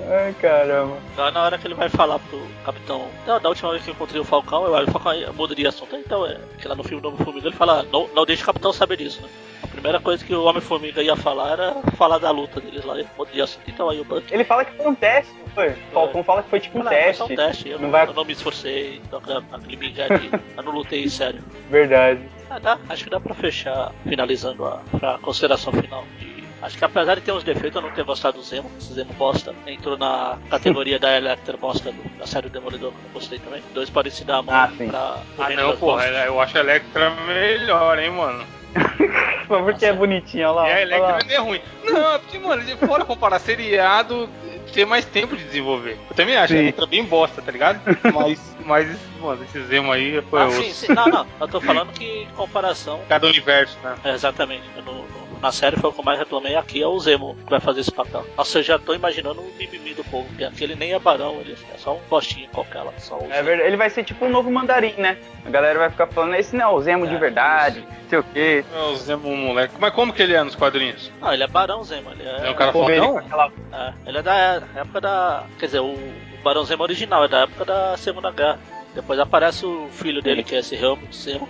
Ai, 0.09 0.34
caramba. 0.41 0.97
Então, 1.14 1.32
na 1.32 1.43
hora 1.43 1.57
que 1.57 1.68
ele 1.68 1.76
vai 1.76 1.88
falar 1.88 2.18
pro 2.18 2.41
capitão, 2.66 3.07
"Não, 3.28 3.39
da 3.39 3.49
última 3.49 3.70
vez 3.72 3.84
que 3.84 3.89
eu 3.91 3.93
encontrei 3.93 4.20
o 4.20 4.24
Falcão, 4.24 4.66
eu, 4.66 4.74
o 4.74 4.91
Falcão 4.91 5.12
aí 5.12 5.26
muda 5.34 5.53
de 5.53 5.66
assunto. 5.68 5.95
Então, 5.95 6.26
é, 6.26 6.38
que 6.57 6.68
lá 6.68 6.74
no 6.76 6.84
filme 6.84 6.99
do 7.01 7.09
Homem-Formiga 7.09 7.47
ele 7.47 7.55
fala, 7.55 7.86
não, 7.91 8.07
não 8.16 8.26
deixe 8.26 8.41
o 8.41 8.45
capitão 8.45 8.74
saber 8.74 8.97
disso, 8.97 9.22
né? 9.22 9.30
A 9.64 9.68
primeira 9.68 9.99
coisa 9.99 10.26
que 10.26 10.34
o 10.34 10.43
Homem-Formiga 10.43 11.03
ia 11.03 11.16
falar 11.16 11.51
era 11.51 11.76
falar 11.95 12.18
da 12.18 12.32
luta 12.32 12.59
deles 12.59 12.84
lá, 12.84 12.95
ele 12.97 13.07
muda 13.16 13.32
de 13.32 13.41
assunto. 13.41 13.64
Então 13.70 13.89
aí 13.89 13.99
o 14.01 14.03
Buck. 14.03 14.24
Ele 14.34 14.43
fala 14.43 14.66
que 14.66 14.72
foi 14.76 14.88
um 14.88 14.95
teste, 14.95 15.32
não 15.39 15.47
foi? 15.53 15.70
O 15.70 15.76
Falcão 15.93 16.24
fala 16.24 16.41
que 16.43 16.49
foi 16.49 16.59
tipo 16.59 16.80
um 16.80 16.84
fala, 16.84 16.95
"Ah, 16.95 16.97
foi 16.99 17.03
teste. 17.05 17.18
só 17.20 17.26
um 17.26 17.36
teste, 17.36 17.70
eu 17.70 17.78
Não 17.78 17.84
não, 17.86 17.91
vai- 17.91 18.07
eu 18.07 18.14
não 18.14 18.26
me 18.26 18.34
esforcei, 18.34 18.99
então 19.05 19.22
aquele 19.51 19.78
migué 19.78 20.07
de. 20.18 20.30
eu 20.57 20.64
não 20.64 20.72
lutei 20.72 21.07
sério. 21.07 21.41
Verdade. 21.70 22.22
Ah, 22.54 22.60
dá, 22.60 22.78
acho 22.89 23.06
que 23.06 23.10
dá 23.10 23.18
pra 23.18 23.34
fechar, 23.34 23.93
finalizando 24.04 24.66
a, 24.66 24.82
pra 24.99 25.18
consideração 25.20 25.72
final. 25.72 26.06
de- 26.20 26.43
acho 26.62 26.78
que 26.78 26.84
apesar 26.84 27.16
de 27.16 27.22
ter 27.22 27.32
uns 27.32 27.45
defeitos, 27.45 27.78
eu 27.78 27.82
não 27.82 27.89
ter 27.91 28.04
gostado 28.04 28.38
do 28.38 28.43
Zemo. 28.43 28.70
Esse 28.78 28.93
Zemo 28.93 29.14
bosta 29.14 29.56
entrou 29.66 29.97
na 29.97 30.38
categoria 30.49 30.99
da 30.99 31.16
Electra 31.16 31.56
bosta 31.56 31.93
do- 31.93 32.18
da 32.20 32.28
série 32.28 32.49
do 32.49 32.54
Demolidor, 32.54 32.91
que 32.91 32.97
eu 32.97 33.04
não 33.06 33.14
gostei 33.14 33.39
também. 33.39 33.64
Dois 33.74 33.89
podem 33.89 34.12
se 34.12 34.26
dar 34.26 34.39
a 34.39 34.41
mão 34.41 34.54
Ah, 34.54 34.70
pra. 34.78 35.18
Ah 35.39 35.49
não, 35.56 35.78
porra, 35.78 36.08
eu 36.08 36.41
acho 36.41 36.58
a 36.58 36.60
Electra 36.60 37.10
melhor, 37.26 37.97
hein, 37.99 38.12
mano. 38.12 38.45
Porque 39.47 39.86
é 39.86 39.91
bonitinho, 39.93 40.47
olha 40.49 40.53
lá. 40.55 40.67
E 40.69 40.72
lá. 40.74 40.82
Electra 40.82 41.19
não 41.28 41.36
é 41.36 41.38
ruim. 41.39 41.61
Não, 41.84 42.13
é 42.15 42.17
porque, 42.19 42.39
mano, 42.39 42.63
de 42.63 42.76
fora 42.78 43.03
comparar 43.03 43.39
seriado, 43.39 44.30
tem 44.74 44.86
mais 44.86 45.03
tempo 45.03 45.36
de 45.36 45.43
desenvolver. 45.43 45.97
Eu 46.09 46.15
também 46.15 46.38
acho, 46.38 46.53
a 46.53 46.57
Sim. 46.57 46.74
É 46.78 46.86
bem 46.86 47.03
bosta, 47.03 47.41
tá 47.41 47.51
ligado? 47.51 47.82
Mas, 48.13 48.55
mas 48.65 48.97
mano, 49.19 49.43
esse 49.43 49.61
Zemo 49.65 49.91
aí 49.91 50.22
foi 50.30 50.39
Ah, 50.41 50.45
outro. 50.45 50.63
sim, 50.63 50.72
sim. 50.72 50.93
Não, 50.93 51.05
não. 51.07 51.28
Eu 51.39 51.47
tô 51.47 51.59
falando 51.59 51.91
que 51.91 52.05
em 52.05 52.28
comparação. 52.36 53.01
Cada 53.09 53.28
universo, 53.28 53.78
né? 53.84 53.95
é, 54.05 54.11
exatamente. 54.13 54.63
No- 54.86 54.93
no- 54.93 55.20
na 55.42 55.52
série 55.52 55.76
foi 55.78 55.89
o 55.89 55.94
que 55.94 56.00
eu 56.00 56.04
mais 56.04 56.20
reclamei. 56.20 56.56
Aqui 56.56 56.82
é 56.82 56.88
o 56.88 57.00
Zemo 57.00 57.36
que 57.44 57.50
vai 57.50 57.60
fazer 57.60 57.82
esse 57.82 57.92
papel. 57.92 58.26
Nossa, 58.38 58.60
eu 58.60 58.64
já 58.64 58.78
tô 58.78 58.94
imaginando 58.94 59.42
o 59.42 59.54
mimimi 59.58 59.94
do 59.94 60.04
povo. 60.04 60.28
Porque 60.30 60.44
aquele 60.44 60.76
nem 60.76 60.94
é 60.94 61.00
barão, 61.00 61.39
ele 61.42 61.56
é 61.74 61.78
só 61.78 61.96
um 61.96 62.00
postinho 62.10 62.48
qualquer 62.50 62.84
lá. 62.84 62.94
Só 62.98 63.18
o 63.18 63.28
É 63.32 63.42
verdade, 63.42 63.68
ele 63.68 63.78
vai 63.78 63.89
ser 63.89 64.04
tipo 64.04 64.26
um 64.26 64.30
novo 64.30 64.52
mandarim, 64.52 64.94
né? 64.98 65.18
A 65.46 65.50
galera 65.50 65.80
vai 65.80 65.89
ficar 65.89 66.08
falando, 66.08 66.36
esse 66.36 66.56
não 66.56 66.66
é 66.66 66.68
o 66.68 66.82
Zemo 66.82 67.08
de 67.08 67.16
É, 67.16 67.18
verdade, 67.18 67.82
não 67.82 68.10
sei 68.10 68.20
o 68.20 68.24
quê. 68.24 68.66
É 68.74 68.80
o 68.84 68.96
Zemo 68.96 69.36
moleque. 69.36 69.74
Mas 69.80 69.94
como 69.94 70.14
que 70.14 70.22
ele 70.22 70.34
é 70.34 70.44
nos 70.44 70.56
quadrinhos? 70.56 71.12
Não, 71.20 71.34
ele 71.34 71.44
é 71.44 71.48
barão 71.48 71.84
Zemo. 71.84 72.12
Ele 72.12 72.24
é, 72.24 72.48
É 72.48 72.50
um 72.52 72.56
cara 72.56 72.72
fodão? 72.72 73.18
aquela 73.18 73.52
é, 73.74 73.94
ele 74.06 74.18
é 74.18 74.22
da 74.22 74.36
época 74.76 75.02
da. 75.02 75.44
Quer 75.60 75.66
dizer, 75.66 75.80
o, 75.80 75.94
o 75.94 76.44
Barão 76.44 76.64
Zemo 76.64 76.84
original 76.84 77.24
é 77.24 77.28
da 77.28 77.39
época 77.42 77.66
da 77.66 77.98
Segunda 77.98 78.32
Guerra. 78.32 78.60
Depois 78.94 79.18
aparece 79.20 79.66
o 79.66 79.88
filho 79.92 80.22
dele, 80.22 80.44
que 80.44 80.54
é 80.54 80.60
esse 80.60 80.76
Helmut 80.76 81.08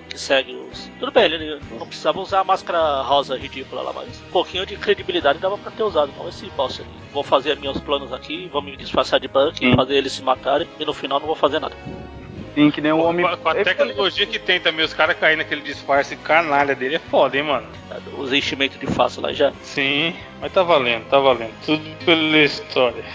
que 0.08 0.20
segue 0.20 0.54
os. 0.54 0.92
Tudo 1.00 1.12
bem, 1.12 1.24
ele 1.24 1.60
não 1.72 1.88
precisava 1.88 2.20
usar 2.20 2.42
a 2.42 2.44
máscara 2.44 3.02
rosa 3.02 3.36
ridícula 3.36 3.82
lá, 3.82 3.92
mas 3.94 4.22
um 4.28 4.32
pouquinho 4.32 4.66
de 4.66 4.76
credibilidade 4.76 5.40
dava 5.40 5.58
pra 5.58 5.72
ter 5.72 5.82
usado. 5.82 6.12
Não 6.18 6.30
esse 6.30 6.46
bosta 6.52 6.84
aqui. 6.84 6.92
Vou 7.12 7.24
fazer 7.24 7.58
meus 7.60 7.80
planos 7.80 8.14
aqui, 8.14 8.48
vou 8.52 8.62
me 8.62 8.78
disfarçar 8.78 9.20
de 9.20 9.28
Buck, 9.28 9.58
Sim. 9.58 9.76
fazer 9.76 9.96
eles 9.96 10.12
se 10.12 10.22
matarem, 10.22 10.68
e 10.80 10.86
no 10.86 10.94
final 10.94 11.20
não 11.20 11.26
vou 11.28 11.36
fazer 11.36 11.60
nada. 11.60 11.76
Sim, 12.54 12.70
que 12.70 12.82
nem 12.82 12.92
o 12.92 12.98
Pô, 12.98 13.04
homem. 13.06 13.26
com, 13.26 13.32
a, 13.32 13.38
com 13.38 13.50
a 13.50 13.56
tecnologia 13.56 14.26
que 14.26 14.38
tem 14.38 14.60
também, 14.60 14.86
os 14.86 14.94
caras 14.94 15.18
caírem 15.18 15.38
naquele 15.38 15.62
disfarce 15.62 16.16
canalha 16.18 16.76
dele 16.76 16.96
é 16.96 17.00
foda, 17.00 17.38
hein, 17.38 17.44
mano? 17.44 17.66
Os 18.18 18.32
enchimentos 18.34 18.78
de 18.80 18.88
face 18.88 19.20
lá 19.20 19.32
já. 19.34 19.52
Sim, 19.64 20.14
mas 20.40 20.52
tá 20.52 20.62
valendo, 20.62 21.06
tá 21.10 21.18
valendo. 21.18 21.54
Tudo 21.66 21.84
pela 22.06 22.38
história. 22.38 23.06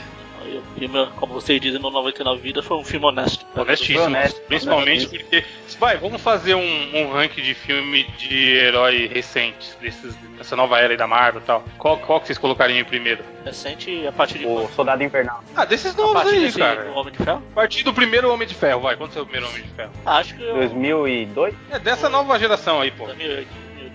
O 0.46 0.78
filme, 0.78 1.06
como 1.16 1.34
vocês 1.34 1.60
dizem, 1.60 1.80
no 1.80 1.90
99 1.90 2.40
Vidas 2.40 2.64
foi 2.64 2.76
um 2.76 2.84
filme 2.84 3.06
honesto. 3.06 3.44
Honestíssimo. 3.54 4.04
honesto, 4.04 4.40
Principalmente 4.42 5.06
honestíssimo. 5.06 5.20
porque. 5.30 5.44
Vai, 5.78 5.96
vamos 5.98 6.22
fazer 6.22 6.54
um, 6.54 6.96
um 6.96 7.12
ranking 7.12 7.42
de 7.42 7.52
filme 7.54 8.04
de 8.18 8.50
herói 8.56 9.06
recentes, 9.12 9.76
desses, 9.80 10.14
dessa 10.38 10.56
nova 10.56 10.78
era 10.78 10.92
aí 10.92 10.96
da 10.96 11.06
Marvel 11.06 11.42
e 11.42 11.44
tal. 11.44 11.64
Qual, 11.76 11.98
qual 11.98 12.20
que 12.20 12.26
vocês 12.28 12.38
colocariam 12.38 12.78
em 12.78 12.84
primeiro? 12.84 13.22
Recente 13.44 14.06
a 14.06 14.12
partir 14.12 14.38
de. 14.38 14.46
O 14.46 14.68
Soldado 14.74 15.02
Invernal. 15.02 15.42
Ah, 15.54 15.64
desses 15.64 15.92
a 15.94 15.96
novos 15.96 16.14
partir 16.14 16.36
aí, 16.36 16.40
desse 16.44 16.58
cara. 16.58 16.90
Homem 16.94 17.12
de 17.12 17.18
Ferro? 17.22 17.42
A 17.52 17.54
partir 17.54 17.82
do 17.82 17.92
primeiro 17.92 18.32
Homem 18.32 18.46
de 18.48 18.54
Ferro, 18.54 18.80
vai. 18.80 18.96
Quanto 18.96 19.18
é 19.18 19.22
o 19.22 19.26
primeiro 19.26 19.48
Homem 19.48 19.62
de 19.62 19.68
Ferro? 19.70 19.90
Ah, 20.04 20.18
acho 20.18 20.34
que 20.36 20.42
eu. 20.42 20.54
2002? 20.54 21.54
É 21.70 21.78
dessa 21.78 22.08
nova 22.08 22.38
geração 22.38 22.80
aí, 22.80 22.90
pô. 22.90 23.06
2008. 23.06 23.48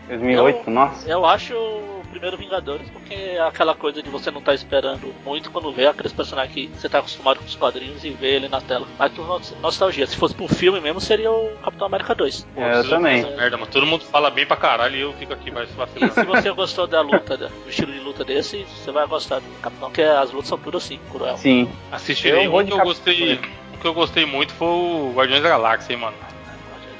2008? 0.09 0.69
Nossa. 0.69 1.09
Eu 1.09 1.25
acho 1.25 1.53
primeiro 2.11 2.37
Vingadores 2.37 2.87
porque 2.89 3.13
é 3.13 3.41
aquela 3.41 3.73
coisa 3.73 4.03
de 4.03 4.09
você 4.09 4.29
não 4.29 4.39
estar 4.39 4.53
esperando 4.53 5.13
muito 5.25 5.49
quando 5.51 5.71
vê 5.71 5.87
aqueles 5.87 6.13
personagens 6.13 6.53
que 6.53 6.67
você 6.67 6.87
tá 6.87 6.99
acostumado 6.99 7.39
com 7.39 7.45
os 7.45 7.55
quadrinhos 7.55 8.03
e 8.03 8.09
vê 8.11 8.35
ele 8.35 8.47
na 8.47 8.61
tela. 8.61 8.85
Mas 8.99 9.11
por 9.13 9.25
nos- 9.27 9.55
nostalgia, 9.61 10.05
se 10.05 10.15
fosse 10.17 10.35
por 10.35 10.49
filme 10.49 10.79
mesmo, 10.79 10.99
seria 11.01 11.31
o 11.31 11.51
Capitão 11.63 11.87
América 11.87 12.13
2. 12.13 12.45
Pô, 12.53 12.61
É, 12.61 12.79
eu 12.79 12.89
também. 12.89 13.23
fazer 13.23 13.35
Merda, 13.35 13.57
mano. 13.57 13.71
Todo 13.71 13.85
mundo 13.85 14.03
fala 14.05 14.29
bem 14.29 14.45
pra 14.45 14.57
caralho 14.57 14.95
e 14.95 15.01
eu 15.01 15.13
fico 15.13 15.33
aqui 15.33 15.49
mais 15.49 15.67
E 15.69 15.71
se 15.71 15.77
vacilando. 15.77 16.13
você 16.25 16.51
gostou 16.51 16.85
da 16.87 17.01
luta, 17.01 17.37
do 17.37 17.49
estilo 17.69 17.91
de 17.91 17.99
luta 17.99 18.23
desse, 18.23 18.63
você 18.65 18.91
vai 18.91 19.07
gostar 19.07 19.39
do 19.39 19.61
Capitão, 19.61 19.89
porque 19.89 20.01
as 20.03 20.31
lutas 20.31 20.49
são 20.49 20.57
tudo 20.57 20.77
assim, 20.77 20.99
cruel. 21.11 21.37
Sim. 21.37 21.69
Assistirei. 21.91 22.45
Eu 22.45 22.55
Um 22.55 22.65
que 22.65 22.73
eu 22.73 22.79
gostei. 22.79 23.39
O 23.73 23.77
que 23.81 23.87
eu 23.87 23.93
gostei 23.93 24.25
muito 24.25 24.53
foi 24.53 24.67
o 24.67 25.11
Guardiões 25.15 25.41
da 25.41 25.49
Galáxia, 25.49 25.93
hein, 25.93 25.99
mano. 25.99 26.15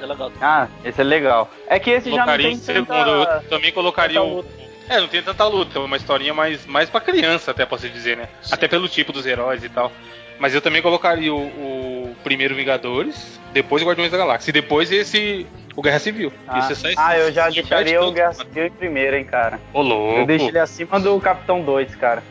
É 0.00 0.06
legal. 0.06 0.32
Ah, 0.40 0.66
esse 0.84 1.00
é 1.00 1.04
legal. 1.04 1.48
É 1.68 1.78
que 1.78 1.90
esse 1.90 2.10
já 2.10 2.16
não 2.16 2.24
Colocaria 2.24 2.46
tem 2.48 2.56
em 2.56 2.58
segundo. 2.58 2.86
tanta... 2.88 3.08
Eu 3.44 3.48
também 3.48 3.70
colocaria 3.70 4.20
tanta 4.20 4.32
o. 4.32 4.44
É, 4.88 5.00
não 5.00 5.08
tem 5.08 5.22
tanta 5.22 5.46
luta, 5.46 5.78
é 5.78 5.82
uma 5.82 5.96
historinha 5.96 6.34
mais, 6.34 6.66
mais 6.66 6.90
pra 6.90 7.00
criança, 7.00 7.50
até 7.50 7.64
posso 7.64 7.88
dizer, 7.88 8.16
né? 8.16 8.28
Sim. 8.42 8.54
Até 8.54 8.68
pelo 8.68 8.88
tipo 8.88 9.12
dos 9.12 9.26
heróis 9.26 9.62
e 9.64 9.68
tal. 9.68 9.92
Mas 10.38 10.54
eu 10.54 10.60
também 10.60 10.82
colocaria 10.82 11.32
o, 11.32 11.38
o 11.38 12.16
primeiro 12.24 12.54
Vingadores, 12.54 13.40
depois 13.52 13.82
o 13.82 13.86
Guardiões 13.86 14.10
da 14.10 14.18
Galáxia, 14.18 14.50
e 14.50 14.52
depois 14.52 14.90
esse. 14.90 15.46
O 15.76 15.80
Guerra 15.80 15.98
Civil. 16.00 16.32
Ah, 16.46 16.58
Esse 16.70 16.88
é 16.88 16.94
ah, 16.98 17.16
eu 17.16 17.32
já 17.32 17.48
deixaria 17.48 18.02
o 18.02 18.12
Guerra 18.12 18.34
Civil 18.34 18.66
em 18.66 18.70
primeiro, 18.70 19.16
hein, 19.16 19.24
cara. 19.24 19.58
Ô, 19.72 19.80
louco. 19.80 20.18
Eu 20.20 20.26
deixo 20.26 20.48
ele 20.48 20.58
acima 20.58 21.00
do 21.00 21.18
Capitão 21.18 21.62
2, 21.62 21.94
cara. 21.94 22.22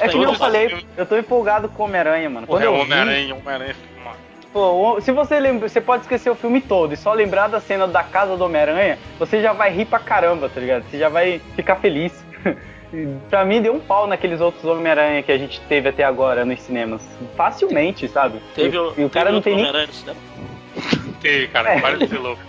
É 0.00 0.08
que 0.08 0.16
eu 0.16 0.34
falei, 0.34 0.84
eu 0.96 1.06
tô 1.06 1.16
empolgado 1.16 1.68
com 1.68 1.82
o 1.82 1.86
Homem-Aranha, 1.86 2.30
mano. 2.30 2.46
Quando 2.46 2.62
é 2.62 2.66
eu 2.66 2.72
o 2.72 2.76
vi, 2.76 2.82
Homem-Aranha, 2.82 3.34
Homem-Aranha. 3.34 3.76
Pô, 4.52 5.00
se 5.00 5.12
você 5.12 5.38
lembra, 5.40 5.68
você 5.68 5.80
pode 5.80 6.02
esquecer 6.02 6.30
o 6.30 6.34
filme 6.34 6.60
todo 6.60 6.92
e 6.92 6.96
só 6.96 7.12
lembrar 7.12 7.48
da 7.48 7.60
cena 7.60 7.86
da 7.86 8.02
casa 8.02 8.36
do 8.36 8.44
Homem-Aranha, 8.44 8.98
você 9.18 9.40
já 9.40 9.52
vai 9.52 9.70
rir 9.70 9.84
pra 9.86 9.98
caramba, 9.98 10.48
tá 10.48 10.60
ligado? 10.60 10.84
Você 10.90 10.98
já 10.98 11.08
vai 11.08 11.40
ficar 11.56 11.76
feliz. 11.76 12.12
Pra 13.30 13.44
mim 13.44 13.62
deu 13.62 13.72
um 13.72 13.78
pau 13.78 14.08
naqueles 14.08 14.40
outros 14.40 14.64
Homem-Aranha 14.64 15.22
que 15.22 15.30
a 15.30 15.38
gente 15.38 15.60
teve 15.68 15.88
até 15.88 16.02
agora 16.02 16.44
nos 16.44 16.60
cinemas. 16.60 17.00
Facilmente, 17.36 18.08
sabe? 18.08 18.40
Teve 18.52 18.76
e, 18.76 18.80
o, 18.80 18.94
e 18.98 19.04
o 19.04 19.08
cara 19.10 19.26
teve 19.26 19.34
não 19.36 19.42
tem 19.42 19.54
nem. 19.54 19.62
Homem-Aranha 19.64 19.86
no 19.86 19.92
cinema? 19.92 20.18
Tem, 21.20 21.46
cara, 21.48 21.74
É. 21.74 21.80
para 21.80 21.98
de 21.98 22.08
ser 22.08 22.18
louco. 22.18 22.42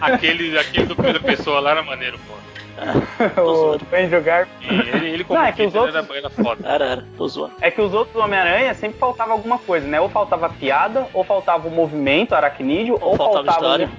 Aquele, 0.00 0.56
aquele 0.56 0.86
do 0.86 0.94
primeira 0.94 1.18
pessoa 1.18 1.58
lá 1.58 1.72
era 1.72 1.82
maneiro, 1.82 2.20
pô. 2.28 2.34
O 3.36 3.72
Andrew 3.96 4.22
Garfield. 4.22 4.88
Ele, 4.90 5.08
ele 5.10 5.24
como 5.24 5.38
Não, 5.38 5.46
é 5.46 5.52
que 5.52 5.62
os 5.62 5.72
Peter 5.72 5.80
outros- 5.92 6.10
era, 6.10 6.18
era 6.18 6.30
foda. 6.30 6.68
Era, 6.68 6.84
era, 6.84 7.04
tô 7.16 7.28
zoando. 7.28 7.52
É 7.60 7.70
que 7.70 7.80
os 7.80 7.92
outros 7.92 8.16
Homem-Aranha 8.22 8.74
sempre 8.74 8.98
faltava 8.98 9.32
alguma 9.32 9.58
coisa, 9.58 9.86
né? 9.86 10.00
Ou 10.00 10.08
faltava 10.08 10.48
piada, 10.48 11.06
ou 11.12 11.24
faltava 11.24 11.68
o 11.68 11.70
movimento 11.70 12.34
aracnídeo, 12.34 12.98
ou, 13.00 13.10
Ou 13.10 13.16
faltava 13.16 13.50
história. 13.50 13.90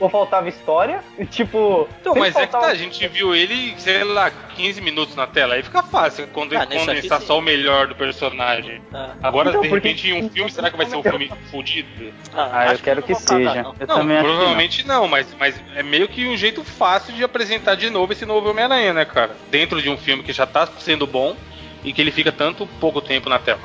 Ou 0.00 0.08
faltava 0.08 0.48
história. 0.48 1.00
E, 1.18 1.24
tipo. 1.26 1.88
Então, 2.00 2.14
mas 2.14 2.34
é 2.36 2.46
que 2.46 2.52
tá, 2.52 2.66
a 2.66 2.74
gente 2.74 3.06
viu 3.08 3.34
ele, 3.34 3.74
sei 3.78 4.02
lá, 4.04 4.30
15 4.30 4.80
minutos 4.80 5.14
na 5.14 5.26
tela. 5.26 5.54
Aí 5.54 5.62
fica 5.62 5.82
fácil 5.82 6.26
quando 6.32 6.56
Ah, 6.56 6.66
condensar 6.66 7.20
só 7.20 7.38
o 7.38 7.42
melhor 7.42 7.86
do 7.86 7.94
personagem. 7.94 8.80
Ah, 8.92 9.14
Agora, 9.22 9.50
Então, 9.50 9.62
de 9.62 9.68
porque- 9.68 9.88
repente, 9.88 10.08
em 10.10 10.24
um 10.24 10.30
filme, 10.30 10.50
será 10.50 10.70
que 10.70 10.76
vai 10.76 10.86
ser 10.86 10.96
um 10.96 11.02
filme 11.02 11.30
fudido? 11.50 12.12
Ah, 12.34 12.66
eu 12.66 12.70
acho 12.72 12.82
quero 12.82 13.00
não 13.00 13.06
que 13.06 13.14
seja. 13.14 13.62
não. 13.62 13.74
Eu 13.78 13.86
Não, 13.86 13.96
também 13.98 14.16
acho 14.16 14.26
que 14.26 14.32
provavelmente 14.34 14.86
não, 14.86 15.08
mas, 15.08 15.26
mas 15.38 15.60
é 15.74 15.82
meio 15.82 16.08
que 16.08 16.26
um 16.26 16.36
jeito 16.36 16.64
fácil 16.64 17.14
de 17.14 17.22
apresentar 17.24 17.74
de 17.74 17.90
novo 17.90 18.12
esse 18.12 18.24
novo 18.26 18.50
Homem-Aranha, 18.50 18.92
né, 18.92 19.04
cara? 19.04 19.36
Dentro 19.50 19.80
de 19.82 19.88
um 19.88 19.96
filme 19.96 20.22
que 20.22 20.32
já 20.32 20.46
tá 20.46 20.66
sendo 20.78 21.06
bom 21.06 21.36
e 21.84 21.92
que 21.92 22.00
ele 22.00 22.10
fica 22.10 22.32
tanto 22.32 22.66
pouco 22.80 23.00
tempo 23.00 23.28
na 23.28 23.38
tela. 23.38 23.60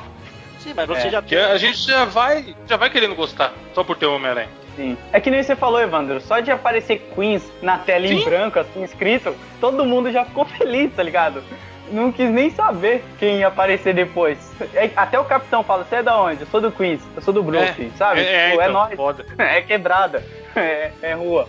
Sim, 0.64 0.72
mas 0.74 0.86
você 0.88 1.08
É, 1.08 1.10
já 1.10 1.20
Porque 1.22 1.36
a 1.36 1.58
gente 1.58 1.76
já 1.86 2.04
vai, 2.06 2.56
já 2.66 2.76
vai 2.78 2.88
querendo 2.88 3.14
gostar, 3.14 3.52
só 3.74 3.84
por 3.84 3.96
ter 3.96 4.06
o 4.06 4.14
Homem-Aranha. 4.16 4.48
Sim. 4.74 4.96
É 5.12 5.20
que 5.20 5.30
nem 5.30 5.42
você 5.42 5.54
falou, 5.54 5.80
Evandro, 5.80 6.20
só 6.22 6.40
de 6.40 6.50
aparecer 6.50 6.98
Queens 7.14 7.44
na 7.62 7.76
tela 7.78 8.06
em 8.06 8.18
Sim. 8.18 8.24
branco, 8.24 8.58
assim, 8.58 8.82
escrito, 8.82 9.36
todo 9.60 9.84
mundo 9.84 10.10
já 10.10 10.24
ficou 10.24 10.44
feliz, 10.58 10.90
tá 10.94 11.02
ligado? 11.02 11.44
Não 11.92 12.10
quis 12.10 12.30
nem 12.30 12.48
saber 12.48 13.04
quem 13.18 13.40
ia 13.40 13.48
aparecer 13.48 13.94
depois. 13.94 14.38
É- 14.72 14.90
até 14.96 15.20
o 15.20 15.24
capitão 15.26 15.62
fala, 15.62 15.84
você 15.84 15.96
é 15.96 16.02
da 16.02 16.18
onde? 16.18 16.40
Eu 16.40 16.46
sou 16.46 16.60
do 16.62 16.72
Queens, 16.72 17.02
eu 17.14 17.20
sou 17.20 17.32
do 17.34 17.42
Brooklyn, 17.42 17.90
sabe? 17.96 18.20
É, 18.20 18.24
é, 18.24 18.50
Tipo, 18.50 18.62
é 18.62 18.64
então, 18.64 18.72
nóis. 18.80 18.94
foda. 18.96 19.26
É 19.38 19.60
quebrada. 19.60 20.22
É, 20.56 20.92
é 21.02 21.12
rua. 21.14 21.48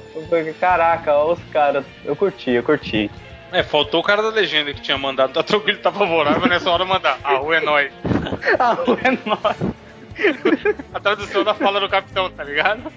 Caraca, 0.59 1.13
ó 1.13 1.34
os 1.34 1.39
caras. 1.53 1.86
Eu 2.03 2.16
curti, 2.16 2.49
eu 2.49 2.63
curti. 2.63 3.11
É, 3.56 3.64
faltou 3.64 4.01
o 4.01 4.03
cara 4.03 4.22
da 4.22 4.28
legenda 4.28 4.74
que 4.74 4.82
tinha 4.82 4.97
mandado, 4.97 5.32
tá 5.32 5.41
tranquilo, 5.41 5.80
tá 5.80 5.89
favorável, 5.89 6.45
nessa 6.45 6.70
hora 6.70 6.84
mandar. 6.84 7.18
A 7.24 7.36
rua 7.38 7.56
é 7.56 7.62
nóis. 7.62 7.89
A 8.60 8.74
rua 8.74 8.99
é 9.01 9.12
nóis. 9.12 9.76
A 10.93 10.99
tradução 10.99 11.41
da 11.41 11.53
fala 11.53 11.80
do 11.80 11.88
capitão, 11.88 12.30
tá 12.30 12.43
ligado? 12.43 12.91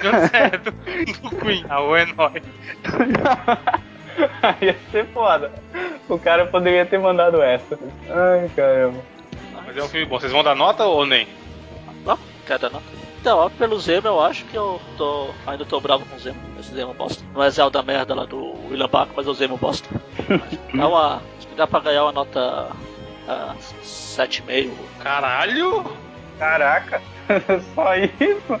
Deu 0.00 0.28
certo. 0.28 0.70
Do 0.70 1.36
Queen, 1.40 1.64
a 1.68 1.78
rua 1.78 2.02
é 2.02 2.06
nóis. 2.06 2.42
Ia 4.62 4.76
ser 4.92 5.06
foda. 5.06 5.52
O 6.08 6.16
cara 6.20 6.46
poderia 6.46 6.86
ter 6.86 7.00
mandado 7.00 7.42
essa. 7.42 7.76
Ai, 8.08 8.48
caramba. 8.54 9.02
Mas 9.66 9.76
é 9.76 9.82
um 9.82 9.88
filme 9.88 10.06
bom. 10.06 10.20
Vocês 10.20 10.30
vão 10.30 10.44
dar 10.44 10.54
nota 10.54 10.84
ou 10.84 11.04
nem? 11.04 11.26
Não, 12.04 12.16
quer 12.46 12.60
dar 12.60 12.70
nota. 12.70 12.84
Então, 13.26 13.38
ó, 13.40 13.48
pelo 13.50 13.76
Zemo 13.80 14.06
eu 14.06 14.20
acho 14.22 14.44
que 14.44 14.54
eu 14.56 14.80
tô. 14.96 15.30
Ainda 15.48 15.64
tô 15.64 15.80
bravo 15.80 16.06
com 16.06 16.14
o 16.14 16.18
Zemo. 16.20 16.38
Esse 16.60 16.72
Zemo 16.72 16.94
bosta. 16.94 17.24
Não 17.34 17.42
é 17.42 17.50
Zelda 17.50 17.82
merda 17.82 18.14
lá 18.14 18.24
do 18.24 18.54
William 18.70 18.86
Bach, 18.86 19.08
mas 19.16 19.26
é 19.26 19.30
o 19.30 19.34
Zemo 19.34 19.56
bosta. 19.56 19.88
Dá 20.72 20.86
uma. 20.86 21.16
Acho 21.36 21.48
que 21.48 21.54
dá 21.56 21.66
pra 21.66 21.80
ganhar 21.80 22.04
uma 22.04 22.12
nota. 22.12 22.68
ah, 23.26 23.56
7,5. 23.82 24.70
Caralho! 25.02 25.84
Caraca, 26.38 27.02
só 27.74 27.96
isso? 27.96 28.60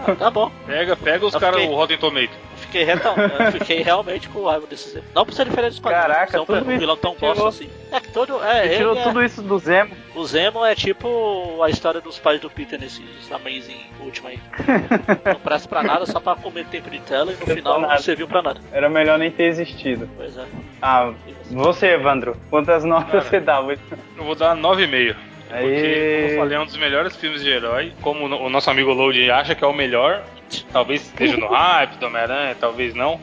Ah, 0.00 0.14
tá 0.14 0.30
bom. 0.30 0.50
Pega, 0.66 0.96
pega 0.96 1.26
os 1.26 1.36
caras, 1.36 1.60
fiquei- 1.60 1.74
o 1.74 1.76
Rotten 1.76 1.98
Tomato. 1.98 2.30
Eu 2.76 2.84
fiquei, 2.84 2.84
reta- 2.84 3.44
eu 3.44 3.52
fiquei 3.52 3.82
realmente 3.82 4.28
com 4.28 4.44
raiva 4.44 4.66
desse 4.66 4.90
Zemo. 4.90 5.04
Não 5.14 5.24
por 5.24 5.32
ser 5.32 5.44
diferente 5.46 5.70
dos 5.70 5.80
quadrinhos. 5.80 6.06
Caraca, 6.06 6.30
ser 6.32 6.40
um, 6.40 6.44
tudo 6.46 6.70
um 6.70 6.78
vilão 6.78 6.96
tão 6.96 7.14
tirou- 7.14 7.34
bosta 7.34 7.48
assim. 7.48 7.70
É 7.92 8.00
que 8.00 8.12
todo. 8.12 8.42
É, 8.44 8.66
ele 8.66 8.76
tirou 8.76 8.96
é- 8.96 9.02
tudo 9.02 9.22
isso 9.24 9.42
do 9.42 9.58
Zemo. 9.58 9.96
O 10.14 10.24
Zemo 10.26 10.64
é 10.64 10.74
tipo 10.74 11.62
a 11.62 11.70
história 11.70 12.00
dos 12.00 12.18
pais 12.18 12.40
do 12.40 12.50
Peter 12.50 12.78
nesse 12.80 13.02
Amazing 13.30 13.80
último 14.00 14.28
aí. 14.28 14.38
Não 15.24 15.40
presta 15.40 15.68
pra 15.68 15.82
nada, 15.82 16.06
só 16.06 16.20
pra 16.20 16.34
comer 16.36 16.66
tempo 16.66 16.90
de 16.90 16.98
tela 17.00 17.32
e 17.32 17.34
no 17.34 17.46
Não 17.46 17.54
final 17.54 17.80
não 17.80 17.98
serviu 17.98 18.26
pra 18.28 18.42
nada. 18.42 18.60
Era 18.72 18.88
melhor 18.88 19.18
nem 19.18 19.30
ter 19.30 19.44
existido. 19.44 20.08
Pois 20.16 20.36
é. 20.36 20.44
Ah, 20.80 21.12
você? 21.44 21.54
você, 21.54 21.86
Evandro, 21.94 22.36
quantas 22.50 22.84
notas 22.84 23.10
Cara. 23.10 23.22
você 23.22 23.40
dá? 23.40 23.58
Eu 24.16 24.24
vou 24.24 24.34
dar 24.34 24.54
9,5. 24.56 25.14
Porque, 25.48 25.54
Aê. 25.64 26.20
como 26.22 26.32
eu 26.32 26.38
falei, 26.38 26.56
é 26.56 26.60
um 26.60 26.64
dos 26.66 26.76
melhores 26.76 27.14
filmes 27.16 27.40
de 27.42 27.50
herói. 27.50 27.92
Como 28.02 28.24
o 28.24 28.48
nosso 28.50 28.68
amigo 28.70 28.92
Load 28.92 29.30
acha 29.30 29.54
que 29.54 29.62
é 29.62 29.66
o 29.66 29.72
melhor, 29.72 30.22
talvez 30.72 31.02
esteja 31.02 31.36
no 31.36 31.48
hype 31.48 31.96
do 31.98 32.06
Homem-Aranha, 32.06 32.56
talvez 32.58 32.94
não. 32.94 33.20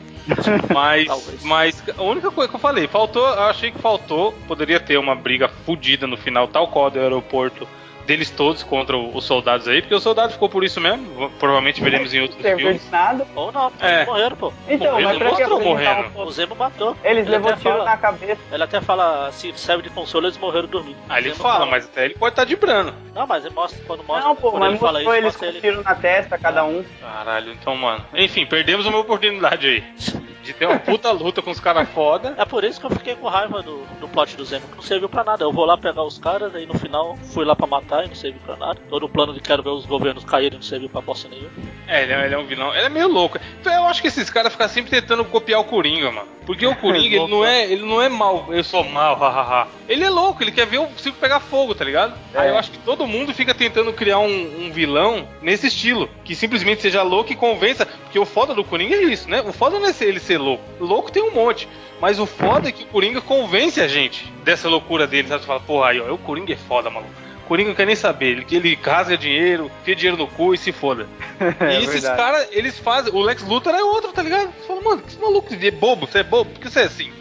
Mas, 0.72 1.06
Talvez. 1.06 1.44
mas 1.44 1.84
a 1.98 2.02
única 2.02 2.30
coisa 2.30 2.48
que 2.48 2.56
eu 2.56 2.60
falei, 2.60 2.86
faltou, 2.86 3.26
eu 3.26 3.42
achei 3.42 3.70
que 3.70 3.78
faltou, 3.78 4.32
poderia 4.48 4.80
ter 4.80 4.96
uma 4.96 5.14
briga 5.14 5.48
fodida 5.48 6.06
no 6.06 6.16
final, 6.16 6.48
tal 6.48 6.68
qual 6.68 6.90
do 6.90 6.98
aeroporto 6.98 7.68
deles 8.06 8.30
todos 8.30 8.62
contra 8.62 8.96
os 8.96 9.24
soldados 9.24 9.66
aí, 9.68 9.80
porque 9.80 9.94
o 9.94 10.00
soldado 10.00 10.32
ficou 10.32 10.48
por 10.48 10.62
isso 10.64 10.80
mesmo. 10.80 11.30
Provavelmente 11.38 11.82
veremos 11.82 12.12
em 12.12 12.20
outros 12.20 12.40
filmes. 12.40 12.90
nada. 12.90 13.26
Ou 13.34 13.50
não, 13.52 13.72
É. 13.80 13.94
eles 13.96 14.06
morreram, 14.06 14.36
pô. 14.36 14.52
Então, 14.68 14.92
Morrendo, 14.92 15.08
mas 15.08 15.18
pra 15.18 15.26
que 15.30 15.34
mostrou 15.36 15.60
morrendo. 15.62 16.18
um- 16.18 16.22
O 16.22 16.30
Zemo 16.30 16.54
matou. 16.54 16.96
Eles 17.02 17.26
Ele 17.26 17.38
tiro 17.40 17.56
fala- 17.58 17.84
na 17.84 17.96
cabeça. 17.96 18.40
Ele 18.52 18.62
até 18.62 18.80
fala, 18.80 19.30
se 19.32 19.52
serve 19.56 19.82
de 19.84 19.90
consolo, 19.90 20.26
eles 20.26 20.36
morreram 20.38 20.68
dormindo. 20.68 20.96
Aí 21.08 21.24
ele 21.24 21.34
fala, 21.34 21.66
mas 21.66 21.84
até 21.86 22.04
ele 22.04 22.14
pode 22.14 22.32
estar 22.32 22.44
de 22.44 22.56
brano. 22.56 22.94
Não, 23.14 23.26
mas 23.26 23.44
ele 23.44 23.54
mostra, 23.54 23.80
quando 23.86 24.04
mostra, 24.04 24.28
Não, 24.28 24.36
pô, 24.36 24.52
mas 24.52 24.70
ele 24.70 24.78
fala 24.78 25.00
isso, 25.02 25.10
eles 25.12 25.24
mostra 25.24 25.38
com 25.46 25.52
ele... 25.52 25.60
tiro 25.60 25.82
na 25.82 25.94
testa, 25.94 26.36
cada 26.38 26.64
um. 26.64 26.84
Caralho, 27.00 27.52
então, 27.52 27.76
mano. 27.76 28.04
Enfim, 28.14 28.44
perdemos 28.46 28.86
uma 28.86 28.98
oportunidade 28.98 29.66
aí. 29.66 29.84
de 30.44 30.52
ter 30.52 30.66
uma 30.66 30.78
puta 30.78 31.10
luta 31.10 31.42
com 31.42 31.50
os 31.50 31.58
caras 31.58 31.88
foda. 31.88 32.34
É 32.36 32.44
por 32.44 32.62
isso 32.62 32.78
que 32.78 32.86
eu 32.86 32.90
fiquei 32.90 33.14
com 33.16 33.28
raiva 33.28 33.62
do, 33.62 33.84
do 33.98 34.08
plot 34.08 34.36
do 34.36 34.44
Zemo, 34.44 34.66
que 34.68 34.76
não 34.76 34.82
serviu 34.82 35.08
pra 35.08 35.24
nada. 35.24 35.42
Eu 35.42 35.52
vou 35.52 35.64
lá 35.64 35.76
pegar 35.76 36.04
os 36.04 36.18
caras, 36.18 36.54
aí 36.54 36.66
no 36.66 36.78
final 36.78 37.16
fui 37.32 37.44
lá 37.44 37.56
pra 37.56 37.66
matar 37.66 38.04
e 38.04 38.08
não 38.08 38.14
serviu 38.14 38.40
pra 38.44 38.56
nada. 38.56 38.78
Todo 38.88 39.06
o 39.06 39.08
plano 39.08 39.32
de 39.32 39.40
quero 39.40 39.62
ver 39.62 39.70
os 39.70 39.86
governos 39.86 40.24
caírem 40.24 40.58
não 40.58 40.62
serviu 40.62 40.88
pra 40.88 41.00
bosta 41.00 41.28
nenhuma. 41.28 41.50
É, 41.88 42.02
ele 42.02 42.12
é, 42.12 42.24
ele 42.26 42.34
é 42.34 42.38
um 42.38 42.46
vilão. 42.46 42.74
Ele 42.74 42.86
é 42.86 42.88
meio 42.88 43.08
louco. 43.08 43.38
Então 43.60 43.72
eu 43.72 43.84
acho 43.86 44.02
que 44.02 44.08
esses 44.08 44.28
caras 44.30 44.52
ficam 44.52 44.68
sempre 44.68 44.90
tentando 44.90 45.24
copiar 45.24 45.60
o 45.60 45.64
Coringa, 45.64 46.10
mano. 46.10 46.28
Porque 46.46 46.66
o 46.66 46.76
Coringa, 46.76 47.16
ele 47.16 47.28
não 47.28 47.44
é, 47.44 47.64
ele 47.64 47.82
não 47.82 48.02
é 48.02 48.08
mal, 48.08 48.46
eu 48.50 48.62
sou 48.62 48.84
mal, 48.84 49.16
hahaha. 49.18 49.68
Ele 49.88 50.04
é 50.04 50.10
louco, 50.10 50.42
ele 50.42 50.52
quer 50.52 50.66
ver 50.66 50.78
o 50.78 50.88
circo 50.96 51.18
pegar 51.18 51.40
fogo, 51.40 51.74
tá 51.74 51.84
ligado? 51.84 52.14
É. 52.34 52.38
Aí 52.38 52.48
eu 52.48 52.58
acho 52.58 52.70
que 52.70 52.78
todo 52.78 53.06
mundo 53.06 53.34
fica 53.34 53.54
tentando 53.54 53.92
criar 53.92 54.18
um, 54.18 54.66
um 54.66 54.72
vilão 54.72 55.26
nesse 55.42 55.68
estilo. 55.68 56.08
Que 56.24 56.34
simplesmente 56.34 56.82
seja 56.82 57.02
louco 57.02 57.32
e 57.32 57.36
convença. 57.36 57.86
Porque 57.86 58.18
o 58.18 58.24
foda 58.24 58.54
do 58.54 58.64
Coringa 58.64 58.94
é 58.94 59.02
isso, 59.04 59.28
né? 59.28 59.42
O 59.42 59.52
foda 59.52 59.78
não 59.78 59.88
é 59.88 59.94
ele 60.00 60.20
ser 60.20 60.33
louco. 60.38 60.64
Louco 60.80 61.12
tem 61.12 61.22
um 61.22 61.32
monte. 61.32 61.68
Mas 62.00 62.18
o 62.18 62.26
foda 62.26 62.68
é 62.68 62.72
que 62.72 62.84
o 62.84 62.86
Coringa 62.86 63.20
convence 63.20 63.80
a 63.80 63.88
gente 63.88 64.30
dessa 64.44 64.68
loucura 64.68 65.06
dele, 65.06 65.28
sabe? 65.28 65.40
Você 65.40 65.46
fala, 65.46 65.60
porra, 65.60 65.90
aí, 65.90 66.00
ó, 66.00 66.12
o 66.12 66.18
Coringa 66.18 66.52
é 66.52 66.56
foda, 66.56 66.90
maluco. 66.90 67.12
O 67.44 67.46
Coringa 67.46 67.68
não 67.68 67.76
quer 67.76 67.86
nem 67.86 67.94
saber, 67.94 68.28
ele, 68.28 68.46
ele 68.50 68.78
rasga 68.82 69.18
dinheiro, 69.18 69.70
enfia 69.82 69.94
dinheiro 69.94 70.16
no 70.16 70.26
cu 70.26 70.54
e 70.54 70.58
se 70.58 70.72
foda. 70.72 71.06
É 71.60 71.80
e 71.80 71.84
esses 71.84 72.04
caras, 72.04 72.48
eles 72.52 72.78
fazem. 72.78 73.12
O 73.12 73.20
Lex 73.20 73.42
Luthor 73.42 73.74
é 73.74 73.82
outro, 73.82 74.12
tá 74.12 74.22
ligado? 74.22 74.52
Você 74.52 74.66
fala, 74.66 74.80
mano, 74.80 75.02
que 75.02 75.18
maluco, 75.18 75.52
é 75.52 75.70
bobo, 75.70 76.06
você 76.06 76.20
é 76.20 76.22
bobo, 76.22 76.50
por 76.50 76.60
que 76.60 76.70
você 76.70 76.80
é 76.80 76.84
assim? 76.84 77.12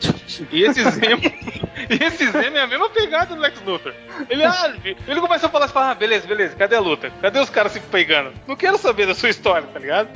E 0.51 0.63
esse 0.63 0.81
Zemo. 0.91 1.21
e 1.89 2.03
esse 2.03 2.31
Zemo 2.31 2.57
é 2.57 2.61
a 2.61 2.67
mesma 2.67 2.89
pegada 2.89 3.35
do 3.35 3.41
Lex 3.41 3.61
Luthor. 3.65 3.93
Ele, 4.29 4.43
ah, 4.43 4.73
ele 5.07 5.19
começa 5.19 5.47
a 5.47 5.49
falar 5.49 5.65
assim, 5.65 5.73
ah, 5.75 5.93
beleza, 5.93 6.25
beleza, 6.25 6.55
cadê 6.55 6.75
a 6.75 6.79
luta? 6.79 7.11
Cadê 7.21 7.39
os 7.39 7.49
caras 7.49 7.73
se 7.73 7.79
pegando? 7.79 8.31
Não 8.47 8.55
quero 8.55 8.77
saber 8.77 9.07
da 9.07 9.15
sua 9.15 9.29
história, 9.29 9.67
tá 9.67 9.79
ligado? 9.79 10.09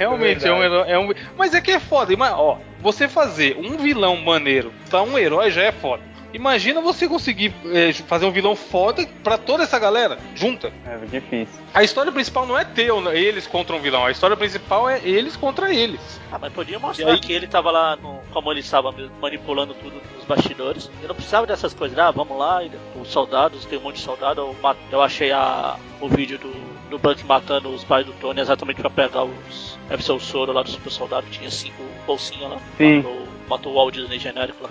Realmente 0.00 0.48
é, 0.48 0.50
um 0.50 0.62
herói. 0.62 0.90
É 0.90 0.98
um, 0.98 1.12
mas 1.36 1.52
é 1.52 1.60
que 1.60 1.70
é 1.70 1.78
foda. 1.78 2.16
Mas, 2.16 2.32
ó, 2.32 2.58
você 2.80 3.06
fazer 3.06 3.58
um 3.58 3.76
vilão 3.76 4.16
maneiro 4.16 4.72
pra 4.88 5.02
um 5.02 5.18
herói 5.18 5.50
já 5.50 5.62
é 5.62 5.72
foda. 5.72 6.02
Imagina 6.32 6.80
você 6.80 7.08
conseguir 7.08 7.52
é, 7.66 7.92
fazer 7.92 8.24
um 8.26 8.30
vilão 8.30 8.54
foda 8.54 9.06
pra 9.22 9.36
toda 9.36 9.62
essa 9.64 9.78
galera 9.78 10.18
junta. 10.34 10.72
É 10.86 10.96
difícil. 11.06 11.60
A 11.74 11.82
história 11.82 12.12
principal 12.12 12.46
não 12.46 12.56
é 12.58 12.64
ter 12.64 12.90
ou- 12.90 13.12
eles 13.12 13.46
contra 13.46 13.74
um 13.74 13.80
vilão, 13.80 14.04
a 14.06 14.10
história 14.10 14.36
principal 14.36 14.88
é 14.88 15.00
eles 15.02 15.36
contra 15.36 15.72
eles. 15.74 16.20
Ah, 16.30 16.38
mas 16.40 16.52
podia 16.52 16.76
E 16.76 16.80
mostrar 16.80 17.12
aí? 17.12 17.20
que 17.20 17.32
ele 17.32 17.46
tava 17.46 17.70
lá, 17.70 17.96
no, 17.96 18.20
como 18.32 18.50
ele 18.52 18.60
estava 18.60 18.94
manipulando 19.20 19.74
tudo 19.74 20.00
nos 20.16 20.24
bastidores. 20.24 20.90
Eu 21.02 21.08
não 21.08 21.14
precisava 21.14 21.46
dessas 21.46 21.74
coisas, 21.74 21.98
ah, 21.98 22.10
vamos 22.10 22.38
lá, 22.38 22.60
os 23.00 23.08
soldados, 23.08 23.64
tem 23.64 23.78
um 23.78 23.82
monte 23.82 23.96
de 23.96 24.02
soldado. 24.02 24.40
Eu, 24.40 24.56
eu 24.92 25.02
achei 25.02 25.32
a, 25.32 25.76
o 26.00 26.08
vídeo 26.08 26.38
do, 26.38 26.52
do 26.90 26.98
Buck 26.98 27.24
matando 27.24 27.68
os 27.70 27.82
pais 27.84 28.06
do 28.06 28.12
Tony 28.14 28.40
exatamente 28.40 28.80
pra 28.80 28.90
pegar 28.90 29.24
os. 29.24 29.78
Deve 29.88 30.04
ser 30.04 30.12
o 30.12 30.20
soro 30.20 30.52
lá 30.52 30.62
do 30.62 30.70
super 30.70 30.90
soldado, 30.92 31.26
tinha 31.30 31.50
cinco 31.50 31.82
bolsinhas 32.06 32.50
lá. 32.50 32.58
Sim. 32.78 32.98
Matou, 32.98 33.28
matou 33.48 33.72
o 33.72 33.74
Walt 33.76 33.94
Disney 33.94 34.18
genérico 34.20 34.62
lá. 34.62 34.70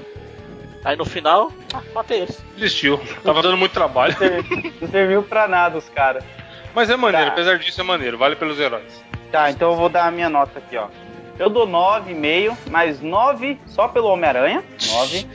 Aí 0.83 0.95
no 0.95 1.05
final, 1.05 1.51
ah, 1.73 1.81
matei 1.93 2.21
eles. 2.21 2.41
Desistiu. 2.55 2.99
Tava 3.23 3.41
dando 3.41 3.57
muito 3.57 3.73
trabalho. 3.73 4.15
Não 4.81 4.87
serviu 4.87 5.21
pra 5.23 5.47
nada 5.47 5.77
os 5.77 5.89
caras. 5.89 6.23
Mas 6.73 6.89
é 6.89 6.95
maneiro, 6.95 7.27
Tá. 7.27 7.33
apesar 7.33 7.57
disso 7.59 7.81
é 7.81 7.83
maneiro, 7.83 8.17
vale 8.17 8.35
pelos 8.35 8.59
heróis. 8.59 9.03
Tá, 9.31 9.49
então 9.51 9.71
eu 9.71 9.75
vou 9.77 9.89
dar 9.89 10.05
a 10.07 10.11
minha 10.11 10.29
nota 10.29 10.59
aqui, 10.59 10.77
ó. 10.77 10.87
Eu 11.37 11.49
dou 11.49 11.65
9,5, 11.67 12.57
mas 12.69 13.01
9 13.01 13.59
só 13.65 13.87
pelo 13.87 14.07
Homem-Aranha. 14.07 14.63
9. 14.91 15.27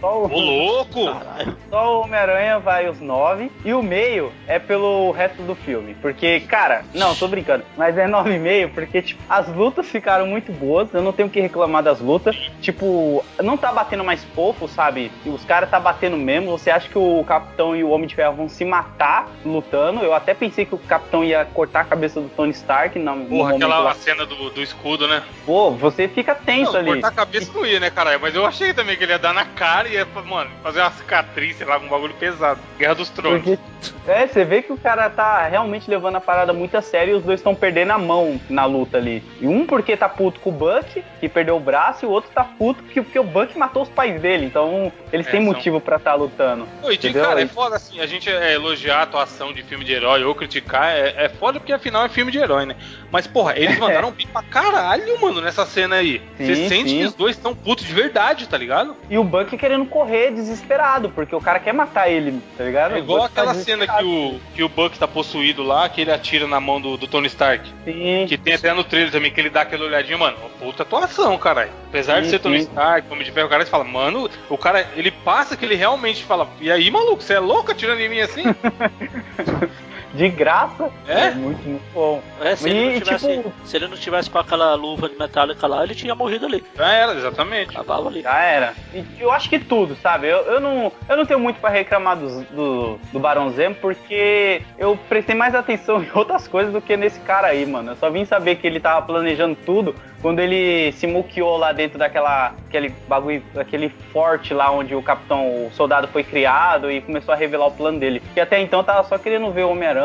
Só 0.00 0.22
Ô 0.22 0.26
o, 0.26 0.38
louco! 0.40 1.04
Caralho. 1.12 1.56
só 1.70 1.96
o 1.98 2.02
Homem-Aranha 2.02 2.58
vai 2.58 2.88
os 2.88 3.00
9. 3.00 3.50
E 3.64 3.72
o 3.74 3.82
meio 3.82 4.32
é 4.46 4.58
pelo 4.58 5.10
resto 5.12 5.42
do 5.42 5.54
filme. 5.54 5.94
Porque, 6.00 6.40
cara, 6.40 6.84
não, 6.94 7.14
tô 7.14 7.26
brincando. 7.28 7.64
Mas 7.76 7.96
é 7.98 8.06
9,5 8.06 8.70
porque, 8.74 9.02
tipo, 9.02 9.22
as 9.28 9.48
lutas 9.48 9.86
ficaram 9.88 10.26
muito 10.26 10.52
boas. 10.52 10.92
Eu 10.92 11.02
não 11.02 11.12
tenho 11.12 11.28
o 11.28 11.30
que 11.30 11.40
reclamar 11.40 11.82
das 11.82 12.00
lutas. 12.00 12.36
Tipo, 12.60 13.24
não 13.42 13.56
tá 13.56 13.72
batendo 13.72 14.04
mais 14.04 14.22
fofo, 14.34 14.68
sabe? 14.68 15.10
E 15.24 15.28
Os 15.28 15.44
caras 15.44 15.70
tá 15.70 15.78
batendo 15.80 16.16
mesmo. 16.16 16.50
Você 16.56 16.70
acha 16.70 16.88
que 16.88 16.98
o 16.98 17.24
Capitão 17.24 17.74
e 17.74 17.82
o 17.84 17.90
Homem 17.90 18.06
de 18.06 18.14
Ferro 18.14 18.34
vão 18.36 18.48
se 18.48 18.64
matar 18.64 19.28
lutando? 19.44 20.00
Eu 20.00 20.14
até 20.14 20.34
pensei 20.34 20.64
que 20.64 20.74
o 20.74 20.78
Capitão 20.78 21.24
ia 21.24 21.44
cortar 21.44 21.80
a 21.80 21.84
cabeça 21.84 22.20
do 22.20 22.28
Tony 22.28 22.52
Stark. 22.52 22.98
No, 22.98 23.26
Porra, 23.26 23.54
aquela 23.54 23.78
lá. 23.78 23.94
cena 23.94 24.24
do, 24.26 24.50
do 24.50 24.62
escudo, 24.62 25.06
né? 25.08 25.22
Pô, 25.44 25.70
você 25.72 26.08
fica 26.08 26.34
tenso 26.34 26.72
Não, 26.72 26.78
ali. 26.80 26.90
cortar 26.92 27.08
a 27.08 27.12
cabeça 27.12 27.50
não 27.54 27.64
ia, 27.66 27.80
né, 27.80 27.90
caralho? 27.90 28.20
Mas 28.20 28.34
eu 28.34 28.44
achei 28.46 28.72
também 28.74 28.96
que 28.96 29.04
ele 29.04 29.12
ia 29.12 29.18
dar 29.18 29.32
na 29.34 29.44
cara 29.44 29.67
e 29.86 29.92
ia, 29.94 30.06
mano, 30.26 30.50
fazer 30.62 30.80
uma 30.80 30.90
cicatriz, 30.92 31.56
sei 31.56 31.66
lá, 31.66 31.78
um 31.78 31.88
bagulho 31.88 32.14
pesado. 32.14 32.60
Guerra 32.78 32.94
dos 32.94 33.08
Tronos. 33.10 33.42
Porque, 33.42 33.58
é, 34.06 34.26
você 34.26 34.44
vê 34.44 34.62
que 34.62 34.72
o 34.72 34.76
cara 34.76 35.08
tá 35.10 35.46
realmente 35.46 35.88
levando 35.90 36.16
a 36.16 36.20
parada 36.20 36.52
muito 36.52 36.76
a 36.76 36.82
sério 36.82 37.12
e 37.12 37.16
os 37.16 37.22
dois 37.22 37.40
estão 37.40 37.54
perdendo 37.54 37.92
a 37.92 37.98
mão 37.98 38.40
na 38.48 38.64
luta 38.64 38.96
ali. 38.98 39.22
E 39.40 39.46
um 39.46 39.66
porque 39.66 39.96
tá 39.96 40.08
puto 40.08 40.40
com 40.40 40.50
o 40.50 40.52
Buck, 40.52 41.02
que 41.20 41.28
perdeu 41.28 41.56
o 41.56 41.60
braço, 41.60 42.04
e 42.04 42.08
o 42.08 42.10
outro 42.10 42.30
tá 42.34 42.42
puto 42.44 42.82
porque, 42.82 43.02
porque 43.02 43.18
o 43.18 43.24
Buck 43.24 43.56
matou 43.58 43.82
os 43.82 43.88
pais 43.88 44.20
dele. 44.20 44.46
Então 44.46 44.90
eles 45.12 45.26
É, 45.26 45.30
têm 45.30 45.44
são- 45.44 45.52
motivo 45.52 45.80
pra 45.80 45.96
estar 45.96 46.14
lutando. 46.14 46.66
Não, 46.82 46.90
e 46.90 46.96
de 46.96 47.12
cara, 47.12 47.40
é 47.40 47.46
foda 47.46 47.76
assim, 47.76 48.00
a 48.00 48.06
gente 48.06 48.28
é, 48.30 48.54
elogiar 48.54 48.98
a 48.98 49.02
atuação 49.02 49.52
de 49.52 49.62
filme 49.62 49.84
de 49.84 49.92
herói 49.92 50.24
ou 50.24 50.34
criticar, 50.34 50.88
é, 50.90 51.14
é 51.24 51.28
foda 51.28 51.60
porque 51.60 51.72
afinal 51.72 52.04
é 52.04 52.08
filme 52.08 52.32
de 52.32 52.38
herói, 52.38 52.66
né? 52.66 52.74
Mas, 53.10 53.26
porra, 53.26 53.54
eles 53.58 53.78
mandaram 53.78 54.10
bem 54.10 54.26
pra 54.26 54.42
caralho, 54.42 55.20
mano, 55.20 55.40
nessa 55.40 55.64
cena 55.66 55.96
aí. 55.96 56.20
Você 56.38 56.54
Sim, 56.54 56.68
sente 56.68 56.90
sim. 56.90 56.98
que 57.00 57.04
os 57.04 57.14
dois 57.14 57.36
estão 57.36 57.54
putos 57.54 57.84
de 57.86 57.92
verdade, 57.92 58.48
tá 58.48 58.56
ligado? 58.56 58.96
E 59.10 59.18
o 59.18 59.24
Buck 59.24 59.56
querendo 59.58 59.84
correr 59.86 60.30
desesperado, 60.30 61.10
porque 61.10 61.34
o 61.34 61.40
cara 61.40 61.58
quer 61.58 61.74
matar 61.74 62.08
ele, 62.08 62.40
tá 62.56 62.64
ligado? 62.64 62.94
É 62.94 62.98
igual 62.98 63.28
tá 63.28 63.42
aquela 63.42 63.54
cena 63.54 63.86
que 63.86 64.04
o, 64.04 64.40
que 64.54 64.62
o 64.62 64.68
Buck 64.68 64.98
tá 64.98 65.06
possuído 65.06 65.62
lá, 65.62 65.88
que 65.88 66.00
ele 66.00 66.12
atira 66.12 66.46
na 66.46 66.60
mão 66.60 66.80
do, 66.80 66.96
do 66.96 67.06
Tony 67.06 67.26
Stark. 67.26 67.68
Sim. 67.84 68.26
Que 68.28 68.38
tem 68.38 68.54
até 68.54 68.72
no 68.72 68.84
trailer 68.84 69.10
também, 69.10 69.30
que 69.30 69.40
ele 69.40 69.50
dá 69.50 69.62
aquela 69.62 69.84
olhadinha, 69.84 70.16
mano, 70.16 70.36
puta 70.58 70.82
atuação, 70.82 71.36
caralho. 71.36 71.70
Apesar 71.88 72.20
de 72.20 72.26
Sim, 72.26 72.30
ser 72.32 72.38
Tony 72.38 72.60
sim. 72.60 72.68
Stark, 72.68 73.10
Homem 73.10 73.24
de 73.24 73.32
Ferro, 73.32 73.46
o 73.46 73.50
cara 73.50 73.66
fala, 73.66 73.84
mano, 73.84 74.30
o 74.48 74.58
cara, 74.58 74.86
ele 74.94 75.10
passa 75.10 75.56
que 75.56 75.64
ele 75.64 75.74
realmente 75.74 76.24
fala, 76.24 76.48
e 76.60 76.70
aí, 76.70 76.90
maluco, 76.90 77.22
você 77.22 77.34
é 77.34 77.40
louco 77.40 77.72
atirando 77.72 78.00
em 78.00 78.08
mim 78.08 78.20
assim? 78.20 78.44
De 80.14 80.28
graça. 80.28 80.90
É? 81.06 81.30
muito, 81.32 81.62
muito 81.68 81.82
bom. 81.92 82.22
É, 82.40 82.56
se, 82.56 82.68
ele 82.68 82.78
E, 82.78 82.92
não 82.94 83.00
tivesse, 83.00 83.36
tipo- 83.36 83.52
se 83.64 83.76
ele 83.76 83.88
não 83.88 83.96
tivesse 83.96 84.30
com 84.30 84.38
aquela 84.38 84.74
luva 84.74 85.08
de 85.08 85.16
metálica 85.18 85.66
lá, 85.66 85.84
ele 85.84 85.94
tinha 85.94 86.14
morrido 86.14 86.46
ali. 86.46 86.64
Já 86.76 86.92
era, 86.92 87.12
exatamente. 87.14 87.70
Acabava 87.76 88.08
ali. 88.08 88.22
Já 88.22 88.38
era. 88.42 88.74
E 88.94 89.04
eu 89.20 89.30
acho 89.30 89.48
que 89.50 89.58
tudo, 89.58 89.94
sabe? 89.96 90.26
Eu, 90.28 90.38
eu, 90.38 90.60
não, 90.60 90.90
eu 91.08 91.16
não 91.16 91.26
tenho 91.26 91.38
muito 91.40 91.60
pra 91.60 91.68
reclamar 91.70 92.16
dos- 92.16 92.42
do, 92.46 92.98
do 93.12 93.18
Barão 93.20 93.50
Zemo, 93.50 93.74
porque 93.76 94.62
eu 94.78 94.98
prestei 95.08 95.34
mais 95.34 95.54
atenção 95.54 96.02
em 96.02 96.08
outras 96.14 96.48
coisas 96.48 96.72
do 96.72 96.80
que 96.80 96.96
nesse 96.96 97.20
cara 97.20 97.48
aí, 97.48 97.66
mano. 97.66 97.92
Eu 97.92 97.96
só 97.96 98.08
vim 98.10 98.24
saber 98.24 98.56
que 98.56 98.66
ele 98.66 98.80
tava 98.80 99.02
planejando 99.04 99.56
tudo 99.66 99.94
quando 100.22 100.40
ele 100.40 100.90
se 100.92 101.06
muqueou 101.06 101.56
lá 101.56 101.70
dentro 101.72 101.96
daquela 101.96 102.52
aquele 102.66 102.88
bagulho, 103.08 103.40
aquele 103.56 103.88
forte 104.12 104.52
lá 104.52 104.68
onde 104.72 104.92
o 104.94 105.00
capitão, 105.02 105.66
o 105.66 105.70
soldado 105.72 106.08
foi 106.08 106.24
criado 106.24 106.90
e 106.90 107.00
começou 107.00 107.32
a 107.32 107.36
revelar 107.36 107.66
o 107.66 107.70
plano 107.72 108.00
dele. 108.00 108.20
Que 108.34 108.40
até 108.40 108.60
então 108.60 108.80
eu 108.80 108.84
tava 108.84 109.04
só 109.04 109.16
querendo 109.16 109.48
ver 109.52 109.62
o 109.64 109.70
Homem-Aranha 109.70 109.97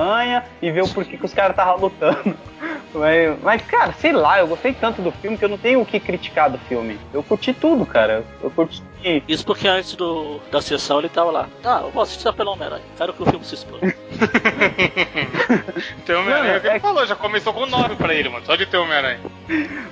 e 0.62 0.72
ver 0.72 0.84
o 0.84 0.90
porquê 0.90 1.18
que 1.18 1.26
os 1.26 1.34
caras 1.34 1.52
estavam 1.52 1.78
lutando. 1.78 2.36
Mas, 2.96 3.40
mas, 3.42 3.62
cara, 3.64 3.92
sei 3.94 4.12
lá, 4.12 4.38
eu 4.40 4.46
gostei 4.48 4.72
tanto 4.72 5.02
do 5.02 5.12
filme 5.12 5.36
que 5.36 5.44
eu 5.44 5.50
não 5.50 5.58
tenho 5.58 5.82
o 5.82 5.86
que 5.86 6.00
criticar 6.00 6.48
do 6.48 6.60
filme. 6.60 7.00
Eu 7.12 7.24
curti 7.24 7.52
tudo, 7.52 7.88
cara. 7.88 8.24
Eu 8.42 8.52
curti. 8.52 8.84
Isso 9.28 9.44
porque 9.44 9.68
antes 9.68 9.96
do, 9.96 10.40
da 10.52 10.62
sessão 10.62 11.00
ele 11.00 11.10
tava 11.10 11.32
lá. 11.32 11.48
Ah, 11.64 11.80
eu 11.84 11.90
vou 11.90 12.04
assistir 12.04 12.22
só 12.22 12.32
pelo 12.32 12.52
Homem-Aranha. 12.52 12.84
Quero 12.96 13.12
que 13.14 13.24
o 13.24 13.26
filme 13.26 13.44
se 13.44 13.56
exploda. 13.56 13.88
Então, 16.04 16.22
Homem-Aranha, 16.22 16.54
é 16.54 16.58
o 16.58 16.62
que 16.62 16.68
ele 16.68 16.76
é- 16.78 16.80
falou, 16.80 17.06
já 17.06 17.16
começou 17.16 17.54
com 17.54 17.66
9 17.66 17.96
pra 17.96 18.14
ele, 18.14 18.30
mano, 18.30 18.46
só 18.46 18.56
de 18.56 18.66
ter 18.66 18.78
Homem-Aranha. 18.78 19.20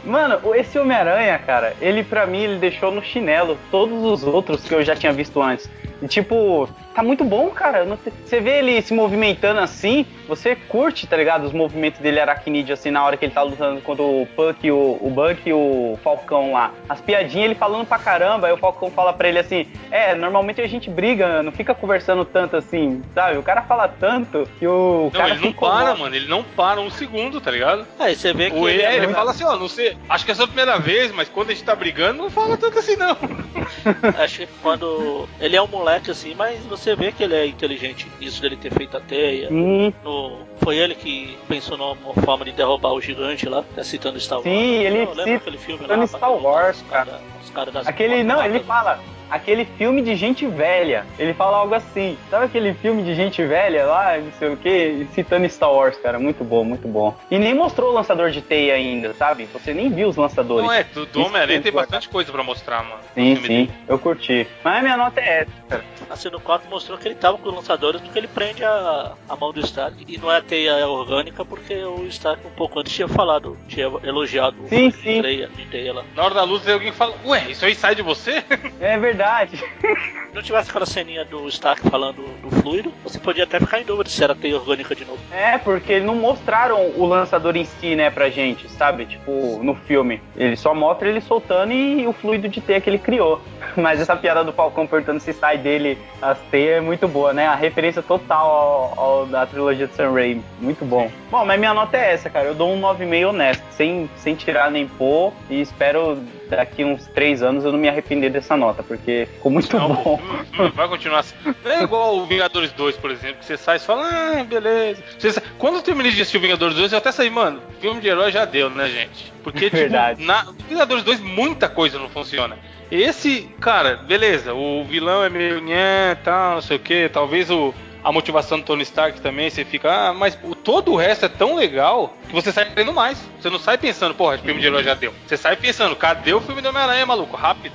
Mano, 0.03 0.39
esse 0.55 0.77
Homem-Aranha, 0.77 1.39
cara, 1.39 1.75
ele 1.81 2.03
pra 2.03 2.25
mim 2.27 2.43
ele 2.43 2.59
deixou 2.59 2.91
no 2.91 3.03
chinelo 3.03 3.57
todos 3.69 4.03
os 4.03 4.23
outros 4.23 4.61
que 4.63 4.73
eu 4.75 4.83
já 4.83 4.95
tinha 4.95 5.11
visto 5.11 5.41
antes. 5.41 5.69
E 6.01 6.07
tipo, 6.07 6.67
tá 6.95 7.03
muito 7.03 7.23
bom, 7.23 7.49
cara. 7.49 7.85
Você 8.25 8.39
vê 8.39 8.59
ele 8.59 8.81
se 8.81 8.93
movimentando 8.93 9.59
assim, 9.59 10.05
você 10.27 10.55
curte, 10.55 11.05
tá 11.05 11.15
ligado? 11.15 11.45
Os 11.45 11.53
movimentos 11.53 11.99
dele 11.99 12.19
aracnídeo 12.19 12.73
assim 12.73 12.91
na 12.91 13.03
hora 13.03 13.17
que 13.17 13.25
ele 13.25 13.33
tá 13.33 13.41
lutando 13.43 13.81
contra 13.81 14.03
o 14.03 14.27
Puck, 14.35 14.71
o, 14.71 14.97
o 15.01 15.09
Buck 15.09 15.47
e 15.47 15.53
o 15.53 15.97
Falcão 16.03 16.53
lá. 16.53 16.71
As 16.89 16.99
piadinhas 17.01 17.45
ele 17.45 17.55
falando 17.55 17.85
pra 17.85 17.99
caramba, 17.99 18.47
aí 18.47 18.53
o 18.53 18.57
Falcão 18.57 18.89
fala 18.89 19.13
pra 19.13 19.29
ele 19.29 19.39
assim: 19.39 19.67
É, 19.91 20.15
normalmente 20.15 20.61
a 20.61 20.67
gente 20.67 20.89
briga, 20.89 21.43
não 21.43 21.51
fica 21.51 21.75
conversando 21.75 22.25
tanto 22.25 22.57
assim, 22.57 23.01
sabe? 23.13 23.37
O 23.37 23.43
cara 23.43 23.61
fala 23.61 23.87
tanto 23.87 24.47
que 24.57 24.67
o 24.67 25.09
Não, 25.13 25.21
cara 25.21 25.33
ele 25.35 25.45
não 25.45 25.53
para, 25.53 25.95
mano, 25.95 26.15
ele 26.15 26.27
não 26.27 26.43
para 26.43 26.81
um 26.81 26.89
segundo, 26.89 27.39
tá 27.39 27.51
ligado? 27.51 27.85
Aí 27.99 28.15
você 28.15 28.33
vê 28.33 28.49
que 28.49 28.57
O 28.57 28.67
ele, 28.67 28.81
é 28.81 28.95
ele 28.95 29.07
fala 29.09 29.31
assim, 29.31 29.43
ó, 29.43 29.55
não 29.55 29.67
sei, 29.67 29.97
acho 30.09 30.25
que 30.25 30.31
é 30.31 30.33
a 30.33 30.35
sua 30.35 30.47
primeira 30.47 30.79
vez, 30.79 31.11
mas 31.11 31.29
quando 31.29 31.51
a 31.51 31.53
gente 31.53 31.63
tá 31.63 31.75
brigando, 31.75 32.23
não 32.23 32.29
fala 32.29 32.57
tanto 32.57 32.79
assim, 32.79 32.95
não. 32.95 33.17
Acho 34.17 34.39
que 34.39 34.47
quando. 34.61 35.27
Ele 35.39 35.55
é 35.55 35.61
um 35.61 35.67
moleque 35.67 35.90
assim, 36.11 36.33
mas 36.35 36.63
você 36.65 36.95
vê 36.95 37.11
que 37.11 37.23
ele 37.23 37.35
é 37.35 37.45
inteligente. 37.45 38.07
Isso 38.21 38.41
dele 38.41 38.55
ter 38.55 38.71
feito 38.71 38.95
a 38.95 38.99
teia. 39.01 39.49
Sim, 39.49 39.93
No, 40.03 40.39
foi 40.57 40.77
ele 40.77 40.95
que 40.95 41.37
pensou 41.47 41.77
numa 41.77 42.13
forma 42.23 42.45
de 42.45 42.51
derrubar 42.51 42.93
o 42.93 43.01
gigante 43.01 43.47
lá, 43.49 43.63
tá 43.75 43.83
citando 43.83 44.19
Star 44.19 44.39
Wars. 44.39 44.49
Sim, 44.49 44.73
ele 44.83 45.05
Não, 45.05 45.15
cita- 45.15 45.35
aquele 45.35 45.57
filme 45.57 45.85
lá? 45.87 46.07
Star 46.07 46.31
Wars, 46.33 46.83
cara. 46.89 47.19
Os 47.43 47.49
caras 47.49 47.73
das 47.73 47.87
Aquele, 47.87 48.23
não, 48.23 48.43
ele 48.43 48.59
fala. 48.61 48.99
aquele 49.29 49.65
filme 49.65 50.01
de 50.01 50.15
gente 50.15 50.45
velha. 50.45 51.05
Ele 51.17 51.33
fala 51.33 51.57
algo 51.57 51.73
assim. 51.73 52.17
Sabe 52.29 52.45
aquele 52.45 52.73
filme 52.73 53.03
de 53.03 53.15
gente 53.15 53.43
velha 53.43 53.85
lá, 53.85 54.17
não 54.17 54.31
sei 54.33 54.49
o 54.49 54.57
que, 54.57 55.07
citando 55.13 55.47
Star 55.49 55.71
Wars, 55.71 55.97
cara? 55.97 56.19
Muito 56.19 56.43
bom, 56.43 56.63
muito 56.63 56.87
bom. 56.87 57.15
E 57.29 57.39
nem 57.39 57.53
mostrou 57.53 57.91
o 57.91 57.93
lançador 57.93 58.29
de 58.29 58.41
teia 58.41 58.73
ainda, 58.75 59.13
sabe? 59.13 59.47
Você 59.53 59.73
nem 59.73 59.89
viu 59.89 60.09
os 60.09 60.17
lançadores. 60.17 60.65
Não 60.65 60.73
é, 60.73 60.83
do, 60.83 61.05
do 61.05 61.21
Homem-Aranha 61.25 61.61
tem 61.61 61.71
bastante 61.71 62.09
coisa 62.09 62.31
pra 62.31 62.43
mostrar, 62.43 62.83
mano. 62.83 63.01
Sim, 63.13 63.35
sim, 63.37 63.69
eu 63.87 63.97
curti. 63.97 64.47
Mas 64.63 64.83
minha 64.83 64.97
nota 64.97 65.19
é 65.19 65.41
essa, 65.41 65.51
cara. 65.69 65.83
Assim, 66.09 66.29
no 66.29 66.39
4 66.41 66.69
mostrou 66.69 66.97
que 66.97 67.07
ele 67.07 67.15
tava 67.15 67.37
com 67.37 67.47
os 67.49 67.55
lançadores 67.55 68.01
porque 68.01 68.19
ele 68.19 68.27
prende 68.27 68.63
a, 68.65 69.13
a 69.29 69.35
mão 69.37 69.53
do 69.53 69.61
Stark. 69.61 70.03
E 70.07 70.17
não 70.17 70.29
é 70.31 70.37
a 70.37 70.41
teia 70.41 70.87
orgânica 70.87 71.45
porque 71.45 71.73
o 71.85 72.05
Stark 72.07 72.45
um 72.45 72.51
pouco 72.51 72.79
antes 72.79 72.93
tinha 72.93 73.07
falado, 73.07 73.57
tinha 73.69 73.85
elogiado 74.03 74.57
sim, 74.67 74.87
o 74.87 74.91
sim. 74.91 75.21
teia, 75.21 75.47
de 75.47 75.65
teia 75.67 75.93
lá. 75.93 76.03
Na 76.15 76.23
hora 76.25 76.33
da 76.33 76.43
luz, 76.43 76.67
alguém 76.67 76.91
fala, 76.91 77.15
ué, 77.31 77.49
isso 77.49 77.65
aí 77.65 77.73
sai 77.73 77.95
de 77.95 78.01
você? 78.01 78.43
É 78.81 78.97
verdade. 78.97 79.57
Se 79.57 80.33
não 80.33 80.41
tivesse 80.41 80.69
aquela 80.69 80.87
ceninha 80.87 81.23
do 81.23 81.47
Stark 81.49 81.87
falando 81.87 82.23
do 82.41 82.49
fluido, 82.61 82.91
você 83.03 83.19
podia 83.19 83.43
até 83.43 83.59
ficar 83.59 83.79
em 83.79 83.85
dúvida 83.85 84.09
se 84.09 84.23
era 84.23 84.33
teia 84.33 84.55
orgânica 84.55 84.95
de 84.95 85.05
novo. 85.05 85.19
É, 85.31 85.57
porque 85.59 85.99
não 85.99 86.15
mostraram 86.15 86.91
o 86.95 87.05
lançador 87.05 87.55
em 87.55 87.63
si, 87.63 87.95
né, 87.95 88.09
pra 88.09 88.29
gente, 88.29 88.67
sabe? 88.71 89.05
Tipo, 89.05 89.59
no 89.61 89.75
filme. 89.75 90.19
Ele 90.35 90.55
só 90.55 90.73
mostra 90.73 91.07
ele 91.07 91.21
soltando 91.21 91.73
e 91.73 92.07
o 92.07 92.13
fluido 92.13 92.49
de 92.49 92.59
teia 92.59 92.81
que 92.81 92.89
ele 92.89 92.97
criou. 92.97 93.39
Mas 93.77 94.01
essa 94.01 94.15
piada 94.15 94.43
do 94.43 94.51
Falcão 94.51 94.87
perguntando 94.87 95.19
se 95.19 95.31
sai 95.31 95.57
dele 95.59 95.97
as 96.21 96.39
teias 96.49 96.77
é 96.77 96.81
muito 96.81 97.07
boa, 97.07 97.33
né? 97.33 97.47
A 97.47 97.55
referência 97.55 98.01
total 98.01 98.49
ao, 98.49 98.99
ao 98.99 99.25
da 99.25 99.45
trilogia 99.45 99.87
de 99.87 99.93
Sam 99.95 100.11
Raimi. 100.13 100.43
Muito 100.59 100.85
bom. 100.85 101.11
Bom, 101.29 101.45
mas 101.45 101.59
minha 101.59 101.73
nota 101.73 101.97
é 101.97 102.13
essa, 102.13 102.29
cara. 102.29 102.47
Eu 102.47 102.55
dou 102.55 102.73
um 102.73 102.81
9,5 102.81 103.29
honesto, 103.29 103.63
sem, 103.71 104.09
sem 104.17 104.35
tirar 104.35 104.69
nem 104.69 104.87
pôr. 104.87 105.33
E 105.49 105.61
espero 105.61 106.17
daqui 106.49 106.83
uns 106.83 107.07
3 107.07 107.20
anos 107.41 107.63
eu 107.63 107.71
não 107.71 107.77
me 107.79 107.87
arrepender 107.87 108.29
dessa 108.31 108.55
nota, 108.57 108.81
porque 108.83 109.27
ficou 109.33 109.51
muito 109.51 109.75
Não, 109.77 109.93
bom. 109.93 110.19
filme 110.53 110.71
vai 110.75 110.87
continuar 110.87 111.19
assim. 111.19 111.35
É 111.65 111.83
igual 111.83 112.17
o 112.17 112.25
Vingadores 112.25 112.71
2, 112.71 112.97
por 112.97 113.11
exemplo, 113.11 113.37
que 113.39 113.45
você 113.45 113.57
sai 113.57 113.77
e 113.77 113.79
fala, 113.79 114.07
ah, 114.09 114.43
beleza. 114.43 115.03
Você 115.17 115.31
sa- 115.31 115.41
Quando 115.57 115.75
eu 115.75 115.81
terminei 115.81 116.11
de 116.11 116.21
assistir 116.21 116.37
o 116.37 116.41
Vingadores 116.41 116.75
2, 116.75 116.91
eu 116.91 116.97
até 116.97 117.11
saí, 117.11 117.29
mano, 117.29 117.61
filme 117.79 118.01
de 118.01 118.07
herói 118.07 118.31
já 118.31 118.45
deu, 118.45 118.69
né, 118.69 118.87
gente? 118.89 119.31
Porque, 119.43 119.65
tipo, 119.65 119.77
Verdade. 119.77 120.23
na 120.25 120.47
Vingadores 120.67 121.03
2 121.03 121.19
muita 121.19 121.69
coisa 121.69 121.97
não 121.99 122.09
funciona. 122.09 122.57
Esse, 122.91 123.49
cara, 123.61 123.95
beleza, 123.95 124.53
o 124.53 124.83
vilão 124.83 125.23
é 125.23 125.29
meio 125.29 125.61
nhé, 125.61 126.15
tal, 126.23 126.55
não 126.55 126.61
sei 126.61 126.77
o 126.77 126.79
que, 126.79 127.07
talvez 127.09 127.49
o. 127.49 127.73
A 128.03 128.11
motivação 128.11 128.59
do 128.59 128.65
Tony 128.65 128.81
Stark 128.83 129.21
também, 129.21 129.49
você 129.49 129.63
fica, 129.63 130.09
ah, 130.09 130.13
mas 130.13 130.37
o, 130.43 130.55
todo 130.55 130.91
o 130.91 130.95
resto 130.95 131.25
é 131.25 131.29
tão 131.29 131.55
legal 131.55 132.13
que 132.27 132.33
você 132.33 132.51
sai 132.51 132.65
querendo 132.65 132.93
mais. 132.93 133.23
Você 133.39 133.49
não 133.49 133.59
sai 133.59 133.77
pensando, 133.77 134.15
porra, 134.15 134.37
filme 134.39 134.59
de 134.59 134.67
herói 134.67 134.83
já 134.83 134.95
deu. 134.95 135.13
Você 135.27 135.37
sai 135.37 135.55
pensando, 135.55 135.95
cadê 135.95 136.33
o 136.33 136.41
filme 136.41 136.61
do 136.61 136.69
Homem-Aranha, 136.69 137.05
maluco? 137.05 137.35
Rápido. 137.37 137.73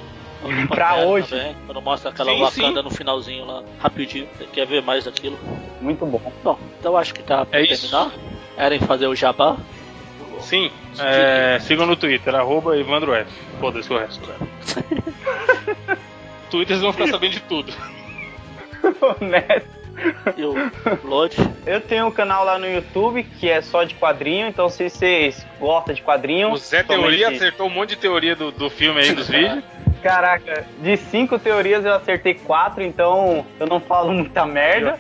Pra 0.69 0.89
Pantera 0.91 1.07
hoje. 1.07 1.29
Também, 1.29 1.57
quando 1.65 1.83
mostra 1.83 2.11
aquela 2.11 2.33
Sim, 2.33 2.41
Wakanda 2.41 2.81
sim. 2.81 2.89
no 2.89 2.91
finalzinho 2.91 3.45
lá, 3.45 3.63
rapidinho. 3.81 4.29
Você 4.37 4.45
quer 4.47 4.67
ver 4.67 4.83
mais 4.83 5.05
daquilo? 5.05 5.39
Muito 5.81 6.05
bom. 6.07 6.21
Bom, 6.45 6.59
então 6.79 6.97
acho 6.97 7.15
que 7.15 7.23
tá 7.23 7.45
pra 7.45 7.61
É 7.61 7.65
isso. 7.65 7.89
terminar. 7.91 8.13
Querem 8.55 8.81
fazer 8.81 9.07
o 9.07 9.15
jabá? 9.15 9.57
Sim, 10.41 10.71
é, 10.99 11.59
sigam 11.61 11.87
no 11.87 11.97
Twitter, 11.97 12.35
arroba 12.35 12.77
Evandro 12.77 13.15
F. 13.15 13.31
Foda-se 13.59 13.93
o 13.93 13.99
resto. 13.99 14.29
Twitter 16.51 16.77
vocês 16.77 16.81
vão 16.81 16.93
ficar 16.93 17.09
sabendo 17.09 17.33
de 17.33 17.41
tudo. 17.41 17.73
Honesto. 19.21 19.86
E 20.37 20.45
o 20.45 20.55
Lodge? 21.05 21.37
Eu 21.67 21.81
tenho 21.81 22.07
um 22.07 22.11
canal 22.11 22.45
lá 22.45 22.59
no 22.59 22.67
YouTube 22.67 23.23
que 23.23 23.49
é 23.49 23.61
só 23.61 23.85
de 23.85 23.95
quadrinho, 23.95 24.47
então 24.47 24.69
se 24.69 24.89
vocês 24.89 25.47
gostam 25.59 25.95
de 25.95 26.03
quadrinho. 26.03 26.53
O 26.53 26.57
Zé 26.57 26.83
Teoria 26.83 27.29
acertou 27.31 27.67
um 27.67 27.71
monte 27.71 27.91
de 27.91 27.97
teoria 27.97 28.37
do, 28.37 28.51
do 28.51 28.69
filme 28.69 29.01
aí 29.01 29.13
dos 29.13 29.29
vídeos. 29.29 29.65
Caraca, 30.03 30.67
de 30.79 30.97
cinco 30.97 31.39
teorias 31.39 31.85
eu 31.85 31.95
acertei 31.95 32.35
quatro, 32.35 32.83
então 32.83 33.45
eu 33.59 33.67
não 33.67 33.81
falo 33.81 34.13
muita 34.13 34.45
merda. 34.47 34.99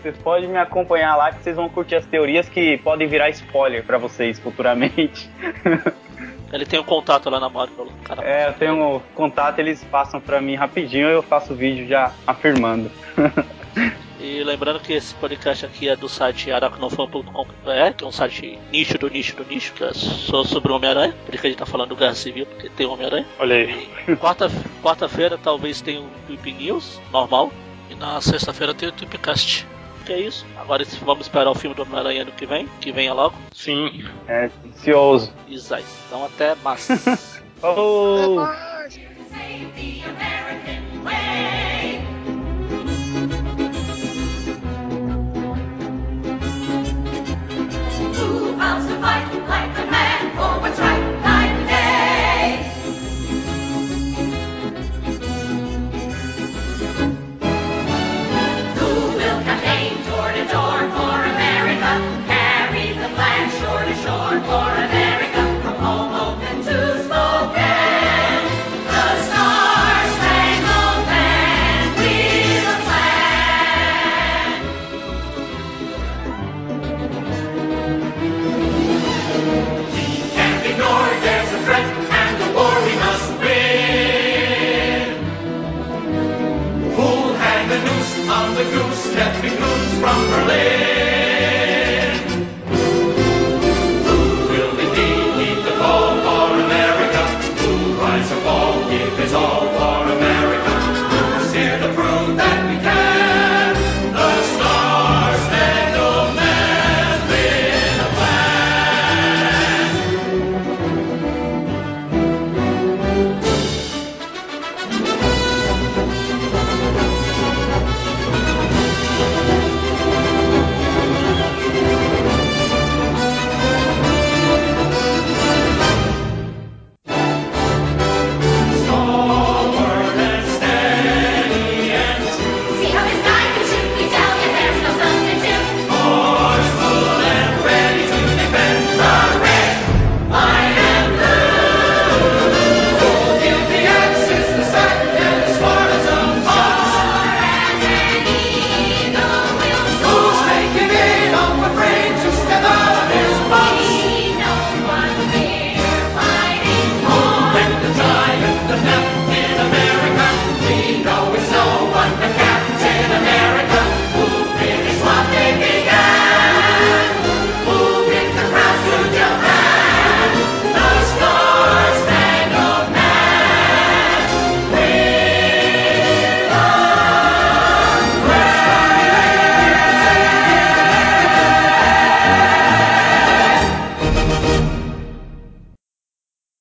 Vocês 0.00 0.16
podem 0.18 0.48
me 0.48 0.58
acompanhar 0.58 1.16
lá 1.16 1.32
que 1.32 1.42
vocês 1.42 1.56
vão 1.56 1.68
curtir 1.68 1.96
as 1.96 2.06
teorias 2.06 2.48
que 2.48 2.78
podem 2.78 3.08
virar 3.08 3.30
spoiler 3.30 3.82
pra 3.84 3.98
vocês 3.98 4.38
futuramente. 4.38 5.28
Ele 6.52 6.66
tem 6.66 6.78
um 6.78 6.84
contato 6.84 7.30
lá 7.30 7.40
na 7.40 7.48
Marvel. 7.48 7.88
Cara, 8.04 8.22
É, 8.22 8.48
eu 8.48 8.52
tenho 8.52 8.74
um 8.74 9.00
contato, 9.14 9.58
eles 9.58 9.82
passam 9.84 10.20
pra 10.20 10.38
mim 10.40 10.54
rapidinho 10.54 11.08
e 11.08 11.12
eu 11.12 11.22
faço 11.22 11.54
o 11.54 11.56
vídeo 11.56 11.88
já 11.88 12.12
afirmando. 12.26 12.90
E 14.22 14.44
lembrando 14.44 14.78
que 14.78 14.92
esse 14.92 15.12
podcast 15.16 15.66
aqui 15.66 15.88
é 15.88 15.96
do 15.96 16.08
site 16.08 16.52
aracnofan.com.br, 16.52 17.94
que 17.96 18.04
é 18.04 18.06
um 18.06 18.12
site 18.12 18.56
nicho 18.70 18.96
do 18.96 19.10
nicho 19.10 19.34
do 19.34 19.44
nicho, 19.44 19.72
que 19.72 19.82
é 19.82 19.92
só 19.92 20.44
sobre 20.44 20.70
o 20.70 20.76
Homem-Aranha. 20.76 21.12
Por 21.26 21.34
isso 21.34 21.40
que 21.40 21.46
a 21.48 21.50
gente 21.50 21.58
tá 21.58 21.66
falando 21.66 21.88
do 21.88 21.96
Guerra 21.96 22.14
Civil, 22.14 22.46
porque 22.46 22.68
tem 22.70 22.86
o 22.86 22.92
Homem-Aranha. 22.92 23.26
Olha 23.40 23.56
aí. 23.56 23.88
Quarta- 24.20 24.48
Quarta-feira 24.80 25.36
talvez 25.42 25.80
tenha 25.80 26.00
um 26.00 26.08
Tweep 26.28 26.52
News 26.52 27.00
normal. 27.12 27.50
E 27.90 27.96
na 27.96 28.20
sexta-feira 28.20 28.72
tem 28.72 28.88
o 28.88 28.92
Tweepcast. 28.92 29.66
Que 30.06 30.12
é 30.12 30.20
isso. 30.20 30.46
Agora 30.56 30.84
vamos 31.04 31.26
esperar 31.26 31.50
o 31.50 31.54
filme 31.56 31.74
do 31.74 31.82
Homem-Aranha 31.82 32.22
ano 32.22 32.30
que 32.32 32.46
vem, 32.46 32.68
que 32.80 32.92
venha 32.92 33.12
logo. 33.12 33.34
Sim. 33.52 34.04
É, 34.28 34.48
ansioso. 34.66 35.32
Isai. 35.48 35.82
Então 36.06 36.24
até 36.24 36.54
mais. 36.62 36.86
Falou! 37.60 38.38
Save 38.88 39.72
the 39.74 41.81
to 48.62 48.94
fight 49.00 49.26
like 49.48 49.76
a 49.76 49.90
man 49.90 50.30
for 50.36 50.60
what's 50.60 50.78
right 50.78 51.00